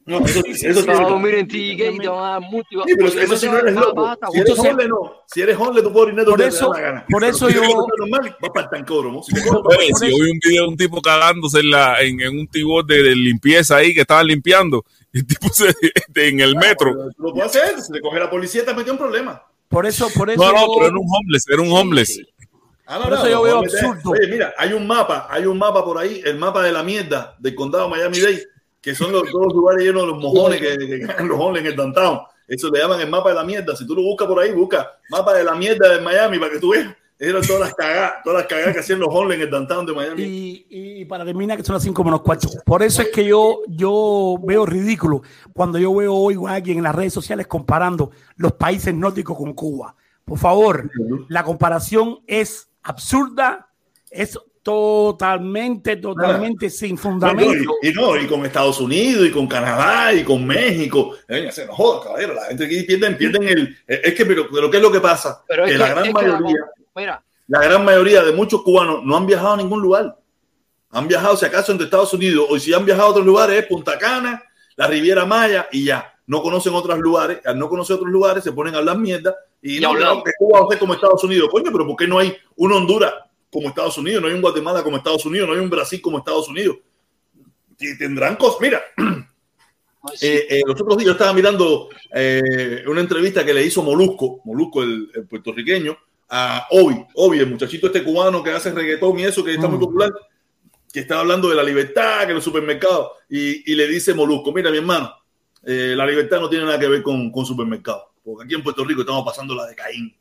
No, 0.04 0.18
eso, 0.20 0.42
eso 0.44 0.84
vas 0.84 0.98
a 0.98 1.02
dormir 1.04 1.34
en 1.36 1.46
TK 1.48 1.94
y 1.94 1.98
te 1.98 2.08
van 2.08 2.18
a 2.18 2.30
dar 2.32 2.40
mucho. 2.40 2.82
Sí, 2.86 2.94
pero 2.96 3.08
eso 3.08 3.36
si 3.36 3.46
no 3.46 3.58
eres 3.58 3.74
loco. 3.74 4.16
Si 4.32 4.40
eres 4.40 4.58
hombre, 4.58 4.88
no. 4.88 5.22
Si 5.26 5.40
eres 5.40 5.56
hombre, 5.56 5.82
tú 5.82 5.92
puedes 5.92 6.08
orinar 6.08 6.24
por 6.26 6.42
eso, 6.42 6.70
te 6.72 6.80
gana. 6.80 7.06
Por 7.08 7.24
eso 7.24 7.48
yo... 7.48 7.62
Normal, 7.62 8.36
vas 8.40 8.50
para 8.52 8.66
el 8.66 8.70
tancódromo. 8.70 9.22
Si, 9.22 9.34
si 9.34 10.12
hoy 10.12 10.30
un 10.30 10.38
video 10.40 10.64
de 10.64 10.68
un 10.68 10.76
tipo 10.76 11.00
cagándose 11.00 11.60
en, 11.60 11.70
la, 11.70 12.00
en, 12.00 12.20
en 12.20 12.38
un 12.38 12.48
tibor 12.48 12.84
de, 12.84 13.02
de, 13.02 13.14
limpieza 13.14 13.76
ahí 13.76 13.94
que 13.94 14.00
estaban 14.02 14.26
limpiando, 14.26 14.84
el 15.12 15.26
tipo 15.26 15.48
se, 15.50 15.72
de, 16.08 16.28
en 16.28 16.40
el 16.40 16.56
metro. 16.56 16.92
Lo 17.16 17.32
puedes 17.32 17.56
hacer, 17.56 17.80
si 17.80 17.92
le 17.92 18.00
coge 18.00 18.18
la 18.18 18.28
policía 18.28 18.64
te 18.64 18.74
metió 18.74 18.92
un 18.92 18.98
problema. 18.98 19.42
Por 19.68 19.86
eso, 19.86 20.08
por 20.16 20.28
eso. 20.28 20.42
No, 20.42 20.52
no, 20.52 20.66
pero 20.74 20.86
era 20.88 20.98
un 20.98 21.06
homeless, 21.08 21.48
era 21.48 21.62
un 21.62 21.72
homeless. 21.72 22.08
Sí, 22.08 22.24
sí. 22.24 22.39
Ah, 22.92 22.98
no, 22.98 23.04
Por 23.04 23.12
eso 23.12 23.22
no, 23.22 23.30
yo 23.30 23.42
veo 23.42 23.58
absurdo. 23.58 24.10
Oye, 24.10 24.26
mira, 24.26 24.52
hay 24.58 24.72
un 24.72 24.84
mapa, 24.84 25.28
hay 25.30 25.46
un 25.46 25.56
mapa 25.56 25.84
por 25.84 25.96
ahí, 25.96 26.22
el 26.24 26.36
mapa 26.36 26.60
de 26.64 26.72
la 26.72 26.82
mierda 26.82 27.36
del 27.38 27.54
condado 27.54 27.88
Miami-Dade, 27.88 28.48
que 28.80 28.96
son 28.96 29.12
los 29.12 29.30
dos 29.30 29.54
lugares 29.54 29.84
llenos 29.84 30.02
de 30.02 30.08
los 30.08 30.18
mojones 30.18 30.60
que, 30.60 30.76
que, 30.76 30.98
que 30.98 31.22
los 31.22 31.38
homeless 31.38 31.60
en 31.60 31.66
el 31.68 31.76
downtown. 31.76 32.18
Eso 32.48 32.68
le 32.68 32.80
llaman 32.80 33.00
el 33.00 33.08
mapa 33.08 33.28
de 33.28 33.36
la 33.36 33.44
mierda. 33.44 33.76
Si 33.76 33.86
tú 33.86 33.94
lo 33.94 34.02
buscas 34.02 34.26
por 34.26 34.40
ahí, 34.40 34.52
busca 34.52 34.90
mapa 35.08 35.32
de 35.34 35.44
la 35.44 35.54
mierda 35.54 35.88
de 35.88 36.00
Miami 36.00 36.40
para 36.40 36.50
que 36.50 36.58
tú 36.58 36.70
veas. 36.70 36.92
Eran 37.16 37.42
todas 37.42 37.60
las 37.60 37.74
cagadas, 37.74 38.14
todas 38.24 38.40
las 38.40 38.48
cagadas 38.48 38.72
que 38.72 38.80
hacían 38.80 38.98
los 38.98 39.08
homeless 39.08 39.36
en 39.36 39.42
el 39.42 39.50
downtown 39.50 39.86
de 39.86 39.92
Miami. 39.92 40.22
Y, 40.24 40.66
y 40.68 41.04
para 41.04 41.24
terminar, 41.24 41.58
que 41.58 41.62
son 41.62 41.74
las 41.74 41.84
5 41.84 42.02
menos 42.02 42.22
4. 42.22 42.50
Por 42.66 42.82
eso 42.82 43.02
es 43.02 43.08
que 43.10 43.24
yo, 43.24 43.60
yo 43.68 44.34
veo 44.42 44.66
ridículo 44.66 45.22
cuando 45.52 45.78
yo 45.78 45.94
veo 45.94 46.12
hoy 46.12 46.36
a 46.48 46.54
alguien 46.54 46.78
en 46.78 46.84
las 46.84 46.94
redes 46.96 47.12
sociales 47.12 47.46
comparando 47.46 48.10
los 48.34 48.54
países 48.54 48.92
nórdicos 48.92 49.36
con 49.36 49.52
Cuba. 49.52 49.94
Por 50.24 50.38
favor, 50.38 50.90
la 51.28 51.44
comparación 51.44 52.18
es 52.26 52.69
absurda, 52.82 53.68
es 54.10 54.38
totalmente, 54.62 55.96
totalmente 55.96 56.66
ah. 56.66 56.70
sin 56.70 56.98
fundamento. 56.98 57.74
Y, 57.82 57.88
y, 57.88 57.92
no, 57.92 58.16
y 58.16 58.26
con 58.26 58.44
Estados 58.44 58.80
Unidos, 58.80 59.26
y 59.26 59.30
con 59.30 59.46
Canadá, 59.46 60.12
y 60.12 60.22
con 60.24 60.46
México. 60.46 61.16
Eh, 61.28 61.50
se 61.50 61.66
nos 61.66 61.76
joda, 61.76 62.04
caballero. 62.04 62.34
La 62.34 62.44
gente 62.46 62.66
aquí 62.66 62.82
pierden, 62.82 63.16
pierden 63.16 63.48
el. 63.48 63.78
Es 63.86 64.14
que, 64.14 64.26
pero, 64.26 64.48
pero 64.52 64.70
¿qué 64.70 64.76
es 64.76 64.82
lo 64.82 64.92
que 64.92 65.00
pasa? 65.00 65.42
Pero 65.46 65.64
que 65.64 65.72
es 65.72 65.78
la 65.78 65.86
que, 65.86 65.92
gran 65.92 66.06
es 66.06 66.12
mayoría. 66.12 66.38
Que 66.38 66.82
la, 66.82 66.90
mira. 66.94 67.24
La 67.48 67.60
gran 67.62 67.84
mayoría 67.84 68.22
de 68.22 68.32
muchos 68.32 68.62
cubanos 68.62 69.02
no 69.04 69.16
han 69.16 69.26
viajado 69.26 69.54
a 69.54 69.56
ningún 69.56 69.82
lugar. 69.82 70.16
Han 70.90 71.08
viajado, 71.08 71.36
si 71.36 71.46
acaso, 71.46 71.72
entre 71.72 71.86
Estados 71.86 72.12
Unidos, 72.12 72.46
o 72.48 72.58
si 72.58 72.72
han 72.72 72.84
viajado 72.84 73.08
a 73.08 73.10
otros 73.10 73.26
lugares, 73.26 73.58
es 73.58 73.66
Punta 73.66 73.98
Cana, 73.98 74.42
la 74.76 74.86
Riviera 74.86 75.24
Maya, 75.24 75.68
y 75.72 75.84
ya. 75.84 76.14
No 76.26 76.42
conocen 76.42 76.74
otros 76.74 76.98
lugares. 77.00 77.40
Al 77.44 77.58
no 77.58 77.68
conocer 77.68 77.96
otros 77.96 78.10
lugares, 78.10 78.44
se 78.44 78.52
ponen 78.52 78.74
a 78.76 78.78
hablar 78.78 78.98
mierda 78.98 79.34
y, 79.62 79.76
y 79.76 79.80
no, 79.80 79.94
claro, 79.94 80.22
que 80.24 80.32
Cuba 80.38 80.60
va 80.60 80.66
a 80.66 80.68
ser 80.70 80.78
como 80.78 80.94
Estados 80.94 81.22
Unidos. 81.24 81.48
Coño, 81.50 81.70
pero 81.70 81.86
¿por 81.86 81.96
qué 81.96 82.06
no 82.06 82.18
hay 82.18 82.34
un 82.56 82.72
Honduras 82.72 83.12
como 83.50 83.68
Estados 83.68 83.98
Unidos? 83.98 84.22
No 84.22 84.28
hay 84.28 84.34
un 84.34 84.40
Guatemala 84.40 84.82
como 84.82 84.96
Estados 84.96 85.24
Unidos, 85.26 85.48
no 85.48 85.54
hay 85.54 85.60
un 85.60 85.70
Brasil 85.70 86.00
como 86.00 86.18
Estados 86.18 86.48
Unidos. 86.48 86.78
Y 87.78 87.96
tendrán 87.98 88.36
cosas. 88.36 88.60
Mira, 88.60 88.82
eh, 90.20 90.46
eh, 90.48 90.62
los 90.66 90.80
otros 90.80 90.96
días 90.96 91.06
yo 91.06 91.12
estaba 91.12 91.32
mirando 91.32 91.88
eh, 92.14 92.84
una 92.86 93.00
entrevista 93.00 93.44
que 93.44 93.54
le 93.54 93.64
hizo 93.64 93.82
Molusco, 93.82 94.40
Molusco, 94.44 94.82
el, 94.82 95.10
el 95.14 95.26
puertorriqueño, 95.26 95.96
a 96.30 96.66
Obi, 96.70 97.04
Obi, 97.14 97.40
el 97.40 97.50
muchachito 97.50 97.88
este 97.88 98.04
cubano 98.04 98.42
que 98.42 98.50
hace 98.50 98.70
reggaetón 98.70 99.18
y 99.18 99.24
eso, 99.24 99.44
que 99.44 99.52
está 99.52 99.66
mm. 99.66 99.70
muy 99.70 99.80
popular, 99.80 100.12
que 100.92 101.00
está 101.00 101.20
hablando 101.20 101.48
de 101.48 101.56
la 101.56 101.62
libertad, 101.62 102.26
que 102.26 102.34
los 102.34 102.44
supermercados, 102.44 103.10
y, 103.28 103.70
y 103.70 103.74
le 103.74 103.86
dice 103.88 104.14
Molusco, 104.14 104.52
mira 104.52 104.70
mi 104.70 104.78
hermano, 104.78 105.12
la 105.62 106.06
libertad 106.06 106.40
no 106.40 106.48
tiene 106.48 106.64
nada 106.64 106.78
que 106.78 106.88
ver 106.88 107.02
con, 107.02 107.30
con 107.30 107.44
supermercados 107.44 108.09
porque 108.24 108.44
aquí 108.44 108.54
en 108.54 108.62
Puerto 108.62 108.84
Rico 108.84 109.00
estamos 109.00 109.24
pasando 109.24 109.54
la 109.54 109.66
de 109.66 109.74
Caín. 109.74 110.16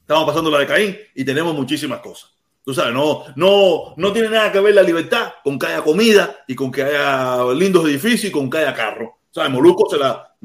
Estamos 0.00 0.24
pasando 0.24 0.50
la 0.50 0.58
de 0.58 0.66
Caín 0.66 0.96
y 1.14 1.24
tenemos 1.24 1.54
muchísimas 1.54 2.00
cosas. 2.00 2.30
Tú 2.64 2.74
sabes, 2.74 2.92
no, 2.92 3.24
no, 3.36 3.94
no 3.96 4.12
tiene 4.12 4.28
nada 4.28 4.52
que 4.52 4.60
ver 4.60 4.74
la 4.74 4.82
libertad 4.82 5.32
con 5.42 5.58
que 5.58 5.66
haya 5.66 5.82
comida 5.82 6.44
y 6.46 6.54
con 6.54 6.70
que 6.70 6.82
haya 6.82 7.44
lindos 7.54 7.84
edificios 7.86 8.26
y 8.26 8.30
con 8.30 8.50
que 8.50 8.58
haya 8.58 8.74
carro. 8.74 9.18
¿Sabes? 9.30 9.50
Molusco 9.50 9.88
se 9.88 9.96
la, 9.96 10.36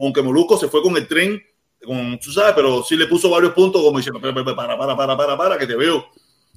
aunque 0.00 0.22
Molusco 0.22 0.56
se 0.56 0.68
fue 0.68 0.82
con 0.82 0.96
el 0.96 1.06
tren, 1.06 1.40
con, 1.84 2.18
tú 2.18 2.30
sabes, 2.30 2.54
pero 2.54 2.82
sí 2.82 2.96
le 2.96 3.06
puso 3.06 3.28
varios 3.30 3.52
puntos 3.52 3.82
como 3.82 3.98
diciendo, 3.98 4.20
para, 4.20 4.34
para, 4.34 4.96
para, 4.96 5.16
para, 5.16 5.36
para, 5.36 5.58
que 5.58 5.66
te 5.66 5.76
veo, 5.76 6.06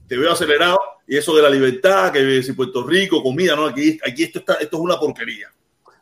te 0.07 0.17
veo 0.17 0.31
acelerado. 0.31 0.77
Y 1.07 1.17
eso 1.17 1.35
de 1.35 1.41
la 1.41 1.49
libertad, 1.49 2.11
que 2.11 2.41
si 2.41 2.53
Puerto 2.53 2.83
Rico, 2.83 3.21
comida, 3.21 3.55
no, 3.55 3.65
aquí, 3.65 3.99
aquí 4.05 4.23
esto 4.23 4.39
está, 4.39 4.53
esto 4.55 4.77
es 4.77 4.81
una 4.83 4.97
porquería. 4.97 5.47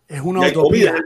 Es 0.08 0.22
una 0.22 0.48
utopía. 0.48 0.96
Es 0.96 1.04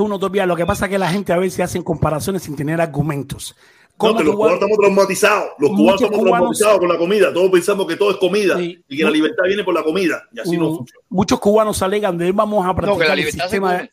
una 0.00 0.16
utopía. 0.16 0.46
Lo 0.46 0.56
que 0.56 0.66
pasa 0.66 0.86
es 0.86 0.90
que 0.90 0.98
la 0.98 1.10
gente 1.10 1.32
a 1.32 1.38
veces 1.38 1.60
hacen 1.60 1.82
comparaciones 1.82 2.42
sin 2.42 2.56
tener 2.56 2.80
argumentos. 2.80 3.54
No, 4.00 4.16
que 4.16 4.24
los 4.24 4.34
cubanos 4.34 4.54
estamos 4.54 4.78
traumatizados. 4.78 5.50
Los 5.58 5.70
cubanos 5.70 5.94
estamos 6.00 6.18
cubanos, 6.18 6.38
traumatizados 6.38 6.78
con 6.78 6.88
la 6.88 6.98
comida. 6.98 7.32
Todos 7.32 7.50
pensamos 7.50 7.86
que 7.86 7.96
todo 7.96 8.10
es 8.10 8.16
comida 8.16 8.56
sí, 8.56 8.82
y 8.88 8.96
que 8.96 9.04
la 9.04 9.10
libertad 9.10 9.44
viene 9.46 9.62
por 9.62 9.74
la 9.74 9.82
comida. 9.82 10.28
Y 10.32 10.40
así 10.40 10.56
no 10.56 10.76
funciona. 10.76 11.06
Muchos 11.08 11.38
cubanos 11.38 11.82
alegan 11.82 12.18
de 12.18 12.32
vamos 12.32 12.66
a 12.66 12.74
practicar 12.74 13.08
no, 13.08 13.14
el, 13.14 13.30
sistema, 13.30 13.88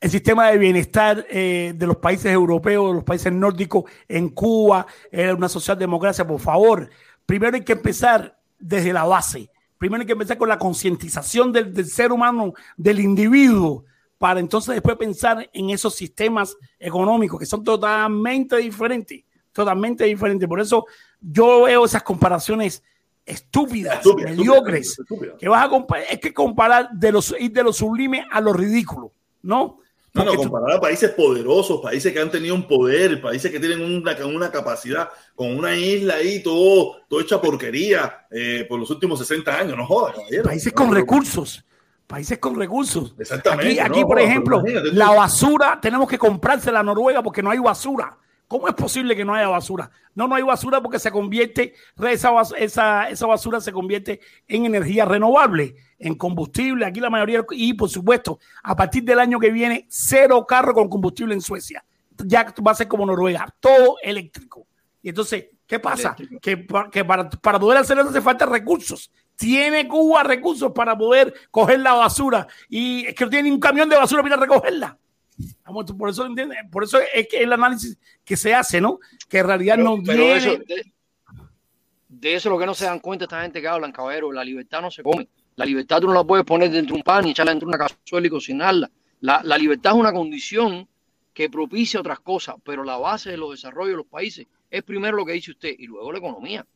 el 0.00 0.10
sistema 0.10 0.50
de 0.50 0.58
bienestar 0.58 1.26
eh, 1.30 1.74
de 1.76 1.86
los 1.86 1.96
países 1.96 2.32
europeos, 2.32 2.88
de 2.88 2.94
los 2.94 3.04
países 3.04 3.32
nórdicos 3.32 3.84
en 4.08 4.30
Cuba, 4.30 4.86
eh, 5.12 5.32
una 5.32 5.48
socialdemocracia. 5.48 6.26
Por 6.26 6.40
favor, 6.40 6.88
primero 7.24 7.56
hay 7.56 7.64
que 7.64 7.74
empezar 7.74 8.38
desde 8.58 8.92
la 8.92 9.04
base. 9.04 9.50
Primero 9.78 10.00
hay 10.00 10.06
que 10.06 10.14
empezar 10.14 10.38
con 10.38 10.48
la 10.48 10.58
concientización 10.58 11.52
del, 11.52 11.72
del 11.72 11.86
ser 11.86 12.10
humano, 12.10 12.54
del 12.76 12.98
individuo 12.98 13.84
para 14.18 14.40
entonces 14.40 14.74
después 14.74 14.96
pensar 14.96 15.48
en 15.52 15.70
esos 15.70 15.94
sistemas 15.94 16.56
económicos 16.78 17.38
que 17.38 17.46
son 17.46 17.62
totalmente 17.62 18.56
diferentes, 18.56 19.24
totalmente 19.52 20.04
diferentes. 20.04 20.48
Por 20.48 20.60
eso 20.60 20.86
yo 21.20 21.64
veo 21.64 21.84
esas 21.84 22.02
comparaciones 22.02 22.82
estúpidas, 23.24 23.96
estúpida, 23.96 24.30
mediocres, 24.30 24.90
estúpida, 24.90 25.14
estúpida. 25.16 25.38
que 25.38 25.48
vas 25.48 25.64
a 25.64 25.68
comparar, 25.68 26.06
es 26.10 26.20
que 26.20 26.32
comparar 26.32 26.90
de 26.92 27.12
los 27.12 27.34
ir 27.38 27.52
de 27.52 27.62
lo 27.62 27.72
sublime 27.72 28.26
a 28.30 28.40
lo 28.40 28.52
ridículo, 28.52 29.12
¿no? 29.42 29.80
No, 30.14 30.24
no, 30.24 30.34
comparar 30.34 30.78
a 30.78 30.80
países 30.80 31.10
poderosos, 31.10 31.82
países 31.82 32.10
que 32.10 32.18
han 32.18 32.30
tenido 32.30 32.54
un 32.54 32.66
poder, 32.66 33.20
países 33.20 33.52
que 33.52 33.60
tienen 33.60 33.82
una, 33.82 34.16
una 34.24 34.50
capacidad, 34.50 35.10
con 35.34 35.54
una 35.54 35.76
isla 35.76 36.14
ahí, 36.14 36.42
todo, 36.42 37.02
todo 37.06 37.20
hecha 37.20 37.38
porquería 37.38 38.26
eh, 38.30 38.64
por 38.66 38.80
los 38.80 38.88
últimos 38.88 39.18
60 39.18 39.58
años, 39.58 39.76
no 39.76 39.84
jodas. 39.84 40.16
Países 40.42 40.72
con 40.72 40.94
recursos 40.94 41.65
países 42.06 42.38
con 42.38 42.56
recursos. 42.56 43.14
Exactamente. 43.18 43.72
Aquí, 43.72 43.78
aquí 43.78 44.00
no, 44.00 44.06
por 44.06 44.20
ejemplo, 44.20 44.62
la 44.92 45.10
basura 45.10 45.78
tenemos 45.80 46.08
que 46.08 46.18
comprarse 46.18 46.70
la 46.72 46.82
Noruega 46.82 47.22
porque 47.22 47.42
no 47.42 47.50
hay 47.50 47.58
basura. 47.58 48.16
¿Cómo 48.48 48.68
es 48.68 48.74
posible 48.74 49.16
que 49.16 49.24
no 49.24 49.34
haya 49.34 49.48
basura? 49.48 49.90
No, 50.14 50.28
no 50.28 50.36
hay 50.36 50.44
basura 50.44 50.80
porque 50.80 51.00
se 51.00 51.10
convierte, 51.10 51.74
esa, 52.08 52.30
esa, 52.56 53.08
esa 53.08 53.26
basura 53.26 53.60
se 53.60 53.72
convierte 53.72 54.20
en 54.46 54.64
energía 54.66 55.04
renovable, 55.04 55.74
en 55.98 56.14
combustible. 56.14 56.86
Aquí 56.86 57.00
la 57.00 57.10
mayoría, 57.10 57.44
y 57.50 57.74
por 57.74 57.90
supuesto, 57.90 58.38
a 58.62 58.76
partir 58.76 59.02
del 59.02 59.18
año 59.18 59.40
que 59.40 59.50
viene, 59.50 59.86
cero 59.88 60.46
carro 60.46 60.74
con 60.74 60.88
combustible 60.88 61.34
en 61.34 61.40
Suecia. 61.40 61.84
Ya 62.18 62.54
va 62.64 62.70
a 62.70 62.76
ser 62.76 62.86
como 62.86 63.04
Noruega, 63.04 63.52
todo 63.58 63.96
eléctrico. 64.00 64.68
Y 65.02 65.08
entonces, 65.08 65.46
¿qué 65.66 65.80
pasa? 65.80 66.14
Que, 66.40 66.66
que 66.92 67.04
para, 67.04 67.28
para 67.28 67.58
poder 67.58 67.78
hacer 67.78 67.98
eso 67.98 68.10
hace 68.10 68.20
falta 68.20 68.46
recursos 68.46 69.10
tiene 69.36 69.86
Cuba 69.86 70.22
recursos 70.22 70.72
para 70.72 70.96
poder 70.96 71.32
coger 71.50 71.80
la 71.80 71.92
basura 71.94 72.46
y 72.68 73.06
es 73.06 73.14
que 73.14 73.24
no 73.24 73.30
tiene 73.30 73.52
un 73.52 73.60
camión 73.60 73.88
de 73.88 73.96
basura 73.96 74.22
para 74.22 74.36
recogerla. 74.36 74.98
Por 75.64 76.10
eso, 76.10 76.28
por 76.70 76.84
eso 76.84 76.98
es 77.12 77.28
que 77.28 77.42
el 77.42 77.52
análisis 77.52 77.98
que 78.24 78.36
se 78.36 78.54
hace, 78.54 78.80
¿no? 78.80 78.98
Que 79.28 79.38
en 79.38 79.46
realidad 79.46 79.74
pero, 79.76 79.96
no 79.96 80.02
pero 80.02 80.18
tiene... 80.18 80.36
Eso, 80.36 80.50
de, 80.66 80.92
de, 82.08 82.34
eso 82.34 82.48
lo 82.48 82.58
que 82.58 82.64
no 82.64 82.74
se 82.74 82.86
dan 82.86 83.00
cuenta 83.00 83.26
esta 83.26 83.42
gente 83.42 83.60
que 83.60 83.68
hablan, 83.68 83.92
caballero, 83.92 84.32
la 84.32 84.42
libertad 84.42 84.80
no 84.80 84.90
se 84.90 85.02
come. 85.02 85.28
La 85.56 85.66
libertad 85.66 86.00
tú 86.00 86.06
no 86.06 86.14
la 86.14 86.24
puedes 86.24 86.44
poner 86.44 86.70
dentro 86.70 86.94
de 86.94 87.00
un 87.00 87.02
pan 87.02 87.26
y 87.26 87.30
echarla 87.32 87.52
dentro 87.52 87.68
de 87.68 87.76
una 87.76 87.86
cazuela 87.86 88.26
y 88.26 88.30
cocinarla. 88.30 88.90
La, 89.20 89.40
la 89.44 89.58
libertad 89.58 89.92
es 89.92 89.98
una 89.98 90.12
condición 90.12 90.88
que 91.34 91.50
propicia 91.50 92.00
otras 92.00 92.20
cosas, 92.20 92.56
pero 92.64 92.82
la 92.82 92.96
base 92.96 93.30
de 93.30 93.36
los 93.36 93.50
desarrollos 93.50 93.90
de 93.90 93.96
los 93.96 94.06
países 94.06 94.46
es 94.70 94.82
primero 94.82 95.16
lo 95.16 95.26
que 95.26 95.32
dice 95.32 95.50
usted 95.50 95.74
y 95.78 95.86
luego 95.86 96.12
la 96.12 96.18
economía. 96.18 96.66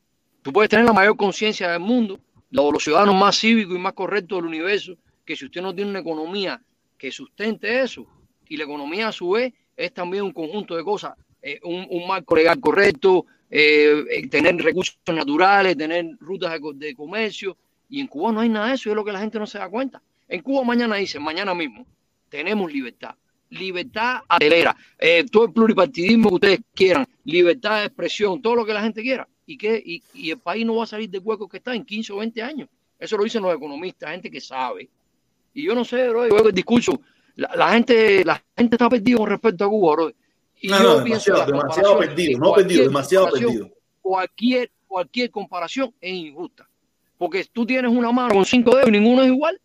Tú 0.43 0.53
puedes 0.53 0.69
tener 0.69 0.85
la 0.85 0.93
mayor 0.93 1.17
conciencia 1.17 1.71
del 1.71 1.79
mundo, 1.79 2.19
los, 2.51 2.83
ciudadanos 2.83 3.15
más 3.15 3.39
cívicos 3.39 3.75
y 3.75 3.79
más 3.79 3.93
correctos 3.93 4.37
del 4.37 4.45
universo, 4.45 4.95
que 5.25 5.35
si 5.35 5.45
usted 5.45 5.61
no 5.61 5.73
tiene 5.73 5.89
una 5.91 5.99
economía 5.99 6.61
que 6.97 7.11
sustente 7.11 7.81
eso. 7.81 8.05
Y 8.47 8.57
la 8.57 8.65
economía 8.65 9.07
a 9.07 9.11
su 9.11 9.31
vez 9.31 9.53
es 9.75 9.93
también 9.93 10.23
un 10.23 10.33
conjunto 10.33 10.75
de 10.75 10.83
cosas, 10.83 11.13
eh, 11.41 11.59
un, 11.63 12.07
marco 12.07 12.35
legal 12.35 12.59
correcto, 12.59 13.25
eh, 13.49 14.03
eh, 14.09 14.27
tener 14.27 14.55
recursos 14.57 14.97
naturales, 15.07 15.77
tener 15.77 16.05
rutas 16.19 16.59
de, 16.75 16.93
comercio. 16.93 17.57
Y 17.89 18.01
en 18.01 18.07
Cuba 18.07 18.31
no 18.31 18.41
hay 18.41 18.49
nada 18.49 18.67
de 18.67 18.75
eso, 18.75 18.89
es 18.89 18.95
lo 18.95 19.03
que 19.03 19.11
la 19.11 19.19
gente 19.19 19.39
no 19.39 19.47
se 19.47 19.57
da 19.57 19.69
cuenta. 19.69 20.01
En 20.27 20.41
Cuba 20.41 20.63
mañana 20.63 20.97
dicen, 20.97 21.23
mañana 21.23 21.55
mismo, 21.55 21.85
tenemos 22.29 22.71
libertad. 22.71 23.15
Libertad 23.49 24.21
adelera, 24.29 24.75
todo 25.29 25.45
el 25.45 25.51
pluripartidismo 25.51 26.29
que 26.29 26.35
ustedes 26.35 26.59
quieran, 26.73 27.05
libertad 27.25 27.79
de 27.79 27.87
expresión, 27.87 28.41
todo 28.41 28.55
lo 28.55 28.65
que 28.65 28.73
la 28.73 28.81
gente 28.81 29.01
quiera. 29.01 29.27
¿Y, 29.51 29.57
que 29.57 29.83
y, 29.85 30.01
y 30.13 30.31
el 30.31 30.39
país 30.39 30.65
no 30.65 30.77
va 30.77 30.85
a 30.85 30.87
salir 30.87 31.09
de 31.09 31.17
hueco 31.17 31.49
que 31.49 31.57
está 31.57 31.75
en 31.75 31.83
15 31.83 32.13
o 32.13 32.17
20 32.17 32.41
años. 32.41 32.69
Eso 32.97 33.17
lo 33.17 33.25
dicen 33.25 33.43
los 33.43 33.53
economistas, 33.53 34.11
gente 34.11 34.31
que 34.31 34.39
sabe. 34.39 34.89
Y 35.53 35.65
yo 35.65 35.75
no 35.75 35.83
sé, 35.83 36.07
bro, 36.07 36.25
yo 36.25 36.37
el 36.37 36.53
discurso, 36.53 37.01
la, 37.35 37.73
gente, 37.73 38.23
la 38.23 38.41
gente 38.55 38.75
está 38.75 38.87
perdida 38.87 39.17
con 39.17 39.27
respecto 39.27 39.65
a 39.65 39.67
Cuba, 39.67 39.93
bro. 39.93 40.11
Y 40.61 40.69
no, 40.69 40.99
yo 40.99 41.03
pienso 41.03 41.33
demasiado, 41.33 41.51
demasiado 41.51 41.99
perdido, 41.99 42.39
no 42.39 42.53
perdido, 42.53 42.83
demasiado 42.83 43.29
perdido. 43.31 43.69
Cualquier, 44.01 44.71
cualquier 44.87 45.29
comparación 45.29 45.93
es 45.99 46.13
injusta. 46.13 46.69
Porque 47.17 47.43
tú 47.51 47.65
tienes 47.65 47.91
una 47.91 48.11
mano 48.13 48.35
con 48.35 48.45
cinco 48.45 48.73
dedos 48.73 48.87
y 48.87 48.91
ninguno 48.93 49.23
es 49.23 49.27
igual. 49.27 49.59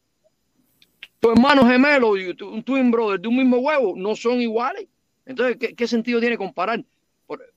Tu 1.21 1.31
hermano 1.31 1.65
gemelo 1.65 2.17
y 2.17 2.35
tu, 2.35 2.49
un 2.49 2.65
twin 2.65 2.91
brother 2.91 3.21
de 3.21 3.29
un 3.29 3.37
mismo 3.37 3.59
huevo 3.59 3.95
no 3.97 4.17
son 4.17 4.41
iguales. 4.41 4.89
Entonces, 5.25 5.57
¿qué, 5.61 5.77
qué 5.77 5.87
sentido 5.87 6.19
tiene 6.19 6.37
comparar? 6.37 6.83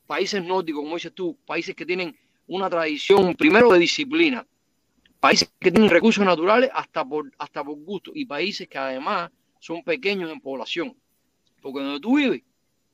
Países 0.09 0.43
nórdicos, 0.43 0.81
como 0.81 0.95
dices 0.95 1.13
tú, 1.13 1.37
países 1.45 1.75
que 1.75 1.85
tienen 1.85 2.17
una 2.47 2.67
tradición, 2.67 3.35
primero 3.35 3.71
de 3.71 3.77
disciplina, 3.77 4.43
países 5.19 5.53
que 5.59 5.69
tienen 5.69 5.87
recursos 5.87 6.25
naturales 6.25 6.71
hasta 6.73 7.05
por, 7.05 7.31
hasta 7.37 7.63
por 7.63 7.75
gusto 7.75 8.11
y 8.15 8.25
países 8.25 8.67
que 8.67 8.79
además 8.79 9.29
son 9.59 9.83
pequeños 9.83 10.31
en 10.31 10.41
población. 10.41 10.97
Porque 11.61 11.81
donde 11.81 11.99
tú 11.99 12.17
vives, 12.17 12.41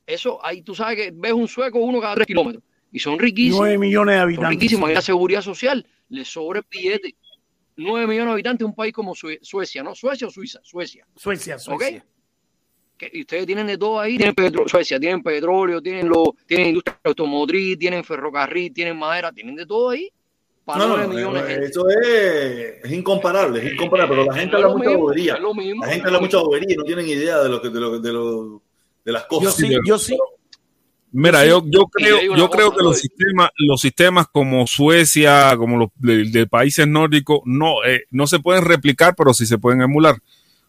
eso 0.05 0.45
ahí 0.45 0.61
tú 0.61 0.76
sabes 0.76 0.97
que 0.97 1.11
ves 1.16 1.32
un 1.32 1.47
sueco 1.47 1.80
uno 1.80 2.01
cada 2.01 2.16
tres 2.16 2.28
kilómetros 2.28 2.61
y 2.91 2.99
son 2.99 3.18
riquísimos. 3.18 3.61
Nueve 3.61 3.78
millones 3.78 4.16
de 4.16 4.20
habitantes. 4.20 4.47
Son 4.47 4.51
riquísimos. 4.51 4.91
la 4.91 5.01
seguridad 5.01 5.41
social 5.41 5.88
les 6.09 6.28
sobra 6.28 6.59
el 6.59 6.66
billete. 6.70 7.16
Nueve 7.78 8.07
millones 8.07 8.28
de 8.28 8.34
habitantes, 8.34 8.68
un 8.68 8.76
país 8.76 8.91
como 8.91 9.16
Suecia, 9.16 9.84
¿no? 9.84 9.95
Suecia 9.95 10.28
o 10.28 10.32
Suiza, 10.32 10.59
Suecia. 10.63 11.07
Suecia, 11.16 11.57
Suecia. 11.59 12.05
Y 13.12 13.22
ustedes 13.22 13.46
tienen 13.46 13.68
de 13.68 13.78
todo 13.78 14.00
ahí, 14.00 14.18
tienen 14.18 14.36
petróleo, 14.36 14.70
Suecia, 14.70 15.00
tienen 15.00 15.22
petróleo, 15.22 15.82
tienen 15.82 16.08
lo, 16.08 16.36
tienen 16.46 16.68
industria 16.68 16.98
automotriz, 17.04 17.78
tienen 17.78 18.04
ferrocarril, 18.04 18.74
tienen 18.74 18.98
madera, 18.98 19.32
tienen 19.32 19.56
de 19.56 19.66
todo 19.66 19.89
ahí 19.89 20.12
no, 20.66 20.98
no, 20.98 21.38
eso 21.38 21.89
es, 21.89 22.84
es, 22.84 22.91
incomparable, 22.91 23.64
es 23.64 23.74
incomparable, 23.74 24.16
pero 24.16 24.26
la 24.26 24.34
gente 24.34 24.56
habla 24.56 24.70
mucha 24.70 24.98
bobería. 24.98 25.38
La 25.38 25.88
gente 25.88 26.08
habla 26.08 26.20
mucha 26.20 26.39
bobería 26.39 26.74
y 26.74 26.76
no 26.76 26.84
tienen 26.84 27.08
idea 27.08 27.39
de 27.39 27.50
lo 27.50 27.62
que 27.62 27.70
de, 27.70 27.80
lo, 27.80 28.00
de, 28.00 28.12
lo, 28.12 28.62
de 29.04 29.12
las 29.12 29.26
cosas. 29.26 29.58
Yo 29.58 29.68
sí, 29.68 29.76
yo 29.86 30.00
sí. 30.00 30.18
Mira, 31.12 31.46
yo, 31.46 31.64
yo 31.68 31.86
creo, 31.86 32.36
yo 32.36 32.50
creo 32.50 32.76
que 32.76 32.84
los 32.84 33.00
sistemas, 33.00 33.52
los 33.58 33.80
sistemas 33.80 34.28
como 34.28 34.66
Suecia, 34.66 35.56
como 35.56 35.78
los 35.78 35.89
de, 35.98 36.48
países 36.48 36.88
nórdicos, 36.88 37.41
no, 37.46 37.84
eh, 37.86 38.06
no 38.10 38.26
se 38.26 38.39
pueden 38.39 38.66
replicar, 38.66 39.14
pero 39.16 39.34
sí 39.34 39.46
se 39.46 39.60
pueden 39.60 39.82
emular. 39.82 40.18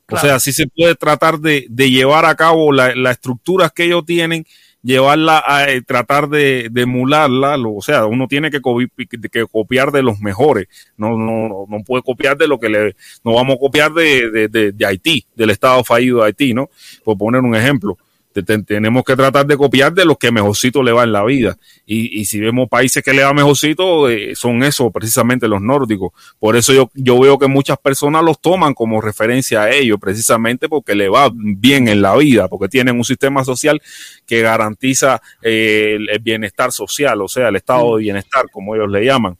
O 0.08 0.16
sea, 0.18 0.38
sí 0.38 0.52
se 0.52 0.68
puede 0.68 0.94
tratar 0.94 1.40
de, 1.40 1.66
de 1.68 1.90
llevar 1.90 2.26
a 2.26 2.36
cabo 2.36 2.72
las 2.72 2.94
estructuras 2.94 3.72
que 3.72 3.84
ellos 3.84 4.04
tienen 4.06 4.46
llevarla 4.86 5.42
a 5.44 5.68
eh, 5.68 5.82
tratar 5.82 6.28
de, 6.28 6.70
emularla, 6.72 7.56
o 7.58 7.82
sea, 7.82 8.06
uno 8.06 8.28
tiene 8.28 8.52
que, 8.52 8.60
que, 8.60 9.46
copiar 9.46 9.90
de 9.90 10.04
los 10.04 10.20
mejores, 10.20 10.68
no, 10.96 11.18
no, 11.18 11.66
no 11.68 11.82
puede 11.84 12.04
copiar 12.04 12.36
de 12.36 12.46
lo 12.46 12.60
que 12.60 12.68
le, 12.68 12.94
no 13.24 13.34
vamos 13.34 13.56
a 13.56 13.58
copiar 13.58 13.92
de, 13.92 14.48
de, 14.48 14.72
de 14.72 14.86
Haití, 14.86 15.26
del 15.34 15.50
estado 15.50 15.82
fallido 15.82 16.18
de 16.18 16.26
Haití, 16.26 16.54
¿no? 16.54 16.70
Por 17.02 17.18
poner 17.18 17.40
un 17.40 17.56
ejemplo 17.56 17.98
tenemos 18.42 19.04
que 19.04 19.16
tratar 19.16 19.46
de 19.46 19.56
copiar 19.56 19.92
de 19.92 20.04
los 20.04 20.18
que 20.18 20.30
mejorcito 20.30 20.82
le 20.82 20.92
va 20.92 21.04
en 21.04 21.12
la 21.12 21.24
vida. 21.24 21.56
Y, 21.86 22.24
si 22.24 22.40
vemos 22.40 22.68
países 22.68 23.02
que 23.02 23.12
le 23.12 23.22
va 23.22 23.32
mejorcito, 23.32 24.08
eh, 24.08 24.34
son 24.34 24.62
esos 24.62 24.92
precisamente 24.92 25.48
los 25.48 25.62
nórdicos. 25.62 26.12
Por 26.38 26.56
eso 26.56 26.72
yo, 26.72 26.90
yo 26.94 27.18
veo 27.20 27.38
que 27.38 27.46
muchas 27.46 27.78
personas 27.78 28.22
los 28.24 28.40
toman 28.40 28.74
como 28.74 29.00
referencia 29.00 29.62
a 29.62 29.70
ellos, 29.70 29.98
precisamente 30.00 30.68
porque 30.68 30.94
le 30.94 31.08
va 31.08 31.30
bien 31.32 31.88
en 31.88 32.02
la 32.02 32.16
vida, 32.16 32.48
porque 32.48 32.68
tienen 32.68 32.96
un 32.96 33.04
sistema 33.04 33.44
social 33.44 33.80
que 34.26 34.42
garantiza 34.42 35.20
eh, 35.42 35.98
el 36.08 36.18
bienestar 36.20 36.72
social, 36.72 37.22
o 37.22 37.28
sea, 37.28 37.48
el 37.48 37.56
estado 37.56 37.96
de 37.96 38.02
bienestar, 38.02 38.46
como 38.50 38.74
ellos 38.74 38.90
le 38.90 39.04
llaman 39.04 39.36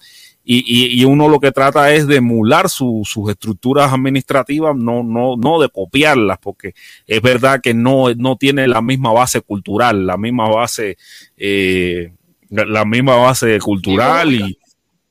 y, 0.49 1.01
y, 1.01 1.05
uno 1.05 1.29
lo 1.29 1.41
que 1.41 1.51
trata 1.51 1.93
es 1.93 2.07
de 2.07 2.17
emular 2.17 2.69
sus 2.69 3.09
estructuras 3.29 3.93
administrativas, 3.93 4.77
no, 4.77 5.03
no, 5.03 5.37
no 5.37 5.61
de 5.61 5.69
copiarlas, 5.69 6.39
porque 6.39 6.73
es 7.05 7.21
verdad 7.21 7.61
que 7.61 7.75
no, 7.75 8.15
no 8.15 8.37
tiene 8.37 8.69
la 8.69 8.81
misma 8.81 9.13
base 9.13 9.41
cultural, 9.41 10.07
la 10.07 10.17
misma 10.17 10.49
base, 10.49 10.99
eh, 11.37 12.13
la 12.49 12.85
misma 12.85 13.17
base 13.17 13.59
cultural 13.59 14.33
y, 14.33 14.57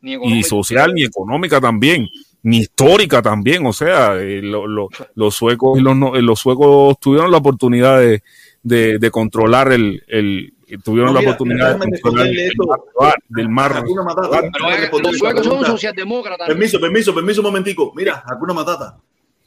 y 0.01 0.43
social 0.43 0.93
ni 0.93 1.03
económica 1.03 1.59
también 1.59 2.07
ni 2.45 2.59
histórica 2.59 3.23
también, 3.23 3.65
o 3.65 3.73
sea, 3.73 4.17
eh, 4.19 4.39
los 4.41 5.35
suecos 5.35 5.79
y 5.79 5.81
los, 5.81 5.97
los 5.97 6.39
suecos 6.39 6.99
tuvieron 6.99 7.31
la 7.31 7.37
oportunidad 7.37 7.99
de, 7.99 8.21
de, 8.61 8.99
de 8.99 9.11
controlar 9.11 9.71
el, 9.71 10.03
el, 10.07 10.53
tuvieron 10.83 11.13
la 11.13 11.19
oportunidad 11.19 11.77
de 11.79 12.01
controlar 12.01 13.15
del 13.27 13.49
mar. 13.49 13.83
Los 15.03 15.17
suecos 15.17 15.45
son 15.45 15.65
socialdemócratas. 15.65 16.47
Permiso, 16.47 16.79
permiso, 16.79 17.13
permiso 17.13 17.41
un 17.41 17.47
momentico. 17.47 17.93
Mira, 17.95 18.23
alguna 18.27 18.53
Matata. 18.53 18.97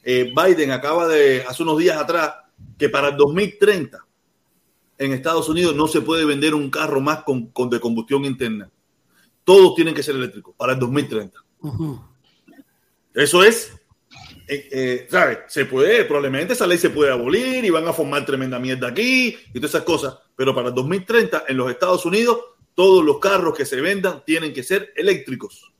Eh, 0.03 0.33
Biden 0.35 0.71
acaba 0.71 1.07
de, 1.09 1.45
hace 1.47 1.63
unos 1.63 1.79
días 1.79 1.97
atrás, 1.97 2.35
que 2.79 2.89
para 2.89 3.09
el 3.09 3.17
2030 3.17 3.99
en 4.99 5.13
Estados 5.13 5.49
Unidos 5.49 5.75
no 5.75 5.87
se 5.87 6.01
puede 6.01 6.25
vender 6.25 6.55
un 6.55 6.71
carro 6.71 7.01
más 7.01 7.23
con, 7.23 7.49
con 7.49 7.71
de 7.71 7.81
combustión 7.81 8.25
interna. 8.25 8.71
Todos 9.45 9.75
tienen 9.75 9.95
que 9.95 10.03
ser 10.03 10.17
eléctricos 10.17 10.55
para 10.57 10.73
el 10.73 10.79
2030. 10.79 11.39
Eso 13.15 13.43
es 13.43 13.78
eh, 14.49 14.69
eh, 14.73 15.07
¿sabes? 15.11 15.41
Se 15.49 15.67
puede, 15.67 16.07
probablemente 16.07 16.55
esa 16.55 16.67
ley 16.67 16.79
se 16.79 16.89
puede 16.89 17.13
abolir 17.13 17.63
y 17.63 17.71
van 17.71 17.87
a 17.87 17.93
formar 17.93 18.25
tremenda 18.25 18.59
mierda 18.59 18.89
aquí 18.89 19.37
y 19.53 19.61
todas 19.61 19.71
esas 19.71 19.83
cosas. 19.83 20.17
Pero 20.35 20.55
para 20.55 20.69
el 20.69 20.75
2030 20.75 21.45
en 21.49 21.57
los 21.59 21.71
Estados 21.71 22.07
Unidos, 22.07 22.41
todos 22.75 23.05
los 23.05 23.19
carros 23.19 23.55
que 23.55 23.67
se 23.67 23.81
vendan 23.83 24.25
tienen 24.25 24.55
que 24.55 24.63
ser 24.63 24.95
eléctricos. 24.97 25.71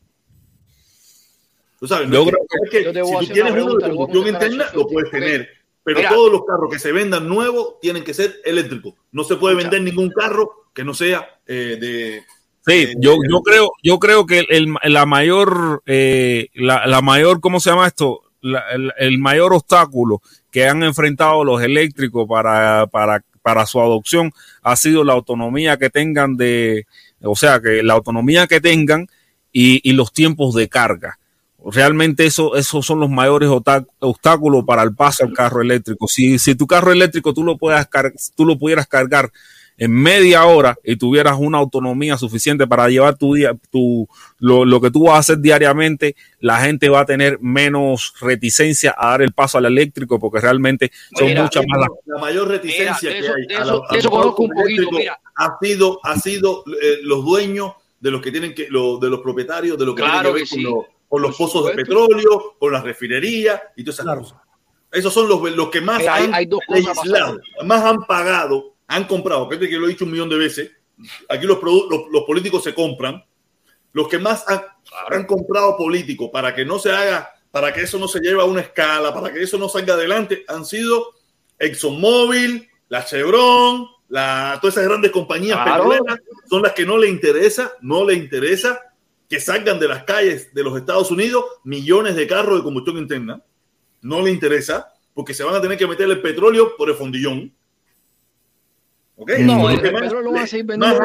Tú 1.81 1.87
sabes, 1.87 2.09
no 2.09 2.27
que, 2.71 2.85
si 2.93 3.27
tú 3.27 3.33
tienes 3.33 3.53
uno 3.53 3.77
de 3.77 3.89
combustión 3.89 4.27
interna, 4.27 4.67
lo 4.75 4.87
puedes 4.87 5.11
tener. 5.11 5.49
Pero 5.83 6.01
todos 6.11 6.33
los 6.33 6.45
carros 6.45 6.71
que 6.71 6.79
se 6.79 6.93
vendan 6.93 7.27
nuevos 7.27 7.81
tienen 7.81 8.05
que 8.05 8.13
ser 8.13 8.41
eléctricos. 8.45 8.95
No 9.13 9.25
se 9.25 9.37
puede 9.37 9.55
vender 9.55 9.81
ningún 9.81 10.11
carro 10.11 10.67
que 10.75 10.85
no 10.85 10.93
sea 10.93 11.41
eh, 11.47 11.79
de, 11.81 12.25
Sí, 12.67 12.93
yo, 12.99 13.17
yo 13.31 13.41
creo, 13.41 13.71
yo 13.83 13.99
creo 13.99 14.27
que 14.27 14.45
el, 14.51 14.75
la 14.85 15.07
mayor, 15.07 15.83
la, 15.87 16.87
la, 16.87 17.01
mayor, 17.01 17.41
¿cómo 17.41 17.61
se 17.61 17.71
llama 17.71 17.87
esto? 17.87 18.28
El, 18.43 19.19
mayor 19.19 19.53
obstáculo 19.53 20.23
que 20.51 20.69
han 20.69 20.83
enfrentado 20.83 21.45
los 21.45 21.63
eléctricos 21.63 22.27
para, 22.29 22.87
para, 22.87 23.25
para 23.43 23.67
su 23.67 23.81
adopción 23.81 24.33
ha 24.63 24.77
sido 24.77 25.05
la 25.05 25.15
autonomía 25.15 25.77
que 25.77 25.91
tengan 25.91 26.37
de, 26.37 26.87
o 27.23 27.37
sea, 27.37 27.61
que 27.61 27.83
la 27.83 27.95
autonomía 27.95 28.47
que 28.47 28.61
tengan 28.61 29.09
y, 29.53 29.93
los 29.93 30.13
tiempos 30.13 30.55
de 30.55 30.69
carga. 30.69 31.19
Realmente 31.65 32.25
eso, 32.25 32.55
esos 32.55 32.87
son 32.87 33.01
los 33.01 33.11
mayores 33.11 33.51
obstáculos 33.99 34.65
para 34.65 34.83
el 34.83 34.95
paso 34.95 35.25
al 35.25 35.33
carro 35.33 35.61
eléctrico. 35.61 36.07
Si, 36.07 36.39
si 36.39 36.55
tu 36.55 36.67
carro 36.67 36.93
eléctrico 36.93 37.35
tú 37.35 37.43
lo, 37.43 37.59
puedas 37.59 37.89
tú 38.37 38.47
lo 38.47 38.59
pudieras 38.59 38.87
cargar 38.87 39.31
en 39.79 39.93
media 39.93 40.45
hora 40.45 40.77
y 40.83 40.97
tuvieras 40.97 41.37
una 41.39 41.59
autonomía 41.59 42.19
suficiente 42.19 42.67
para 42.67 42.89
llevar 42.89 43.17
tu 43.17 43.35
día, 43.35 43.57
tu, 43.71 44.09
lo, 44.41 44.81
que 44.81 44.91
tú 44.91 45.05
vas 45.05 45.15
a 45.15 45.19
hacer 45.19 45.39
diariamente, 45.39 46.17
la 46.41 46.61
gente 46.61 46.89
va 46.89 47.01
a 47.01 47.07
tener 47.07 47.39
menos 47.41 48.13
reticencia 48.21 48.95
a 48.99 49.11
dar 49.11 49.23
el 49.23 49.33
paso 49.33 49.57
al 49.57 49.67
eléctrico 49.67 50.19
porque 50.19 50.41
realmente 50.41 50.91
son 51.17 51.33
muchas 51.35 51.65
más. 51.69 51.89
La 52.07 52.19
mayor 52.19 52.49
reticencia 52.49 53.09
que 53.09 53.19
hay 53.19 55.09
ha 55.37 55.59
sido, 55.63 56.01
ha 56.03 56.19
sido 56.19 56.65
eh, 56.67 56.99
los 57.03 57.25
dueños 57.25 57.75
de 58.01 58.11
los 58.11 58.21
que 58.21 58.33
tienen 58.33 58.55
que, 58.55 58.67
lo, 58.69 58.99
de 58.99 59.09
los 59.09 59.21
propietarios 59.21 59.79
de 59.79 59.87
lo 59.87 59.95
que 59.95 60.03
tienen 60.03 60.23
que 60.23 60.33
ver 60.33 60.49
con, 61.09 61.23
los 61.23 61.37
pozos 61.37 61.67
de 61.67 61.75
petróleo, 61.75 62.57
con 62.59 62.73
las 62.73 62.83
refinerías 62.83 63.61
y 63.77 63.85
todas 63.85 64.01
esas 64.01 64.19
cosas. 64.19 64.39
Esos 64.91 65.15
son 65.15 65.29
los, 65.29 65.41
los 65.53 65.69
que 65.69 65.81
más 65.81 66.05
han 66.05 66.33
legislado, 66.69 67.39
más 67.65 67.85
han 67.85 68.05
pagado 68.07 68.78
han 68.89 69.05
comprado, 69.05 69.49
que 69.49 69.57
lo 69.57 69.87
he 69.87 69.91
dicho 69.91 70.05
un 70.05 70.11
millón 70.11 70.29
de 70.29 70.39
veces, 70.39 70.71
aquí 71.29 71.47
los, 71.47 71.59
los, 71.63 72.25
políticos 72.25 72.65
se 72.65 72.75
compran, 72.75 73.25
los 73.93 74.09
que 74.09 74.19
más 74.19 74.45
han, 74.49 75.25
comprado 75.27 75.77
políticos 75.77 76.31
para 76.33 76.55
que 76.55 76.65
no 76.65 76.79
se 76.79 76.91
haga, 76.91 77.31
para 77.51 77.73
que 77.73 77.83
eso 77.83 77.99
no 77.99 78.09
se 78.09 78.21
lleve 78.21 78.41
a 78.41 78.47
una 78.47 78.63
escala, 78.63 79.15
para 79.15 79.33
que 79.33 79.43
eso 79.43 79.59
no 79.59 79.69
salga 79.69 79.95
adelante, 79.95 80.45
han 80.49 80.65
sido 80.65 81.15
ExxonMobil, 81.59 82.69
la 82.89 83.05
Chevron, 83.05 83.87
la, 84.09 84.59
todas 84.61 84.77
esas 84.77 84.89
grandes 84.89 85.11
compañías 85.11 85.59
petroleras 85.59 86.19
son 86.49 86.63
las 86.63 86.73
que 86.73 86.87
no 86.87 86.97
le 86.97 87.09
interesa, 87.09 87.73
no 87.83 88.05
le 88.05 88.15
interesa 88.15 88.81
que 89.29 89.41
salgan 89.41 89.79
de 89.79 89.89
las 89.89 90.05
calles 90.05 90.55
de 90.55 90.65
los 90.65 90.77
Estados 90.77 91.11
Unidos 91.11 91.45
millones 91.65 92.17
de 92.17 92.27
carros 92.27 92.57
de 92.57 92.65
combustión 92.65 92.97
interna. 92.97 93.43
No 94.01 94.23
le 94.23 94.31
interesa 94.31 94.91
porque 95.13 95.35
se 95.35 95.45
van 95.45 95.55
a 95.55 95.61
tener 95.61 95.77
que 95.77 95.87
meter 95.87 96.09
el 96.09 96.23
petróleo 96.23 96.77
por 96.77 96.89
el 96.89 96.97
fondillón. 96.97 97.53
¿Okay? 99.19 99.45
No, 99.45 99.69
el, 99.69 99.81
petróleo 99.81 100.23
lo 100.23 100.33
van 100.33 100.45
a 100.45 100.47
seguir 100.47 100.67
vendiendo. 100.67 101.03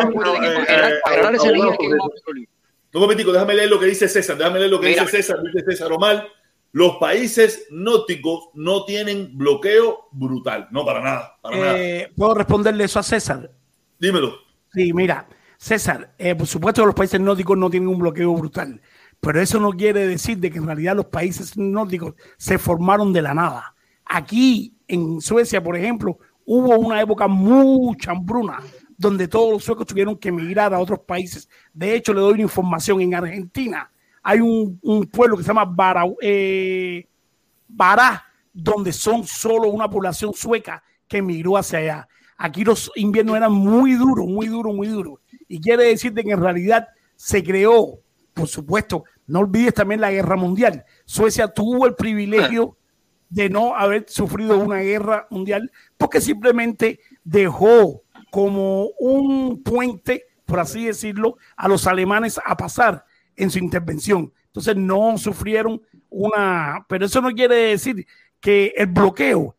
Un 2.93 3.01
momentico, 3.01 3.31
déjame 3.31 3.55
leer 3.55 3.69
lo 3.69 3.79
que 3.79 3.87
dice 3.87 4.07
César, 4.07 4.37
déjame 4.37 4.59
leer 4.59 4.71
lo 4.71 4.79
que 4.79 4.89
dice 4.89 5.07
César, 5.07 5.37
dice 5.41 5.65
César 5.65 5.91
Omar. 5.91 6.27
Los 6.71 6.97
países 6.97 7.67
nóticos 7.71 8.49
no 8.53 8.85
tienen 8.85 9.35
bloqueo 9.37 10.09
brutal, 10.11 10.67
no 10.71 10.85
para 10.85 11.01
nada, 11.01 11.37
para 11.41 11.55
eh, 11.55 12.01
nada. 12.01 12.09
¿Puedo 12.15 12.33
responderle 12.35 12.83
eso 12.83 12.99
a 12.99 13.03
César? 13.03 13.51
Dímelo. 13.99 14.35
Sí, 14.71 14.93
mira, 14.93 15.27
César, 15.57 16.13
eh, 16.17 16.35
por 16.35 16.47
supuesto 16.47 16.81
que 16.81 16.87
los 16.87 16.95
países 16.95 17.19
nórdicos 17.19 17.57
no 17.57 17.69
tienen 17.69 17.89
un 17.89 17.99
bloqueo 17.99 18.33
brutal, 18.33 18.81
pero 19.19 19.41
eso 19.41 19.59
no 19.59 19.71
quiere 19.71 20.07
decir 20.07 20.37
de 20.37 20.51
que 20.51 20.57
en 20.59 20.67
realidad 20.67 20.95
los 20.95 21.05
países 21.05 21.57
nórdicos 21.57 22.13
se 22.37 22.59
formaron 22.59 23.11
de 23.13 23.21
la 23.23 23.33
nada. 23.33 23.75
Aquí 24.05 24.75
en 24.87 25.21
Suecia, 25.21 25.63
por 25.63 25.77
ejemplo, 25.77 26.19
hubo 26.45 26.77
una 26.77 27.01
época 27.01 27.27
mucha 27.27 28.11
hambruna 28.11 28.59
donde 28.97 29.27
todos 29.27 29.51
los 29.51 29.63
suecos 29.63 29.87
tuvieron 29.87 30.17
que 30.17 30.29
emigrar 30.29 30.73
a 30.73 30.79
otros 30.79 30.99
países. 30.99 31.49
De 31.73 31.95
hecho, 31.95 32.13
le 32.13 32.21
doy 32.21 32.33
una 32.33 32.43
información. 32.43 33.01
En 33.01 33.13
Argentina 33.15 33.91
hay 34.21 34.39
un, 34.39 34.79
pueblo 35.11 35.37
que 35.37 35.43
se 35.43 35.47
llama 35.47 35.65
Bará, 35.65 36.05
eh, 36.21 37.07
Bará, 37.67 38.23
donde 38.53 38.93
son 38.93 39.25
solo 39.25 39.67
una 39.67 39.89
población 39.89 40.33
sueca 40.33 40.81
que 41.07 41.17
emigró 41.17 41.57
hacia 41.57 41.79
allá. 41.79 42.07
Aquí 42.37 42.63
los 42.63 42.91
inviernos 42.95 43.37
eran 43.37 43.51
muy 43.51 43.93
duros, 43.93 44.27
muy 44.27 44.47
duros, 44.47 44.73
muy 44.73 44.87
duros. 44.87 45.19
Y 45.47 45.59
quiere 45.59 45.85
decirte 45.85 46.23
que 46.23 46.31
en 46.31 46.41
realidad 46.41 46.87
se 47.15 47.43
creó, 47.43 47.99
por 48.33 48.47
supuesto, 48.47 49.03
no 49.27 49.39
olvides 49.39 49.73
también 49.73 50.01
la 50.01 50.11
guerra 50.11 50.35
mundial. 50.35 50.85
Suecia 51.05 51.47
tuvo 51.47 51.85
el 51.85 51.95
privilegio 51.95 52.77
de 53.33 53.49
no 53.49 53.75
haber 53.75 54.05
sufrido 54.07 54.59
una 54.59 54.77
guerra 54.77 55.25
mundial 55.31 55.71
porque 55.97 56.21
simplemente 56.21 56.99
dejó 57.23 58.03
como 58.29 58.89
un 58.99 59.63
puente, 59.63 60.25
por 60.45 60.59
así 60.59 60.85
decirlo, 60.85 61.37
a 61.57 61.67
los 61.67 61.87
alemanes 61.87 62.39
a 62.45 62.55
pasar 62.55 63.05
en 63.35 63.49
su 63.49 63.57
intervención. 63.57 64.31
Entonces 64.45 64.75
no 64.75 65.17
sufrieron 65.17 65.81
una, 66.11 66.85
pero 66.87 67.07
eso 67.07 67.21
no 67.21 67.31
quiere 67.31 67.55
decir 67.55 68.05
que 68.39 68.71
el 68.77 68.87
bloqueo 68.87 69.55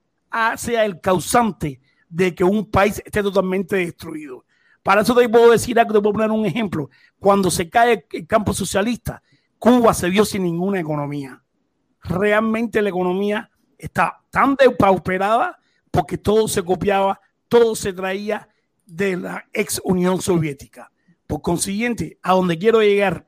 sea 0.56 0.84
el 0.84 1.00
causante 1.00 1.80
de 2.08 2.32
que 2.32 2.44
un 2.44 2.70
país 2.70 3.02
esté 3.04 3.24
totalmente 3.24 3.74
destruido. 3.74 4.44
Para 4.84 5.00
eso 5.00 5.16
te 5.16 5.28
puedo 5.28 5.50
decir 5.50 5.80
algo, 5.80 5.94
te 5.94 6.00
puedo 6.00 6.12
poner 6.12 6.30
un 6.30 6.46
ejemplo. 6.46 6.90
Cuando 7.18 7.50
se 7.50 7.68
cae 7.68 8.06
el 8.12 8.26
campo 8.28 8.52
socialista, 8.52 9.20
Cuba 9.58 9.94
se 9.94 10.10
vio 10.10 10.24
sin 10.24 10.44
ninguna 10.44 10.78
economía. 10.78 11.42
Realmente 12.02 12.80
la 12.80 12.90
economía 12.90 13.50
está 13.84 14.20
tan 14.30 14.56
depauperada 14.56 15.58
porque 15.90 16.18
todo 16.18 16.48
se 16.48 16.62
copiaba, 16.62 17.20
todo 17.48 17.76
se 17.76 17.92
traía 17.92 18.48
de 18.86 19.16
la 19.16 19.44
ex 19.52 19.80
Unión 19.84 20.20
Soviética. 20.20 20.90
Por 21.26 21.40
consiguiente, 21.40 22.18
a 22.22 22.32
donde 22.32 22.58
quiero 22.58 22.80
llegar, 22.80 23.26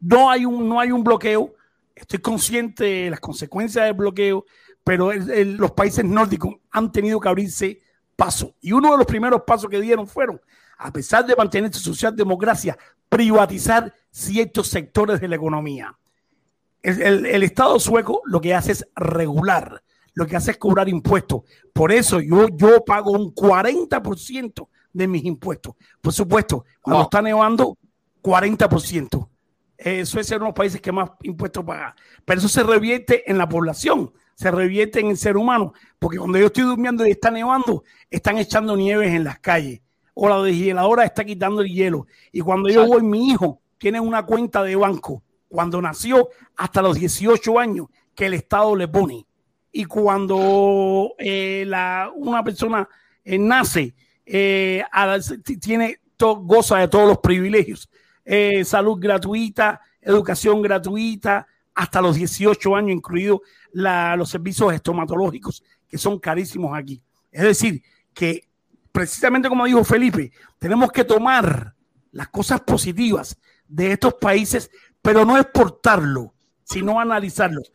no 0.00 0.30
hay 0.30 0.44
un, 0.44 0.68
no 0.68 0.80
hay 0.80 0.92
un 0.92 1.02
bloqueo. 1.02 1.54
Estoy 1.94 2.20
consciente 2.20 2.84
de 2.84 3.10
las 3.10 3.20
consecuencias 3.20 3.84
del 3.84 3.94
bloqueo, 3.94 4.44
pero 4.84 5.12
los 5.12 5.72
países 5.72 6.04
nórdicos 6.04 6.54
han 6.70 6.92
tenido 6.92 7.18
que 7.18 7.28
abrirse 7.28 7.80
paso. 8.16 8.54
Y 8.60 8.72
uno 8.72 8.92
de 8.92 8.98
los 8.98 9.06
primeros 9.06 9.42
pasos 9.46 9.68
que 9.68 9.80
dieron 9.80 10.06
fueron, 10.06 10.40
a 10.78 10.92
pesar 10.92 11.26
de 11.26 11.34
mantener 11.34 11.72
su 11.74 11.80
socialdemocracia, 11.80 12.78
privatizar 13.08 13.92
ciertos 14.10 14.68
sectores 14.68 15.20
de 15.20 15.28
la 15.28 15.36
economía. 15.36 15.98
El, 16.88 17.26
el, 17.26 17.42
Estado 17.42 17.78
sueco 17.78 18.22
lo 18.24 18.40
que 18.40 18.54
hace 18.54 18.72
es 18.72 18.86
regular, 18.96 19.82
lo 20.14 20.26
que 20.26 20.36
hace 20.36 20.52
es 20.52 20.56
cobrar 20.56 20.88
impuestos. 20.88 21.42
Por 21.72 21.92
eso 21.92 22.20
yo, 22.20 22.48
yo 22.48 22.84
pago 22.84 23.12
un 23.12 23.34
40% 23.34 24.68
de 24.92 25.08
mis 25.08 25.24
impuestos. 25.24 25.74
Por 26.00 26.12
supuesto, 26.12 26.64
cuando 26.80 27.04
está 27.04 27.22
nevando, 27.22 27.76
40%. 28.22 29.28
Eh, 29.78 30.04
Suecia 30.04 30.34
es 30.34 30.38
uno 30.38 30.46
de 30.46 30.50
los 30.50 30.56
países 30.56 30.80
que 30.80 30.90
más 30.90 31.10
impuestos 31.22 31.64
paga. 31.64 31.94
Pero 32.24 32.38
eso 32.38 32.48
se 32.48 32.62
revierte 32.62 33.30
en 33.30 33.38
la 33.38 33.48
población 33.48 34.12
se 34.38 34.52
revierte 34.52 35.00
en 35.00 35.08
el 35.08 35.16
ser 35.16 35.36
humano, 35.36 35.72
porque 35.98 36.18
cuando 36.18 36.38
yo 36.38 36.46
estoy 36.46 36.62
durmiendo 36.62 37.04
y 37.04 37.10
está 37.10 37.28
nevando, 37.28 37.82
están 38.08 38.38
echando 38.38 38.76
nieves 38.76 39.12
en 39.12 39.24
las 39.24 39.40
calles, 39.40 39.80
o 40.14 40.28
la 40.28 40.40
deshiladora 40.40 41.04
está 41.04 41.24
quitando 41.24 41.60
el 41.60 41.68
hielo. 41.68 42.06
Y 42.30 42.40
cuando 42.40 42.68
yo 42.68 42.86
voy, 42.86 43.02
mi 43.02 43.30
hijo 43.30 43.60
tiene 43.78 43.98
una 43.98 44.24
cuenta 44.24 44.62
de 44.62 44.76
banco, 44.76 45.24
cuando 45.48 45.80
nació 45.80 46.28
hasta 46.56 46.82
los 46.82 46.98
18 46.98 47.58
años, 47.58 47.86
que 48.14 48.26
el 48.26 48.34
Estado 48.34 48.74
le 48.76 48.88
pone. 48.88 49.26
Y 49.72 49.84
cuando 49.84 51.14
eh, 51.18 51.64
la, 51.66 52.10
una 52.14 52.42
persona 52.42 52.88
eh, 53.24 53.38
nace, 53.38 53.94
eh, 54.26 54.82
tiene 55.60 56.00
goza 56.18 56.78
de 56.78 56.88
todos 56.88 57.08
los 57.08 57.18
privilegios. 57.18 57.88
salud 58.64 58.98
gratuita, 58.98 59.80
educación 60.00 60.60
gratuita, 60.60 61.46
hasta 61.74 62.02
los 62.02 62.16
18 62.16 62.74
años, 62.74 62.90
incluidos 62.90 63.40
los 63.72 64.28
servicios 64.28 64.74
estomatológicos, 64.74 65.62
que 65.88 65.96
son 65.96 66.18
carísimos 66.18 66.76
aquí. 66.76 67.00
Es 67.30 67.42
decir, 67.42 67.82
que 68.12 68.48
precisamente 68.90 69.48
como 69.48 69.64
dijo 69.64 69.84
Felipe, 69.84 70.32
tenemos 70.58 70.90
que 70.90 71.04
tomar 71.04 71.72
las 72.10 72.28
cosas 72.28 72.60
positivas 72.62 73.38
de 73.68 73.92
estos 73.92 74.14
países, 74.14 74.70
pero 75.02 75.24
no 75.24 75.38
exportarlo, 75.38 76.34
sino 76.64 77.00
analizarlos. 77.00 77.72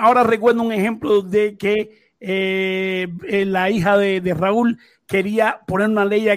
Ahora 0.00 0.22
recuerdo 0.22 0.62
un 0.62 0.72
ejemplo 0.72 1.22
de 1.22 1.56
que 1.56 2.14
eh, 2.20 3.08
eh, 3.28 3.44
la 3.46 3.70
hija 3.70 3.96
de, 3.96 4.34
Raúl 4.34 4.78
quería 5.06 5.60
poner 5.66 5.88
una 5.88 6.04
ley, 6.04 6.28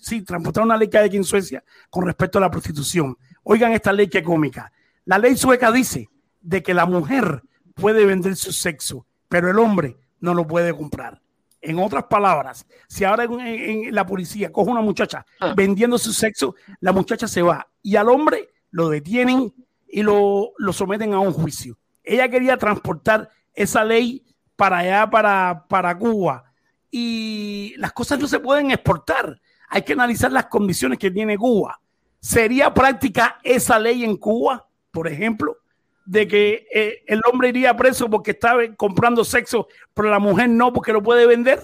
sí, 0.00 0.22
transportar 0.22 0.62
una 0.62 0.76
ley 0.76 0.88
que 0.88 0.98
hay 0.98 1.06
aquí 1.06 1.16
en 1.16 1.24
Suecia 1.24 1.64
con 1.90 2.06
respecto 2.06 2.38
a 2.38 2.40
la 2.40 2.50
prostitución. 2.50 3.16
Oigan 3.42 3.72
esta 3.72 3.92
ley 3.92 4.08
que 4.08 4.22
cómica. 4.22 4.72
La 5.04 5.18
ley 5.18 5.36
sueca 5.36 5.70
dice 5.70 6.08
de 6.40 6.62
que 6.62 6.72
la 6.72 6.86
mujer 6.86 7.42
puede 7.74 8.06
vender 8.06 8.36
su 8.36 8.52
sexo, 8.52 9.06
pero 9.28 9.50
el 9.50 9.58
hombre 9.58 9.96
no 10.20 10.32
lo 10.34 10.46
puede 10.46 10.72
comprar. 10.74 11.20
En 11.60 11.78
otras 11.78 12.04
palabras, 12.04 12.66
si 12.88 13.04
ahora 13.04 13.24
en, 13.24 13.94
la 13.94 14.06
policía 14.06 14.52
coge 14.52 14.70
una 14.70 14.82
muchacha 14.82 15.26
ah. 15.40 15.54
vendiendo 15.56 15.98
su 15.98 16.12
sexo, 16.12 16.54
la 16.80 16.92
muchacha 16.92 17.26
se 17.26 17.42
va 17.42 17.66
y 17.82 17.96
al 17.96 18.08
hombre 18.08 18.50
lo 18.70 18.88
detienen 18.88 19.52
y 19.94 20.02
lo, 20.02 20.52
someten 20.72 21.14
a 21.14 21.20
un 21.20 21.32
juicio. 21.32 21.78
Ella 22.02 22.28
quería 22.28 22.56
transportar 22.56 23.30
esa 23.54 23.84
ley 23.84 24.24
para 24.56 24.78
allá, 24.78 25.08
para, 25.08 25.66
para 25.68 25.96
Cuba. 25.96 26.52
Y 26.90 27.74
las 27.76 27.92
cosas 27.92 28.18
no 28.18 28.26
se 28.26 28.40
pueden 28.40 28.72
exportar. 28.72 29.40
Hay 29.68 29.82
que 29.82 29.92
analizar 29.92 30.32
las 30.32 30.46
condiciones 30.46 30.98
que 30.98 31.12
tiene 31.12 31.38
Cuba. 31.38 31.80
¿Sería 32.18 32.74
práctica 32.74 33.38
esa 33.44 33.78
ley 33.78 34.02
en 34.02 34.16
Cuba, 34.16 34.66
por 34.90 35.06
ejemplo? 35.06 35.58
de 36.06 36.28
que 36.28 36.66
eh, 36.74 37.02
el 37.06 37.22
hombre 37.30 37.48
iría 37.48 37.74
preso 37.74 38.10
porque 38.10 38.32
estaba 38.32 38.60
comprando 38.76 39.24
sexo, 39.24 39.68
pero 39.94 40.10
la 40.10 40.18
mujer 40.18 40.50
no 40.50 40.70
porque 40.70 40.92
lo 40.92 41.02
puede 41.02 41.26
vender. 41.26 41.62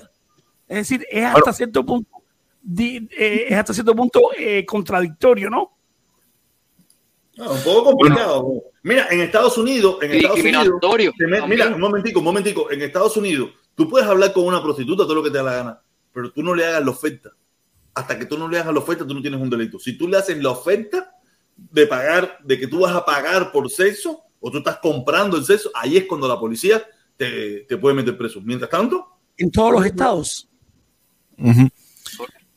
Es 0.66 0.78
decir, 0.78 1.06
es 1.10 1.26
hasta 1.26 1.52
cierto 1.52 1.84
punto, 1.84 2.10
eh, 2.78 3.46
es 3.50 3.58
hasta 3.58 3.74
cierto 3.74 3.94
punto 3.94 4.30
eh, 4.38 4.64
contradictorio, 4.64 5.50
¿no? 5.50 5.76
Un 7.48 7.62
poco 7.62 7.84
complicado. 7.84 8.64
Mira, 8.82 9.08
en 9.10 9.20
Estados 9.20 9.56
Unidos, 9.58 9.98
en 10.02 10.12
Estados 10.12 10.40
Unidos, 10.40 11.14
mira, 11.48 11.68
un 11.68 11.80
momentico, 11.80 12.18
un 12.20 12.24
momentico, 12.24 12.70
en 12.70 12.82
Estados 12.82 13.16
Unidos, 13.16 13.50
tú 13.74 13.88
puedes 13.88 14.08
hablar 14.08 14.32
con 14.32 14.44
una 14.44 14.62
prostituta 14.62 15.04
todo 15.04 15.16
lo 15.16 15.22
que 15.22 15.30
te 15.30 15.38
da 15.38 15.44
la 15.44 15.54
gana, 15.54 15.82
pero 16.12 16.32
tú 16.32 16.42
no 16.42 16.54
le 16.54 16.64
hagas 16.64 16.84
la 16.84 16.90
oferta. 16.90 17.30
Hasta 17.94 18.18
que 18.18 18.26
tú 18.26 18.38
no 18.38 18.48
le 18.48 18.58
hagas 18.58 18.72
la 18.72 18.80
oferta, 18.80 19.06
tú 19.06 19.14
no 19.14 19.20
tienes 19.20 19.40
un 19.40 19.50
delito. 19.50 19.78
Si 19.78 19.98
tú 19.98 20.08
le 20.08 20.16
haces 20.16 20.42
la 20.42 20.50
oferta 20.50 21.14
de 21.56 21.86
pagar, 21.86 22.38
de 22.42 22.58
que 22.58 22.66
tú 22.66 22.80
vas 22.80 22.94
a 22.94 23.04
pagar 23.04 23.52
por 23.52 23.70
sexo, 23.70 24.22
o 24.40 24.50
tú 24.50 24.58
estás 24.58 24.78
comprando 24.78 25.36
el 25.36 25.44
sexo, 25.44 25.70
ahí 25.74 25.96
es 25.96 26.06
cuando 26.06 26.26
la 26.26 26.38
policía 26.38 26.82
te, 27.16 27.66
puede 27.78 27.94
meter 27.94 28.16
preso. 28.16 28.40
Mientras 28.40 28.70
tanto. 28.70 29.18
En 29.36 29.50
todos 29.50 29.72
los 29.72 29.84
estados. 29.84 30.48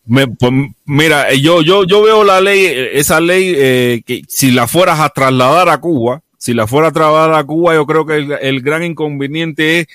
Pues, 0.07 0.53
mira, 0.85 1.31
eh, 1.31 1.41
yo, 1.41 1.61
yo, 1.61 1.83
yo 1.85 2.01
veo 2.01 2.23
la 2.23 2.41
ley, 2.41 2.65
eh, 2.65 2.99
esa 2.99 3.19
ley, 3.19 3.53
eh, 3.55 4.01
que 4.05 4.21
si 4.27 4.51
la 4.51 4.67
fueras 4.67 4.99
a 4.99 5.09
trasladar 5.09 5.69
a 5.69 5.79
Cuba, 5.79 6.21
si 6.37 6.53
la 6.53 6.67
fuera 6.67 6.89
a 6.89 6.91
trasladar 6.91 7.33
a 7.33 7.43
Cuba, 7.43 7.73
yo 7.73 7.85
creo 7.85 8.05
que 8.05 8.37
el 8.41 8.61
gran 8.61 8.83
inconveniente 8.83 9.79
es 9.79 9.87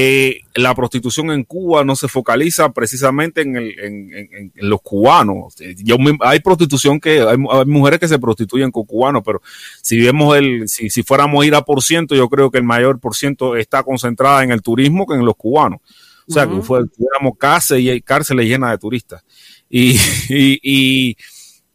eh, 0.00 0.42
la 0.54 0.76
prostitución 0.76 1.32
en 1.32 1.42
Cuba 1.42 1.82
no 1.82 1.96
se 1.96 2.06
focaliza 2.06 2.68
precisamente 2.68 3.40
en, 3.40 4.52
los 4.54 4.80
cubanos. 4.80 5.56
Yo, 5.78 5.96
hay 6.20 6.38
prostitución 6.38 7.00
que 7.00 7.20
hay, 7.20 7.36
mujeres 7.36 7.98
que 7.98 8.06
se 8.06 8.20
prostituyen 8.20 8.70
con 8.70 8.84
cubanos, 8.84 9.24
pero 9.26 9.42
si 9.82 9.98
vemos 9.98 10.36
el, 10.36 10.68
si, 10.68 10.88
si 10.88 11.02
fuéramos 11.02 11.42
a 11.42 11.46
ir 11.48 11.54
a 11.56 11.62
por 11.62 11.82
ciento, 11.82 12.14
yo 12.14 12.28
creo 12.28 12.48
que 12.48 12.58
el 12.58 12.62
mayor 12.64 13.00
por 13.00 13.16
ciento 13.16 13.56
está 13.56 13.82
concentrada 13.82 14.44
en 14.44 14.52
el 14.52 14.62
turismo 14.62 15.04
que 15.04 15.14
en 15.14 15.24
los 15.24 15.34
cubanos. 15.34 15.80
O 16.28 16.32
sea, 16.32 16.46
que 16.46 16.60
fuéramos 16.62 17.32
cárceles, 17.36 18.00
cárceles 18.04 18.46
llenas 18.46 18.70
de 18.70 18.78
turistas. 18.78 19.24
Y, 20.30 20.58
y, 20.62 21.16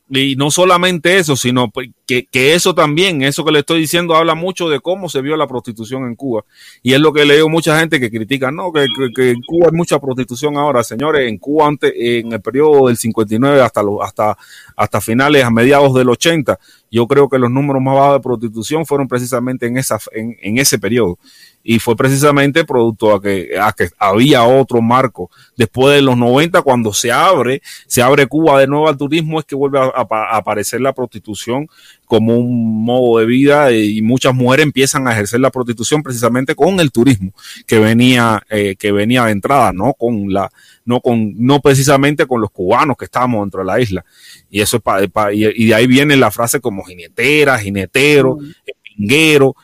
y 0.09 0.35
no 0.35 0.51
solamente 0.51 1.17
eso, 1.17 1.35
sino 1.35 1.69
pues, 1.69 1.89
que, 2.05 2.25
que, 2.25 2.53
eso 2.53 2.75
también, 2.75 3.23
eso 3.23 3.43
que 3.43 3.51
le 3.51 3.59
estoy 3.59 3.79
diciendo, 3.79 4.15
habla 4.15 4.35
mucho 4.35 4.69
de 4.69 4.79
cómo 4.79 5.09
se 5.09 5.21
vio 5.21 5.35
la 5.37 5.47
prostitución 5.47 6.05
en 6.05 6.15
Cuba. 6.15 6.43
Y 6.83 6.93
es 6.93 6.99
lo 6.99 7.13
que 7.13 7.25
leo 7.25 7.49
mucha 7.49 7.79
gente 7.79 7.99
que 7.99 8.11
critica, 8.11 8.51
no, 8.51 8.71
que, 8.71 8.85
que, 9.15 9.31
en 9.31 9.41
Cuba 9.41 9.67
hay 9.71 9.77
mucha 9.77 9.99
prostitución 9.99 10.57
ahora. 10.57 10.83
Señores, 10.83 11.27
en 11.27 11.37
Cuba 11.37 11.67
antes, 11.67 11.93
en 11.95 12.31
el 12.31 12.41
periodo 12.41 12.87
del 12.87 12.97
59 12.97 13.61
hasta, 13.61 13.81
los, 13.81 14.01
hasta, 14.01 14.37
hasta 14.75 15.01
finales, 15.01 15.43
a 15.43 15.49
mediados 15.49 15.93
del 15.93 16.09
80, 16.09 16.59
yo 16.91 17.07
creo 17.07 17.27
que 17.27 17.39
los 17.39 17.49
números 17.49 17.81
más 17.81 17.95
bajos 17.95 18.15
de 18.15 18.23
prostitución 18.23 18.85
fueron 18.85 19.07
precisamente 19.07 19.65
en, 19.65 19.77
esa, 19.77 19.99
en, 20.11 20.37
en 20.41 20.57
ese 20.59 20.77
periodo 20.77 21.17
y 21.63 21.79
fue 21.79 21.95
precisamente 21.95 22.65
producto 22.65 23.15
a 23.15 23.21
que, 23.21 23.51
a 23.59 23.71
que 23.71 23.89
había 23.97 24.43
otro 24.43 24.81
marco. 24.81 25.31
Después 25.55 25.95
de 25.95 26.01
los 26.01 26.17
90, 26.17 26.61
cuando 26.61 26.93
se 26.93 27.11
abre, 27.11 27.61
se 27.87 28.01
abre 28.01 28.27
Cuba 28.27 28.59
de 28.59 28.67
nuevo 28.67 28.89
al 28.89 28.97
turismo, 28.97 29.39
es 29.39 29.45
que 29.45 29.55
vuelve 29.55 29.79
a, 29.79 29.83
a, 29.83 30.37
aparecer 30.37 30.81
la 30.81 30.93
prostitución 30.93 31.67
como 32.05 32.37
un 32.37 32.83
modo 32.83 33.19
de 33.19 33.25
vida 33.25 33.71
y 33.71 34.01
muchas 34.01 34.35
mujeres 34.35 34.65
empiezan 34.65 35.07
a 35.07 35.13
ejercer 35.13 35.39
la 35.39 35.49
prostitución 35.49 36.03
precisamente 36.03 36.53
con 36.53 36.79
el 36.79 36.91
turismo 36.91 37.33
que 37.65 37.79
venía, 37.79 38.43
eh, 38.49 38.75
que 38.77 38.91
venía 38.91 39.25
de 39.25 39.31
entrada, 39.31 39.71
no 39.73 39.93
con 39.93 40.31
la, 40.31 40.51
no 40.85 40.99
con, 40.99 41.33
no 41.37 41.61
precisamente 41.61 42.27
con 42.27 42.41
los 42.41 42.51
cubanos 42.51 42.97
que 42.97 43.05
estábamos 43.05 43.41
dentro 43.41 43.61
de 43.61 43.65
la 43.65 43.79
isla. 43.79 44.05
Y 44.49 44.61
eso 44.61 44.77
es 44.77 44.83
pa, 44.83 44.99
pa, 45.07 45.33
y, 45.33 45.45
y, 45.45 45.67
de 45.67 45.75
ahí 45.75 45.87
viene 45.87 46.17
la 46.17 46.29
frase 46.29 46.59
como 46.59 46.83
jinetera, 46.83 47.57
jinetero, 47.57 48.37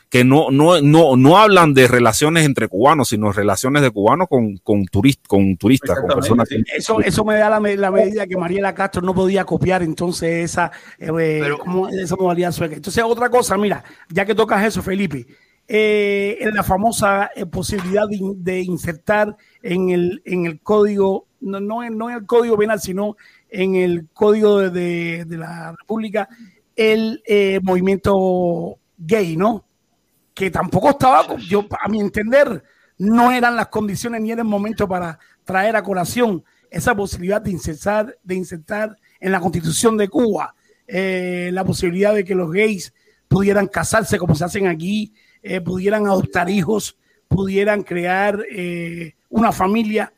que 0.08 0.24
no, 0.24 0.50
no, 0.50 0.80
no, 0.80 1.16
no 1.16 1.38
hablan 1.38 1.74
de 1.74 1.88
relaciones 1.88 2.44
entre 2.44 2.68
cubanos, 2.68 3.08
sino 3.08 3.32
relaciones 3.32 3.82
de 3.82 3.90
cubanos 3.90 4.28
con, 4.28 4.56
con, 4.58 4.84
turist, 4.86 5.26
con 5.26 5.56
turistas, 5.56 5.98
con 6.00 6.08
personas. 6.08 6.48
Que... 6.48 6.62
Eso, 6.76 7.00
eso 7.00 7.24
me 7.24 7.36
da 7.36 7.50
la, 7.50 7.60
la, 7.60 7.90
medida 7.90 8.26
que 8.26 8.36
Mariela 8.36 8.74
Castro 8.74 9.02
no 9.02 9.14
podía 9.14 9.44
copiar 9.44 9.82
entonces 9.82 10.50
esa, 10.50 10.70
eh, 10.98 11.42
como 11.58 11.88
esa 11.88 12.16
modalidad 12.16 12.52
sueca. 12.52 12.76
Entonces, 12.76 13.02
otra 13.04 13.30
cosa, 13.30 13.56
mira, 13.56 13.84
ya 14.08 14.24
que 14.24 14.34
tocas 14.34 14.64
eso, 14.64 14.82
Felipe, 14.82 15.26
eh, 15.68 16.38
en 16.40 16.54
la 16.54 16.64
famosa 16.64 17.30
eh, 17.34 17.46
posibilidad 17.46 18.08
de, 18.08 18.18
de, 18.36 18.60
insertar 18.60 19.36
en 19.62 19.90
el, 19.90 20.22
en 20.24 20.46
el 20.46 20.60
código, 20.60 21.26
no, 21.40 21.60
no, 21.60 21.84
en, 21.84 21.96
no 21.96 22.10
en 22.10 22.16
el 22.16 22.26
código 22.26 22.58
penal, 22.58 22.80
sino 22.80 23.16
en 23.48 23.76
el 23.76 24.08
código 24.12 24.58
de, 24.58 24.70
de, 24.70 25.24
de 25.26 25.36
la 25.38 25.72
República, 25.78 26.28
el 26.74 27.22
eh, 27.26 27.60
movimiento 27.62 28.79
gay, 29.00 29.36
¿no? 29.36 29.64
Que 30.34 30.50
tampoco 30.50 30.90
estaba, 30.90 31.36
yo 31.36 31.66
a 31.82 31.88
mi 31.88 32.00
entender, 32.00 32.62
no 32.98 33.32
eran 33.32 33.56
las 33.56 33.68
condiciones 33.68 34.20
ni 34.20 34.30
era 34.30 34.42
el 34.42 34.48
momento 34.48 34.86
para 34.86 35.18
traer 35.44 35.74
a 35.74 35.82
colación 35.82 36.44
esa 36.70 36.94
posibilidad 36.94 37.40
de 37.40 37.50
insertar, 37.50 38.16
de 38.22 38.34
insertar 38.34 38.96
en 39.18 39.32
la 39.32 39.40
constitución 39.40 39.96
de 39.96 40.08
Cuba 40.08 40.54
eh, 40.86 41.50
la 41.52 41.64
posibilidad 41.64 42.14
de 42.14 42.24
que 42.24 42.34
los 42.34 42.50
gays 42.50 42.92
pudieran 43.26 43.68
casarse 43.68 44.18
como 44.18 44.34
se 44.34 44.44
hacen 44.44 44.66
aquí, 44.66 45.14
eh, 45.42 45.60
pudieran 45.60 46.06
adoptar 46.06 46.50
hijos, 46.50 46.96
pudieran 47.28 47.82
crear 47.82 48.44
eh, 48.50 49.14
una 49.28 49.52
familia. 49.52 50.12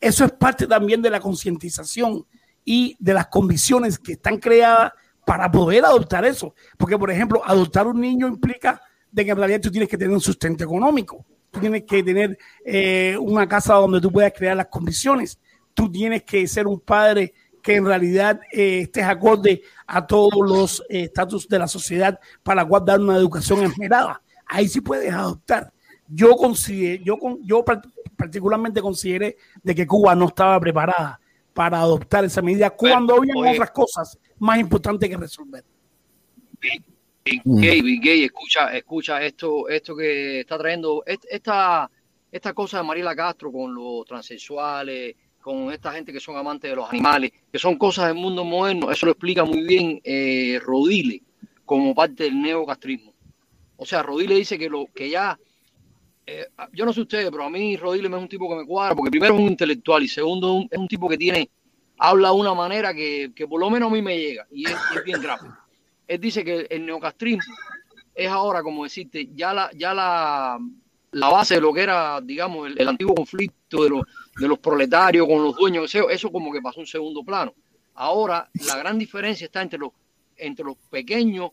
Eso 0.00 0.24
es 0.24 0.32
parte 0.32 0.66
también 0.66 1.00
de 1.00 1.10
la 1.10 1.20
concientización 1.20 2.26
y 2.64 2.96
de 2.98 3.14
las 3.14 3.28
condiciones 3.28 3.98
que 3.98 4.12
están 4.12 4.38
creadas 4.38 4.92
para 5.26 5.50
poder 5.50 5.84
adoptar 5.84 6.24
eso. 6.24 6.54
Porque, 6.78 6.96
por 6.96 7.10
ejemplo, 7.10 7.42
adoptar 7.44 7.88
un 7.88 8.00
niño 8.00 8.28
implica 8.28 8.80
de 9.10 9.24
que 9.24 9.32
en 9.32 9.36
realidad 9.36 9.60
tú 9.60 9.72
tienes 9.72 9.88
que 9.88 9.98
tener 9.98 10.14
un 10.14 10.20
sustento 10.20 10.62
económico. 10.62 11.26
Tú 11.50 11.58
tienes 11.58 11.82
que 11.82 12.00
tener 12.04 12.38
eh, 12.64 13.16
una 13.20 13.48
casa 13.48 13.74
donde 13.74 14.00
tú 14.00 14.12
puedas 14.12 14.32
crear 14.32 14.56
las 14.56 14.68
condiciones. 14.68 15.40
Tú 15.74 15.90
tienes 15.90 16.22
que 16.22 16.46
ser 16.46 16.68
un 16.68 16.78
padre 16.78 17.34
que 17.60 17.74
en 17.74 17.84
realidad 17.84 18.38
eh, 18.52 18.82
estés 18.82 19.02
acorde 19.02 19.62
a 19.88 20.06
todos 20.06 20.48
los 20.48 20.80
eh, 20.88 21.02
estatus 21.02 21.48
de 21.48 21.58
la 21.58 21.66
sociedad 21.66 22.20
para 22.44 22.62
la 22.62 22.68
cual 22.68 22.84
dar 22.84 23.00
una 23.00 23.16
educación 23.16 23.64
esmerada. 23.64 24.22
Ahí 24.46 24.68
sí 24.68 24.80
puedes 24.80 25.12
adoptar. 25.12 25.72
Yo, 26.06 26.36
considero, 26.36 27.02
yo, 27.02 27.18
yo 27.42 27.64
particularmente 28.16 28.80
consideré 28.80 29.38
de 29.60 29.74
que 29.74 29.88
Cuba 29.88 30.14
no 30.14 30.28
estaba 30.28 30.60
preparada 30.60 31.20
para 31.52 31.80
adoptar 31.80 32.24
esa 32.24 32.42
medida 32.42 32.70
cuando 32.70 33.16
había 33.16 33.34
otras 33.34 33.72
cosas 33.72 34.16
más 34.38 34.58
importantes 34.58 35.08
que 35.08 35.16
resolver. 35.16 35.64
Gay, 37.24 38.00
gay, 38.00 38.24
escucha, 38.24 38.76
escucha 38.76 39.22
esto, 39.22 39.68
esto 39.68 39.96
que 39.96 40.40
está 40.40 40.56
trayendo, 40.56 41.02
esta, 41.06 41.90
esta 42.30 42.52
cosa 42.54 42.78
de 42.78 42.84
Mariela 42.84 43.16
Castro 43.16 43.50
con 43.50 43.74
los 43.74 44.04
transexuales, 44.04 45.16
con 45.40 45.72
esta 45.72 45.92
gente 45.92 46.12
que 46.12 46.20
son 46.20 46.36
amantes 46.36 46.70
de 46.70 46.76
los 46.76 46.88
animales, 46.88 47.32
que 47.50 47.58
son 47.58 47.76
cosas 47.76 48.08
del 48.08 48.16
mundo 48.16 48.44
moderno, 48.44 48.90
eso 48.90 49.06
lo 49.06 49.12
explica 49.12 49.44
muy 49.44 49.62
bien 49.62 50.00
eh, 50.04 50.60
Rodile 50.62 51.22
como 51.64 51.94
parte 51.94 52.24
del 52.24 52.40
neocastrismo. 52.40 53.12
O 53.76 53.84
sea, 53.84 54.02
Rodile 54.02 54.36
dice 54.36 54.56
que 54.56 54.68
lo 54.68 54.86
que 54.94 55.10
ya 55.10 55.38
eh, 56.26 56.46
yo 56.72 56.84
no 56.84 56.92
sé 56.92 57.02
ustedes, 57.02 57.30
pero 57.30 57.44
a 57.44 57.50
mí 57.50 57.76
Rodríguez 57.76 58.10
es 58.10 58.18
un 58.18 58.28
tipo 58.28 58.48
que 58.48 58.56
me 58.56 58.66
cuadra, 58.66 58.96
porque 58.96 59.12
primero 59.12 59.34
es 59.34 59.40
un 59.40 59.46
intelectual 59.46 60.02
y 60.02 60.08
segundo 60.08 60.66
es 60.68 60.78
un 60.78 60.88
tipo 60.88 61.08
que 61.08 61.16
tiene, 61.16 61.48
habla 61.98 62.28
de 62.28 62.34
una 62.34 62.54
manera 62.54 62.94
que, 62.94 63.32
que, 63.34 63.46
por 63.46 63.60
lo 63.60 63.70
menos 63.70 63.90
a 63.90 63.94
mí 63.94 64.02
me 64.02 64.18
llega 64.18 64.46
y 64.50 64.66
es, 64.66 64.76
bien 65.04 65.20
gráfico. 65.20 65.56
Él 66.06 66.20
dice 66.20 66.44
que 66.44 66.66
el 66.70 66.86
neocastrismo 66.86 67.54
es 68.14 68.28
ahora, 68.28 68.62
como 68.62 68.84
decirte, 68.84 69.28
ya 69.34 69.52
la, 69.52 69.70
ya 69.74 69.92
la, 69.92 70.58
la 71.12 71.28
base 71.28 71.56
de 71.56 71.60
lo 71.60 71.72
que 71.72 71.82
era, 71.82 72.20
digamos, 72.20 72.70
el, 72.76 72.88
antiguo 72.88 73.14
conflicto 73.14 73.82
de 73.82 73.90
los, 73.90 74.02
de 74.38 74.48
los 74.48 74.58
proletarios 74.58 75.26
con 75.26 75.42
los 75.42 75.56
dueños, 75.56 75.94
eso, 75.94 76.08
eso 76.08 76.30
como 76.30 76.52
que 76.52 76.62
pasó 76.62 76.80
en 76.80 76.86
segundo 76.86 77.22
plano. 77.24 77.54
Ahora 77.94 78.48
la 78.66 78.76
gran 78.76 78.98
diferencia 78.98 79.46
está 79.46 79.62
entre 79.62 79.78
los, 79.78 79.90
entre 80.36 80.64
los 80.64 80.76
pequeños, 80.90 81.50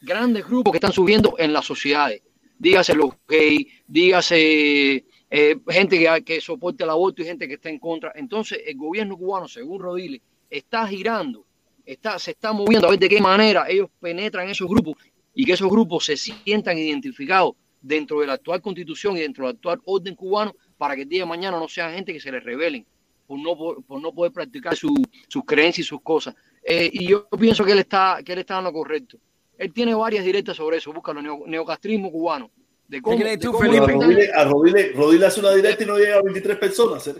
grandes 0.00 0.46
grupos 0.46 0.72
que 0.72 0.78
están 0.78 0.92
subiendo 0.92 1.34
en 1.38 1.52
las 1.52 1.64
sociedades 1.64 2.22
dígase 2.58 2.94
los 2.94 3.14
gays, 3.26 3.66
dígase 3.86 5.04
eh, 5.30 5.56
gente 5.68 5.98
que, 5.98 6.24
que 6.24 6.40
soporte 6.40 6.84
el 6.84 6.90
aborto 6.90 7.22
y 7.22 7.26
gente 7.26 7.46
que 7.46 7.54
está 7.54 7.68
en 7.68 7.78
contra. 7.78 8.12
Entonces, 8.14 8.60
el 8.66 8.76
gobierno 8.76 9.16
cubano, 9.16 9.48
según 9.48 9.80
Rodile, 9.80 10.22
está 10.50 10.86
girando, 10.86 11.44
está, 11.84 12.18
se 12.18 12.32
está 12.32 12.52
moviendo 12.52 12.86
a 12.86 12.90
ver 12.90 12.98
de 12.98 13.08
qué 13.08 13.20
manera 13.20 13.66
ellos 13.68 13.88
penetran 14.00 14.46
en 14.46 14.50
esos 14.52 14.68
grupos 14.68 14.96
y 15.34 15.44
que 15.44 15.52
esos 15.52 15.70
grupos 15.70 16.04
se 16.04 16.16
sientan 16.16 16.78
identificados 16.78 17.54
dentro 17.80 18.20
de 18.20 18.26
la 18.26 18.34
actual 18.34 18.60
constitución 18.60 19.16
y 19.16 19.20
dentro 19.20 19.46
del 19.46 19.56
actual 19.56 19.80
orden 19.84 20.14
cubano 20.14 20.54
para 20.76 20.96
que 20.96 21.02
el 21.02 21.08
día 21.08 21.20
de 21.20 21.26
mañana 21.26 21.58
no 21.58 21.68
sean 21.68 21.94
gente 21.94 22.12
que 22.12 22.20
se 22.20 22.32
les 22.32 22.42
rebelen 22.42 22.84
por 23.26 23.38
no, 23.38 23.56
por, 23.56 24.00
no 24.00 24.12
poder 24.12 24.32
practicar 24.32 24.74
su, 24.74 24.94
sus 25.28 25.44
creencias 25.44 25.86
y 25.86 25.88
sus 25.88 26.00
cosas. 26.00 26.34
Eh, 26.62 26.88
y 26.92 27.08
yo 27.08 27.28
pienso 27.28 27.64
que 27.64 27.72
él 27.72 27.80
está, 27.80 28.20
que 28.24 28.32
él 28.32 28.38
está 28.38 28.58
en 28.58 28.64
lo 28.64 28.72
correcto. 28.72 29.18
Él 29.58 29.72
tiene 29.72 29.94
varias 29.94 30.24
directas 30.24 30.56
sobre 30.56 30.78
eso, 30.78 30.92
búscalo, 30.92 31.20
neo, 31.20 31.44
neocastrismo 31.46 32.10
cubano. 32.10 32.50
De 32.88 33.02
cómo, 33.02 33.18
de 33.18 33.38
cómo 33.38 33.58
Felipe? 33.58 34.32
A 34.34 34.44
Rodile, 34.44 34.92
Rodile 34.94 35.26
hace 35.26 35.40
una 35.40 35.52
directa 35.52 35.84
y 35.84 35.86
no 35.86 35.98
llega 35.98 36.16
a 36.16 36.22
23 36.22 36.56
personas. 36.56 37.06
¿eh? 37.08 37.14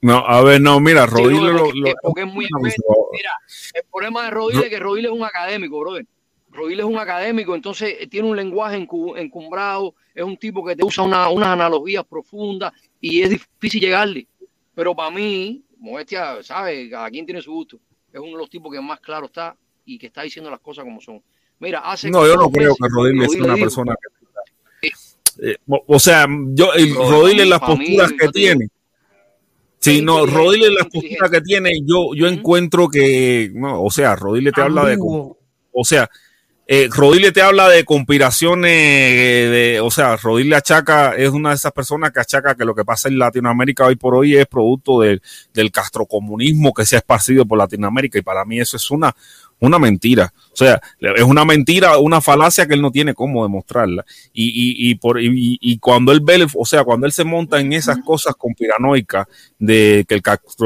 No, 0.00 0.18
a 0.18 0.42
ver, 0.42 0.60
no, 0.60 0.80
mira, 0.80 1.06
Rodile 1.06 1.38
sí, 1.38 1.44
no, 1.44 1.52
lo, 1.52 1.72
lo, 1.72 1.94
porque 2.02 2.22
es 2.22 2.26
muy 2.26 2.46
mira, 3.12 3.32
el 3.72 3.82
problema 3.90 4.24
de 4.24 4.30
Rodile 4.30 4.64
es 4.64 4.68
que 4.68 4.80
Rodile 4.80 5.08
es 5.08 5.14
un 5.14 5.24
académico, 5.24 5.80
brother. 5.80 6.06
Rodile 6.50 6.82
es 6.82 6.88
un 6.88 6.98
académico, 6.98 7.54
entonces 7.54 8.08
tiene 8.08 8.28
un 8.28 8.36
lenguaje 8.36 8.76
encumbrado, 8.76 9.94
es 10.14 10.24
un 10.24 10.36
tipo 10.36 10.64
que 10.64 10.74
te 10.74 10.84
usa 10.84 11.04
una, 11.04 11.28
unas 11.28 11.48
analogías 11.48 12.04
profundas 12.04 12.72
y 13.00 13.22
es 13.22 13.30
difícil 13.30 13.80
llegarle. 13.80 14.26
Pero 14.74 14.94
para 14.94 15.10
mí, 15.10 15.62
modestia, 15.78 16.42
¿sabes? 16.42 16.90
Cada 16.90 17.10
quien 17.10 17.26
tiene 17.26 17.40
su 17.42 17.52
gusto. 17.52 17.78
Es 18.12 18.20
uno 18.20 18.32
de 18.32 18.38
los 18.38 18.50
tipos 18.50 18.72
que 18.72 18.80
más 18.80 19.00
claro 19.00 19.26
está 19.26 19.56
y 19.84 19.98
que 19.98 20.06
está 20.06 20.22
diciendo 20.22 20.50
las 20.50 20.60
cosas 20.60 20.84
como 20.84 21.00
son. 21.00 21.22
Mira, 21.58 21.80
hace 21.80 22.10
no, 22.10 22.26
yo 22.26 22.36
no 22.36 22.50
creo 22.50 22.74
que 22.74 22.88
Rodríguez 22.88 23.32
sea 23.32 23.44
una 23.44 23.54
dijo, 23.54 23.64
persona 23.64 23.94
que. 23.94 24.15
Eh, 25.42 25.56
o 25.66 25.98
sea, 25.98 26.26
yo, 26.28 26.72
el 26.74 26.94
Rodríguez, 26.94 27.48
las 27.48 27.60
posturas 27.60 28.12
que 28.18 28.28
tiene. 28.28 28.68
Sí, 29.78 30.02
no, 30.02 30.26
Rodríguez, 30.26 30.70
las 30.72 30.86
posturas 30.86 31.30
que 31.30 31.40
tiene, 31.42 31.72
yo, 31.84 32.14
yo 32.14 32.26
encuentro 32.26 32.88
que. 32.88 33.50
No, 33.54 33.82
o 33.82 33.90
sea, 33.90 34.16
Rodríguez 34.16 34.54
te 34.54 34.62
habla 34.62 34.84
de. 34.84 34.96
O 34.98 35.84
sea, 35.84 36.08
eh, 36.68 36.88
Rodile 36.90 37.30
te 37.30 37.42
habla 37.42 37.68
de 37.68 37.84
conspiraciones, 37.84 38.72
de, 38.72 39.78
o 39.80 39.88
sea, 39.88 40.16
Rodile 40.16 40.56
achaca, 40.56 41.14
es 41.14 41.30
una 41.30 41.50
de 41.50 41.54
esas 41.54 41.70
personas 41.70 42.10
que 42.10 42.18
achaca 42.18 42.56
que 42.56 42.64
lo 42.64 42.74
que 42.74 42.84
pasa 42.84 43.08
en 43.08 43.20
Latinoamérica 43.20 43.86
hoy 43.86 43.94
por 43.94 44.16
hoy 44.16 44.36
es 44.36 44.46
producto 44.46 45.00
del, 45.00 45.22
del 45.54 45.70
castrocomunismo 45.70 46.74
que 46.74 46.84
se 46.84 46.96
ha 46.96 46.98
esparcido 46.98 47.46
por 47.46 47.58
Latinoamérica 47.58 48.18
y 48.18 48.22
para 48.22 48.44
mí 48.44 48.58
eso 48.58 48.76
es 48.78 48.90
una, 48.90 49.14
una 49.60 49.78
mentira. 49.78 50.32
O 50.52 50.56
sea, 50.56 50.80
es 51.00 51.22
una 51.22 51.44
mentira, 51.44 51.98
una 51.98 52.20
falacia 52.20 52.66
que 52.66 52.74
él 52.74 52.82
no 52.82 52.90
tiene 52.90 53.14
cómo 53.14 53.42
demostrarla. 53.42 54.04
Y, 54.32 54.48
y, 54.48 54.90
y 54.90 54.94
por, 54.94 55.20
y, 55.20 55.58
y, 55.60 55.78
cuando 55.78 56.12
él 56.12 56.20
ve, 56.22 56.46
o 56.54 56.64
sea, 56.64 56.82
cuando 56.84 57.06
él 57.06 57.12
se 57.12 57.24
monta 57.24 57.60
en 57.60 57.72
esas 57.72 57.98
cosas 57.98 58.34
conspiranoicas 58.36 59.26
de 59.58 60.04
que 60.08 60.14
el 60.14 60.22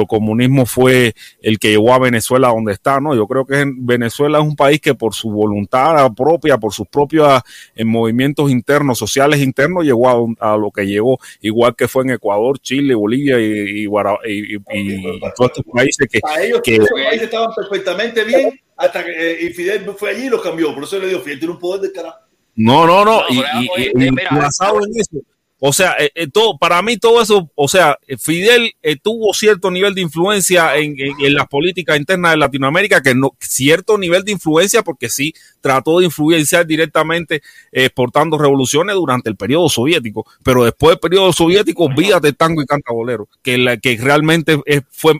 comunismo 0.07 0.67
fue 0.67 1.15
el 1.43 1.59
que 1.59 1.71
llevó 1.71 1.93
a 1.95 1.99
Venezuela 1.99 2.49
a 2.49 2.53
donde 2.53 2.73
está, 2.73 3.01
¿no? 3.01 3.15
Yo 3.15 3.27
creo 3.27 3.45
que 3.45 3.65
Venezuela 3.77 4.39
es 4.39 4.45
un 4.45 4.57
país 4.57 4.81
que 4.81 4.95
por 4.95 5.15
su 5.15 5.31
voluntad 5.31 6.13
propia, 6.13 6.59
por 6.59 6.73
sus 6.73 6.87
propios 6.87 7.41
eh, 7.75 7.85
movimientos 7.85 8.51
internos, 8.51 8.99
sociales 8.99 9.41
internos, 9.41 9.85
llegó 9.85 10.37
a, 10.41 10.53
a, 10.53 10.57
lo 10.57 10.71
que 10.71 10.87
llegó, 10.87 11.19
igual 11.41 11.75
que 11.77 11.89
fue 11.89 12.05
en 12.05 12.11
Ecuador, 12.11 12.59
Chile, 12.61 12.95
Bolivia 12.95 13.41
y, 13.41 13.85
y, 13.85 13.87
y, 13.87 14.59
y 14.67 15.21
todos 15.37 15.51
estos 15.51 15.65
países 15.73 16.09
que... 16.11 16.21
A 16.23 16.43
ellos, 16.43 16.61
que, 16.63 16.79
estaban 17.21 17.51
perfectamente 17.55 18.25
bien 18.25 18.61
hasta 18.81 19.05
que 19.05 19.11
eh, 19.33 19.39
y 19.45 19.51
Fidel 19.51 19.85
fue 19.97 20.11
allí 20.11 20.27
y 20.27 20.29
lo 20.31 20.41
cambió. 20.43 20.75
Por 20.75 20.85
eso 20.85 20.99
le 20.99 21.09
dio 21.09 21.21
Fidel 21.21 21.39
tiene 21.39 21.55
un 21.55 21.61
poder 21.61 21.83
de 21.83 21.93
carajo. 21.93 22.19
No, 22.57 22.87
no, 22.87 23.05
no. 23.05 23.21
No, 23.23 23.25
y, 23.29 23.39
y- 23.39 23.71
y- 23.77 24.07
y 24.07 24.11
mira, 24.11 24.31
basado 24.33 24.79
en 24.85 24.91
eso, 25.01 25.19
o 25.63 25.73
sea, 25.73 25.95
eh, 25.99 26.11
eh, 26.15 26.27
todo, 26.27 26.57
para 26.59 26.81
mí 26.83 26.97
todo 26.97 27.21
eso, 27.23 27.51
o 27.55 27.69
sea, 27.69 27.99
eh, 28.07 28.17
Fidel 28.17 28.73
eh, 28.83 28.97
tuvo 28.97 29.35
cierto 29.35 29.71
nivel 29.71 29.95
de 29.95 30.01
influencia 30.01 30.77
en, 30.77 30.95
en- 30.99 31.15
en 31.21 31.35
las 31.35 31.47
políticas 31.49 31.99
internas 31.99 32.33
de 32.33 32.39
Latinoamérica, 32.39 33.03
que 33.03 33.15
no, 33.15 33.37
cierto 33.41 33.99
nivel 33.99 34.25
de 34.25 34.33
influencia, 34.33 34.83
porque 34.83 35.11
sí 35.11 35.35
trató 35.61 35.99
de 35.99 36.07
influenciar 36.07 36.67
directamente 36.67 37.43
exportando 37.73 38.39
revoluciones 38.39 38.95
durante 38.97 39.29
el 39.29 39.37
periodo 39.37 39.69
soviético, 39.69 40.27
pero 40.43 40.65
después 40.65 40.93
del 40.93 41.01
periodo 41.01 41.33
soviético, 41.35 41.85
olvídate 41.85 42.29
de 42.29 42.33
tango 42.33 42.63
y 42.63 42.67
canta 42.67 42.93
bolero, 42.93 43.29
que, 43.43 43.59
la, 43.59 43.77
que 43.77 43.99
realmente 44.01 44.59
fue, 44.91 45.15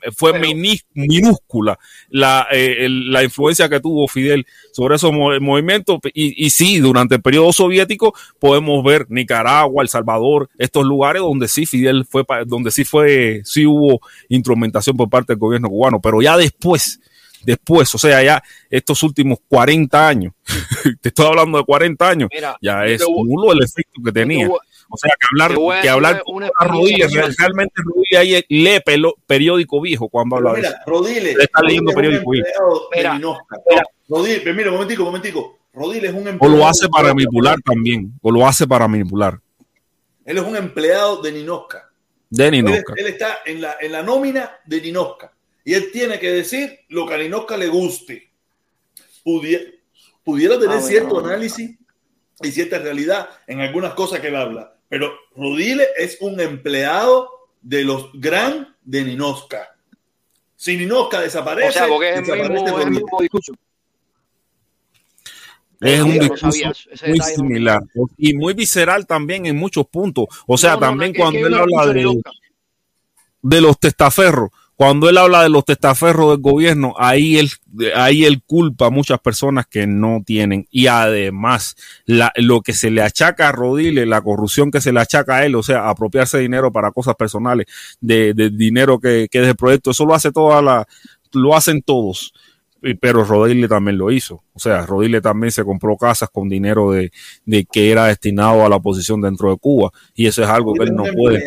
minúscula 0.95 1.79
la 2.09 3.23
influencia 3.23 3.69
que 3.69 3.81
tuvo 3.81 4.09
Fidel 4.09 4.47
sobre 4.81 4.97
esos 4.97 5.13
mo- 5.13 5.39
movimientos. 5.41 5.99
Y, 6.15 6.47
y 6.47 6.49
sí, 6.49 6.79
durante 6.79 7.17
el 7.17 7.21
periodo 7.23 7.53
soviético 7.53 8.15
podemos 8.39 8.83
ver 8.83 9.07
Nicaragua, 9.11 9.83
El 9.83 9.91
Salvador, 9.91 10.49
estos 10.57 10.87
lugares 10.87 11.21
donde 11.21 11.49
sí 11.49 11.67
Fidel 11.67 12.07
fue, 12.07 12.25
donde 12.47 12.71
sí 12.71 12.85
fue, 12.85 13.43
sí 13.45 13.67
hubo 13.67 14.01
instrumentación 14.31 14.97
por 14.97 15.11
parte 15.11 15.35
del 15.35 15.39
gobierno 15.39 15.69
cubano, 15.69 16.01
pero 16.01 16.23
ya 16.23 16.39
después, 16.39 17.01
después, 17.45 17.95
o 17.95 17.99
sea, 17.99 18.23
ya 18.23 18.43
estos 18.69 19.03
últimos 19.03 19.39
40 19.49 20.07
años, 20.09 20.33
te 21.01 21.09
estoy 21.09 21.27
hablando 21.27 21.59
de 21.59 21.65
40 21.65 22.09
años, 22.09 22.29
Mira, 22.33 22.57
ya 22.61 22.87
es 22.87 23.03
nulo 23.09 23.53
el 23.53 23.63
efecto 23.65 24.01
que 24.05 24.13
tenía. 24.13 24.49
voy- 24.49 24.59
O 24.93 24.97
sea, 24.97 25.11
que 25.21 25.27
hablar, 25.31 25.53
a 25.79 25.83
que 25.83 25.89
hablar 25.89 26.23
una- 26.27 26.47
una 26.47 26.69
realmente 27.39 27.75
Rodríguez 27.85 28.19
ahí 28.19 28.45
lee 28.49 28.81
pelo- 28.85 29.15
periódico 29.25 29.81
viejo 29.81 30.09
cuando 30.09 30.37
habla 30.37 30.55
de 30.55 30.61
eso. 30.63 30.73
Rodile. 30.85 31.31
Está 31.39 31.63
leyendo 31.63 31.93
Rodile 31.93 32.19
periódico 32.21 32.33
de 32.33 32.43
Mira, 32.97 33.15
mira. 33.15 33.83
Rodile, 34.09 34.53
mira, 34.53 34.69
un 34.71 34.75
momentico, 34.75 35.03
un 35.03 35.09
momentico. 35.11 35.59
Rodile 35.73 36.09
es 36.09 36.13
un 36.15 36.27
O 36.27 36.31
empleado. 36.31 36.57
lo 36.57 36.67
hace 36.67 36.89
para 36.89 37.15
manipular 37.15 37.61
también, 37.65 38.13
o 38.21 38.33
lo 38.33 38.45
hace 38.45 38.67
para 38.67 38.89
manipular. 38.89 39.39
Él 40.25 40.39
es 40.39 40.43
un 40.45 40.57
empleado 40.57 41.23
de 41.23 41.33
Ninosca. 41.33 41.89
De 42.29 42.47
Él, 42.47 42.51
Ninosca. 42.51 42.95
él 42.97 43.07
está 43.07 43.39
en 43.47 43.61
la, 43.61 43.77
en 43.81 43.93
la 43.93 44.03
nómina 44.03 44.51
de 44.67 44.81
Ninosca. 44.81 45.33
Y 45.65 45.75
él 45.75 45.91
tiene 45.93 46.19
que 46.19 46.31
decir 46.33 46.81
lo 46.89 47.07
que 47.07 47.15
a 47.15 47.19
Ninosca 47.19 47.57
le 47.57 47.69
guste. 47.69 48.31
Pudiera, 49.23 49.65
pudiera 50.25 50.55
tener 50.55 50.69
Ah, 50.71 50.75
bueno. 50.75 50.87
cierto 50.89 51.19
análisis 51.21 51.77
y 52.43 52.51
cierta 52.51 52.79
realidad 52.79 53.29
en 53.47 53.61
algunas 53.61 53.93
cosas 53.95 54.21
que 54.21 54.29
él 54.29 54.37
habla. 54.37 54.75
Pero 54.89 55.13
Rodile 55.37 55.87
es 55.97 56.19
un 56.21 56.41
empleado 56.41 57.31
de 57.61 57.85
los 57.85 58.11
gran 58.15 58.75
de 58.83 59.05
Ninosca. 59.05 59.77
Si 60.57 60.77
Ninosca 60.77 61.21
desaparece, 61.21 61.69
O 61.69 61.73
sea, 61.73 61.87
porque 61.89 62.11
es 62.11 62.17
el 62.19 62.25
desaparece 62.25 62.53
mismo, 62.53 62.67
el 62.69 62.73
Rodile. 62.85 62.91
mismo 63.01 63.19
discurso. 63.21 63.53
Es 65.81 66.01
un 66.03 66.13
discurso 66.19 66.47
muy 67.07 67.21
similar 67.21 67.83
y 68.19 68.35
muy 68.35 68.53
visceral 68.53 69.07
también 69.07 69.47
en 69.47 69.57
muchos 69.57 69.87
puntos. 69.87 70.27
O 70.47 70.59
sea, 70.59 70.73
No, 70.73 70.77
no, 70.77 70.81
no, 70.81 70.87
también 70.91 71.15
cuando 71.15 71.39
él 71.47 71.55
habla 71.55 72.21
de 73.43 73.61
los 73.63 73.79
testaferros, 73.79 74.51
cuando 74.81 75.11
él 75.11 75.19
habla 75.19 75.43
de 75.43 75.51
los 75.51 75.67
testaferros 75.67 76.31
del 76.31 76.41
gobierno, 76.41 76.95
ahí 76.97 77.37
él, 77.37 77.51
ahí 77.95 78.25
él 78.25 78.41
culpa 78.47 78.87
a 78.87 78.91
muchas 78.91 79.21
personas 79.21 79.67
que 79.67 79.87
no 79.87 80.23
tienen. 80.25 80.69
Y 80.71 80.87
además, 80.87 81.77
la, 82.07 82.33
lo 82.37 82.63
que 82.63 82.73
se 82.73 82.91
le 82.91 83.03
achaca 83.03 83.51
a 83.51 83.53
Rodile, 83.53 84.07
la 84.07 84.23
corrupción 84.23 84.71
que 84.71 84.81
se 84.81 84.95
le 84.95 85.01
achaca 85.01 85.37
a 85.37 85.45
él, 85.45 85.55
o 85.55 85.63
sea, 85.63 85.91
apropiarse 85.91 86.39
dinero 86.39 86.73
para 86.73 86.93
cosas 86.93 87.15
personales, 87.15 87.67
de, 88.01 88.33
de 88.33 88.49
dinero 88.49 88.99
que, 88.99 89.29
que 89.31 89.41
es 89.41 89.47
del 89.49 89.55
proyecto, 89.55 89.91
eso 89.91 90.07
lo 90.07 90.15
hace 90.15 90.33
toda 90.33 90.63
la, 90.63 90.87
lo 91.33 91.55
hacen 91.55 91.83
todos. 91.83 92.33
Y- 92.83 92.95
Pero 92.95 93.25
Rodile 93.25 93.69
también 93.69 93.99
lo 93.99 94.11
hizo. 94.11 94.43
O 94.55 94.59
sea, 94.59 94.87
Rodile 94.87 95.21
también 95.21 95.51
se 95.51 95.65
compró 95.65 95.97
casas 95.97 96.31
con 96.33 96.49
dinero 96.49 96.93
de, 96.93 97.11
de 97.45 97.65
que 97.65 97.91
era 97.91 98.07
destinado 98.07 98.65
a 98.65 98.69
la 98.69 98.77
oposición 98.77 99.21
dentro 99.21 99.51
de 99.51 99.57
Cuba. 99.59 99.91
Y 100.15 100.27
eso 100.27 100.43
es 100.43 100.49
algo 100.49 100.73
que 100.75 100.85
él 100.85 100.95
no 100.95 101.05
puede. 101.15 101.45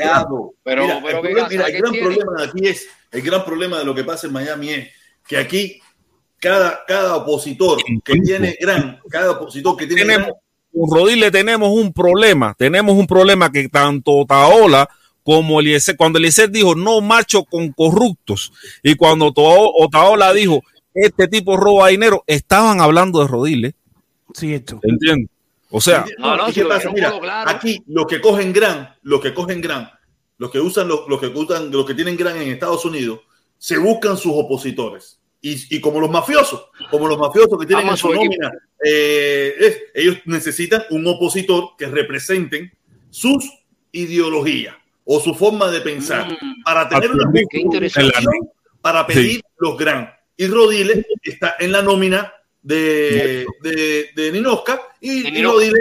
Pero- 0.64 0.84
Mira, 0.84 1.02
pero 1.04 1.20
el, 1.20 1.24
¿qué 1.24 1.32
problema- 1.32 1.40
gasta? 1.40 1.50
mira, 1.50 1.66
el 1.66 1.72
¿Qué 1.72 1.78
gran 1.80 1.92
tiene? 1.92 2.08
problema 2.08 2.32
de 2.42 2.48
aquí 2.48 2.68
es, 2.68 2.88
el 3.12 3.22
gran 3.22 3.46
problema 3.46 3.80
de 3.80 3.86
lo 3.86 3.96
que 3.96 4.04
pasa 4.04 4.28
en 4.28 4.34
Miami 4.34 4.70
es 4.70 4.88
que 5.28 5.38
aquí 5.38 5.80
cada, 6.40 6.82
cada 6.88 7.16
opositor 7.16 7.80
que 8.04 8.14
tiene 8.20 8.58
gran, 8.60 9.00
cada 9.10 9.32
opositor 9.32 9.78
que 9.78 9.88
tiene 9.88 10.04
gran, 10.04 10.18
tenemos, 10.22 10.38
con 10.74 10.98
Rodile 10.98 11.32
tenemos 11.32 11.70
un 11.70 11.94
problema, 11.94 12.54
tenemos 12.58 12.96
un 12.98 13.08
problema 13.08 13.52
que 13.52 13.70
tanto 13.70 14.26
Taola 14.28 14.90
como 15.24 15.62
Eliezer, 15.62 15.96
cuando 15.96 16.20
Eliezer 16.20 16.50
dijo 16.52 16.76
no 16.76 17.00
marcho 17.00 17.46
con 17.46 17.72
corruptos 17.72 18.52
y 18.84 18.96
cuando 18.96 19.32
Tao- 19.32 19.72
o 19.74 19.88
Taola 19.90 20.34
dijo 20.34 20.62
este 20.94 21.28
tipo 21.28 21.58
roba 21.58 21.88
dinero, 21.90 22.24
estaban 22.28 22.82
hablando 22.82 23.22
de 23.22 23.28
Rodile, 23.28 23.76
Cierto. 24.34 24.80
¿entiendes? 24.84 25.30
O 25.70 25.82
sea, 25.82 26.06
No, 26.20 26.38
no, 26.38 26.44
¿y 26.50 26.54
si 26.54 26.56
qué 26.60 26.64
lo 26.64 26.70
pasa? 26.70 26.80
dijeron 26.90 26.94
Mira, 26.96 27.10
todo 27.12 27.20
claro. 27.22 27.50
aquí 27.50 27.84
los 27.88 28.06
que 28.08 28.22
cogen 28.22 28.54
gran, 28.54 28.96
los 29.02 29.22
que 29.22 29.34
cogen 29.34 29.62
gran, 29.62 29.90
los 30.38 30.52
que 30.52 30.60
usan 30.60 30.88
los, 30.88 31.08
los 31.08 31.20
que 31.20 31.28
usan, 31.28 31.72
los 31.72 31.86
que 31.86 31.94
tienen 31.96 32.16
gran 32.18 32.38
en 32.38 32.50
Estados 32.52 32.86
Unidos, 32.86 33.20
se 33.58 33.78
buscan 33.78 34.18
sus 34.18 34.34
opositores. 34.36 35.20
Y, 35.42 35.76
y 35.76 35.82
como 35.82 36.00
los 36.00 36.10
mafiosos, 36.10 36.66
como 36.90 37.08
los 37.08 37.18
mafiosos 37.18 37.58
que 37.60 37.66
tienen 37.66 37.88
en 37.88 37.98
su 37.98 38.14
nómina, 38.14 38.52
eh, 38.86 39.54
es- 39.60 39.82
ellos 39.94 40.18
necesitan 40.26 40.84
un 40.92 41.06
opositor 41.08 41.72
que 41.78 41.88
representen 41.88 42.72
sus 43.10 43.44
ideologías 43.92 44.76
o 45.06 45.20
su 45.20 45.34
forma 45.36 45.70
de 45.70 45.82
pensar 45.82 46.32
Mm. 46.32 46.64
para 46.64 46.88
tener 46.88 47.12
una 47.12 47.24
interesante. 47.52 48.10
justificación 48.12 48.50
para 48.82 49.06
pedir 49.08 49.42
los 49.58 49.78
gran. 49.78 50.10
Y 50.38 50.48
Rodile 50.48 51.06
está 51.22 51.56
en 51.60 51.72
la 51.72 51.82
nómina 51.82 52.34
de, 52.62 53.46
de, 53.62 54.10
de 54.16 54.32
Ninosca 54.32 54.82
y, 55.00 55.28
y. 55.40 55.44
Rodile, 55.44 55.80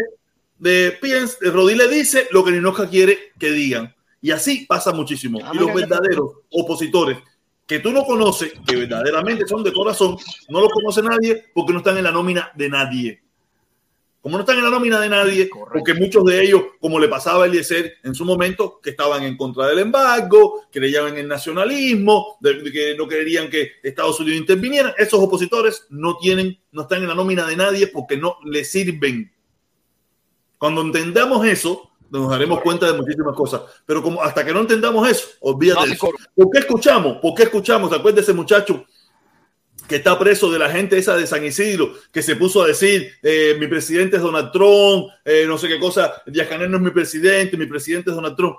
de, 0.59 0.99
piens- 1.01 1.39
Rodile 1.41 1.89
dice 1.89 2.29
lo 2.33 2.45
que 2.45 2.51
Ninosca 2.53 2.89
quiere 2.89 3.33
que 3.39 3.51
digan. 3.51 3.95
Y 4.21 4.31
así 4.31 4.67
pasa 4.67 4.93
muchísimo. 4.93 5.41
Ah, 5.43 5.51
y 5.55 5.59
los 5.59 5.75
verdaderos 5.75 6.33
opositores 6.51 7.19
que 7.67 7.79
tú 7.79 7.91
no 7.93 8.05
conoces, 8.05 8.53
que 8.67 8.77
verdaderamente 8.77 9.47
son 9.47 9.65
de 9.65 9.73
corazón, 9.73 10.17
no 10.49 10.61
los 10.61 10.71
conoce 10.71 11.03
nadie 11.03 11.47
porque 11.55 11.73
no 11.73 11.79
están 11.79 11.97
en 11.97 12.05
la 12.05 12.11
nómina 12.13 12.53
de 12.55 12.69
nadie. 12.69 13.22
Como 14.23 14.37
no 14.37 14.43
están 14.43 14.57
en 14.57 14.63
la 14.65 14.71
nómina 14.71 15.01
de 15.01 15.09
nadie, 15.09 15.49
Correcto. 15.49 15.73
porque 15.73 15.95
muchos 15.95 16.23
de 16.25 16.45
ellos, 16.45 16.63
como 16.81 17.01
le 17.01 17.09
pasaba 17.09 17.43
a 17.43 17.47
Eliezer 17.49 17.95
en 18.05 18.15
su 18.15 18.25
momento, 18.25 18.79
que 18.81 18.91
estaban 18.91 19.25
en 19.25 19.37
contra 19.37 19.67
del 19.67 19.81
embargo, 19.81 20.63
creían 20.71 21.09
en 21.09 21.19
el 21.19 21.29
nacionalismo, 21.29 22.39
de, 22.41 22.63
de 22.63 22.71
que 22.71 22.95
no 22.97 23.09
querían 23.09 23.51
que 23.51 23.73
Estados 23.83 24.21
Unidos 24.21 24.39
interviniera, 24.39 24.95
esos 24.97 25.19
opositores 25.19 25.87
no 25.91 26.19
tienen, 26.19 26.57
no 26.71 26.83
están 26.83 27.03
en 27.03 27.09
la 27.09 27.17
nómina 27.17 27.45
de 27.49 27.57
nadie 27.57 27.89
porque 27.89 28.17
no 28.17 28.37
les 28.45 28.71
sirven. 28.71 29.33
Cuando 30.57 30.83
entendamos 30.83 31.45
eso, 31.45 31.91
nos 32.13 32.31
daremos 32.31 32.61
cuenta 32.61 32.87
de 32.87 32.93
muchísimas 32.93 33.35
cosas. 33.35 33.63
Pero 33.87 34.03
como 34.03 34.23
hasta 34.23 34.45
que 34.45 34.53
no 34.53 34.61
entendamos 34.61 35.09
eso, 35.09 35.27
olvídate 35.41 35.81
No 35.81 35.87
de 35.87 35.93
hace 35.95 36.07
eso. 36.07 36.17
¿Por 36.37 36.51
qué 36.51 36.59
escuchamos? 36.61 37.17
¿Por 37.21 37.35
qué 37.35 37.43
escuchamos? 37.45 37.91
¿Te 37.91 37.97
acuerdas 37.97 38.17
de 38.17 38.23
ese 38.31 38.33
muchacho 38.35 38.85
que 39.93 39.97
está 39.99 40.19
preso 40.19 40.51
de 40.51 40.59
la 40.59 40.71
gente 40.71 40.97
esa 40.97 41.15
de 41.19 41.27
San 41.27 41.45
Isidro, 41.45 41.93
que 42.11 42.23
se 42.23 42.35
puso 42.35 42.63
a 42.63 42.67
decir, 42.67 43.13
eh, 43.23 43.55
mi 43.61 43.67
presidente 43.67 44.17
es 44.17 44.23
Donald 44.23 44.51
Trump, 44.51 45.09
eh, 45.23 45.45
no 45.47 45.59
sé 45.59 45.69
qué 45.69 45.79
cosa, 45.79 46.23
Díaz 46.25 46.49
Canel 46.49 46.71
no 46.71 46.79
es 46.79 46.83
mi 46.83 46.91
presidente, 46.93 47.59
mi 47.59 47.67
presidente 47.67 48.09
es 48.09 48.17
Donald 48.17 48.35
Trump? 48.35 48.57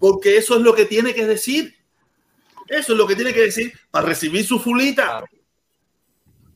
Porque 0.00 0.36
eso 0.36 0.56
es 0.56 0.62
lo 0.62 0.74
que 0.74 0.84
tiene 0.84 1.14
que 1.14 1.24
decir. 1.24 1.76
Eso 2.66 2.94
es 2.94 2.98
lo 2.98 3.06
que 3.06 3.14
tiene 3.14 3.32
que 3.32 3.42
decir 3.42 3.72
para 3.92 4.06
recibir 4.06 4.44
su 4.44 4.58
fulita. 4.58 5.22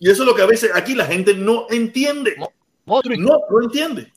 Y 0.01 0.11
eso 0.11 0.25
es 0.25 0.27
lo 0.29 0.35
que 0.35 0.43
a 0.43 0.47
veces 0.47 0.73
aquí 0.75 0.97
la 0.97 1.07
gente 1.07 1.33
no 1.33 1.69
entiende. 1.71 2.35
No, 2.37 2.51
no 3.49 3.63
entiende. 3.63 4.13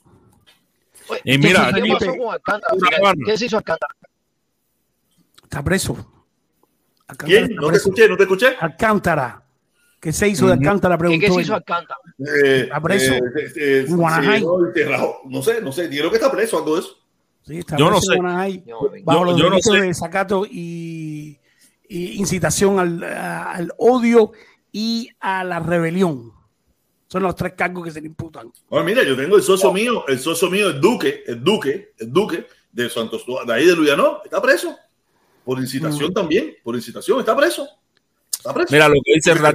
oye, 1.07 1.21
Y 1.23 1.37
mira, 1.37 1.71
¿qué 1.71 3.37
se 3.37 3.45
hizo 3.45 3.57
Alcántara? 3.57 3.95
Está 5.43 5.63
preso. 5.63 5.93
Alcántara 7.05 7.27
¿Quién? 7.27 7.43
está 7.51 7.55
No 7.61 7.61
te 7.61 7.67
preso. 7.73 7.89
escuché, 7.89 8.09
no 8.09 8.17
te 8.17 8.23
escuché. 8.23 8.55
Alcántara. 8.59 9.45
¿Qué 9.99 10.13
se 10.13 10.27
hizo 10.29 10.47
de. 10.47 10.53
Alcántara? 10.53 10.95
¿Y 10.95 10.97
qué 10.97 11.03
Preguntó 11.27 11.33
se 11.35 11.41
hizo 11.41 11.55
Alcántara? 11.55 11.99
Eh, 12.19 12.61
Está 12.63 12.81
preso. 12.81 13.13
eh, 13.13 13.21
eh, 13.57 13.85
no, 13.89 15.15
no 15.25 15.41
sé, 15.43 15.61
no 15.61 15.71
sé. 15.71 15.89
Creo 15.89 16.09
que 16.09 16.15
está 16.17 16.31
preso, 16.31 16.57
algo 16.57 16.75
de 16.75 16.81
eso. 16.81 16.95
Sí, 17.45 17.57
está 17.59 17.77
Yo 17.77 17.85
no 17.89 17.97
preso 17.97 18.11
en 18.13 18.15
sé. 18.17 18.21
Guanajay, 18.21 18.63
Yo- 18.65 18.79
bajo 19.03 19.19
yo- 19.19 19.25
los 19.25 19.37
yo 19.37 19.43
no 19.45 19.49
delitos 19.51 19.73
sé. 19.73 19.81
de 19.81 19.87
desacato 19.87 20.45
y, 20.49 21.39
y 21.87 22.13
incitación 22.19 22.79
al, 22.79 23.03
a- 23.03 23.51
al 23.51 23.73
odio 23.77 24.31
y 24.71 25.09
a 25.19 25.43
la 25.43 25.59
rebelión. 25.59 26.31
Son 27.07 27.23
los 27.23 27.35
tres 27.35 27.53
cargos 27.57 27.83
que 27.85 27.91
se 27.91 28.01
le 28.01 28.07
imputan. 28.07 28.51
Bueno, 28.69 28.85
mira, 28.85 29.03
yo 29.03 29.17
tengo 29.17 29.35
el 29.35 29.41
socio 29.41 29.73
mío, 29.73 30.05
el 30.07 30.19
socio 30.19 30.49
mío, 30.49 30.69
el 30.69 30.79
Duque, 30.79 31.23
el 31.25 31.43
Duque, 31.43 31.93
el 31.97 32.13
Duque 32.13 32.45
de 32.71 32.87
Santos, 32.89 33.25
de 33.47 33.53
ahí 33.53 33.65
de 33.65 33.75
Luyanó, 33.75 34.21
está 34.23 34.39
preso. 34.41 34.75
Por 35.43 35.57
incitación 35.59 36.13
también, 36.13 36.55
por 36.63 36.75
incitación, 36.75 37.19
está 37.19 37.35
preso. 37.35 37.67
Está 38.39 38.53
preso. 38.53 38.71
mira 38.71 38.87
lo 38.87 38.95
que 39.03 39.13
dice 39.15 39.31
el 39.31 39.45
a- 39.45 39.49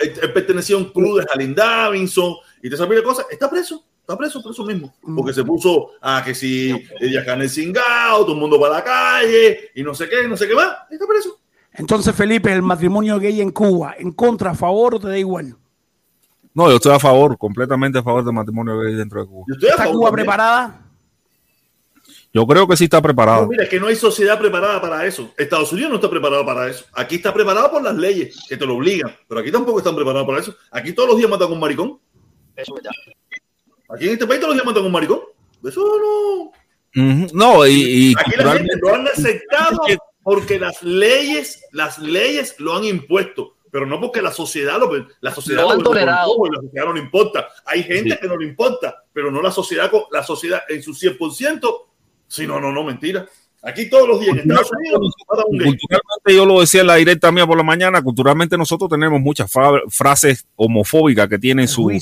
él, 0.00 0.32
pertenecía 0.34 0.74
a 0.74 0.78
un 0.80 0.86
club 0.86 1.20
de 1.20 1.26
Jalín 1.26 1.54
Davinson 1.54 2.34
y 2.62 2.68
te 2.68 2.76
sabes 2.76 3.00
cosas, 3.02 3.26
está 3.30 3.48
preso, 3.48 3.84
está 4.00 4.18
preso 4.18 4.42
por 4.42 4.50
eso 4.50 4.64
mismo, 4.64 4.92
porque 5.16 5.32
se 5.32 5.44
puso 5.44 5.90
a 6.00 6.24
que 6.24 6.34
si 6.34 6.70
ella 7.00 7.22
gana 7.22 7.44
el 7.44 7.50
cingado, 7.50 8.22
todo 8.22 8.32
el 8.32 8.40
mundo 8.40 8.58
para 8.58 8.74
la 8.74 8.82
calle 8.84 9.70
y 9.76 9.84
no 9.84 9.94
sé 9.94 10.08
qué, 10.08 10.26
no 10.26 10.36
sé 10.36 10.48
qué 10.48 10.54
más, 10.56 10.72
está 10.90 11.06
preso. 11.06 11.38
Entonces, 11.74 12.12
Felipe, 12.12 12.52
el 12.52 12.62
matrimonio 12.62 13.20
gay 13.20 13.40
en 13.40 13.52
Cuba, 13.52 13.94
¿en 13.96 14.10
contra, 14.10 14.50
a 14.50 14.54
favor 14.54 14.96
o 14.96 15.00
te 15.00 15.06
da 15.08 15.18
igual? 15.18 15.54
No, 16.54 16.68
yo 16.70 16.76
estoy 16.76 16.92
a 16.92 16.98
favor, 16.98 17.38
completamente 17.38 17.98
a 18.00 18.02
favor 18.02 18.24
del 18.24 18.32
matrimonio 18.34 18.80
gay 18.80 18.94
dentro 18.94 19.20
de 19.20 19.28
Cuba. 19.28 19.44
¿Está 19.62 19.86
Cuba 19.92 20.10
preparada? 20.10 20.85
Yo 22.32 22.46
creo 22.46 22.68
que 22.68 22.76
sí 22.76 22.84
está 22.84 23.00
preparado. 23.00 23.42
No, 23.42 23.48
mira, 23.48 23.64
es 23.64 23.70
que 23.70 23.80
no 23.80 23.86
hay 23.86 23.96
sociedad 23.96 24.38
preparada 24.38 24.80
para 24.80 25.06
eso. 25.06 25.32
Estados 25.36 25.72
Unidos 25.72 25.90
no 25.90 25.96
está 25.96 26.10
preparado 26.10 26.44
para 26.44 26.68
eso. 26.68 26.84
Aquí 26.92 27.16
está 27.16 27.32
preparado 27.32 27.70
por 27.70 27.82
las 27.82 27.94
leyes 27.94 28.36
que 28.48 28.56
te 28.56 28.66
lo 28.66 28.76
obligan, 28.76 29.16
pero 29.28 29.40
aquí 29.40 29.50
tampoco 29.50 29.78
están 29.78 29.96
preparados 29.96 30.26
para 30.26 30.40
eso. 30.40 30.54
Aquí 30.70 30.92
todos 30.92 31.10
los 31.10 31.18
días 31.18 31.30
matan 31.30 31.48
a 31.48 31.52
un 31.52 31.60
maricón. 31.60 31.98
Eso 32.54 32.76
es 32.76 32.82
verdad. 32.82 32.92
Aquí 33.88 34.06
en 34.06 34.12
este 34.12 34.26
país 34.26 34.40
todos 34.40 34.54
los 34.54 34.56
días 34.56 34.66
matan 34.66 34.82
a 34.82 34.86
un 34.86 34.92
maricón. 34.92 35.20
Eso 35.64 36.52
no. 36.94 37.26
No, 37.32 37.66
y, 37.66 38.14
aquí 38.18 38.36
la 38.36 38.52
gente 38.54 38.74
lo 38.80 38.94
han 38.94 39.06
aceptado 39.06 39.80
porque 40.22 40.58
las 40.58 40.82
leyes, 40.82 41.62
las 41.72 41.98
leyes 41.98 42.58
lo 42.58 42.74
han 42.74 42.84
impuesto 42.84 43.56
pero 43.76 43.84
no 43.84 44.00
porque 44.00 44.22
la 44.22 44.32
sociedad 44.32 44.78
lo, 44.78 44.90
la 45.20 45.34
sociedad 45.34 45.64
lo, 45.64 45.76
lo 45.76 45.92
la 45.92 46.24
sociedad 46.24 46.86
no 46.86 46.94
le 46.94 47.00
importa. 47.00 47.48
Hay 47.66 47.82
gente 47.82 48.18
que 48.18 48.26
no 48.26 48.38
le 48.38 48.46
importa, 48.46 49.04
pero 49.12 49.30
no 49.30 49.42
la 49.42 49.50
sociedad, 49.50 49.92
la 50.10 50.22
sociedad 50.22 50.62
en 50.70 50.82
su 50.82 50.92
100%. 50.92 51.85
Sí, 52.28 52.46
no, 52.46 52.60
no, 52.60 52.72
no, 52.72 52.84
mentira. 52.84 53.26
Aquí 53.62 53.90
todos 53.90 54.08
los 54.08 54.20
días 54.20 54.36
en 54.36 54.50
Estados 54.50 54.70
Unidos. 54.78 55.12
Culturalmente, 55.28 56.34
yo 56.34 56.46
lo 56.46 56.60
decía 56.60 56.82
en 56.82 56.86
la 56.86 56.96
directa 56.96 57.32
mía 57.32 57.46
por 57.46 57.56
la 57.56 57.64
mañana, 57.64 58.00
culturalmente 58.00 58.56
nosotros 58.56 58.88
tenemos 58.88 59.20
muchas 59.20 59.50
frases 59.88 60.46
homofóbicas 60.54 61.28
que 61.28 61.38
tienen 61.38 61.66
su, 61.66 61.90
eh, 61.90 62.00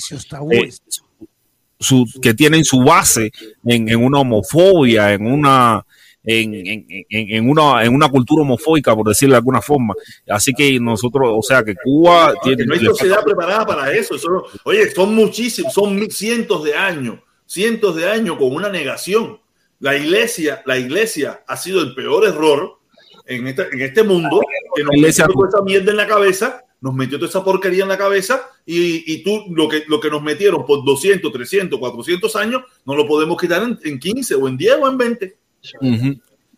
su, 1.78 2.06
que 2.20 2.34
tienen 2.34 2.64
su 2.64 2.80
base 2.80 3.32
en, 3.64 3.88
en 3.88 4.04
una 4.04 4.20
homofobia, 4.20 5.14
en 5.14 5.26
una 5.26 5.86
en, 6.24 6.54
en, 6.54 6.86
en, 7.08 7.48
una, 7.48 7.84
en 7.84 7.94
una 7.94 8.08
cultura 8.08 8.42
homofóbica, 8.42 8.94
por 8.94 9.08
decirlo 9.08 9.34
de 9.34 9.38
alguna 9.38 9.60
forma. 9.62 9.94
Así 10.28 10.52
que 10.52 10.78
nosotros, 10.80 11.30
o 11.32 11.42
sea, 11.42 11.62
que 11.62 11.74
Cuba 11.82 12.32
no, 12.34 12.40
tiene... 12.42 12.66
no 12.66 12.74
hay 12.74 12.80
sociedad 12.80 13.22
preparada 13.22 13.66
para 13.66 13.92
eso. 13.92 14.16
Oye, 14.64 14.90
son 14.90 15.14
muchísimos, 15.14 15.72
son 15.72 16.10
cientos 16.10 16.64
de 16.64 16.74
años, 16.74 17.18
cientos 17.46 17.96
de 17.96 18.10
años 18.10 18.36
con 18.36 18.54
una 18.54 18.68
negación. 18.68 19.38
La 19.84 19.94
iglesia, 19.94 20.62
la 20.64 20.78
iglesia 20.78 21.44
ha 21.46 21.58
sido 21.58 21.82
el 21.82 21.94
peor 21.94 22.24
error 22.24 22.78
en 23.26 23.46
este, 23.48 23.68
en 23.70 23.82
este 23.82 24.02
mundo 24.02 24.40
que 24.74 24.82
nos 24.82 24.96
metió 24.98 25.26
toda 25.26 25.48
esa 25.50 25.62
mierda 25.62 25.90
en 25.90 25.98
la 25.98 26.06
cabeza, 26.06 26.64
nos 26.80 26.94
metió 26.94 27.18
toda 27.18 27.28
esa 27.28 27.44
porquería 27.44 27.82
en 27.82 27.90
la 27.90 27.98
cabeza 27.98 28.48
y, 28.64 29.12
y, 29.12 29.22
tú 29.22 29.44
lo 29.50 29.68
que, 29.68 29.84
lo 29.86 30.00
que 30.00 30.08
nos 30.08 30.22
metieron 30.22 30.64
por 30.64 30.86
200, 30.86 31.30
300, 31.30 31.78
400 31.78 32.34
años, 32.36 32.62
no 32.86 32.94
lo 32.94 33.06
podemos 33.06 33.38
quitar 33.38 33.62
en, 33.62 33.78
en 33.84 33.98
15 33.98 34.36
o 34.36 34.48
en 34.48 34.56
10 34.56 34.74
o 34.80 34.88
en 34.88 34.96
20. 34.96 35.36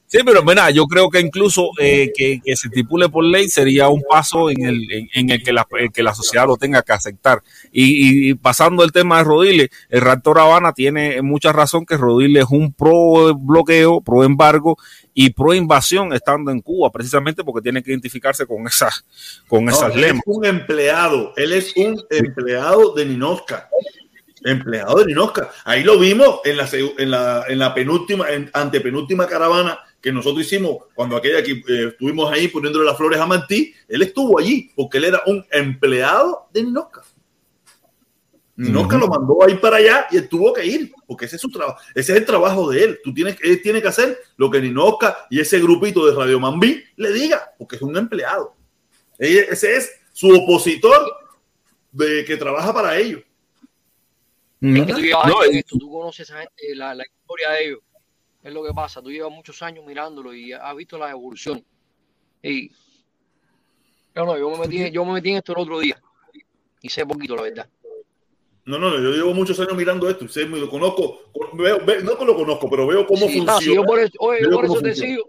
Sí, 0.09 0.19
pero 0.25 0.45
mira, 0.45 0.71
yo 0.71 0.87
creo 0.87 1.11
que 1.11 1.19
incluso 1.19 1.71
eh, 1.81 2.13
que, 2.15 2.41
se 2.55 2.69
estipule 2.69 3.09
por 3.09 3.25
ley 3.25 3.49
sería 3.49 3.89
un 3.89 4.03
paso 4.09 4.51
en 4.51 4.65
el, 4.65 4.87
en, 5.13 5.31
el 5.31 5.43
que, 5.43 5.53
la, 5.53 5.67
que 5.93 6.03
la 6.03 6.15
sociedad 6.15 6.47
lo 6.47 6.57
tenga 6.57 6.83
que 6.83 6.93
aceptar. 6.93 7.43
Y, 7.73 8.35
pasando 8.35 8.85
el 8.85 8.93
tema 8.93 9.19
de 9.19 9.25
Rodile, 9.25 9.71
el 9.89 10.01
rector 10.01 10.39
Habana 10.39 10.73
tiene 10.73 11.21
mucha 11.23 11.53
razón 11.53 11.85
que 11.85 11.97
Rodile 11.97 12.41
es 12.41 12.47
un 12.51 12.73
pro 12.73 13.35
bloqueo, 13.35 14.01
pro 14.01 14.23
embargo 14.23 14.79
y 15.13 15.31
pro 15.31 15.55
invasión 15.55 16.13
estando 16.13 16.53
en 16.53 16.61
Cuba, 16.61 16.93
precisamente 16.93 17.43
porque 17.43 17.63
tiene 17.63 17.83
que 17.83 17.91
identificarse 17.91 18.47
con 18.47 18.65
esas, 18.69 19.05
con 19.49 19.69
esas 19.69 19.97
lemas. 19.97 20.23
Es 20.25 20.37
un 20.37 20.45
empleado, 20.45 21.33
él 21.37 21.53
es 21.53 21.75
un 21.77 22.01
empleado 22.11 22.95
de 22.95 23.07
Ninosca 23.07 23.69
empleado 24.45 25.01
de 25.01 25.07
Ninosca. 25.07 25.51
Ahí 25.65 25.83
lo 25.83 25.99
vimos 25.99 26.41
en 26.45 26.57
la, 26.57 26.69
en 26.73 27.11
la, 27.11 27.45
en 27.49 27.59
la 27.59 27.75
penúltima, 27.75 28.31
en, 28.31 28.49
antepenúltima 28.53 29.27
caravana 29.27 29.77
que 30.07 30.13
nosotros 30.13 30.47
hicimos 30.47 30.85
cuando 30.95 31.17
aquella 31.17 31.43
que 31.43 31.51
eh, 31.51 31.89
estuvimos 31.89 32.33
ahí 32.33 32.47
poniéndole 32.47 32.85
las 32.85 32.97
flores 32.97 33.19
a 33.19 33.27
Martí. 33.27 33.75
Él 33.89 34.03
estuvo 34.03 34.39
allí 34.39 34.71
porque 34.77 34.99
él 34.99 35.07
era 35.07 35.21
un 35.27 35.45
empleado 35.51 36.47
de 36.53 36.63
Ninosca. 36.63 37.03
Ninosca 38.55 38.99
lo 38.99 39.09
mandó 39.09 39.43
a 39.43 39.51
ir 39.51 39.61
para 39.61 39.79
allá 39.79 40.07
y 40.13 40.19
él 40.19 40.29
tuvo 40.29 40.53
que 40.53 40.65
ir 40.65 40.93
porque 41.09 41.25
ese 41.25 41.35
es 41.35 41.43
su 41.43 41.51
trabajo. 41.51 41.81
Ese 41.93 42.13
es 42.13 42.19
el 42.19 42.25
trabajo 42.25 42.71
de 42.71 42.85
él. 42.85 43.01
Tú 43.03 43.13
tienes, 43.13 43.37
él 43.43 43.61
tiene 43.61 43.83
que 43.83 43.89
hacer 43.89 44.17
lo 44.37 44.49
que 44.49 44.61
Ninosca 44.61 45.27
y 45.29 45.41
ese 45.41 45.59
grupito 45.59 46.07
de 46.07 46.15
Radio 46.15 46.39
Mambí 46.39 46.85
le 46.95 47.11
diga 47.11 47.53
porque 47.59 47.75
es 47.75 47.83
un 47.83 47.97
empleado. 47.97 48.55
Ese 49.19 49.77
es 49.77 49.91
su 50.13 50.33
opositor 50.33 51.05
de 51.91 52.25
que 52.25 52.37
trabaja 52.37 52.73
para 52.73 52.97
ellos 52.97 53.23
tú, 55.67 55.91
conoces 55.91 56.31
a 56.31 56.41
gente, 56.41 56.75
la, 56.75 56.95
historia 56.95 57.51
de 57.51 57.65
ellos. 57.65 57.81
Es 58.47 58.55
lo 58.55 58.63
que 58.63 58.73
pasa. 58.73 59.03
Tú 59.03 59.11
llevas 59.11 59.33
muchos 59.33 59.61
años 59.61 59.85
mirándolo 59.85 60.33
y 60.33 60.53
has 60.53 60.77
visto 60.77 60.97
la 60.97 61.11
evolución. 61.11 61.65
Y 62.41 62.71
yo 64.15 64.25
no, 64.25 64.39
yo 64.39 64.49
me 64.51 64.59
metí, 64.59 64.89
yo 64.93 65.05
me 65.05 65.15
metí 65.15 65.31
en 65.31 65.39
esto 65.39 65.51
el 65.51 65.59
otro 65.59 65.81
día 65.81 66.01
y 66.81 66.89
sé 66.89 67.05
poquito, 67.05 67.35
la 67.35 67.43
verdad. 67.43 67.69
No, 68.65 68.79
no, 68.79 68.95
yo 69.01 69.11
llevo 69.11 69.35
muchos 69.35 69.59
años 69.59 69.75
mirando 69.75 70.09
esto 70.09 70.29
sé, 70.29 70.45
lo 70.45 70.71
conozco, 70.71 71.33
veo, 71.55 71.81
no 72.05 72.17
que 72.17 72.25
lo 72.25 72.37
conozco, 72.37 72.71
pero 72.71 72.87
veo 72.87 73.05
cómo 73.05 73.27
funciona. 73.27 73.59
yo 73.61 73.83
por 73.83 73.99
eso, 73.99 74.13
oye, 74.21 74.43
yo 74.43 74.51
por 74.51 74.65
eso 74.65 74.81
te 74.81 74.95
sigo. 74.95 75.25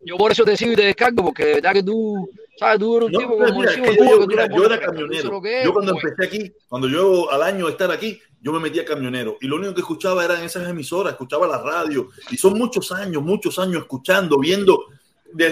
Yo 0.00 0.16
por 0.16 0.32
eso 0.32 0.44
te 0.44 0.56
sigo 0.56 0.72
y 0.72 0.76
te 0.76 0.86
descargo, 0.86 1.22
porque 1.22 1.44
de 1.44 1.54
verdad 1.54 1.74
que 1.74 1.82
tú 1.84 2.28
¿Sabes? 2.58 2.80
Tú 2.80 2.96
eres 2.96 3.06
un 3.06 3.12
tipo 3.12 3.36
como 3.36 3.64
yo, 3.64 4.66
era 4.66 4.80
camionero. 4.80 5.42
yo 5.64 5.72
cuando 5.72 5.92
pues. 5.92 6.04
empecé 6.04 6.26
aquí, 6.26 6.52
cuando 6.68 6.88
yo 6.88 7.30
al 7.30 7.42
año 7.42 7.66
de 7.66 7.72
estar 7.72 7.90
aquí, 7.90 8.20
yo 8.42 8.52
me 8.52 8.58
metía 8.58 8.84
camionero 8.84 9.38
y 9.40 9.46
lo 9.46 9.56
único 9.56 9.72
que 9.72 9.82
escuchaba 9.82 10.24
eran 10.24 10.42
esas 10.42 10.68
emisoras, 10.68 11.12
escuchaba 11.12 11.46
la 11.46 11.62
radio 11.62 12.08
y 12.30 12.36
son 12.36 12.58
muchos 12.58 12.90
años, 12.90 13.22
muchos 13.22 13.56
años 13.60 13.82
escuchando, 13.82 14.36
viendo, 14.38 14.86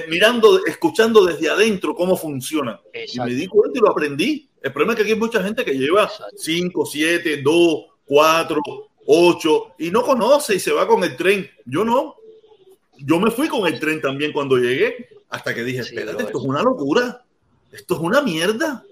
mirando, 0.08 0.66
escuchando 0.66 1.24
desde 1.24 1.48
adentro 1.48 1.94
cómo 1.94 2.16
funciona. 2.16 2.80
Y 2.92 3.20
me 3.20 3.32
di 3.32 3.46
cuenta 3.46 3.78
y 3.78 3.80
lo 3.80 3.90
aprendí. 3.90 4.48
El 4.60 4.72
problema 4.72 4.92
es 4.92 4.96
que 4.96 5.02
aquí 5.04 5.12
hay 5.12 5.18
mucha 5.18 5.42
gente 5.42 5.64
que 5.64 5.78
lleva 5.78 6.10
5, 6.36 6.84
7, 6.84 7.42
2, 7.42 7.84
4, 8.04 8.62
8 9.06 9.66
y 9.78 9.90
no 9.90 10.02
conoce 10.02 10.56
y 10.56 10.60
se 10.60 10.72
va 10.72 10.86
con 10.88 11.04
el 11.04 11.16
tren. 11.16 11.48
Yo 11.64 11.84
no. 11.84 12.16
Yo 12.98 13.20
me 13.20 13.30
fui 13.30 13.48
con 13.48 13.66
el 13.66 13.78
tren 13.78 14.00
también 14.02 14.32
cuando 14.32 14.58
llegué 14.58 15.08
hasta 15.30 15.54
que 15.54 15.62
dije, 15.62 15.80
espérate, 15.80 16.24
esto 16.24 16.38
es 16.38 16.44
una 16.44 16.62
locura. 16.62 17.24
Esto 17.70 17.94
es 17.94 18.00
una 18.00 18.20
mierda. 18.20 18.84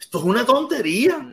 Esto 0.00 0.18
es 0.18 0.24
una 0.24 0.46
tontería. 0.46 1.30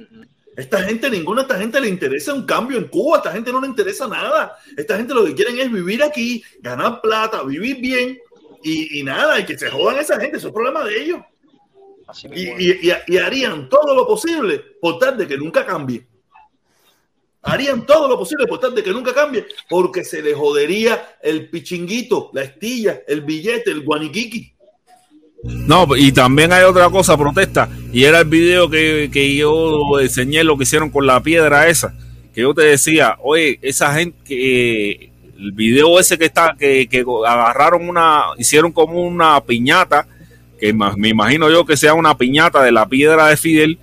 Esta 0.56 0.84
gente, 0.84 1.10
ninguna 1.10 1.44
de 1.44 1.48
esta 1.48 1.60
gente 1.60 1.80
le 1.80 1.88
interesa 1.88 2.34
un 2.34 2.46
cambio 2.46 2.78
en 2.78 2.88
Cuba. 2.88 3.18
esta 3.18 3.32
gente 3.32 3.52
no 3.52 3.62
le 3.62 3.68
interesa 3.68 4.08
nada. 4.08 4.58
Esta 4.76 4.98
gente 4.98 5.14
lo 5.14 5.24
que 5.26 5.34
quieren 5.34 5.60
es 5.60 5.72
vivir 5.72 6.04
aquí, 6.04 6.44
ganar 6.60 7.02
plata, 7.02 7.44
vivir 7.44 7.80
bien 7.80 8.20
y, 8.64 9.02
nada, 9.04 9.40
y 9.40 9.46
que 9.46 9.58
se 9.58 9.70
jodan 9.70 10.00
esa 10.00 10.20
gente. 10.20 10.38
Eso 10.38 10.50
es 10.50 10.54
problema 10.54 10.84
de 10.84 11.02
ellos. 11.02 11.22
Y, 12.34 12.90
y, 12.90 13.18
harían 13.18 13.70
todo 13.70 13.96
lo 13.96 14.06
posible 14.06 14.60
por 14.82 15.00
tal 15.00 15.18
de 15.18 15.28
que 15.28 15.38
nunca 15.38 15.66
cambie. 15.66 16.06
Harían 17.44 17.86
todo 17.86 18.08
lo 18.08 18.18
posible 18.18 18.46
por 18.46 18.60
tal 18.60 18.76
de 18.76 18.84
que 18.84 18.92
nunca 18.92 19.14
cambie, 19.14 19.48
porque 19.70 20.04
se 20.04 20.22
le 20.22 20.34
jodería 20.34 21.18
el 21.22 21.50
pichinguito, 21.50 22.30
la 22.34 22.44
estilla, 22.44 23.02
el 23.08 23.22
billete, 23.22 23.72
el 23.72 23.84
guaniquiqui. 23.84 24.54
No, 25.44 25.88
y 25.96 26.12
también 26.12 26.54
hay 26.54 26.64
otra 26.64 26.90
cosa, 26.90 27.18
protesta, 27.18 27.70
y 27.92 28.04
era 28.04 28.20
el 28.20 28.28
video 28.28 28.70
que, 28.70 29.10
que 29.12 29.36
yo 29.36 30.00
enseñé 30.00 30.44
lo 30.44 30.58
que 30.58 30.64
hicieron 30.64 30.92
con 30.92 31.08
la 31.08 31.22
piedra 31.22 31.68
esa, 31.68 31.96
que 32.34 32.42
yo 32.42 32.54
te 32.54 32.62
decía, 32.62 33.18
oye, 33.22 33.58
esa 33.62 33.94
gente, 33.94 34.18
que 34.24 35.12
el 35.40 35.52
video 35.54 36.00
ese 36.00 36.20
que 36.20 36.26
está, 36.26 36.56
que, 36.58 36.88
que 36.88 37.04
agarraron 37.28 37.90
una, 37.90 38.26
hicieron 38.38 38.72
como 38.72 39.02
una 39.02 39.42
piñata, 39.42 40.08
que 40.60 40.74
me 40.74 41.10
imagino 41.10 41.50
yo 41.50 41.66
que 41.66 41.76
sea 41.76 41.96
una 41.96 42.18
piñata 42.18 42.62
de 42.62 42.72
la 42.72 42.88
piedra 42.88 43.28
de 43.28 43.38
Fidel, 43.38 43.80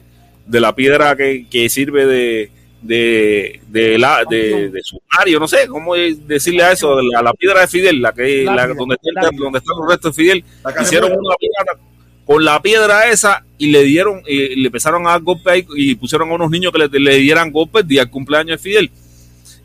de 0.46 0.60
la 0.60 0.76
piedra 0.76 1.16
que, 1.16 1.46
que 1.50 1.68
sirve 1.68 2.06
de, 2.06 2.50
de, 2.82 3.60
de, 3.68 3.98
la, 3.98 4.24
de, 4.28 4.70
de 4.70 4.80
sumario, 4.82 5.40
no 5.40 5.48
sé 5.48 5.66
cómo 5.66 5.94
decirle 5.94 6.62
a 6.62 6.72
eso, 6.72 6.98
a 6.98 7.22
la, 7.22 7.32
piedra 7.32 7.62
de 7.62 7.68
Fidel, 7.68 8.00
la 8.00 8.12
que 8.12 8.44
la, 8.44 8.68
donde, 8.68 8.96
está, 9.02 9.30
donde 9.34 9.58
están 9.58 9.76
los 9.78 9.90
restos 9.90 10.14
de 10.16 10.22
Fidel, 10.22 10.44
hicieron 10.80 11.12
una 11.12 11.34
piedra 11.36 11.82
con 12.24 12.44
la 12.44 12.60
piedra 12.60 13.08
esa 13.08 13.44
y 13.56 13.68
le 13.68 13.82
dieron, 13.82 14.22
y 14.26 14.56
le 14.56 14.66
empezaron 14.66 15.06
a 15.06 15.10
dar 15.10 15.22
golpes 15.22 15.64
y 15.74 15.94
pusieron 15.96 16.30
a 16.30 16.34
unos 16.34 16.50
niños 16.50 16.72
que 16.72 16.78
le, 16.78 17.00
le 17.00 17.16
dieran 17.16 17.50
golpes 17.50 17.86
día 17.86 18.02
del 18.02 18.10
cumpleaños 18.10 18.62
de 18.62 18.70
Fidel. 18.70 18.90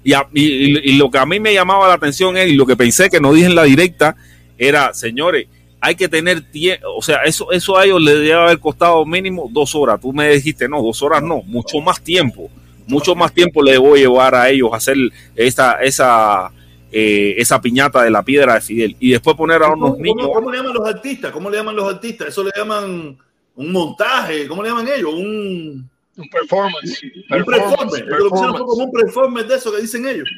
Y, 0.03 0.13
y, 0.33 0.97
lo 0.97 1.09
que 1.09 1.17
a 1.17 1.25
mí 1.25 1.39
me 1.39 1.53
llamaba 1.53 1.87
la 1.87 1.93
atención 1.93 2.35
es, 2.35 2.49
y 2.49 2.55
lo 2.55 2.65
que 2.65 2.75
pensé 2.75 3.09
que 3.09 3.21
no 3.21 3.31
dije 3.31 3.45
en 3.45 3.55
la 3.55 3.63
directa, 3.63 4.17
era, 4.57 4.93
señores, 4.93 5.47
hay 5.79 5.95
que 5.95 6.09
tener 6.09 6.41
tiempo, 6.41 6.87
o 6.97 7.01
sea, 7.01 7.23
eso, 7.23 7.51
eso 7.51 7.77
a 7.77 7.85
ellos 7.85 8.01
les 8.01 8.15
debe 8.15 8.33
haber 8.33 8.59
costado 8.59 9.05
mínimo 9.05 9.49
dos 9.51 9.75
horas. 9.75 10.01
Tú 10.01 10.11
me 10.11 10.29
dijiste, 10.29 10.67
no, 10.67 10.81
dos 10.81 11.01
horas 11.01 11.21
no, 11.21 11.41
mucho 11.43 11.79
más 11.79 12.01
tiempo 12.01 12.49
mucho 12.87 13.15
más 13.15 13.33
tiempo 13.33 13.61
le 13.61 13.77
voy 13.77 13.99
a 13.99 14.03
llevar 14.03 14.35
a 14.35 14.49
ellos 14.49 14.69
a 14.73 14.77
hacer 14.77 14.97
esa, 15.35 15.73
esa, 15.81 16.51
eh, 16.91 17.35
esa 17.37 17.61
piñata 17.61 18.03
de 18.03 18.11
la 18.11 18.23
piedra 18.23 18.55
de 18.55 18.61
Fidel 18.61 18.95
y 18.99 19.11
después 19.11 19.35
poner 19.35 19.63
a 19.63 19.69
unos 19.69 19.97
niños. 19.97 20.29
¿cómo, 20.33 20.51
le 20.51 20.57
llaman 20.57 20.73
los 20.73 20.87
artistas? 20.87 21.31
¿Cómo 21.31 21.49
le 21.49 21.57
llaman 21.57 21.75
los 21.75 21.93
artistas? 21.93 22.29
Eso 22.29 22.43
le 22.43 22.51
llaman 22.55 23.17
un 23.55 23.71
montaje, 23.71 24.47
¿cómo 24.47 24.63
le 24.63 24.69
llaman 24.69 24.87
ellos? 24.87 25.13
Un, 25.13 25.89
un 26.17 26.29
performance. 26.29 27.03
Un 27.03 27.43
performance. 27.45 28.01
performance. 28.01 28.59
como 28.59 28.83
un 28.83 28.91
performance 28.91 29.47
de 29.47 29.55
eso 29.55 29.71
que 29.71 29.81
dicen 29.81 30.07
ellos. 30.07 30.29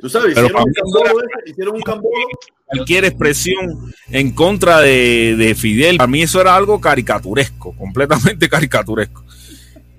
Tú 0.00 0.08
sabes, 0.08 0.34
Pero 0.34 0.46
un, 0.46 0.72
cambolo 0.72 1.26
hicieron 1.46 1.74
un 1.76 1.82
cambolo. 1.82 2.16
Cualquier 2.64 3.04
expresión 3.04 3.92
en 4.08 4.32
contra 4.32 4.80
de, 4.80 5.36
de 5.36 5.54
Fidel, 5.54 5.98
para 5.98 6.06
mí 6.06 6.22
eso 6.22 6.40
era 6.40 6.56
algo 6.56 6.80
caricaturesco, 6.80 7.76
completamente 7.76 8.48
caricaturesco. 8.48 9.22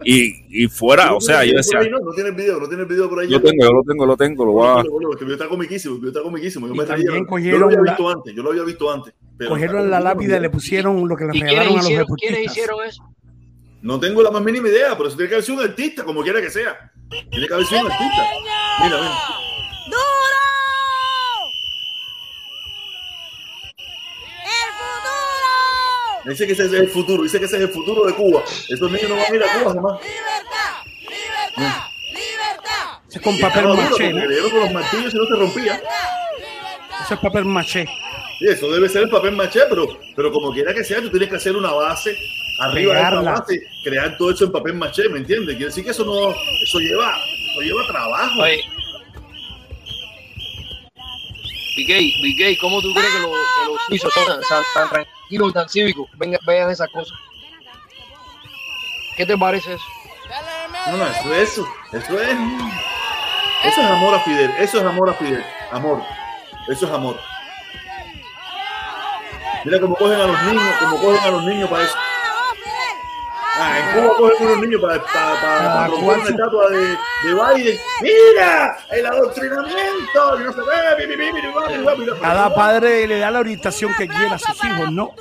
Y, 0.05 0.45
y 0.63 0.67
fuera, 0.67 1.13
o 1.13 1.21
sea, 1.21 1.43
yo 1.45 1.53
decía, 1.55 1.79
No, 1.89 1.99
no 1.99 2.11
tienes 2.13 2.35
video, 2.35 2.59
no 2.59 2.67
tienes 2.67 2.87
video 2.87 3.09
por 3.09 3.19
ahí. 3.19 3.29
yo 3.29 3.41
tengo, 3.41 3.63
yo 3.65 3.71
lo 3.71 3.83
tengo, 3.83 4.05
lo 4.05 4.17
tengo, 4.17 4.45
lo 4.45 4.51
voy 4.53 4.67
a... 4.67 4.73
Bueno, 4.73 4.89
bueno, 4.91 5.09
es 5.11 5.15
que 5.17 5.23
el 5.23 5.25
video 5.27 5.35
está 5.43 5.47
comiquísimo, 5.49 5.95
el 5.95 5.99
video 6.01 6.11
está 6.11 6.23
comiquísimo. 6.23 6.67
Yo 6.67 6.73
me. 6.75 6.85
Yo 6.85 7.57
lo 7.57 7.65
había 7.65 7.77
la- 7.77 7.91
visto 7.91 8.09
antes, 8.09 8.35
yo 8.35 8.43
lo 8.43 8.49
había 8.51 8.63
visto 8.63 8.91
antes. 8.91 9.13
pero 9.37 9.49
Cogieron 9.51 9.89
la 9.89 9.99
lápida 9.99 10.37
y 10.37 10.39
le 10.41 10.49
pusieron 10.49 11.07
lo 11.07 11.15
que 11.15 11.25
le 11.25 11.29
¿Y 11.29 11.41
quiénes 11.41 11.49
regalaron 11.51 11.73
a 11.73 11.75
los 11.77 11.85
hicieron, 11.85 12.07
quiénes 12.17 12.45
hicieron 12.45 12.83
eso? 12.85 13.03
No 13.81 13.99
tengo 13.99 14.21
la 14.23 14.31
más 14.31 14.41
mínima 14.43 14.69
idea, 14.69 14.95
pero 14.95 15.09
eso 15.09 15.17
tiene 15.17 15.29
que 15.29 15.35
haber 15.35 15.45
sido 15.45 15.57
un 15.59 15.63
artista, 15.65 16.03
como 16.05 16.21
quiera 16.23 16.39
que 16.41 16.49
sea. 16.49 16.91
Tiene 17.29 17.47
que 17.47 17.53
haber 17.53 17.65
sido 17.65 17.81
un 17.81 17.91
artista. 17.91 18.23
Mira, 18.83 18.95
mira. 18.97 19.11
¡Duro! 19.87 20.43
¡El 23.77 24.69
futuro! 24.79 26.12
Dice 26.25 26.47
que 26.47 26.53
ese 26.53 26.65
es 26.65 26.73
el 26.73 26.87
futuro, 26.89 27.23
dice 27.23 27.37
que 27.39 27.45
ese 27.45 27.57
es 27.57 27.61
el 27.63 27.69
futuro 27.69 28.05
de 28.05 28.13
Cuba. 28.13 28.41
Esos 28.69 28.89
niños 28.91 29.09
no 29.09 29.15
van 29.17 29.31
a 29.31 29.35
ir 29.35 29.43
a 29.43 29.53
Cuba 29.59 29.73
jamás. 29.73 30.01
¡Libertad! 30.01 30.73
¡Libertad! 31.01 31.83
¡Libertad! 32.13 33.01
Eso 33.09 33.19
es 33.19 33.21
con 33.21 33.39
papel 33.39 33.67
maché, 33.67 34.13
¿no? 34.13 34.25
le 34.25 34.41
con 34.49 34.59
los 34.61 34.71
martillos 34.71 35.13
y 35.13 35.17
no 35.17 35.25
se 35.25 35.35
rompía. 35.35 35.81
Eso 37.03 37.13
es 37.13 37.19
papel 37.19 37.45
maché. 37.45 37.85
Sí, 38.39 38.45
eso 38.47 38.71
debe 38.71 38.87
ser 38.89 39.03
el 39.03 39.09
papel 39.09 39.33
maché, 39.35 39.61
pero, 39.69 39.85
pero 40.15 40.31
como 40.31 40.51
quiera 40.53 40.73
que 40.73 40.83
sea, 40.83 41.01
tú 41.01 41.09
tienes 41.09 41.29
que 41.29 41.35
hacer 41.35 41.55
una 41.55 41.71
base 41.71 42.17
arriba 42.59 42.93
de 42.95 42.99
esa 43.01 43.21
base, 43.21 43.61
crear 43.83 44.17
todo 44.17 44.31
eso 44.31 44.45
en 44.45 44.51
papel 44.51 44.73
maché, 44.75 45.09
¿me 45.09 45.19
entiendes? 45.19 45.55
Quiere 45.55 45.65
decir 45.69 45.83
que 45.83 45.91
eso 45.91 46.03
no, 46.05 46.31
eso 46.31 46.79
lleva, 46.79 47.15
eso 47.51 47.61
lleva 47.61 47.87
trabajo. 47.87 48.41
Oye. 48.41 48.63
Bigay, 51.75 52.13
Bigay, 52.21 52.55
¿cómo 52.57 52.81
tú 52.81 52.93
crees 52.93 53.09
que, 53.11 53.19
lo- 53.19 53.29
que 53.31 53.71
los 53.71 53.81
suizos 53.87 54.13
son 54.13 54.25
tan, 54.27 54.41
tan- 54.73 54.89
tan 54.91 55.05
tranquilos 55.33 55.49
y 55.49 55.53
tan 55.53 55.69
cívicos? 55.69 56.07
Venga, 56.17 56.39
vean 56.45 56.69
esas 56.69 56.89
cosas. 56.89 57.17
¿Qué 59.17 59.25
te 59.25 59.37
parece 59.37 59.73
eso? 59.73 59.85
No, 60.87 60.97
no, 60.97 61.07
eso 61.07 61.33
es 61.33 61.51
eso, 61.51 61.67
eso 61.91 62.19
es, 62.19 62.29
eso 63.63 63.81
es 63.81 63.87
amor 63.87 64.15
a 64.15 64.19
Fidel, 64.19 64.51
eso 64.59 64.79
es 64.79 64.83
amor 64.83 65.09
a 65.09 65.13
Fidel, 65.13 65.45
amor, 65.71 66.03
eso 66.67 66.85
es 66.85 66.91
amor. 66.91 67.17
Mira 69.63 69.79
cómo 69.79 69.95
cogen 69.95 70.19
a 70.19 70.27
los 70.27 70.43
niños, 70.43 70.75
cómo 70.79 70.97
cogen 70.99 71.23
a 71.23 71.31
los 71.31 71.43
niños 71.45 71.69
para 71.69 71.83
eso. 71.83 71.95
Ay, 73.55 73.81
¿Cómo 73.93 74.09
cogen 74.15 74.47
unos 74.47 74.61
niños 74.61 74.81
para, 74.81 75.03
para, 75.03 75.41
para, 75.41 75.87
para 75.87 75.93
una 75.93 76.23
estatua 76.29 76.69
de, 76.71 76.87
de 76.87 77.33
Biden? 77.33 77.79
¡Mira! 78.01 78.77
¡El 78.91 79.05
adoctrinamiento! 79.05 80.39
No 80.39 80.53
se 80.53 80.59
ve, 80.59 82.19
Cada 82.19 82.55
padre 82.55 83.07
le 83.07 83.19
da 83.19 83.29
la 83.29 83.39
orientación 83.39 83.91
que 83.95 84.07
quiera 84.07 84.35
a 84.35 84.39
sus 84.39 84.63
hijos, 84.63 84.91
¿no? 84.91 85.11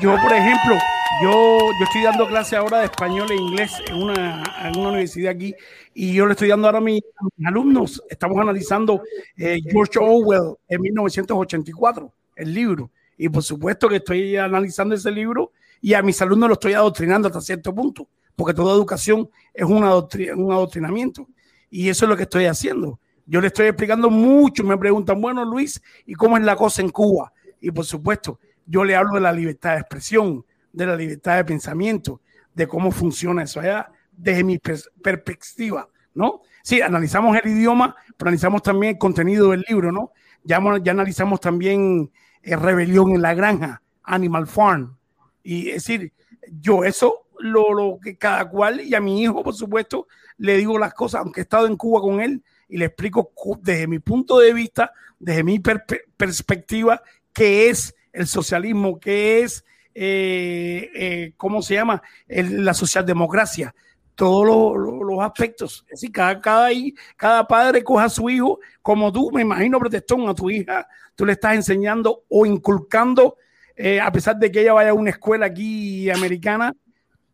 Yo, 0.00 0.16
por 0.20 0.32
ejemplo, 0.32 0.76
yo, 1.22 1.58
yo 1.78 1.84
estoy 1.84 2.02
dando 2.02 2.26
clase 2.26 2.56
ahora 2.56 2.80
de 2.80 2.86
español 2.86 3.30
e 3.30 3.36
inglés 3.36 3.70
en 3.86 4.02
una, 4.02 4.42
en 4.64 4.78
una 4.80 4.88
universidad 4.88 5.30
aquí 5.30 5.54
y 5.94 6.14
yo 6.14 6.26
le 6.26 6.32
estoy 6.32 6.48
dando 6.48 6.66
ahora 6.66 6.78
a 6.78 6.80
mis, 6.80 7.00
a 7.00 7.24
mis 7.36 7.46
alumnos. 7.46 8.02
Estamos 8.10 8.38
analizando 8.40 9.02
eh, 9.36 9.60
George 9.70 10.00
Orwell 10.00 10.56
en 10.68 10.80
1984, 10.80 12.12
el 12.34 12.52
libro. 12.52 12.90
Y 13.16 13.28
por 13.28 13.44
supuesto 13.44 13.88
que 13.88 13.96
estoy 13.96 14.36
analizando 14.36 14.96
ese 14.96 15.12
libro 15.12 15.52
y 15.82 15.92
a 15.92 16.00
mis 16.02 16.22
alumnos 16.22 16.48
lo 16.48 16.54
estoy 16.54 16.72
adoctrinando 16.72 17.28
hasta 17.28 17.42
cierto 17.42 17.74
punto, 17.74 18.08
porque 18.34 18.54
toda 18.54 18.74
educación 18.74 19.28
es 19.52 19.66
un, 19.66 19.82
adoctri- 19.82 20.34
un 20.34 20.50
adoctrinamiento. 20.50 21.28
Y 21.68 21.90
eso 21.90 22.06
es 22.06 22.08
lo 22.08 22.16
que 22.16 22.22
estoy 22.22 22.46
haciendo. 22.46 22.98
Yo 23.26 23.40
le 23.42 23.48
estoy 23.48 23.66
explicando 23.66 24.08
mucho. 24.08 24.64
Me 24.64 24.78
preguntan, 24.78 25.20
bueno, 25.20 25.44
Luis, 25.44 25.82
¿y 26.06 26.14
cómo 26.14 26.38
es 26.38 26.44
la 26.44 26.56
cosa 26.56 26.80
en 26.80 26.88
Cuba? 26.88 27.32
Y 27.60 27.70
por 27.70 27.84
supuesto, 27.84 28.38
yo 28.64 28.84
le 28.84 28.96
hablo 28.96 29.14
de 29.14 29.20
la 29.20 29.32
libertad 29.32 29.74
de 29.74 29.80
expresión, 29.80 30.44
de 30.72 30.86
la 30.86 30.96
libertad 30.96 31.36
de 31.36 31.44
pensamiento, 31.44 32.20
de 32.54 32.66
cómo 32.66 32.90
funciona 32.90 33.42
eso 33.42 33.60
allá, 33.60 33.90
desde 34.12 34.44
mi 34.44 34.58
pers- 34.58 34.88
perspectiva, 35.02 35.88
¿no? 36.14 36.42
Sí, 36.62 36.80
analizamos 36.80 37.36
el 37.42 37.50
idioma, 37.50 37.96
pero 38.16 38.28
analizamos 38.28 38.62
también 38.62 38.94
el 38.94 38.98
contenido 38.98 39.50
del 39.50 39.64
libro, 39.68 39.90
¿no? 39.90 40.12
Ya, 40.44 40.60
ya 40.82 40.92
analizamos 40.92 41.40
también 41.40 42.10
eh, 42.42 42.56
Rebelión 42.56 43.12
en 43.12 43.22
la 43.22 43.34
Granja, 43.34 43.82
Animal 44.02 44.46
Farm. 44.46 44.96
Y 45.42 45.68
es 45.70 45.86
decir, 45.86 46.12
yo 46.60 46.84
eso 46.84 47.26
lo, 47.38 47.72
lo 47.74 47.98
que 48.02 48.16
cada 48.16 48.48
cual, 48.48 48.80
y 48.80 48.94
a 48.94 49.00
mi 49.00 49.22
hijo, 49.22 49.42
por 49.42 49.54
supuesto, 49.54 50.06
le 50.38 50.56
digo 50.56 50.78
las 50.78 50.94
cosas, 50.94 51.20
aunque 51.22 51.40
he 51.40 51.42
estado 51.42 51.66
en 51.66 51.76
Cuba 51.76 52.00
con 52.00 52.20
él, 52.20 52.42
y 52.68 52.78
le 52.78 52.86
explico 52.86 53.32
desde 53.60 53.86
mi 53.86 53.98
punto 53.98 54.38
de 54.38 54.52
vista, 54.52 54.92
desde 55.18 55.44
mi 55.44 55.58
per- 55.58 55.84
perspectiva, 56.16 57.02
qué 57.32 57.68
es 57.68 57.94
el 58.12 58.26
socialismo, 58.26 58.98
qué 59.00 59.40
es, 59.42 59.64
eh, 59.94 60.90
eh, 60.94 61.32
¿cómo 61.36 61.62
se 61.62 61.74
llama? 61.74 62.02
El- 62.28 62.64
la 62.64 62.74
socialdemocracia, 62.74 63.74
todos 64.14 64.46
lo- 64.46 64.76
lo- 64.76 65.04
los 65.04 65.20
aspectos. 65.20 65.84
Es 65.88 66.00
decir, 66.00 66.12
cada, 66.12 66.40
cada, 66.40 66.68
cada 67.16 67.46
padre 67.46 67.82
coja 67.82 68.04
a 68.04 68.08
su 68.08 68.28
hijo, 68.30 68.60
como 68.82 69.12
tú, 69.12 69.30
me 69.32 69.42
imagino, 69.42 69.78
protestón, 69.78 70.28
a 70.28 70.34
tu 70.34 70.50
hija, 70.50 70.86
tú 71.14 71.26
le 71.26 71.32
estás 71.32 71.54
enseñando 71.54 72.24
o 72.28 72.46
inculcando, 72.46 73.36
eh, 73.76 74.00
a 74.00 74.10
pesar 74.12 74.36
de 74.36 74.50
que 74.50 74.60
ella 74.60 74.72
vaya 74.72 74.90
a 74.90 74.94
una 74.94 75.10
escuela 75.10 75.46
aquí 75.46 76.10
americana, 76.10 76.74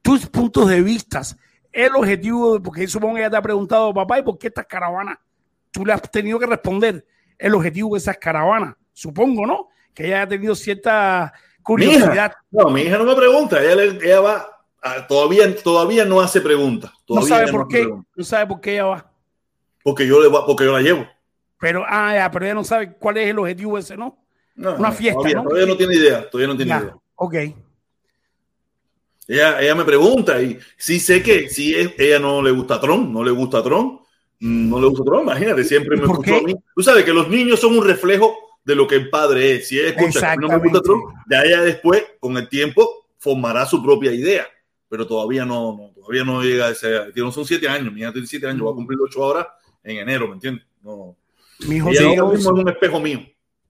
tus 0.02 0.27
puntos 0.27 0.69
de 0.69 0.81
vista. 0.82 1.23
El 1.73 1.94
objetivo, 1.97 2.60
porque 2.62 2.86
supongo 2.89 3.15
que 3.15 3.20
ella 3.20 3.31
te 3.31 3.36
ha 3.36 3.43
preguntado, 3.43 3.93
papá, 3.93 4.19
¿y 4.19 4.23
por 4.23 4.39
qué 4.39 4.47
estas 4.48 4.66
caravanas? 4.66 5.19
Tú 5.70 5.85
le 5.85 5.93
has 5.93 6.02
tenido 6.10 6.39
que 6.39 6.47
responder 6.47 7.05
el 7.39 7.55
objetivo 7.55 7.94
de 7.94 7.98
esas 7.98 8.16
caravanas, 8.19 8.74
supongo, 8.93 9.47
¿no? 9.47 9.69
Que 9.94 10.06
ella 10.06 10.23
ha 10.23 10.28
tenido 10.28 10.55
cierta 10.55 11.32
Mi 11.36 11.62
curiosidad. 11.62 12.32
hija, 12.32 12.44
no, 12.51 12.70
mi 12.70 12.82
hija 12.82 12.97
no 12.98 13.05
me 13.05 13.15
pregunta, 13.15 13.59
ella, 13.62 14.20
va, 14.20 14.48
a- 14.81 15.06
todavía, 15.06 15.55
todavía 15.62 16.05
no 16.05 16.20
hace 16.20 16.40
preguntas. 16.40 16.90
No 17.09 17.23
sabe 17.23 17.52
por 17.52 17.69
qué, 17.69 17.86
no 18.16 18.24
sabe 18.24 18.47
por 18.47 18.60
qué 18.60 18.73
ella 18.73 18.85
va. 18.86 19.12
Porque 19.85 20.06
yo, 20.06 20.20
le, 20.23 20.28
va- 20.28 20.47
porque 20.47 20.65
yo 20.65 20.73
la 20.73 20.81
llevo. 20.81 21.06
Pero, 21.60 21.85
ah, 21.86 22.15
ya, 22.15 22.31
pero 22.31 22.44
ella 22.47 22.55
no 22.55 22.65
sabe 22.65 22.94
cuál 22.94 23.19
es 23.19 23.28
el 23.28 23.39
objetivo 23.39 23.77
ese, 23.78 23.97
¿no? 23.97 24.16
No, 24.59 24.75
Una 24.75 24.89
no, 24.91 24.95
fiesta, 24.95 25.19
todavía, 25.19 25.37
¿no? 25.37 25.43
Todavía 25.45 25.67
no 25.67 25.77
tiene 25.77 25.95
idea, 25.95 26.29
todavía 26.31 26.49
no 26.49 26.57
tiene 26.57 26.69
Ya, 26.71 26.81
idea. 26.81 26.97
ok. 27.15 27.35
Ella, 29.29 29.61
ella 29.61 29.75
me 29.75 29.85
pregunta 29.85 30.41
y 30.43 30.59
sí 30.77 30.99
sé 30.99 31.23
que 31.23 31.49
si 31.49 31.75
es, 31.75 31.93
ella 31.99 32.19
no 32.19 32.43
le 32.43 32.51
gusta 32.51 32.81
Trump, 32.81 33.11
no 33.13 33.23
le 33.23 33.31
gusta 33.31 33.63
Trump, 33.63 34.01
mm, 34.41 34.71
no 34.71 34.81
le 34.81 34.87
gusta 34.89 35.05
Trump, 35.05 35.23
imagínate, 35.23 35.65
siempre 35.65 35.97
me 35.97 36.07
¿Por 36.07 36.17
escuchó 36.17 36.33
qué? 36.33 36.39
a 36.39 36.43
mí. 36.43 36.55
Tú 36.75 36.83
sabes 36.83 37.05
que 37.05 37.13
los 37.13 37.29
niños 37.29 37.61
son 37.61 37.79
un 37.79 37.87
reflejo 37.87 38.35
de 38.65 38.75
lo 38.75 38.87
que 38.87 38.97
el 38.97 39.11
padre 39.11 39.57
es. 39.57 39.69
Si 39.69 39.79
ella 39.79 39.91
escucha 39.91 40.35
no 40.37 40.49
me 40.49 40.59
gusta. 40.59 40.81
Trump, 40.81 41.05
ya 41.31 41.43
ella 41.43 41.61
después, 41.63 42.05
con 42.21 42.37
el 42.37 42.49
tiempo, 42.49 43.07
formará 43.19 43.65
su 43.67 43.83
propia 43.83 44.13
idea. 44.13 44.47
Pero 44.89 45.07
todavía 45.07 45.45
no, 45.45 45.77
no 45.77 45.91
todavía 45.95 46.25
no 46.25 46.43
llega 46.43 46.67
a 46.67 46.71
ese. 46.71 47.13
tiene- 47.13 47.31
Son 47.31 47.45
siete 47.45 47.69
años, 47.69 47.93
mi 47.93 48.01
hija 48.01 48.13
tiene 48.13 48.27
siete 48.27 48.47
años, 48.49 48.67
va 48.67 48.71
a 48.71 48.75
cumplir 48.75 48.99
ocho 49.01 49.23
ahora 49.23 49.47
en 49.85 49.99
enero, 49.99 50.27
¿me 50.29 50.35
entiendes? 50.35 50.65
No. 50.83 51.15
Mi 51.61 51.77
hijo 51.77 51.91
Ella 51.91 52.09
ahora 52.09 52.23
11. 52.25 52.37
mismo 52.39 52.57
es 52.57 52.63
un 52.65 52.69
espejo 52.71 53.01
mío. 53.01 53.21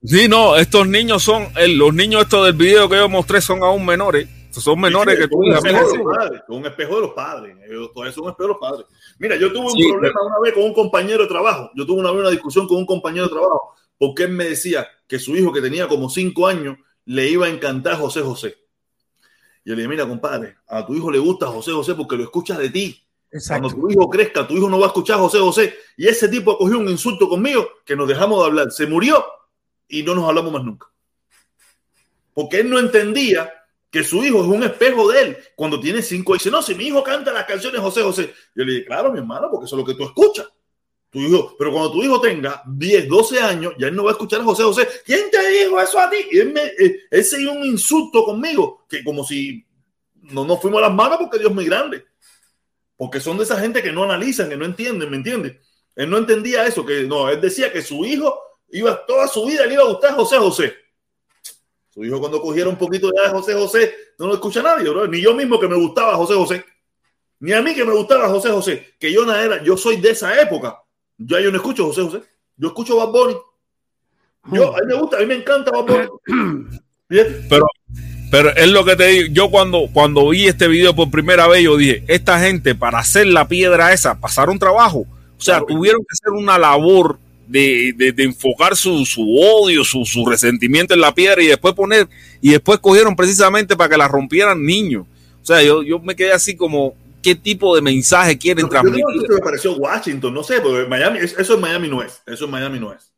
Sí, 0.03 0.27
no, 0.29 0.55
estos 0.55 0.87
niños 0.87 1.23
son, 1.23 1.47
los 1.75 1.93
niños 1.93 2.23
estos 2.23 2.45
del 2.45 2.55
video 2.55 2.87
que 2.87 2.95
yo 2.95 3.09
mostré 3.09 3.41
son 3.41 3.63
aún 3.63 3.85
menores. 3.85 4.27
Son 4.51 4.79
menores 4.79 5.15
Sí, 5.15 5.21
que 5.21 5.27
tú. 5.27 5.37
un 5.39 5.53
espejo 5.53 5.85
de 5.91 5.97
los 5.97 6.15
padres, 6.15 6.41
un 6.47 6.65
espejo 6.65 6.95
de 6.95 7.01
los 7.01 7.11
padres. 7.11 7.55
Todavía 7.93 8.11
son 8.13 8.23
un 8.23 8.29
espejo 8.31 8.43
de 8.43 8.47
los 8.47 8.57
padres. 8.57 8.85
Mira, 9.19 9.35
yo 9.35 9.51
tuve 9.53 9.65
un 9.65 9.71
Sí, 9.71 9.87
problema 9.89 10.21
una 10.25 10.39
vez 10.43 10.53
con 10.53 10.63
un 10.63 10.73
compañero 10.73 11.21
de 11.23 11.27
trabajo. 11.29 11.69
Yo 11.75 11.85
tuve 11.85 11.99
una 11.99 12.11
vez 12.11 12.21
una 12.21 12.29
discusión 12.31 12.67
con 12.67 12.77
un 12.77 12.85
compañero 12.85 13.25
de 13.25 13.31
trabajo 13.31 13.75
porque 13.97 14.23
él 14.23 14.31
me 14.31 14.45
decía 14.45 14.87
que 15.07 15.19
su 15.19 15.35
hijo, 15.35 15.51
que 15.53 15.61
tenía 15.61 15.87
como 15.87 16.09
cinco 16.09 16.47
años, 16.47 16.77
le 17.05 17.29
iba 17.29 17.45
a 17.45 17.49
encantar 17.49 17.97
José 17.97 18.21
José. 18.21 18.55
Y 19.65 19.69
yo 19.69 19.75
le 19.75 19.81
dije, 19.81 19.87
mira, 19.89 20.07
compadre, 20.07 20.55
a 20.67 20.85
tu 20.85 20.95
hijo 20.95 21.11
le 21.11 21.19
gusta 21.19 21.47
José 21.47 21.71
José 21.71 21.93
porque 21.95 22.15
lo 22.15 22.23
escucha 22.23 22.57
de 22.57 22.69
ti. 22.69 23.03
Exacto. 23.31 23.67
Cuando 23.69 23.81
tu 23.87 23.91
hijo 23.91 24.09
crezca, 24.09 24.47
tu 24.47 24.55
hijo 24.55 24.69
no 24.69 24.79
va 24.79 24.85
a 24.85 24.87
escuchar 24.87 25.19
José 25.19 25.37
José. 25.39 25.75
Y 25.97 26.07
ese 26.07 26.27
tipo 26.29 26.57
cogió 26.57 26.79
un 26.79 26.89
insulto 26.89 27.29
conmigo 27.29 27.67
que 27.85 27.95
nos 27.95 28.07
dejamos 28.07 28.39
de 28.39 28.45
hablar. 28.45 28.71
Se 28.71 28.87
murió 28.87 29.23
y 29.89 30.03
no 30.03 30.15
nos 30.15 30.29
hablamos 30.29 30.53
más 30.53 30.63
nunca. 30.63 30.87
Porque 32.33 32.59
él 32.59 32.69
no 32.69 32.79
entendía 32.79 33.51
que 33.89 34.03
su 34.03 34.23
hijo 34.23 34.41
es 34.41 34.47
un 34.47 34.63
espejo 34.63 35.11
de 35.11 35.21
él. 35.21 35.37
Cuando 35.55 35.79
tiene 35.79 36.01
cinco, 36.01 36.33
dice, 36.33 36.51
no, 36.51 36.61
si 36.61 36.75
mi 36.75 36.85
hijo 36.85 37.03
canta 37.03 37.33
las 37.33 37.45
canciones 37.45 37.81
José 37.81 38.01
José. 38.03 38.33
Yo 38.55 38.63
le 38.63 38.73
dije, 38.73 38.85
claro, 38.85 39.11
mi 39.11 39.19
hermano, 39.19 39.49
porque 39.51 39.65
eso 39.65 39.75
es 39.75 39.79
lo 39.79 39.85
que 39.85 39.95
tú 39.95 40.05
escuchas. 40.05 40.47
Tu 41.09 41.19
hijo, 41.19 41.55
pero 41.57 41.71
cuando 41.71 41.91
tu 41.91 42.03
hijo 42.03 42.21
tenga 42.21 42.61
10, 42.67 43.09
12 43.09 43.39
años, 43.39 43.73
ya 43.79 43.87
él 43.87 43.95
no 43.95 44.03
va 44.03 44.11
a 44.11 44.13
escuchar 44.13 44.41
a 44.41 44.43
José 44.43 44.63
José. 44.63 44.87
¿Quién 45.03 45.31
te 45.31 45.49
dijo 45.49 45.81
eso 45.81 45.99
a 45.99 46.07
ti? 46.07 46.17
Y 46.31 46.37
él, 46.37 46.53
me, 46.53 46.61
eh, 46.61 46.99
él 47.09 47.23
se 47.23 47.39
dio 47.39 47.51
un 47.51 47.65
insulto 47.65 48.23
conmigo, 48.23 48.85
que 48.87 49.03
como 49.03 49.23
si 49.23 49.65
no 50.21 50.45
nos 50.45 50.61
fuimos 50.61 50.77
a 50.83 50.87
las 50.87 50.93
manos 50.93 51.17
porque 51.19 51.39
Dios 51.39 51.49
es 51.49 51.55
muy 51.55 51.65
grande. 51.65 52.05
Porque 52.95 53.19
son 53.19 53.37
de 53.37 53.43
esa 53.43 53.59
gente 53.59 53.81
que 53.81 53.91
no 53.91 54.03
analizan, 54.03 54.49
que 54.49 54.57
no 54.57 54.65
entienden, 54.65 55.09
¿me 55.09 55.17
entiendes? 55.17 55.55
Él 55.95 56.11
no 56.11 56.17
entendía 56.17 56.67
eso, 56.67 56.85
que 56.85 57.03
no, 57.03 57.27
él 57.29 57.41
decía 57.41 57.73
que 57.73 57.81
su 57.81 58.05
hijo 58.05 58.39
iba 58.71 59.05
toda 59.05 59.27
su 59.27 59.45
vida, 59.45 59.65
le 59.65 59.73
iba 59.73 59.83
a 59.83 59.87
gustar 59.87 60.13
José 60.15 60.37
José. 60.37 60.73
Su 61.89 62.05
hijo 62.05 62.19
cuando 62.19 62.41
cogiera 62.41 62.69
un 62.69 62.77
poquito 62.77 63.09
de 63.09 63.29
José 63.29 63.53
José, 63.53 63.93
no 64.17 64.27
lo 64.27 64.33
escucha 64.35 64.61
nadie, 64.61 64.89
bro. 64.89 65.07
Ni 65.07 65.21
yo 65.21 65.33
mismo 65.33 65.59
que 65.59 65.67
me 65.67 65.75
gustaba 65.75 66.15
José 66.15 66.35
José. 66.35 66.65
Ni 67.39 67.51
a 67.53 67.61
mí 67.61 67.73
que 67.73 67.85
me 67.85 67.93
gustaba 67.93 68.29
José 68.29 68.49
José. 68.49 68.93
Que 68.99 69.11
yo 69.11 69.25
no 69.25 69.35
era, 69.35 69.63
yo 69.63 69.75
soy 69.75 69.97
de 69.97 70.11
esa 70.11 70.39
época. 70.41 70.81
Yo, 71.17 71.39
yo 71.39 71.51
no 71.51 71.57
escucho 71.57 71.85
José 71.85 72.01
José. 72.03 72.21
Yo 72.57 72.67
escucho 72.67 72.97
Bad 72.97 73.09
Bunny. 73.09 73.37
Yo, 74.51 74.75
a 74.75 74.79
mí 74.79 74.85
me 74.87 74.93
gusta, 74.95 75.17
a 75.17 75.19
mí 75.21 75.25
me 75.25 75.35
encanta 75.35 75.71
Bad 75.71 75.85
Bunny. 75.85 76.67
Pero, 77.09 77.65
pero 78.29 78.49
es 78.55 78.67
lo 78.69 78.85
que 78.85 78.95
te 78.95 79.07
digo. 79.07 79.27
Yo 79.31 79.49
cuando, 79.49 79.87
cuando 79.91 80.29
vi 80.29 80.47
este 80.47 80.67
video 80.67 80.95
por 80.95 81.09
primera 81.09 81.47
vez, 81.47 81.63
yo 81.63 81.75
dije, 81.75 82.03
esta 82.07 82.39
gente 82.39 82.75
para 82.75 82.99
hacer 82.99 83.25
la 83.25 83.47
piedra 83.47 83.93
esa, 83.93 84.19
pasaron 84.19 84.59
trabajo. 84.59 84.99
O 84.99 85.41
sea, 85.41 85.55
Claro. 85.57 85.65
tuvieron 85.65 86.01
que 86.01 86.11
hacer 86.11 86.33
una 86.33 86.59
labor 86.59 87.17
de, 87.49 87.93
de- 87.97 88.11
de 88.13 88.23
enfocar 88.23 88.75
su, 88.75 89.05
su 89.05 89.21
odio, 89.37 89.83
su, 89.83 90.05
su 90.05 90.25
resentimiento 90.25 90.93
en 90.93 91.01
la 91.01 91.13
piedra 91.13 91.41
y 91.43 91.47
después 91.47 91.73
poner, 91.73 92.07
y 92.41 92.51
después 92.51 92.79
cogieron 92.79 93.15
precisamente 93.15 93.75
para 93.75 93.89
que 93.89 93.97
la 93.97 94.07
rompieran 94.07 94.63
niños. 94.63 95.05
O 95.41 95.45
sea, 95.45 95.61
yo, 95.63 95.81
yo 95.83 95.99
me 95.99 96.15
quedé 96.15 96.31
así 96.31 96.55
como, 96.55 96.93
¿qué 97.23 97.35
tipo 97.35 97.75
de 97.75 97.81
mensaje 97.81 98.37
quieren 98.37 98.65
Yo 98.65 98.69
creo 98.69 98.83
que 98.83 98.89
transmitir? 98.91 99.23
eso 99.25 99.33
me 99.33 99.39
pareció 99.39 99.73
Washington, 99.77 100.33
no 100.33 100.43
sé, 100.43 100.61
porque 100.61 100.87
Miami, 100.87 101.19
eso 101.19 101.53
en 101.55 101.61
Miami 101.61 101.87
no 101.87 102.03
es, 102.03 102.21
eso 102.27 102.45
en 102.45 102.51
Miami 102.51 102.79
no 102.79 102.93
es. 102.93 103.11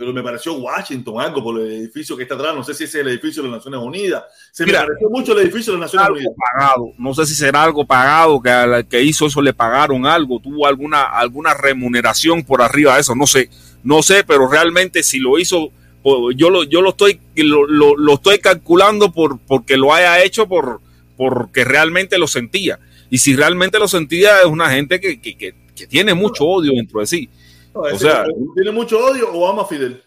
Pero 0.00 0.14
me 0.14 0.22
pareció 0.22 0.54
Washington, 0.54 1.20
algo 1.20 1.42
por 1.44 1.60
el 1.60 1.72
edificio 1.72 2.16
que 2.16 2.22
está 2.22 2.34
atrás, 2.34 2.54
no 2.54 2.64
sé 2.64 2.72
si 2.72 2.84
ese 2.84 3.00
es 3.00 3.04
el 3.04 3.12
edificio 3.12 3.42
de 3.42 3.50
las 3.50 3.58
Naciones 3.58 3.80
Unidas. 3.86 4.24
Se 4.50 4.64
Mira, 4.64 4.80
me 4.80 4.86
pareció 4.86 5.10
mucho 5.10 5.32
el 5.34 5.40
edificio 5.40 5.74
de 5.74 5.78
las 5.78 5.88
Naciones 5.92 6.06
algo 6.06 6.16
Unidas. 6.18 6.34
pagado. 6.54 6.92
No 6.96 7.12
sé 7.12 7.26
si 7.26 7.34
será 7.34 7.62
algo 7.64 7.84
pagado, 7.86 8.40
que 8.40 8.48
al 8.48 8.88
que 8.88 9.02
hizo 9.02 9.26
eso 9.26 9.42
le 9.42 9.52
pagaron 9.52 10.06
algo, 10.06 10.40
tuvo 10.40 10.66
alguna, 10.66 11.02
alguna 11.02 11.52
remuneración 11.52 12.42
por 12.44 12.62
arriba 12.62 12.94
de 12.94 13.02
eso, 13.02 13.14
no 13.14 13.26
sé, 13.26 13.50
no 13.84 14.02
sé, 14.02 14.24
pero 14.24 14.48
realmente 14.48 15.02
si 15.02 15.18
lo 15.18 15.38
hizo, 15.38 15.68
pues, 16.02 16.34
yo 16.34 16.48
lo, 16.48 16.64
yo 16.64 16.80
lo 16.80 16.88
estoy, 16.90 17.20
lo, 17.36 17.66
lo- 17.66 17.94
lo 17.98 18.14
estoy 18.14 18.38
calculando 18.38 19.12
por, 19.12 19.38
porque 19.40 19.76
lo 19.76 19.92
haya 19.92 20.22
hecho 20.24 20.48
por, 20.48 20.80
porque 21.18 21.62
realmente 21.62 22.16
lo 22.16 22.26
sentía. 22.26 22.78
Y 23.10 23.18
si 23.18 23.36
realmente 23.36 23.78
lo 23.78 23.86
sentía, 23.86 24.38
es 24.40 24.46
una 24.46 24.70
gente 24.70 24.98
que, 24.98 25.20
que, 25.20 25.36
que- 25.36 25.54
que 25.76 25.86
tiene 25.86 26.14
mucho 26.14 26.44
odio 26.46 26.72
dentro 26.74 27.00
de 27.00 27.06
sí. 27.06 27.28
No, 27.74 27.80
o 27.82 27.98
sea- 27.98 28.24
tiene 28.54 28.70
mucho 28.72 28.98
odio 28.98 29.30
o 29.32 29.48
ama 29.48 29.62
a 29.62 29.66
Fidel. 29.66 30.02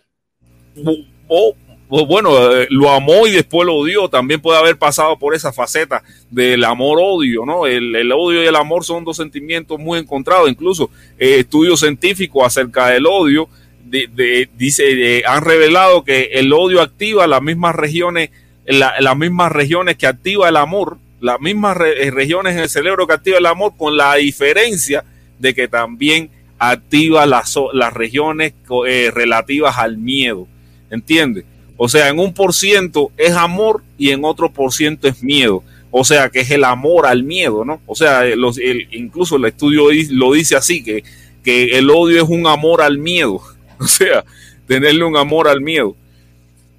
o, 1.28 1.56
o 1.90 2.06
bueno, 2.08 2.52
eh, 2.56 2.68
lo 2.72 2.90
amó 2.90 3.28
y 3.28 3.32
después 3.32 3.66
lo 3.66 3.76
odió. 3.76 4.10
También 4.10 4.42
puede 4.42 4.58
haber 4.58 4.78
pasado 4.78 5.18
por 5.20 5.36
esa 5.36 5.54
faceta 5.54 6.04
del 6.32 6.64
amor-odio, 6.64 7.46
¿no? 7.46 7.68
El, 7.68 7.96
el 7.96 8.12
odio 8.12 8.44
y 8.44 8.48
el 8.48 8.56
amor 8.56 8.84
son 8.84 9.04
dos 9.06 9.18
sentimientos 9.18 9.80
muy 9.80 10.00
encontrados. 10.00 10.50
Incluso 10.50 10.90
eh, 11.20 11.38
estudios 11.40 11.80
científicos 11.80 12.44
acerca 12.46 12.88
del 12.88 13.06
odio 13.06 13.48
de- 13.86 14.08
de- 14.08 14.50
dice, 14.58 15.22
han 15.28 15.44
revelado 15.44 16.04
que 16.04 16.32
el 16.34 16.52
odio 16.52 16.82
activa 16.82 17.28
las 17.28 17.44
mismas 17.44 17.76
regiones, 17.76 18.32
la- 18.66 18.96
las 19.00 19.16
mismas 19.16 19.52
regiones 19.52 19.96
que 19.98 20.08
activa 20.08 20.50
el 20.50 20.58
amor, 20.58 20.98
las 21.22 21.40
mismas 21.40 21.78
re- 21.78 22.08
eh, 22.08 22.12
regiones 22.12 22.54
en 22.56 22.62
el 22.62 22.70
cerebro 22.70 23.06
que 23.06 23.14
activa 23.14 23.38
el 23.38 23.46
amor, 23.46 23.74
con 23.78 23.96
la 23.96 24.16
diferencia 24.16 25.04
de 25.38 25.54
que 25.54 25.68
también 25.68 26.32
activa 26.70 27.26
las, 27.26 27.56
las 27.74 27.94
regiones 27.94 28.54
eh, 28.88 29.12
relativas 29.14 29.78
al 29.78 29.98
miedo. 29.98 30.48
¿Entiendes? 30.90 31.46
O 31.78 31.90
sea, 31.90 32.10
en 32.10 32.20
un 32.20 32.34
por 32.34 32.54
ciento 32.54 33.12
es 33.18 33.32
amor 33.32 33.82
y 33.98 34.12
en 34.12 34.24
otro 34.24 34.52
por 34.52 34.72
ciento 34.74 35.08
es 35.08 35.24
miedo. 35.24 35.64
O 35.90 36.04
sea, 36.04 36.30
que 36.30 36.42
es 36.42 36.52
el 36.52 36.64
amor 36.64 37.06
al 37.06 37.24
miedo, 37.24 37.66
¿no? 37.66 37.82
O 37.86 37.96
sea, 37.96 38.26
eh, 38.26 38.36
los, 38.36 38.58
el- 38.58 38.88
incluso 38.92 39.36
el 39.36 39.46
estudio 39.46 39.90
di- 39.90 40.08
lo 40.10 40.34
dice 40.34 40.56
así, 40.56 40.84
que, 40.84 41.04
que 41.44 41.78
el 41.78 41.90
odio 41.90 42.24
es 42.24 42.30
un 42.30 42.48
amor 42.48 42.82
al 42.82 42.98
miedo. 42.98 43.42
O 43.80 43.88
sea, 43.88 44.24
tenerle 44.68 45.04
un 45.04 45.18
amor 45.18 45.48
al 45.48 45.62
miedo. 45.62 45.96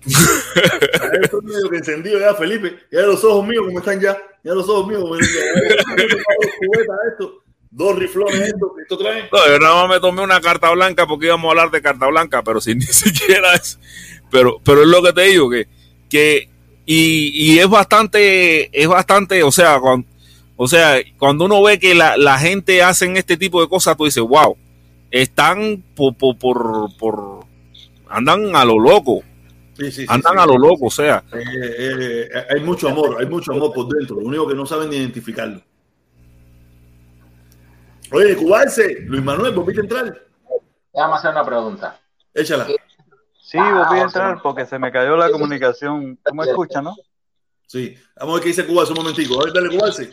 Estoy 0.06 1.40
medio 1.43 1.69
que 1.70 1.77
encendido 1.77 2.19
ya, 2.19 2.35
Felipe. 2.35 2.74
Ya 2.90 3.01
los 3.02 3.23
ojos 3.24 3.47
míos 3.47 3.65
como 3.66 3.78
están 3.78 4.01
ya. 4.01 4.16
Ya 4.43 4.52
los 4.55 4.69
ojos 4.69 4.89
míos 4.89 5.02
como 5.02 5.16
están 5.16 5.35
ya. 5.35 5.40
Dos 7.76 7.96
riflones 7.98 8.40
esto 8.40 8.72
que 8.76 8.82
esto 8.82 8.96
trae. 8.98 9.28
No, 9.32 9.46
yo 9.48 9.59
nada 9.59 9.74
más 9.82 9.96
me 9.96 10.01
tomé 10.01 10.22
una 10.22 10.40
carta 10.40 10.70
blanca 10.70 11.06
porque 11.06 11.26
íbamos 11.26 11.46
a 11.48 11.51
hablar 11.51 11.70
de 11.72 11.82
carta 11.82 12.06
blanca, 12.06 12.42
pero 12.42 12.60
sin 12.60 12.78
ni 12.78 12.84
siquiera 12.86 13.55
es. 13.55 13.78
Pero, 14.30 14.60
pero 14.64 14.82
es 14.82 14.88
lo 14.88 15.02
que 15.02 15.12
te 15.12 15.22
digo, 15.22 15.51
que, 15.51 15.66
que 16.09 16.48
y, 16.86 17.30
y 17.55 17.59
es 17.59 17.68
bastante, 17.68 18.70
es 18.72 18.86
bastante, 18.86 19.42
o 19.42 19.51
sea, 19.51 19.78
cuando, 19.80 20.06
o 20.56 20.68
sea, 20.68 20.96
cuando 21.18 21.46
uno 21.46 21.62
ve 21.62 21.78
que 21.80 21.94
la, 21.94 22.16
la 22.16 22.38
gente 22.38 22.82
hacen 22.82 23.16
este 23.16 23.36
tipo 23.36 23.60
de 23.60 23.68
cosas, 23.68 23.96
tú 23.96 24.05
dices, 24.05 24.22
wow, 24.22 24.56
están 25.10 25.82
por, 25.96 26.14
por, 26.16 26.38
por, 26.38 26.96
por- 26.96 27.40
andan 28.09 28.55
a 28.55 28.64
lo 28.64 28.78
loco, 28.78 29.22
Sí, 29.76 29.90
sí, 29.90 30.05
andan 30.09 30.34
sí. 30.34 30.38
a 30.40 30.46
lo 30.46 30.56
loco, 30.59 30.86
o 30.86 30.90
sea, 30.90 31.24
Eh, 31.32 31.38
eh, 31.78 32.28
hay 32.55 32.60
mucho 32.60 32.88
amor, 32.88 33.16
hay 33.18 33.26
mucho 33.26 33.52
amor 33.52 33.72
por 33.72 33.88
dentro. 33.88 34.20
Lo 34.20 34.26
único 34.28 34.46
que 34.46 34.55
no 34.55 34.64
saben 34.66 34.92
identificarlo. 34.92 35.60
Oye, 38.14 38.36
Cubarse, 38.36 39.00
Luis 39.06 39.22
Manuel, 39.22 39.52
¿volviste 39.54 39.80
a 39.80 39.84
entrar? 39.84 40.22
Déjame 40.92 41.14
hacer 41.14 41.30
una 41.32 41.44
pregunta. 41.44 42.00
Échala. 42.32 42.66
Sí, 43.40 43.58
volví 43.58 43.98
a 43.98 44.02
entrar 44.02 44.40
porque 44.42 44.66
se 44.66 44.78
me 44.78 44.90
cayó 44.92 45.16
la 45.16 45.30
comunicación. 45.30 46.18
¿Tú 46.24 46.34
me 46.34 46.44
escuchas, 46.44 46.82
no? 46.82 46.94
Sí. 47.66 47.96
Vamos 48.16 48.32
a 48.32 48.34
ver 48.36 48.42
qué 48.42 48.48
dice 48.48 48.66
Cubarse 48.66 48.92
un 48.92 48.98
momentico. 48.98 49.40
A 49.40 49.44
ver, 49.44 49.52
dale, 49.52 49.68
Cubarse. 49.76 50.10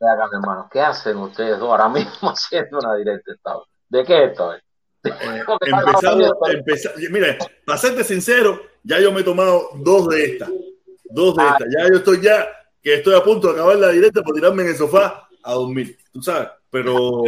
Ve 0.00 0.08
acá, 0.10 0.28
mi 0.30 0.36
hermano, 0.36 0.68
¿qué 0.70 0.80
hacen 0.80 1.16
ustedes 1.18 1.58
dos 1.58 1.68
ahora 1.70 1.88
mismo 1.88 2.10
haciendo 2.30 2.78
una 2.78 2.96
directa? 2.96 3.32
¿De 3.88 4.04
qué 4.04 4.24
esto 4.24 4.54
es? 4.54 4.62
Eh, 5.04 5.42
empezamos, 5.60 6.28
empeza- 6.52 6.92
mira, 7.10 7.38
para 7.64 7.78
serte 7.78 8.02
sincero, 8.02 8.60
ya 8.82 8.98
yo 9.00 9.12
me 9.12 9.20
he 9.20 9.24
tomado 9.24 9.70
dos 9.76 10.08
de 10.08 10.24
estas. 10.24 10.50
Dos 11.04 11.36
de 11.36 11.44
estas. 11.44 11.68
Ya 11.70 11.88
yo 11.88 11.96
estoy 11.98 12.20
ya, 12.20 12.46
que 12.82 12.94
estoy 12.96 13.14
a 13.14 13.22
punto 13.22 13.46
de 13.48 13.54
acabar 13.54 13.76
la 13.76 13.88
directa 13.90 14.22
por 14.22 14.34
tirarme 14.34 14.64
en 14.64 14.70
el 14.70 14.76
sofá 14.76 15.28
a 15.44 15.52
dormir. 15.54 15.96
Tú 16.12 16.20
sabes, 16.20 16.48
pero... 16.70 17.22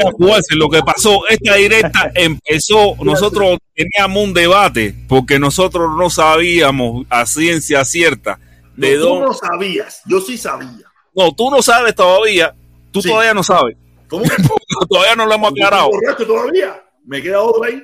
Lo 0.57 0.69
que 0.69 0.83
pasó, 0.83 1.27
esta 1.29 1.55
directa 1.55 2.11
empezó, 2.15 2.95
nosotros 3.03 3.59
teníamos 3.75 4.25
un 4.25 4.35
debate 4.35 4.95
porque 5.09 5.39
nosotros 5.39 5.91
no 5.97 6.11
sabíamos 6.11 7.07
a 7.11 7.27
ciencia 7.27 7.85
cierta 7.85 8.39
de 8.77 8.97
No, 8.97 9.03
tú 9.03 9.09
dónde. 9.09 9.27
no 9.27 9.35
sabías, 9.35 10.03
yo 10.07 10.21
sí 10.21 10.37
sabía. 10.39 10.87
No, 11.15 11.33
tú 11.35 11.51
no 11.51 11.61
sabes 11.63 11.95
todavía, 11.95 12.55
tú 12.93 13.03
Sí. 13.03 13.09
todavía 13.09 13.35
no 13.35 13.43
sabes, 13.43 13.77
¿Cómo 14.09 14.25
que 14.25 14.31
todavía 14.89 15.17
no 15.17 15.27
lo 15.27 15.35
hemos 15.35 15.53
aclarado. 15.53 15.91
todavía? 16.27 16.83
Me 17.05 17.21
queda 17.23 17.41
otra 17.43 17.69
ahí. 17.69 17.83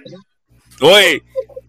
Oye, 0.80 1.22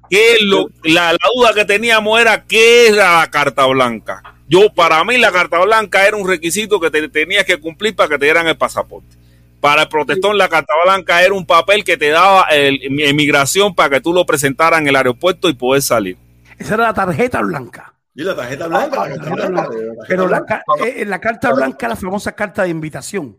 ¿qué 0.10 0.34
es 0.34 0.42
lo, 0.42 0.68
la, 0.84 1.14
la 1.14 1.20
duda 1.36 1.54
que 1.54 1.66
teníamos 1.66 2.20
era 2.20 2.44
qué 2.46 2.88
era 2.88 3.20
la 3.20 3.32
carta 3.32 3.66
blanca. 3.66 4.22
Yo, 4.50 4.74
para 4.74 5.04
mí, 5.04 5.18
la 5.18 5.32
carta 5.32 5.60
blanca 5.60 6.08
era 6.08 6.16
un 6.16 6.26
requisito 6.28 6.80
que 6.80 6.90
te 6.90 7.10
tenías 7.10 7.44
que 7.46 7.58
cumplir 7.60 7.96
para 7.96 8.10
que 8.10 8.18
te 8.20 8.26
dieran 8.26 8.48
el 8.48 8.56
pasaporte. 8.58 9.17
Para 9.60 9.84
el 9.84 9.90
protestón, 9.90 10.38
la 10.38 10.50
carta 10.50 10.74
blanca 10.84 11.24
era 11.24 11.34
un 11.34 11.46
papel 11.46 11.84
que 11.84 11.98
te 11.98 12.10
daba 12.10 12.44
el, 12.52 12.80
emigración 13.02 13.74
para 13.74 13.90
que 13.90 14.02
tú 14.02 14.14
lo 14.14 14.26
presentaras 14.26 14.80
en 14.80 14.88
el 14.88 14.96
aeropuerto 14.96 15.50
y 15.50 15.54
poder 15.54 15.82
salir. 15.82 16.18
Esa 16.58 16.76
era 16.76 16.84
la 16.86 16.94
tarjeta 16.94 17.42
blanca. 17.42 17.94
Y 18.14 18.24
la 18.24 18.36
tarjeta 18.36 18.68
blanca, 18.68 19.08
la 19.08 19.16
tarjeta 19.16 19.48
blanca. 19.48 19.70
Pero 20.08 20.28
la, 20.28 20.44
eh, 20.84 21.06
la 21.06 21.20
carta 21.20 21.54
blanca, 21.54 21.88
la 21.88 21.96
famosa 21.96 22.32
carta 22.34 22.64
de 22.64 22.70
invitación, 22.70 23.38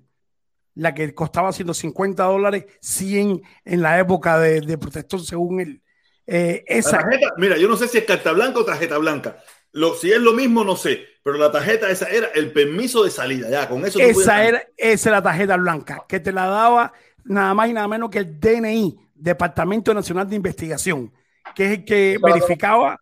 la 0.74 0.94
que 0.94 1.12
costaba 1.14 1.52
150 1.52 2.22
dólares, 2.24 2.66
100 2.80 3.42
en 3.64 3.82
la 3.82 3.98
época 3.98 4.38
de, 4.38 4.60
de 4.60 4.78
protestón, 4.78 5.20
según 5.20 5.60
él. 5.60 5.82
Eh, 6.26 6.64
La 6.68 6.76
esa, 6.76 6.98
tarjeta, 6.98 7.32
mira, 7.38 7.56
yo 7.56 7.68
no 7.68 7.76
sé 7.76 7.88
si 7.88 7.98
es 7.98 8.04
carta 8.04 8.32
blanca 8.32 8.60
o 8.60 8.64
tarjeta 8.64 8.98
blanca. 8.98 9.38
Lo, 9.72 9.94
si 9.94 10.12
es 10.12 10.20
lo 10.20 10.32
mismo, 10.32 10.62
no 10.62 10.76
sé. 10.76 11.04
Pero 11.28 11.40
la 11.40 11.52
tarjeta 11.52 11.90
esa 11.90 12.06
era 12.06 12.28
el 12.28 12.52
permiso 12.52 13.05
de 13.05 13.10
salida. 13.10 13.50
Ya, 13.50 13.68
con 13.68 13.84
eso 13.84 14.00
esa 14.00 14.44
era, 14.44 14.62
esa 14.78 15.10
era 15.10 15.18
la 15.18 15.22
tarjeta 15.22 15.59
blanca, 15.59 16.06
que 16.09 16.20
te 16.20 16.32
la 16.32 16.46
daba 16.46 16.94
nada 17.24 17.52
más 17.52 17.68
y 17.68 17.74
nada 17.74 17.86
menos 17.86 18.09
que 18.09 18.20
el 18.20 18.40
DNI, 18.40 18.98
Departamento 19.14 19.92
Nacional 19.92 20.26
de 20.26 20.36
Investigación, 20.36 21.12
que 21.55 21.66
es 21.66 21.72
el 21.72 21.84
que 21.84 22.18
verificaba. 22.22 22.98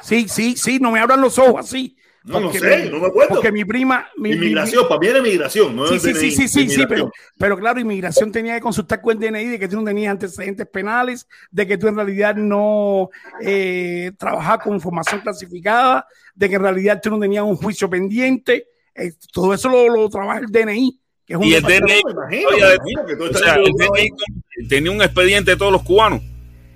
Sí, 0.00 0.28
sí, 0.28 0.54
sí, 0.56 0.78
no 0.78 0.92
me 0.92 1.00
abran 1.00 1.20
los 1.20 1.36
ojos 1.36 1.66
así. 1.66 1.97
No, 2.24 2.40
no 2.40 2.46
porque 2.46 2.58
sé, 2.58 2.84
mi- 2.84 2.90
no 2.90 2.98
me 3.00 3.06
acuerdo. 3.06 3.34
Porque 3.36 3.52
mi 3.52 3.64
prima. 3.64 4.06
mi- 4.16 4.30
mi- 4.30 4.34
Inmigración, 4.36 4.86
para 4.88 5.00
mí 5.00 5.06
era 5.06 5.18
inmigración, 5.18 5.74
no 5.74 5.86
Sí, 5.86 5.98
sí, 5.98 6.12
DNI, 6.12 6.20
sí, 6.20 6.30
sí, 6.30 6.36
sí, 6.36 6.48
sí, 6.48 6.60
inmigración. 6.60 6.88
pero, 6.88 7.12
pero 7.38 7.58
claro, 7.58 7.80
inmigración 7.80 8.32
tenía 8.32 8.54
que 8.56 8.60
consultar 8.60 9.00
con 9.00 9.12
el 9.12 9.18
DNI 9.20 9.44
de 9.46 9.58
que 9.58 9.68
tú 9.68 9.76
no 9.76 9.84
tenías 9.84 10.10
antecedentes 10.10 10.66
penales, 10.66 11.26
de 11.50 11.66
que 11.66 11.78
tú 11.78 11.88
en 11.88 11.96
realidad 11.96 12.34
no 12.34 13.08
eh, 13.40 14.12
trabajabas 14.18 14.64
con 14.64 14.74
información 14.74 15.20
clasificada, 15.20 16.06
de 16.34 16.48
que 16.48 16.56
en 16.56 16.62
realidad 16.62 17.00
tú 17.02 17.10
no 17.10 17.18
tenías 17.20 17.44
un 17.44 17.56
juicio 17.56 17.88
pendiente. 17.88 18.66
eh, 18.94 19.12
todo 19.32 19.54
eso 19.54 19.68
lo, 19.68 19.88
lo 19.88 20.08
trabaja 20.10 20.40
el 20.40 20.46
DNI, 20.46 21.00
que 21.24 21.34
es 21.34 21.38
un 21.38 21.44
Y 21.44 21.54
el 21.54 21.62
DNI, 21.62 22.02
Me 22.04 22.10
imagino, 22.10 22.48
Oye, 22.48 22.60
me 22.60 22.74
imagino 22.74 23.06
que 23.06 23.16
todo 23.16 23.30
o 23.30 23.34
sea, 23.34 23.54
el. 23.54 23.72
DNI 23.72 24.66
tenía 24.68 24.90
un 24.90 25.00
expediente 25.02 25.52
de 25.52 25.56
todos 25.56 25.70
los 25.72 25.82
cubanos. 25.84 26.20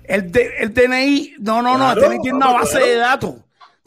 El, 0.05 0.31
de- 0.31 0.51
el 0.59 0.73
DNI, 0.73 1.35
no, 1.39 1.61
no, 1.61 1.77
no, 1.77 1.91
el 1.93 1.99
DNI 1.99 2.19
tiene 2.21 2.37
una 2.37 2.53
base 2.53 2.71
claro. 2.77 2.85
de 2.87 2.95
datos. 2.95 3.35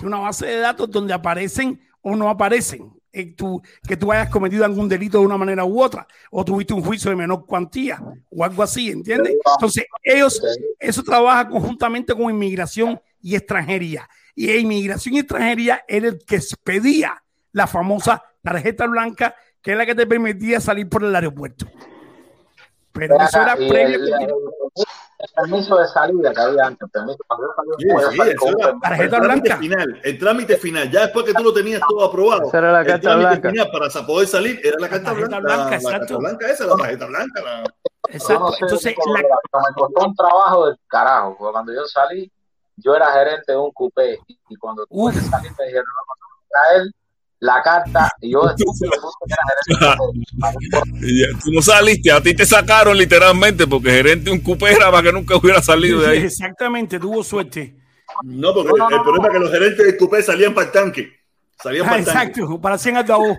Una 0.02 0.18
base 0.18 0.46
de 0.46 0.58
datos 0.58 0.90
donde 0.90 1.12
aparecen 1.14 1.80
o 2.02 2.14
no 2.16 2.28
aparecen. 2.28 2.92
eh, 3.18 3.32
tú- 3.34 3.62
que 3.88 3.96
tú 3.96 4.12
hayas 4.12 4.28
cometido 4.28 4.62
algún 4.62 4.90
delito 4.90 5.18
de 5.18 5.24
una 5.24 5.38
manera 5.38 5.64
u 5.64 5.80
otra, 5.80 6.06
o 6.30 6.44
tuviste 6.44 6.74
un 6.74 6.82
juicio 6.82 7.08
de 7.08 7.16
menor 7.16 7.46
cuantía, 7.46 7.98
o 8.28 8.44
algo 8.44 8.62
así, 8.62 8.90
¿entiendes? 8.90 9.32
Entonces, 9.54 9.86
ellos, 10.02 10.42
eso 10.78 11.02
trabaja 11.02 11.48
conjuntamente 11.48 12.12
con 12.14 12.24
inmigración 12.30 13.00
y 13.22 13.34
extranjería. 13.34 14.06
Y 14.34 14.50
inmigración 14.52 15.14
y 15.14 15.20
extranjería 15.20 15.82
era 15.88 16.08
el 16.08 16.18
que 16.26 16.40
pedía 16.62 17.22
la 17.52 17.66
famosa 17.66 18.22
tarjeta 18.42 18.86
blanca, 18.86 19.34
que 19.62 19.72
es 19.72 19.78
la 19.78 19.86
que 19.86 19.94
te 19.94 20.06
permitía 20.06 20.60
salir 20.60 20.86
por 20.86 21.02
el 21.02 21.14
aeropuerto. 21.16 21.66
Pero 22.96 23.20
eso 23.20 23.40
era 23.42 23.54
previo. 23.56 23.96
el, 23.96 24.08
el- 24.08 24.34
el 25.18 25.28
permiso 25.34 25.76
de 25.78 25.88
salida 25.88 26.30
que 26.32 26.40
había 26.42 26.66
antes, 26.66 26.82
el 26.82 26.90
permiso 26.90 27.18
Sí, 27.78 27.86
sí, 27.88 28.48
era. 28.58 28.74
Tarjeta 28.82 29.02
el 29.04 29.10
trámite 29.22 29.48
blanca. 29.48 29.56
final, 29.56 30.00
el 30.04 30.18
trámite 30.18 30.56
final. 30.58 30.90
Ya 30.90 31.00
después 31.02 31.24
que 31.24 31.32
tú 31.34 31.42
lo 31.42 31.54
tenías 31.54 31.80
todo 31.88 32.04
aprobado, 32.04 32.48
Esa 32.48 32.58
era 32.58 32.72
la 32.72 32.80
el 32.80 32.86
carta 32.86 33.00
trámite 33.02 33.28
blanca. 33.30 33.50
final 33.50 33.68
para 33.72 34.06
poder 34.06 34.28
salir 34.28 34.60
era 34.62 34.76
la 34.78 34.88
carta 34.88 35.04
tarjeta 35.06 35.40
blanca. 35.40 35.56
blanca, 35.56 35.70
la, 35.70 35.90
la 35.90 35.98
carta 35.98 36.16
blanca 36.18 36.50
esa, 36.50 36.66
la 36.66 36.76
tarjeta 36.76 37.06
blanca. 37.06 37.42
la- 37.42 37.62
no 37.62 37.68
Exacto. 38.08 38.52
sé 38.52 38.58
Entonces, 38.64 38.94
cómo 38.96 39.14
la, 39.14 39.20
era, 39.20 39.36
pero 39.50 39.64
me 39.66 39.74
costó 39.74 40.06
un 40.06 40.14
trabajo 40.14 40.66
del 40.66 40.76
carajo, 40.86 41.36
porque 41.38 41.52
cuando 41.52 41.72
yo 41.74 41.84
salí, 41.86 42.30
yo 42.76 42.94
era 42.94 43.06
gerente 43.12 43.52
de 43.52 43.58
un 43.58 43.72
coupé, 43.72 44.18
y 44.28 44.56
cuando 44.56 44.86
tuve 44.86 45.14
que 45.14 45.20
salir 45.22 45.50
me 45.58 45.64
dijeron, 45.64 45.86
no, 45.86 46.14
no, 46.14 46.14
no, 46.20 46.46
traer 46.50 46.92
la 47.46 47.62
carta, 47.62 48.10
y 48.20 48.32
yo 48.32 48.40
estúpido 48.50 48.90
puse 49.00 49.16
que 49.26 49.32
era 49.32 49.44
gerente 49.48 50.02
de 50.02 50.02
un 50.02 50.24
coupé. 50.90 51.06
Ya, 51.06 51.38
Tú 51.42 51.52
no 51.52 51.62
saliste, 51.62 52.12
a 52.12 52.20
ti 52.20 52.34
te 52.34 52.44
sacaron 52.44 52.96
literalmente 52.98 53.66
porque 53.66 53.90
gerente 53.90 54.24
de 54.24 54.30
un 54.32 54.40
cupé 54.40 54.72
era 54.72 54.90
para 54.90 55.04
que 55.04 55.12
nunca 55.12 55.36
hubiera 55.36 55.62
salido 55.62 56.00
de 56.00 56.08
ahí. 56.08 56.18
exactamente, 56.24 56.98
tuvo 57.00 57.22
suerte. 57.24 57.76
No, 58.24 58.52
porque 58.54 58.70
No, 58.70 58.76
no, 58.76 58.90
no, 58.90 58.96
el 58.96 59.02
problema 59.02 59.28
no. 59.28 59.32
es 59.32 59.32
que 59.34 59.44
los 59.44 59.50
gerentes 59.52 59.86
del 59.86 59.96
coupé 59.96 60.22
salían 60.22 60.52
para 60.54 60.66
el 60.66 60.72
tanque. 60.72 61.12
Salían 61.62 61.86
Ah, 61.86 61.88
para 61.88 61.98
el 62.00 62.04
tanque. 62.04 62.40
exacto, 62.40 62.60
para 62.60 62.76
100 62.78 62.96
altavoz. 62.98 63.36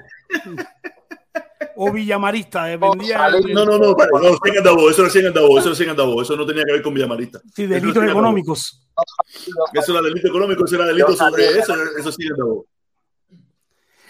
o 1.75 1.91
Villamarista, 1.91 2.65
dependía. 2.65 3.17
salí. 3.19 3.53
No, 3.53 3.63
no, 3.65 3.77
no, 3.77 3.95
para- 3.95 4.09
no, 4.11 4.35
100 4.43 4.57
andabos, 4.57 4.91
eso 4.91 5.01
era 5.03 5.11
100 5.11 5.27
andabos, 5.27 5.59
eso 5.59 5.67
era 5.69 5.75
100 5.75 5.89
andabos, 5.91 6.23
eso 6.23 6.35
no 6.35 6.45
tenía 6.45 6.63
que 6.65 6.71
ver 6.73 6.81
con 6.81 6.93
Villamarista. 6.93 7.39
Sí, 7.55 7.65
delitos 7.67 7.93
100 8.01 8.09
económicos. 8.09 8.83
Eso 9.73 9.91
era 9.93 10.01
delito 10.01 10.27
económico, 10.27 10.65
eso 10.65 10.75
era 10.75 10.85
delito 10.85 11.15
sobre 11.15 11.45
eso, 11.59 11.75
eso 11.99 12.11
sí 12.11 12.27
andabos. 12.29 12.65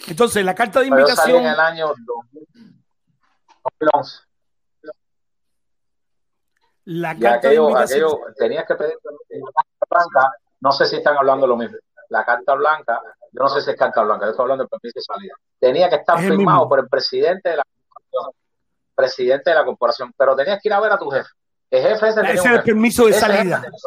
Entonces, 0.08 0.44
la 0.46 0.56
carta 0.56 0.80
de 0.80 0.88
salí 0.88 0.94
en 0.96 1.00
invitación, 1.08 1.46
el 1.46 1.60
año 1.60 1.88
2000, 2.06 2.48
2011. 3.80 4.20
la 6.86 7.18
carta 7.20 7.50
de 7.50 7.56
invitación. 7.56 8.04
aquello, 8.06 8.20
tenías 8.38 8.66
que 8.66 8.76
pedir 8.76 8.96
la 9.04 9.52
carta 9.54 9.86
blanca, 9.90 10.32
no 10.62 10.72
sé 10.72 10.86
si 10.86 10.96
están 10.98 11.18
hablando 11.18 11.46
lo 11.48 11.58
mismo. 11.58 11.78
La 12.10 12.24
carta 12.24 12.54
blanca, 12.56 13.02
yo 13.34 13.40
no 13.44 13.50
sé 13.50 13.62
si 13.62 13.72
es 13.72 13.76
carta 13.78 14.02
blanca, 14.04 14.26
yo 14.26 14.32
estoy 14.32 14.44
hablando 14.44 14.64
del 14.64 14.70
permiso 14.70 14.94
de 14.96 15.02
salida. 15.02 15.34
Tenía 15.60 15.90
que 15.90 15.96
estar 15.98 16.18
Es 16.20 16.30
firmado 16.30 16.70
por 16.70 16.80
el 16.80 16.88
presidente 16.88 17.50
de 17.50 17.58
la 17.58 17.64
corporación, 17.66 18.32
presidente 18.96 19.50
de 19.50 19.56
la 19.58 19.66
corporación, 19.66 20.14
pero 20.18 20.36
tenías 20.36 20.62
que 20.62 20.70
ir 20.70 20.74
a 20.74 20.80
ver 20.80 20.94
a 20.94 20.98
tu 20.98 21.10
jefe. 21.10 21.30
El 21.70 21.82
jefe 21.84 22.08
ese 22.08 22.16
tenía 22.22 22.32
Ese 22.32 22.42
un 22.42 22.46
es 22.46 22.46
el 22.46 22.52
jefe. 22.60 22.66
permiso 22.66 23.04
de 23.04 23.10
Ese 23.12 23.20
jefe 23.20 23.34
salida. 23.38 23.62
tenía- 23.62 23.78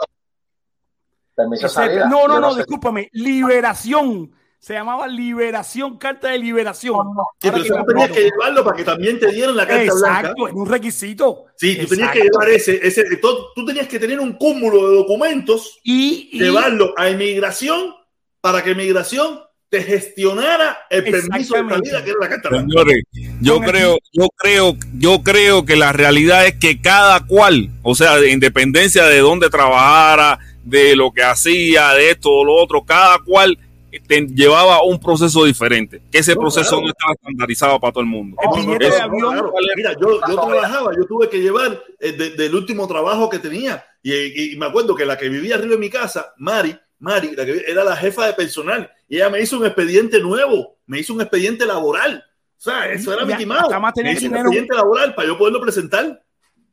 Permiso 1.35 1.63
de 1.63 1.69
salida. 1.71 2.07
no, 2.07 2.29
no, 2.29 2.39
no, 2.39 2.51
sé- 2.51 2.59
discúlpame. 2.59 3.09
Liberación. 3.13 4.31
Se 4.61 4.74
llamaba 4.74 5.09
liberación, 5.09 5.97
carta 5.97 6.28
de 6.28 6.39
liberación. 6.39 6.95
No, 6.95 7.15
no. 7.15 7.23
Sí, 7.41 7.49
Ahora 7.49 7.62
pero 7.62 7.78
tú 7.81 7.87
tenías 7.87 8.11
que 8.11 8.23
llevarlo 8.24 8.62
para 8.62 8.77
que 8.77 8.85
también 8.85 9.19
te 9.19 9.32
dieran 9.32 9.57
la 9.57 9.66
carta 9.66 9.93
blanca. 9.95 10.20
Exacto, 10.20 10.49
es 10.49 10.55
un 10.55 10.66
requisito. 10.69 11.45
Sí, 11.57 11.78
tú 11.81 11.87
tenías 11.89 12.12
que 12.12 12.20
llevar 12.20 12.49
ese, 12.51 12.78
ese 12.87 13.05
tú, 13.16 13.28
tú 13.55 13.65
tenías 13.65 13.89
que 13.89 13.99
tener 13.99 14.20
un 14.20 14.35
cúmulo 14.35 14.91
de 14.91 14.97
documentos, 14.97 15.78
Y, 15.82 16.28
y- 16.32 16.41
llevarlo 16.41 16.93
a 16.99 17.09
inmigración 17.09 17.95
para 18.43 18.62
que 18.62 18.73
inmigración 18.73 19.41
te 19.70 19.82
gestionara 19.82 20.77
el 20.91 21.05
permiso 21.05 21.55
de 21.55 21.69
salida, 21.70 22.05
que 22.05 22.11
era 22.11 22.19
la 22.20 22.28
carta 22.28 22.49
blanca. 22.51 22.66
Señores, 22.69 23.03
yo 23.41 23.61
creo, 23.61 23.97
yo 24.12 24.28
creo, 24.37 24.77
yo 24.99 25.23
creo 25.23 25.65
que 25.65 25.77
la 25.77 25.93
realidad 25.93 26.47
es 26.47 26.57
que 26.57 26.82
cada 26.82 27.24
cual, 27.27 27.70
o 27.82 27.95
sea, 27.95 28.16
de 28.16 28.31
independencia 28.31 29.05
de 29.05 29.20
dónde 29.20 29.49
trabajara, 29.49 30.39
de 30.65 30.97
lo 30.97 31.12
que 31.12 31.23
hacía, 31.23 31.95
de 31.95 32.11
esto 32.11 32.31
o 32.31 32.45
lo 32.45 32.55
otro, 32.57 32.85
cada 32.85 33.19
cual 33.20 33.57
te- 33.99 34.27
llevaba 34.27 34.83
un 34.85 35.01
proceso 35.01 35.45
diferente. 35.45 36.01
Que 36.12 36.19
ese 36.19 36.35
No, 36.35 36.43
proceso 36.43 36.69
claro. 36.71 36.83
no 36.85 36.89
estaba 36.91 37.12
estandarizado 37.15 37.81
para 37.81 37.93
todo 37.93 38.03
el 38.03 38.09
mundo. 38.11 38.37
El 38.41 38.49
No, 38.51 38.57
no, 38.57 38.62
billete 38.62 38.89
no, 38.89 38.95
de 38.95 39.01
avión. 39.01 39.33
claro. 39.33 39.53
Mira, 39.77 39.93
yo, 40.01 40.21
yo 40.29 40.35
trabajaba, 40.41 40.93
yo 40.97 41.05
tuve 41.07 41.29
que 41.29 41.41
llevar 41.41 41.83
eh, 41.99 42.12
de- 42.12 42.31
del 42.31 42.55
último 42.55 42.87
trabajo 42.87 43.29
que 43.29 43.39
tenía. 43.41 43.85
Y, 44.03 44.53
y 44.53 44.57
me 44.57 44.67
acuerdo 44.67 44.95
que 44.95 45.05
la 45.05 45.19
que 45.19 45.29
vivía 45.29 45.57
arriba 45.57 45.73
de 45.75 45.81
mi 45.81 45.91
casa, 45.91 46.33
Mari, 46.39 46.77
Mari, 47.01 47.35
la 47.35 47.45
que 47.45 47.65
era 47.67 47.83
la 47.83 47.97
jefa 47.97 48.27
de 48.27 48.35
personal. 48.35 48.91
Y 49.09 49.17
ella 49.17 49.31
me 49.31 49.41
hizo 49.43 49.59
un 49.59 49.67
expediente 49.67 50.21
nuevo, 50.21 50.79
me 50.87 51.01
hizo 51.01 51.12
un 51.15 51.21
expediente 51.23 51.67
laboral. 51.67 52.23
O 52.59 52.62
sea, 52.62 52.91
eso 52.93 53.12
era 53.12 53.23
Ya, 53.23 53.27
mi 53.29 53.35
timado. 53.37 53.62
hasta 53.62 53.81
más 53.81 53.95
tenía 53.95 54.12
Me 54.12 54.19
hizo 54.19 54.29
un 54.29 54.37
expediente 54.37 54.75
laboral 54.75 55.15
para 55.15 55.27
yo 55.29 55.39
poderlo 55.39 55.61
presentar. 55.61 56.23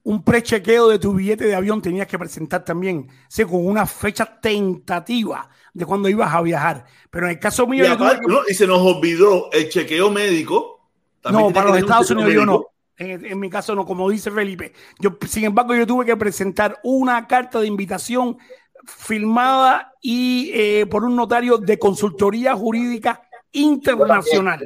un 0.03 0.23
prechequeo 0.23 0.88
de 0.88 0.99
tu 0.99 1.14
billete 1.14 1.45
de 1.45 1.56
avión 1.56 1.81
tenías 1.81 2.07
que 2.07 2.18
presentar 2.18 2.64
también, 2.64 3.10
sí, 3.27 3.44
con 3.44 3.65
una 3.65 3.85
fecha 3.85 4.26
tentativa 4.41 5.49
de 5.77 5.85
cuando 5.85 6.09
ibas 6.09 6.33
a 6.33 6.41
viajar. 6.41 6.85
Pero 7.11 7.27
en 7.27 7.33
el 7.33 7.39
caso 7.39 7.67
mío, 7.67 7.85
yo 7.85 7.95
tuve 7.97 8.07
aparte, 8.07 8.25
que- 8.25 8.33
¿no? 8.33 8.39
y 8.49 8.53
se 8.53 8.65
nos 8.67 8.79
olvidó 8.79 9.51
el 9.51 9.69
chequeo 9.69 10.09
médico. 10.11 10.89
También 11.21 11.47
no, 11.47 11.53
para 11.53 11.69
los 11.69 11.77
Estados 11.79 12.11
Unidos 12.11 12.33
yo 12.33 12.45
no. 12.45 12.65
En, 12.97 13.25
en 13.25 13.39
mi 13.39 13.47
caso 13.49 13.75
no, 13.75 13.85
como 13.85 14.09
dice 14.09 14.31
Felipe. 14.31 14.73
Yo, 14.99 15.17
sin 15.27 15.43
embargo, 15.43 15.75
yo 15.75 15.85
tuve 15.85 16.03
que 16.05 16.17
presentar 16.17 16.79
una 16.83 17.27
carta 17.27 17.59
de 17.59 17.67
invitación 17.67 18.37
firmada 18.85 19.93
y 20.01 20.49
eh, 20.53 20.85
por 20.87 21.03
un 21.03 21.15
notario 21.15 21.57
de 21.57 21.77
consultoría 21.77 22.55
jurídica 22.55 23.21
internacional. 23.51 24.65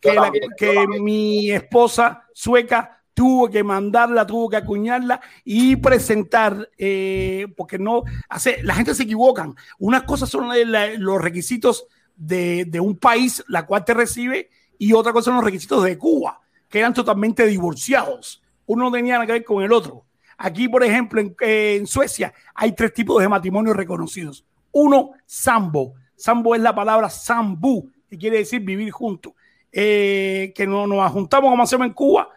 Que, 0.00 0.14
la- 0.14 0.32
que 0.56 0.86
mi 1.00 1.50
esposa 1.52 2.22
sueca 2.32 2.95
tuvo 3.16 3.48
que 3.48 3.64
mandarla, 3.64 4.26
tuvo 4.26 4.50
que 4.50 4.56
acuñarla 4.56 5.22
y 5.42 5.74
presentar, 5.76 6.68
eh, 6.76 7.46
porque 7.56 7.78
no 7.78 8.02
hace, 8.28 8.62
la 8.62 8.74
gente 8.74 8.94
se 8.94 9.04
equivocan. 9.04 9.54
Unas 9.78 10.02
cosas 10.02 10.28
son 10.28 10.50
los 10.98 11.22
requisitos 11.22 11.86
de, 12.14 12.66
de 12.66 12.78
un 12.78 12.98
país, 12.98 13.42
la 13.48 13.64
cual 13.64 13.86
te 13.86 13.94
recibe, 13.94 14.50
y 14.76 14.92
otra 14.92 15.14
cosa 15.14 15.30
son 15.30 15.36
los 15.36 15.44
requisitos 15.44 15.82
de 15.82 15.96
Cuba, 15.96 16.42
que 16.68 16.78
eran 16.78 16.92
totalmente 16.92 17.46
divorciados. 17.46 18.42
Uno 18.66 18.84
no 18.84 18.92
tenía 18.92 19.14
nada 19.14 19.24
que 19.24 19.32
ver 19.32 19.44
con 19.44 19.64
el 19.64 19.72
otro. 19.72 20.04
Aquí, 20.36 20.68
por 20.68 20.84
ejemplo, 20.84 21.18
en, 21.18 21.34
en 21.40 21.86
Suecia 21.86 22.34
hay 22.54 22.72
tres 22.72 22.92
tipos 22.92 23.22
de 23.22 23.30
matrimonios 23.30 23.74
reconocidos. 23.74 24.44
Uno, 24.72 25.12
sambo. 25.24 25.94
Sambo 26.16 26.54
es 26.54 26.60
la 26.60 26.74
palabra 26.74 27.08
sambu, 27.08 27.90
que 28.10 28.18
quiere 28.18 28.36
decir 28.36 28.60
vivir 28.60 28.90
juntos. 28.90 29.32
Eh, 29.72 30.52
que 30.54 30.66
no 30.66 30.86
nos 30.86 31.12
juntamos 31.12 31.50
como 31.50 31.62
hacemos 31.62 31.86
en 31.86 31.92
Cuba, 31.92 32.30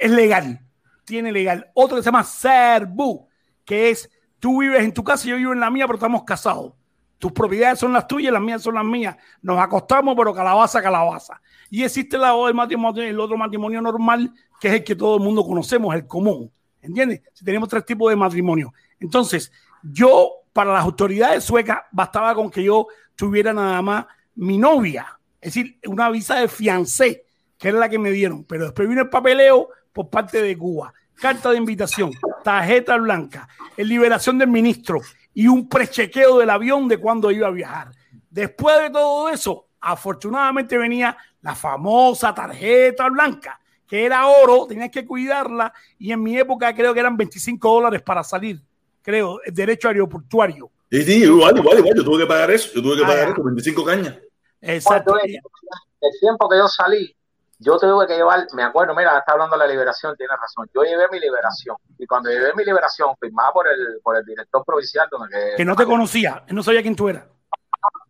es 0.00 0.10
legal, 0.10 0.60
tiene 1.04 1.30
legal. 1.30 1.70
Otro 1.74 1.96
que 1.96 2.02
se 2.02 2.06
llama 2.06 2.24
serbu, 2.24 3.28
que 3.64 3.90
es 3.90 4.10
tú 4.40 4.60
vives 4.60 4.82
en 4.82 4.92
tu 4.92 5.04
casa, 5.04 5.28
yo 5.28 5.36
vivo 5.36 5.52
en 5.52 5.60
la 5.60 5.70
mía, 5.70 5.86
pero 5.86 5.96
estamos 5.96 6.24
casados. 6.24 6.72
Tus 7.18 7.32
propiedades 7.32 7.78
son 7.78 7.92
las 7.92 8.08
tuyas, 8.08 8.32
las 8.32 8.40
mías 8.40 8.62
son 8.62 8.74
las 8.76 8.84
mías. 8.84 9.14
Nos 9.42 9.58
acostamos, 9.60 10.16
pero 10.16 10.34
calabaza, 10.34 10.82
calabaza. 10.82 11.40
Y 11.68 11.84
existe 11.84 12.16
la, 12.16 12.30
el, 12.30 13.20
otro 13.20 13.36
matrimonio 13.36 13.82
normal, 13.82 14.32
que 14.58 14.68
es 14.68 14.74
el 14.74 14.84
que 14.84 14.96
todo 14.96 15.18
el 15.18 15.22
mundo 15.22 15.44
conocemos, 15.44 15.94
el 15.94 16.06
común. 16.06 16.50
¿Entiendes? 16.80 17.20
Si 17.34 17.44
tenemos 17.44 17.68
tres 17.68 17.84
tipos 17.84 18.08
de 18.08 18.16
matrimonio. 18.16 18.72
Entonces, 18.98 19.52
yo, 19.82 20.32
para 20.54 20.72
las 20.72 20.82
autoridades 20.82 21.44
suecas, 21.44 21.80
bastaba 21.92 22.34
con 22.34 22.50
que 22.50 22.64
yo 22.64 22.86
tuviera 23.14 23.52
nada 23.52 23.82
más 23.82 24.06
mi 24.34 24.56
novia. 24.56 25.20
Es 25.42 25.52
decir, 25.54 25.78
una 25.86 26.08
visa 26.08 26.36
de 26.36 26.48
fiancé, 26.48 27.26
que 27.58 27.68
era 27.68 27.78
la 27.78 27.90
que 27.90 27.98
me 27.98 28.12
dieron. 28.12 28.44
Pero 28.44 28.64
después 28.64 28.88
vino 28.88 29.02
el 29.02 29.10
papeleo 29.10 29.68
por 29.92 30.08
parte 30.08 30.42
de 30.42 30.56
Cuba. 30.56 30.92
Carta 31.14 31.50
de 31.50 31.58
invitación, 31.58 32.12
tarjeta 32.42 32.96
blanca, 32.96 33.46
liberación 33.76 34.38
del 34.38 34.48
ministro 34.48 35.00
y 35.34 35.48
un 35.48 35.68
prechequeo 35.68 36.38
del 36.38 36.48
avión 36.48 36.88
de 36.88 36.96
cuando 36.96 37.30
iba 37.30 37.46
a 37.46 37.50
viajar. 37.50 37.90
Después 38.30 38.80
de 38.80 38.90
todo 38.90 39.28
eso, 39.28 39.66
afortunadamente 39.80 40.78
venía 40.78 41.16
la 41.42 41.54
famosa 41.54 42.34
tarjeta 42.34 43.08
blanca, 43.10 43.60
que 43.86 44.06
era 44.06 44.26
oro, 44.28 44.66
tenías 44.66 44.90
que 44.90 45.04
cuidarla 45.06 45.72
y 45.98 46.10
en 46.12 46.22
mi 46.22 46.38
época 46.38 46.74
creo 46.74 46.94
que 46.94 47.00
eran 47.00 47.16
25 47.18 47.70
dólares 47.70 48.00
para 48.00 48.24
salir, 48.24 48.62
creo, 49.02 49.40
el 49.44 49.52
derecho 49.52 49.88
aeroportuario. 49.88 50.70
Sí, 50.90 51.02
sí, 51.02 51.24
igual, 51.24 51.56
igual, 51.56 51.78
igual. 51.78 51.94
Yo 51.96 52.04
tuve 52.04 52.22
que 52.22 52.26
pagar 52.26 52.50
eso. 52.50 52.70
Yo 52.74 52.82
tuve 52.82 52.96
que 52.96 53.04
Ah, 53.04 53.08
pagar 53.08 53.28
eso, 53.30 53.44
25 53.44 53.84
cañas. 53.84 54.16
Exacto. 54.60 55.16
El 55.18 56.18
tiempo 56.18 56.48
que 56.48 56.56
yo 56.56 56.66
salí, 56.66 57.14
yo 57.60 57.78
tuve 57.78 58.06
que 58.06 58.16
llevar, 58.16 58.46
me 58.54 58.62
acuerdo, 58.62 58.94
mira, 58.94 59.18
está 59.18 59.32
hablando 59.32 59.54
de 59.54 59.60
la 59.60 59.66
liberación, 59.66 60.16
tiene 60.16 60.34
razón. 60.34 60.66
Yo 60.74 60.82
llevé 60.82 61.04
mi 61.12 61.20
liberación. 61.20 61.76
Y 61.98 62.06
cuando 62.06 62.30
llevé 62.30 62.54
mi 62.54 62.64
liberación, 62.64 63.14
firmada 63.20 63.52
por 63.52 63.68
el, 63.68 64.00
por 64.02 64.16
el 64.16 64.24
director 64.24 64.64
provincial, 64.64 65.06
donde 65.10 65.28
que, 65.28 65.56
Que 65.58 65.64
no 65.64 65.76
te 65.76 65.84
conocía, 65.84 66.42
él 66.46 66.56
no 66.56 66.62
sabía 66.62 66.80
quién 66.80 66.96
tú 66.96 67.08
eras. 67.10 67.24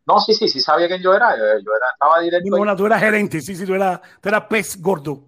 No, 0.06 0.20
sí, 0.20 0.35
sí, 0.35 0.48
sí 0.48 0.60
sabía 0.60 0.86
quién 0.86 1.02
yo 1.02 1.12
era. 1.12 1.36
Yo, 1.36 1.43
yo 1.43 1.72
era, 1.77 1.90
estaba 1.93 2.20
directo. 2.20 2.48
No, 2.48 2.56
ahí. 2.56 2.62
no, 2.62 2.77
tú 2.77 2.86
eras 2.86 3.01
gerente, 3.01 3.40
sí, 3.40 3.56
sí, 3.56 3.66
tú 3.66 3.74
eras, 3.74 4.01
tú 4.20 4.28
eras 4.28 4.44
pez 4.44 4.81
gordo. 4.81 5.18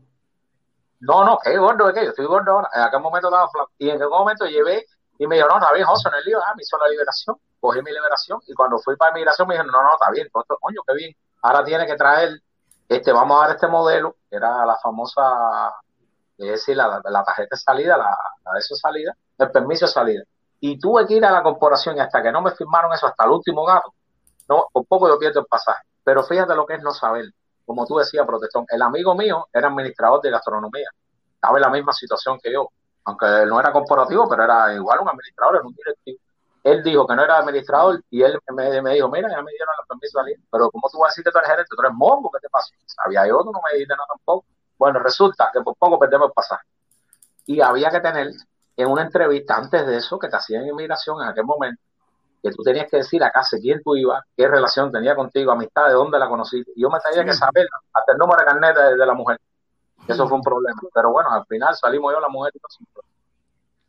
No, 1.01 1.25
no, 1.25 1.39
qué 1.43 1.59
gordo 1.59 1.89
de 1.89 1.95
qué, 1.95 2.05
yo 2.05 2.11
estoy 2.11 2.27
gordo 2.27 2.53
ahora. 2.53 2.71
En 2.75 2.83
aquel 2.83 3.01
momento 3.01 3.27
estaba 3.29 3.51
flaco. 3.51 3.73
Y 3.77 3.91
en 3.91 3.97
aquel 3.97 4.09
momento 4.09 4.47
llevé 4.47 4.87
y 5.19 5.27
me 5.27 5.37
dijo, 5.37 5.49
no, 5.49 5.59
está 5.59 5.73
bien, 5.73 5.85
José, 5.85 6.09
en 6.09 6.15
el 6.15 6.25
lío, 6.25 6.39
ah, 6.41 6.53
me 6.57 6.63
hizo 6.63 6.79
la 6.79 6.89
liberación, 6.89 7.37
cogí 7.61 7.83
mi 7.83 7.91
liberación 7.91 8.41
y 8.47 8.55
cuando 8.55 8.79
fui 8.79 8.97
para 8.97 9.11
inmigración 9.11 9.49
me 9.49 9.55
dijeron, 9.55 9.73
no, 9.73 9.83
no, 9.83 9.93
está 9.93 10.11
bien, 10.11 10.29
coño, 10.31 10.81
qué 10.87 10.95
bien. 10.95 11.17
Ahora 11.43 11.65
tiene 11.65 11.87
que 11.87 11.97
traer, 11.97 12.41
este, 12.89 13.13
vamos 13.13 13.39
a 13.39 13.47
dar 13.47 13.57
este 13.57 13.69
modelo, 13.69 14.17
que 14.29 14.37
era 14.37 14.65
la 14.67 14.77
famosa, 14.77 15.23
es 16.39 16.49
decir, 16.49 16.77
la, 16.77 17.01
la 17.05 17.25
tarjeta 17.25 17.57
de 17.57 17.61
salida, 17.61 17.97
la, 17.97 18.17
de 18.53 18.59
esa 18.59 18.75
salida, 18.77 19.15
el 19.39 19.51
permiso 19.51 19.87
de 19.87 19.93
salida. 19.93 20.23
Y 20.61 20.79
tuve 20.79 21.07
que 21.07 21.15
ir 21.15 21.25
a 21.25 21.31
la 21.31 21.43
corporación 21.43 21.97
y 21.97 22.01
hasta 22.01 22.23
que 22.23 22.31
no 22.31 22.41
me 22.43 22.53
firmaron 22.53 22.93
eso, 22.93 23.07
hasta 23.07 23.25
el 23.25 23.31
último 23.31 23.65
gato, 23.65 23.95
no, 24.49 24.67
poco 24.89 25.09
yo 25.09 25.19
pierdo 25.19 25.41
el 25.41 25.47
pasaje. 25.47 25.83
Pero 26.05 26.23
fíjate 26.25 26.55
lo 26.55 26.67
que 26.67 26.75
es 26.75 26.83
no 26.83 26.93
saber. 26.93 27.27
Como 27.65 27.87
tú 27.87 27.97
decías, 27.99 28.27
protestón, 28.27 28.67
el 28.69 28.83
amigo 28.83 29.15
mío 29.15 29.47
era 29.53 29.69
administrador 29.69 30.21
de 30.21 30.31
gastronomía. 30.31 30.89
Estaba 31.35 31.59
en 31.59 31.63
la 31.63 31.71
misma 31.71 31.93
situación 31.93 32.39
que 32.43 32.53
yo. 32.53 32.69
aunque 33.05 33.27
no 33.47 33.59
era 33.61 33.73
corporativo, 33.73 34.29
pero 34.29 34.45
era 34.45 34.75
igual 34.75 35.01
un 35.01 35.09
administrador, 35.09 35.57
era 35.57 35.65
un 35.65 35.75
directivo. 35.75 36.19
Él 36.63 36.83
dijo 36.83 37.07
que 37.07 37.17
no 37.17 37.25
era 37.25 37.39
administrador 37.39 38.03
y 38.09 38.23
él 38.23 38.39
me, 38.55 38.83
me 38.83 38.95
dijo, 38.95 39.09
mira, 39.09 39.29
ya 39.29 39.43
me 39.43 39.51
dieron 39.51 39.75
el 39.81 39.87
permiso 39.89 40.19
de 40.19 40.23
salir, 40.23 40.41
pero 40.51 40.71
¿cómo 40.71 40.89
tú 40.91 40.99
vas 40.99 41.09
a 41.09 41.11
decir 41.11 41.25
que 41.25 41.31
tú 41.33 41.39
eres 41.39 41.51
gerente? 41.51 41.69
Tú 41.75 41.83
eres 41.83 41.95
mongo, 41.95 42.31
¿qué 42.31 42.39
te 42.41 42.49
pasa? 42.49 42.73
Sabía 42.87 43.27
yo, 43.27 43.39
tú 43.39 43.53
no 43.53 43.61
me 43.65 43.73
dijiste 43.73 43.95
nada 43.95 44.07
tampoco. 44.09 44.47
Bueno, 44.79 45.01
resulta 45.01 45.51
que 45.53 45.61
por 45.61 45.75
poco 45.77 45.99
perdemos 45.99 46.29
el 46.29 46.33
pasaje. 46.33 46.65
Y 47.47 47.61
había 47.61 47.91
que 47.91 48.01
tener 48.01 48.31
en 48.77 48.89
una 48.89 49.03
entrevista 49.03 49.57
antes 49.57 49.87
de 49.87 49.97
eso 49.97 50.19
que 50.19 50.29
te 50.29 50.37
hacían 50.37 50.67
inmigración 50.67 51.21
en 51.23 51.29
aquel 51.29 51.45
momento, 51.45 51.83
que 52.43 52.51
tú 52.51 52.63
tenías 52.63 52.89
que 52.91 52.99
decir 52.99 53.23
a 53.23 53.31
casa 53.31 53.57
quién 53.61 53.83
tú 53.83 53.97
ibas, 53.97 54.25
qué 54.37 54.47
relación 54.49 54.91
tenía 54.91 55.15
contigo, 55.15 55.53
amistad, 55.53 55.87
de 55.89 55.95
dónde 55.95 56.19
la 56.19 56.29
conociste. 56.29 56.73
Y 56.77 56.83
yo 56.83 56.91
me 56.91 56.99
tenía 57.01 57.25
que 57.25 57.35
saber 57.35 57.67
hasta 57.93 58.13
el 58.13 58.19
número 58.19 58.39
de 58.39 58.45
carnet 58.45 58.77
de, 58.77 58.97
de 58.97 59.07
la 59.07 59.15
mujer. 59.15 59.41
Eso 60.07 60.27
fue 60.27 60.37
un 60.37 60.43
problema. 60.43 60.81
Pero 60.93 61.13
bueno, 61.13 61.31
al 61.31 61.45
final 61.47 61.75
salimos 61.75 62.13
yo, 62.13 62.21
la 62.21 62.29
mujer 62.29 62.53
y 62.55 62.59
todo. 62.59 63.05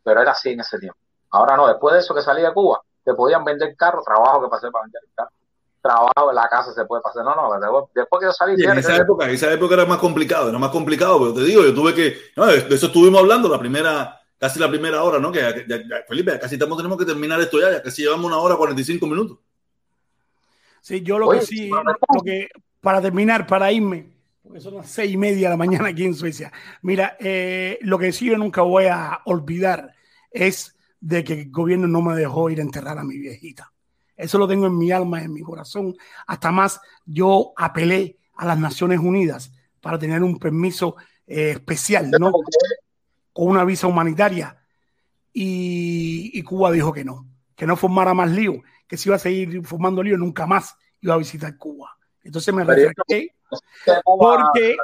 Pero 0.02 0.20
era 0.20 0.32
así 0.32 0.50
en 0.50 0.60
ese 0.60 0.78
tiempo. 0.78 0.98
Ahora 1.34 1.56
no, 1.56 1.66
después 1.66 1.94
de 1.94 1.98
eso 2.00 2.14
que 2.14 2.22
salí 2.22 2.42
de 2.42 2.52
Cuba, 2.52 2.80
te 3.04 3.12
podían 3.12 3.44
vender 3.44 3.74
carro, 3.76 4.02
trabajo 4.04 4.42
que 4.42 4.48
pasé 4.48 4.70
para 4.70 4.84
vender 4.84 5.02
el 5.04 5.10
carro. 5.14 5.30
Trabajo 5.82 6.30
en 6.30 6.34
la 6.36 6.48
casa 6.48 6.72
se 6.72 6.84
puede 6.84 7.02
pasar. 7.02 7.24
No, 7.24 7.34
no, 7.34 7.58
después, 7.92 8.20
que 8.20 8.26
yo 8.26 8.32
salí. 8.32 8.54
Y 8.56 8.64
en 8.64 8.78
esa 8.78 8.96
época, 8.96 9.24
en 9.24 9.32
esa 9.32 9.52
época 9.52 9.74
era 9.74 9.84
más 9.84 9.98
complicado, 9.98 10.48
era 10.48 10.58
más 10.58 10.70
complicado, 10.70 11.18
pero 11.18 11.34
te 11.34 11.40
digo, 11.42 11.62
yo 11.64 11.74
tuve 11.74 11.92
que, 11.92 12.16
no, 12.36 12.46
de 12.46 12.60
de 12.62 12.74
eso 12.74 12.86
estuvimos 12.86 13.20
hablando 13.20 13.48
la 13.48 13.58
primera, 13.58 14.20
casi 14.38 14.60
la 14.60 14.68
primera 14.68 15.02
hora, 15.02 15.18
¿no? 15.18 15.32
Que 15.32 15.40
ya- 15.40 15.56
ya- 15.66 15.82
ya- 15.82 16.04
Felipe, 16.08 16.38
casi 16.38 16.54
estamos, 16.54 16.76
tenemos 16.78 16.96
que 16.96 17.04
terminar 17.04 17.40
esto 17.40 17.60
ya, 17.60 17.72
ya 17.72 17.82
casi 17.82 18.02
llevamos 18.02 18.26
una 18.26 18.38
hora 18.38 18.56
45 18.56 19.04
minutos. 19.06 19.38
Sí, 20.80 21.02
yo 21.02 21.18
lo 21.18 21.26
Oye, 21.26 21.40
que 21.40 21.46
sí, 21.46 21.68
lo 21.68 22.22
que, 22.22 22.48
para 22.80 23.02
terminar, 23.02 23.46
para 23.46 23.72
irme, 23.72 24.08
porque 24.42 24.60
son 24.60 24.74
las 24.76 24.88
seis 24.88 25.12
y 25.12 25.16
media 25.16 25.48
de 25.48 25.50
la 25.50 25.56
mañana 25.56 25.88
aquí 25.88 26.04
en 26.04 26.14
Suecia. 26.14 26.52
Mira, 26.82 27.16
eh, 27.18 27.78
lo 27.82 27.98
que 27.98 28.12
sí 28.12 28.26
yo 28.30 28.38
nunca 28.38 28.62
voy 28.62 28.86
a 28.86 29.20
olvidar 29.24 29.94
es 30.30 30.73
de 31.04 31.22
que 31.22 31.34
el 31.34 31.50
gobierno 31.50 31.86
no 31.86 32.00
me 32.00 32.14
dejó 32.16 32.48
ir 32.48 32.60
a 32.60 32.62
enterrar 32.62 32.98
a 32.98 33.04
mi 33.04 33.18
viejita. 33.18 33.70
Eso 34.16 34.38
lo 34.38 34.48
tengo 34.48 34.66
en 34.66 34.78
mi 34.78 34.90
alma, 34.90 35.22
en 35.22 35.34
mi 35.34 35.42
corazón. 35.42 35.94
Hasta 36.26 36.50
más, 36.50 36.80
yo 37.04 37.52
apelé 37.58 38.16
a 38.36 38.46
las 38.46 38.58
Naciones 38.58 39.00
Unidas 39.00 39.52
para 39.82 39.98
tener 39.98 40.22
un 40.22 40.38
permiso 40.38 40.96
eh, 41.26 41.50
especial, 41.50 42.10
¿no? 42.10 42.32
Con 43.34 43.48
una 43.48 43.64
visa 43.64 43.86
humanitaria. 43.86 44.56
Y, 45.30 46.30
y 46.32 46.42
Cuba 46.42 46.72
dijo 46.72 46.90
que 46.90 47.04
no, 47.04 47.26
que 47.54 47.66
no 47.66 47.76
formara 47.76 48.14
más 48.14 48.30
lío, 48.30 48.62
que 48.86 48.96
si 48.96 49.10
iba 49.10 49.16
a 49.16 49.18
seguir 49.18 49.62
formando 49.66 50.02
lío, 50.02 50.16
nunca 50.16 50.46
más 50.46 50.74
iba 51.02 51.12
a 51.12 51.18
visitar 51.18 51.58
Cuba. 51.58 51.98
Entonces 52.22 52.54
me 52.54 52.64
refresqué 52.64 53.34
porque 54.04 54.76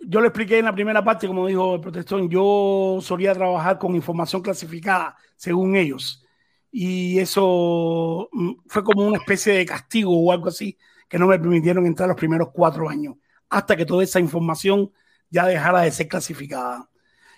yo 0.00 0.20
le 0.20 0.26
expliqué 0.26 0.58
en 0.58 0.66
la 0.66 0.74
primera 0.74 1.02
parte, 1.02 1.26
como 1.26 1.46
dijo 1.46 1.76
el 1.76 1.80
protestón, 1.80 2.28
yo 2.28 2.98
solía 3.00 3.32
trabajar 3.32 3.78
con 3.78 3.94
información 3.94 4.42
clasificada, 4.42 5.16
según 5.38 5.76
ellos. 5.76 6.22
Y 6.70 7.18
eso 7.18 8.28
mm, 8.30 8.52
fue 8.66 8.84
como 8.84 9.06
una 9.06 9.16
especie 9.16 9.54
de 9.54 9.64
castigo 9.64 10.12
o 10.12 10.30
algo 10.30 10.48
así, 10.48 10.76
que 11.08 11.18
no 11.18 11.26
me 11.26 11.38
permitieron 11.38 11.86
entrar 11.86 12.08
los 12.08 12.18
primeros 12.18 12.50
cuatro 12.52 12.88
años, 12.88 13.16
hasta 13.48 13.74
que 13.74 13.86
toda 13.86 14.04
esa 14.04 14.20
información 14.20 14.92
ya 15.30 15.46
dejara 15.46 15.80
de 15.80 15.90
ser 15.90 16.08
clasificada. 16.08 16.90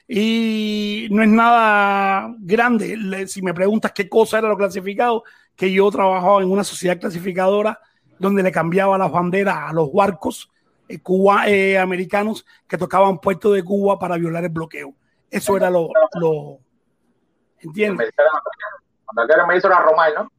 Y 0.09 1.06
no 1.12 1.22
es 1.22 1.28
nada 1.28 2.35
grande. 2.40 3.28
Si 3.28 3.43
me 3.43 3.55
preguntas 3.55 3.93
qué 3.93 4.09
cosa 4.09 4.39
era 4.39 4.48
lo 4.48 4.56
clasificado, 4.56 5.22
que 5.55 5.70
yo 5.72 5.89
trabajaba 5.90 6.43
en 6.43 6.51
una 6.51 6.64
sociedad 6.64 6.98
clasificadora 6.98 7.78
donde 8.18 8.43
le 8.43 8.51
cambiaba 8.51 8.98
las 8.98 9.12
banderas 9.12 9.70
a 9.70 9.72
los 9.72 9.93
barcos 9.93 10.51
eh, 10.89 11.01
eh, 11.47 11.78
americanos 11.78 12.44
que 12.66 12.77
tocaban 12.77 13.18
puerto 13.20 13.52
de 13.52 13.62
Cuba 13.62 13.98
para 13.98 14.16
violar 14.16 14.43
el 14.43 14.51
bloqueo. 14.51 14.94
Eso 15.31 15.56
era 15.56 15.70
lo, 15.70 15.90
lo 16.20 16.59
¿entiendes? 17.60 18.10
la. 18.16 18.24
Cuando 19.04 19.22
aquel 19.22 19.34
era 19.34 19.42
el 19.42 19.48
ministro 19.48 19.70
era 19.72 19.80
Romay, 19.80 20.12
¿no? 20.14 20.30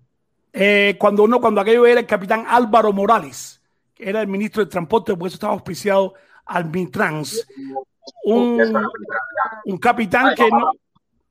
Eh, 0.53 0.95
cuando 0.99 1.23
uno, 1.23 1.39
cuando 1.39 1.61
aquello 1.61 1.85
era 1.85 1.99
el 1.99 2.05
capitán 2.05 2.45
Álvaro 2.47 2.91
Morales, 2.91 3.61
que 3.93 4.09
era 4.09 4.21
el 4.21 4.27
ministro 4.27 4.63
de 4.63 4.69
transporte, 4.69 5.15
por 5.15 5.27
eso 5.27 5.35
estaba 5.35 5.53
auspiciado 5.53 6.13
al 6.45 6.65
Mitrans, 6.65 7.47
un, 8.25 8.61
un 9.65 9.77
capitán 9.77 10.27
Ay, 10.27 10.35
que 10.35 10.43
papá, 10.49 10.59
no, 10.59 10.71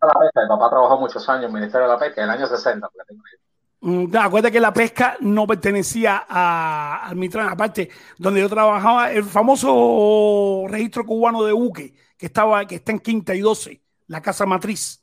La 0.03 0.21
pesca. 0.21 0.43
Mi 0.43 0.49
papá 0.49 0.71
trabajó 0.71 0.99
muchos 0.99 1.29
años 1.29 1.45
en 1.45 1.49
el 1.51 1.55
Ministerio 1.55 1.87
de 1.87 1.93
la 1.93 1.99
Pesca, 1.99 2.23
en 2.23 2.31
el 2.31 2.37
año 2.37 2.47
60. 2.47 2.89
porque 2.89 3.07
tengo 3.09 3.21
una 3.21 3.31
idea. 3.31 3.41
Mm, 3.83 4.17
Acuérdate 4.17 4.53
que 4.53 4.61
la 4.61 4.73
pesca 4.73 5.17
no 5.21 5.47
pertenecía 5.47 6.25
a, 6.29 7.07
al 7.07 7.17
Mitran, 7.17 7.49
aparte, 7.49 7.91
donde 8.19 8.41
yo 8.41 8.49
trabajaba, 8.49 9.11
el 9.11 9.25
famoso 9.25 10.65
registro 10.69 11.05
cubano 11.05 11.43
de 11.43 11.53
buque, 11.53 11.95
que 12.17 12.27
estaba, 12.27 12.67
que 12.67 12.77
está 12.77 12.93
en 12.93 13.01
Quinta 13.01 13.35
y 13.35 13.41
12, 13.41 13.81
la 14.09 14.21
casa 14.21 14.45
matriz, 14.45 15.00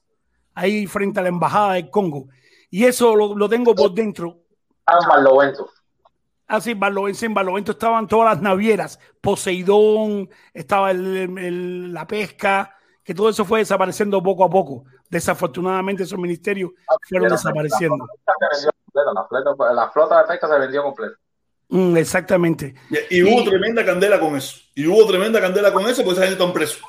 ahí 0.57 0.87
frente 0.87 1.19
a 1.19 1.23
la 1.23 1.29
embajada 1.29 1.73
del 1.73 1.89
Congo. 1.89 2.27
Y 2.69 2.83
eso 2.85 3.15
lo, 3.15 3.35
lo 3.35 3.47
tengo 3.47 3.73
por 3.75 3.93
dentro. 3.93 4.39
Ah, 4.85 4.97
en 5.01 5.07
Barlovento. 5.07 5.69
Así, 6.47 6.71
en 6.71 6.79
Barlovento, 6.79 7.25
en 7.25 7.33
Barlovento 7.33 7.71
estaban 7.73 8.07
todas 8.07 8.33
las 8.33 8.41
navieras, 8.41 8.99
Poseidón, 9.21 10.29
estaba 10.53 10.91
el- 10.91 11.37
el- 11.37 11.93
la 11.93 12.07
pesca, 12.07 12.73
que 13.03 13.13
todo 13.13 13.29
eso 13.29 13.45
fue 13.45 13.59
desapareciendo 13.59 14.21
poco 14.23 14.43
a 14.45 14.49
poco. 14.49 14.85
Desafortunadamente 15.09 16.03
esos 16.03 16.17
ministerios 16.19 16.71
fueron 17.09 17.29
desapareciendo. 17.29 18.05
La 18.93 19.25
flota, 19.27 19.73
la 19.73 19.89
flota 19.91 20.21
de 20.21 20.27
pesca 20.27 20.47
se 20.47 20.59
vendió 20.59 20.83
completa. 20.83 21.15
Mm, 21.69 21.97
exactamente. 21.97 22.73
Y, 23.09 23.17
y 23.19 23.23
hubo 23.23 23.41
Y- 23.41 23.45
tremenda 23.45 23.85
candela 23.85 24.19
con 24.19 24.35
eso. 24.35 24.57
Y 24.73 24.87
hubo 24.87 25.05
tremenda 25.05 25.39
candela 25.41 25.71
con 25.71 25.83
eso, 25.87 26.03
pues 26.03 26.17
esa 26.17 26.25
gente 26.27 26.41
están 26.41 26.53
presos. 26.53 26.81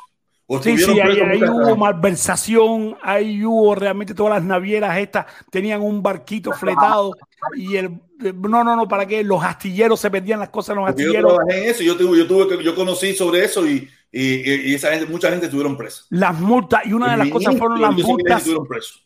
O 0.51 0.63
Sí, 0.63 0.79
sí, 0.79 0.99
ahí, 0.99 1.43
hubo 1.45 1.77
malversación, 1.77 2.97
ahí 3.03 3.45
hubo 3.45 3.75
realmente 3.75 4.15
todas 4.15 4.33
las 4.33 4.43
navieras 4.43 4.97
estas 4.97 5.27
tenían 5.51 5.83
un 5.83 6.03
barquito 6.03 6.53
fletado 6.53 7.13
y 7.55 7.77
el 7.77 8.01
no, 8.35 8.65
no, 8.65 8.75
no, 8.75 8.89
para 8.89 9.05
que 9.05 9.23
los 9.23 9.45
astilleros 9.45 10.01
se 10.01 10.11
perdían 10.11 10.41
las 10.41 10.49
cosas 10.49 10.71
en 10.71 10.77
los 10.83 10.87
Porque 10.87 11.03
yo 11.03 11.09
astilleros. 11.11 11.35
trabajé 11.35 11.65
en 11.65 11.71
eso, 11.71 11.83
y 11.83 11.87
yo 11.87 11.97
tuve, 11.99 12.19
yo 12.19 12.27
tuve 12.27 12.65
yo 12.65 12.75
conocí 12.75 13.13
sobre 13.15 13.45
eso 13.45 13.67
y, 13.67 13.91
y, 14.11 14.71
y 14.71 14.75
esa 14.75 14.91
gente, 14.91 15.05
mucha 15.05 15.29
gente 15.29 15.45
estuvieron 15.47 15.77
presa. 15.77 16.05
Las 16.09 16.41
multas, 16.41 16.81
y 16.87 16.95
una 16.95 17.11
de 17.11 17.19
las 17.19 17.29
cosas 17.29 17.57
fueron 17.59 17.81
las 17.83 17.95
multas 17.95 18.49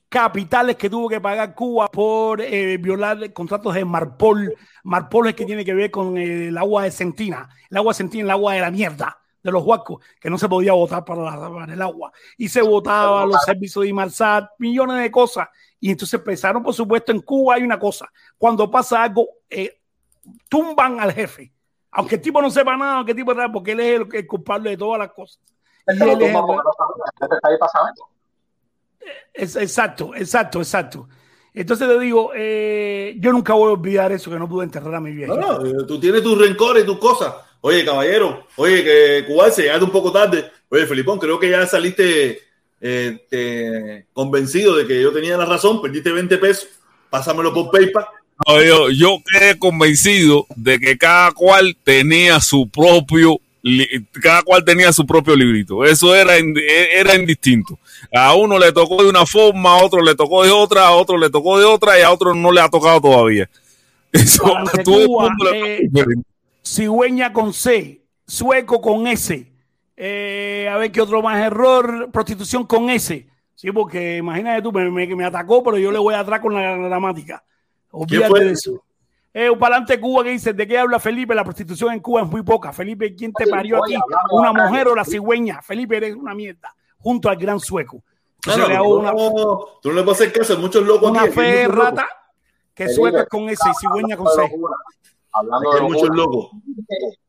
capitales 0.09 0.77
que 0.77 0.89
tuvo 0.89 1.09
que 1.09 1.21
pagar 1.21 1.57
Cuba 1.57 1.89
por 1.91 2.41
eh, 2.41 2.79
violar 2.79 3.33
contratos 3.33 3.75
de 3.75 3.85
Marpol. 3.85 4.55
Marpol 4.85 5.27
es 5.27 5.35
que 5.35 5.45
tiene 5.45 5.65
que 5.65 5.75
ver 5.75 5.91
con 5.91 6.17
el 6.17 6.57
agua 6.57 6.85
de 6.85 6.93
Sentina. 6.93 7.49
El 7.69 7.79
agua 7.79 7.93
de 7.93 7.97
Sentina, 7.97 8.25
el 8.25 8.31
agua 8.31 8.55
de 8.55 8.61
la 8.61 8.71
mierda 8.71 9.22
de 9.43 9.51
los 9.53 9.65
huascos, 9.65 10.05
que 10.21 10.31
no 10.31 10.39
se 10.39 10.49
podía 10.49 10.73
votar 10.73 11.05
para, 11.05 11.23
la- 11.23 11.51
para 11.51 11.73
el 11.73 11.83
agua. 11.83 12.13
Y 12.37 12.49
se 12.49 12.63
votaba 12.63 13.23
los 13.27 13.43
servicios 13.45 13.83
de 13.83 13.89
Imarsat, 13.89 14.51
millones 14.59 15.03
de 15.03 15.11
cosas. 15.11 15.49
Y 15.81 15.91
entonces 15.91 16.15
empezaron, 16.15 16.63
por 16.63 16.75
supuesto, 16.75 17.11
en 17.13 17.21
Cuba 17.23 17.55
hay 17.57 17.63
una 17.63 17.79
cosa. 17.79 18.09
Cuando 18.39 18.71
pasa 18.71 19.03
algo, 19.03 19.27
eh, 19.51 19.81
tumban 20.49 21.01
al 21.01 21.13
jefe. 21.13 21.53
Aunque 21.91 22.15
el 22.15 22.21
tipo 22.21 22.41
no 22.41 22.51
sepa 22.51 22.77
nada, 22.77 22.97
aunque 22.99 23.13
el 23.13 23.17
tipo 23.17 23.35
nada, 23.35 23.51
porque 23.53 23.73
él 23.73 23.81
es 23.81 24.01
el, 24.01 24.09
el 24.15 24.27
culpable 24.27 24.71
de 24.71 24.77
todas 24.77 24.99
las 25.01 25.13
cosas. 25.13 25.41
Él 25.87 25.99
es 26.27 26.33
saber. 26.33 26.57
es- 29.35 29.57
exacto, 29.57 30.15
exacto, 30.15 30.59
exacto. 30.61 31.09
Entonces 31.55 31.87
te 31.87 31.99
digo, 31.99 32.31
eh, 32.35 33.17
yo 33.19 33.33
nunca 33.33 33.53
voy 33.53 33.69
a 33.69 33.73
olvidar 33.73 34.11
eso 34.13 34.31
que 34.31 34.39
no 34.39 34.49
pude 34.49 34.65
enterrar 34.65 34.95
a 34.95 35.01
mi 35.01 35.11
vieja. 35.13 35.35
No, 35.35 35.59
no, 35.59 35.67
eh, 35.67 35.85
tú 35.87 36.01
tienes 36.01 36.23
tus 36.23 36.39
rencores 36.39 36.85
y 36.85 36.87
tus 36.87 36.99
cosas. 36.99 37.35
Oye, 37.63 37.85
caballero, 37.85 38.47
oye, 38.57 38.83
que 38.85 39.25
Cubalse, 39.27 39.63
llegaste 39.63 39.85
un 39.85 39.91
poco 39.93 40.11
tarde. 40.13 40.51
Oye, 40.69 40.85
Felipón, 40.87 41.19
creo 41.19 41.39
que 41.39 41.49
ya 41.49 41.65
saliste 41.67 42.41
eh, 42.81 43.19
te- 43.31 44.07
convencido 44.13 44.75
de 44.77 44.87
que 44.87 45.01
yo 45.01 45.13
tenía 45.13 45.37
la 45.37 45.47
razón, 45.47 45.81
perdiste 45.81 46.11
20 46.11 46.37
pesos, 46.39 46.69
pásamelo 47.09 47.55
por 47.55 47.71
PayPal. 47.71 48.05
No, 48.49 48.61
yo, 48.63 48.91
yo 48.91 49.19
quedé 49.31 49.57
convencido 49.59 50.47
de 50.57 50.81
que 50.81 50.99
cada 50.99 51.31
cual 51.33 51.77
tenía 51.85 52.41
su 52.41 52.69
propio 52.69 53.39
cada 54.21 54.43
cual 54.43 54.65
tenía 54.65 54.93
su 54.93 55.07
propio 55.07 55.37
librito. 55.37 55.85
Eso 55.85 56.17
era, 56.17 56.37
ind- 56.41 56.61
era 56.61 57.15
indistinto. 57.15 57.79
A 58.13 58.35
uno 58.35 58.59
le 58.59 58.73
tocó 58.73 59.01
de 59.05 59.09
una 59.09 59.25
forma, 59.25 59.75
a 59.79 59.85
otro 59.85 60.03
le 60.03 60.17
tocó 60.17 60.43
de 60.43 60.51
otra, 60.51 60.89
a 60.89 60.91
otro 60.97 61.17
le 61.17 61.31
tocó 61.31 61.61
de 61.61 61.65
otra 61.65 61.97
y 61.97 62.03
a 62.03 62.11
otro 62.11 62.35
no 62.35 62.51
le 62.51 62.61
ha 62.61 62.69
tocado 62.69 63.01
todavía. 63.01 63.49
Eso, 64.13 64.43
el 64.77 64.83
Cuba, 64.85 65.29
mundo 65.29 65.53
le 65.53 65.77
eh. 65.77 65.89
Cigüeña 66.65 67.33
con 67.33 67.53
C, 67.53 68.05
sueco 68.27 68.81
con 68.81 69.07
S. 69.07 69.53
Eh, 69.97 70.69
a 70.71 70.77
ver 70.77 70.91
qué 70.91 71.01
otro 71.01 71.23
más 71.23 71.45
error, 71.45 72.11
prostitución 72.13 72.67
con 72.67 72.91
S. 72.91 73.29
Sí, 73.55 73.71
porque 73.71 74.17
imagínate 74.17 74.63
tú, 74.63 74.73
me, 74.73 74.91
me, 74.91 75.07
me 75.15 75.25
atacó, 75.25 75.63
pero 75.63 75.79
yo 75.79 75.93
le 75.93 75.99
voy 75.99 76.15
atrás 76.15 76.41
con 76.41 76.55
la 76.55 76.77
gramática. 76.77 77.45
Olvídate 77.91 78.29
fue? 78.29 78.45
de 78.45 78.53
eso. 78.53 78.85
Eh, 79.35 79.49
un 79.49 79.59
palante 79.59 79.99
Cuba 79.99 80.25
que 80.25 80.31
dice, 80.31 80.53
¿de 80.53 80.67
qué 80.67 80.79
habla 80.79 80.99
Felipe? 80.99 81.35
La 81.35 81.45
prostitución 81.45 81.93
en 81.93 82.01
Cuba 82.01 82.23
es 82.23 82.29
muy 82.29 82.43
poca. 82.43 82.73
Felipe, 82.73 83.15
¿quién 83.15 83.33
te 83.33 83.47
parió 83.47 83.83
aquí? 83.83 83.97
¿Una 84.31 84.53
mujer 84.53 84.89
o 84.89 84.95
la 84.95 85.05
cigüeña? 85.05 85.63
Felipe, 85.63 85.97
eres 85.97 86.15
una 86.15 86.35
mierda. 86.35 86.75
Junto 86.99 87.31
al 87.31 87.37
gran 87.37 87.59
sueco. 87.59 88.03
Entonces 88.37 88.63
no, 88.63 88.69
le 88.69 88.77
hago 88.77 89.03
no, 89.03 89.79
tú 89.81 89.89
no 89.91 89.95
le 89.95 90.03
puedes 90.03 90.21
hacer 90.21 90.33
caso, 90.33 90.55
hay 90.55 90.59
muchos 90.59 90.85
locos 90.85 91.11
una 91.11 91.23
aquí. 91.23 91.31
fe 91.31 91.63
muchos 91.63 91.77
locos. 91.77 91.85
rata 91.85 92.09
que 92.75 92.85
es 92.85 92.99
con 93.31 93.49
S 93.49 93.63
y 93.71 93.75
cigüeña 93.81 94.17
con 94.17 94.27
C. 94.27 94.51
Hablando 95.33 95.71
Aquí 95.71 95.81
hay 95.83 95.89
muchos 95.91 96.17
locos. 96.17 96.51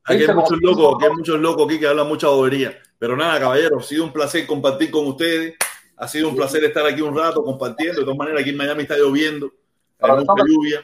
Aquí 0.05 0.23
hay 0.23 0.35
muchos 0.35 0.59
locos, 0.61 0.95
aquí 0.95 1.05
hay 1.05 1.11
muchos 1.11 1.39
locos 1.39 1.65
aquí 1.67 1.79
que 1.79 1.87
hablan 1.87 2.07
mucha 2.07 2.27
bobería. 2.27 2.77
Pero 2.99 3.15
nada, 3.15 3.39
caballero, 3.39 3.79
ha 3.79 3.83
sido 3.83 4.03
un 4.03 4.11
placer 4.13 4.45
compartir 4.45 4.91
con 4.91 5.07
ustedes. 5.07 5.55
Ha 5.97 6.07
sido 6.07 6.29
un 6.29 6.35
placer 6.35 6.63
estar 6.63 6.85
aquí 6.85 7.01
un 7.01 7.15
rato 7.15 7.43
compartiendo. 7.43 7.99
De 7.99 8.05
todas 8.05 8.17
maneras, 8.17 8.41
aquí 8.41 8.49
en 8.49 8.57
Miami 8.57 8.81
está 8.83 8.97
lloviendo. 8.97 9.51
Hay 9.99 10.11
mucha 10.11 10.43
lluvia. 10.45 10.83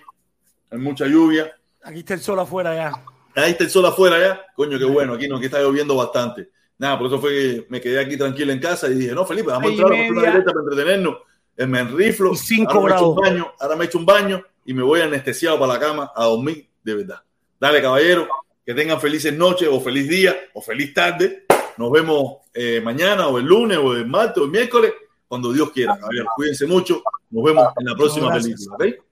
Hay 0.72 0.78
mucha 0.78 1.06
lluvia. 1.08 1.52
Aquí 1.84 2.00
está 2.00 2.14
el 2.14 2.22
sol 2.22 2.40
afuera 2.40 2.74
ya. 2.76 3.04
Ahí 3.36 3.52
está 3.52 3.64
el 3.64 3.70
sol 3.70 3.86
afuera 3.86 4.20
ya. 4.20 4.42
Coño, 4.56 4.78
qué 4.78 4.86
bueno. 4.86 5.14
Aquí 5.14 5.28
no, 5.28 5.38
aquí 5.38 5.46
está 5.46 5.60
lloviendo 5.60 5.96
bastante. 5.96 6.50
Nada, 6.78 6.98
por 6.98 7.08
eso 7.08 7.20
fue 7.20 7.32
que 7.32 7.66
me 7.70 7.82
quedé 7.82 8.00
aquí 8.00 8.16
tranquilo 8.16 8.54
en 8.54 8.60
casa 8.60 8.88
y 8.88 8.96
dije, 8.96 9.12
no, 9.14 9.26
Felipe, 9.26 9.50
vamos 9.50 9.70
a 9.70 9.74
entrar 9.74 9.92
a 9.92 9.96
una 9.96 10.22
directa 10.22 10.52
para 10.52 10.62
entretenernos. 10.62 11.18
Eh, 11.58 11.66
Me 11.66 11.80
enriflo. 11.80 12.32
Y 12.32 12.38
cinco 12.38 12.74
ahora 12.74 12.96
me 12.96 12.96
echo 12.96 13.10
un 13.10 13.16
grados. 13.16 13.32
baño, 13.34 13.52
ahora 13.60 13.76
me 13.76 13.86
echo 13.86 13.98
un 13.98 14.06
baño 14.06 14.44
y 14.66 14.74
me 14.74 14.84
voy 14.84 15.02
anestesiado 15.02 15.60
para 15.60 15.74
la 15.74 15.80
cama 15.80 16.12
a 16.16 16.26
dormir 16.26 16.69
de 16.84 16.96
verdad. 16.96 17.22
Dale, 17.60 17.82
caballero, 17.82 18.28
que 18.66 18.74
tengan 18.74 19.02
felices 19.02 19.34
noches 19.34 19.68
o 19.72 19.80
feliz 19.82 20.08
día 20.08 20.36
o 20.54 20.62
feliz 20.62 20.94
tarde. 20.94 21.46
Nos 21.78 21.92
vemos 21.92 22.38
eh, 22.54 22.82
mañana 22.82 23.28
o 23.28 23.38
el 23.38 23.46
lunes 23.46 23.78
o 23.78 23.94
el 23.94 24.06
martes 24.06 24.38
o 24.42 24.46
el 24.46 24.52
miércoles, 24.52 24.94
cuando 25.28 25.52
Dios 25.52 25.72
quiera. 25.72 25.98
Caballero, 25.98 26.28
cuídense 26.36 26.68
mucho. 26.68 27.02
Nos 27.30 27.44
vemos 27.44 27.68
en 27.80 27.86
la 27.86 27.96
próxima 27.96 28.32
película. 28.34 28.76
¿ok? 28.76 29.09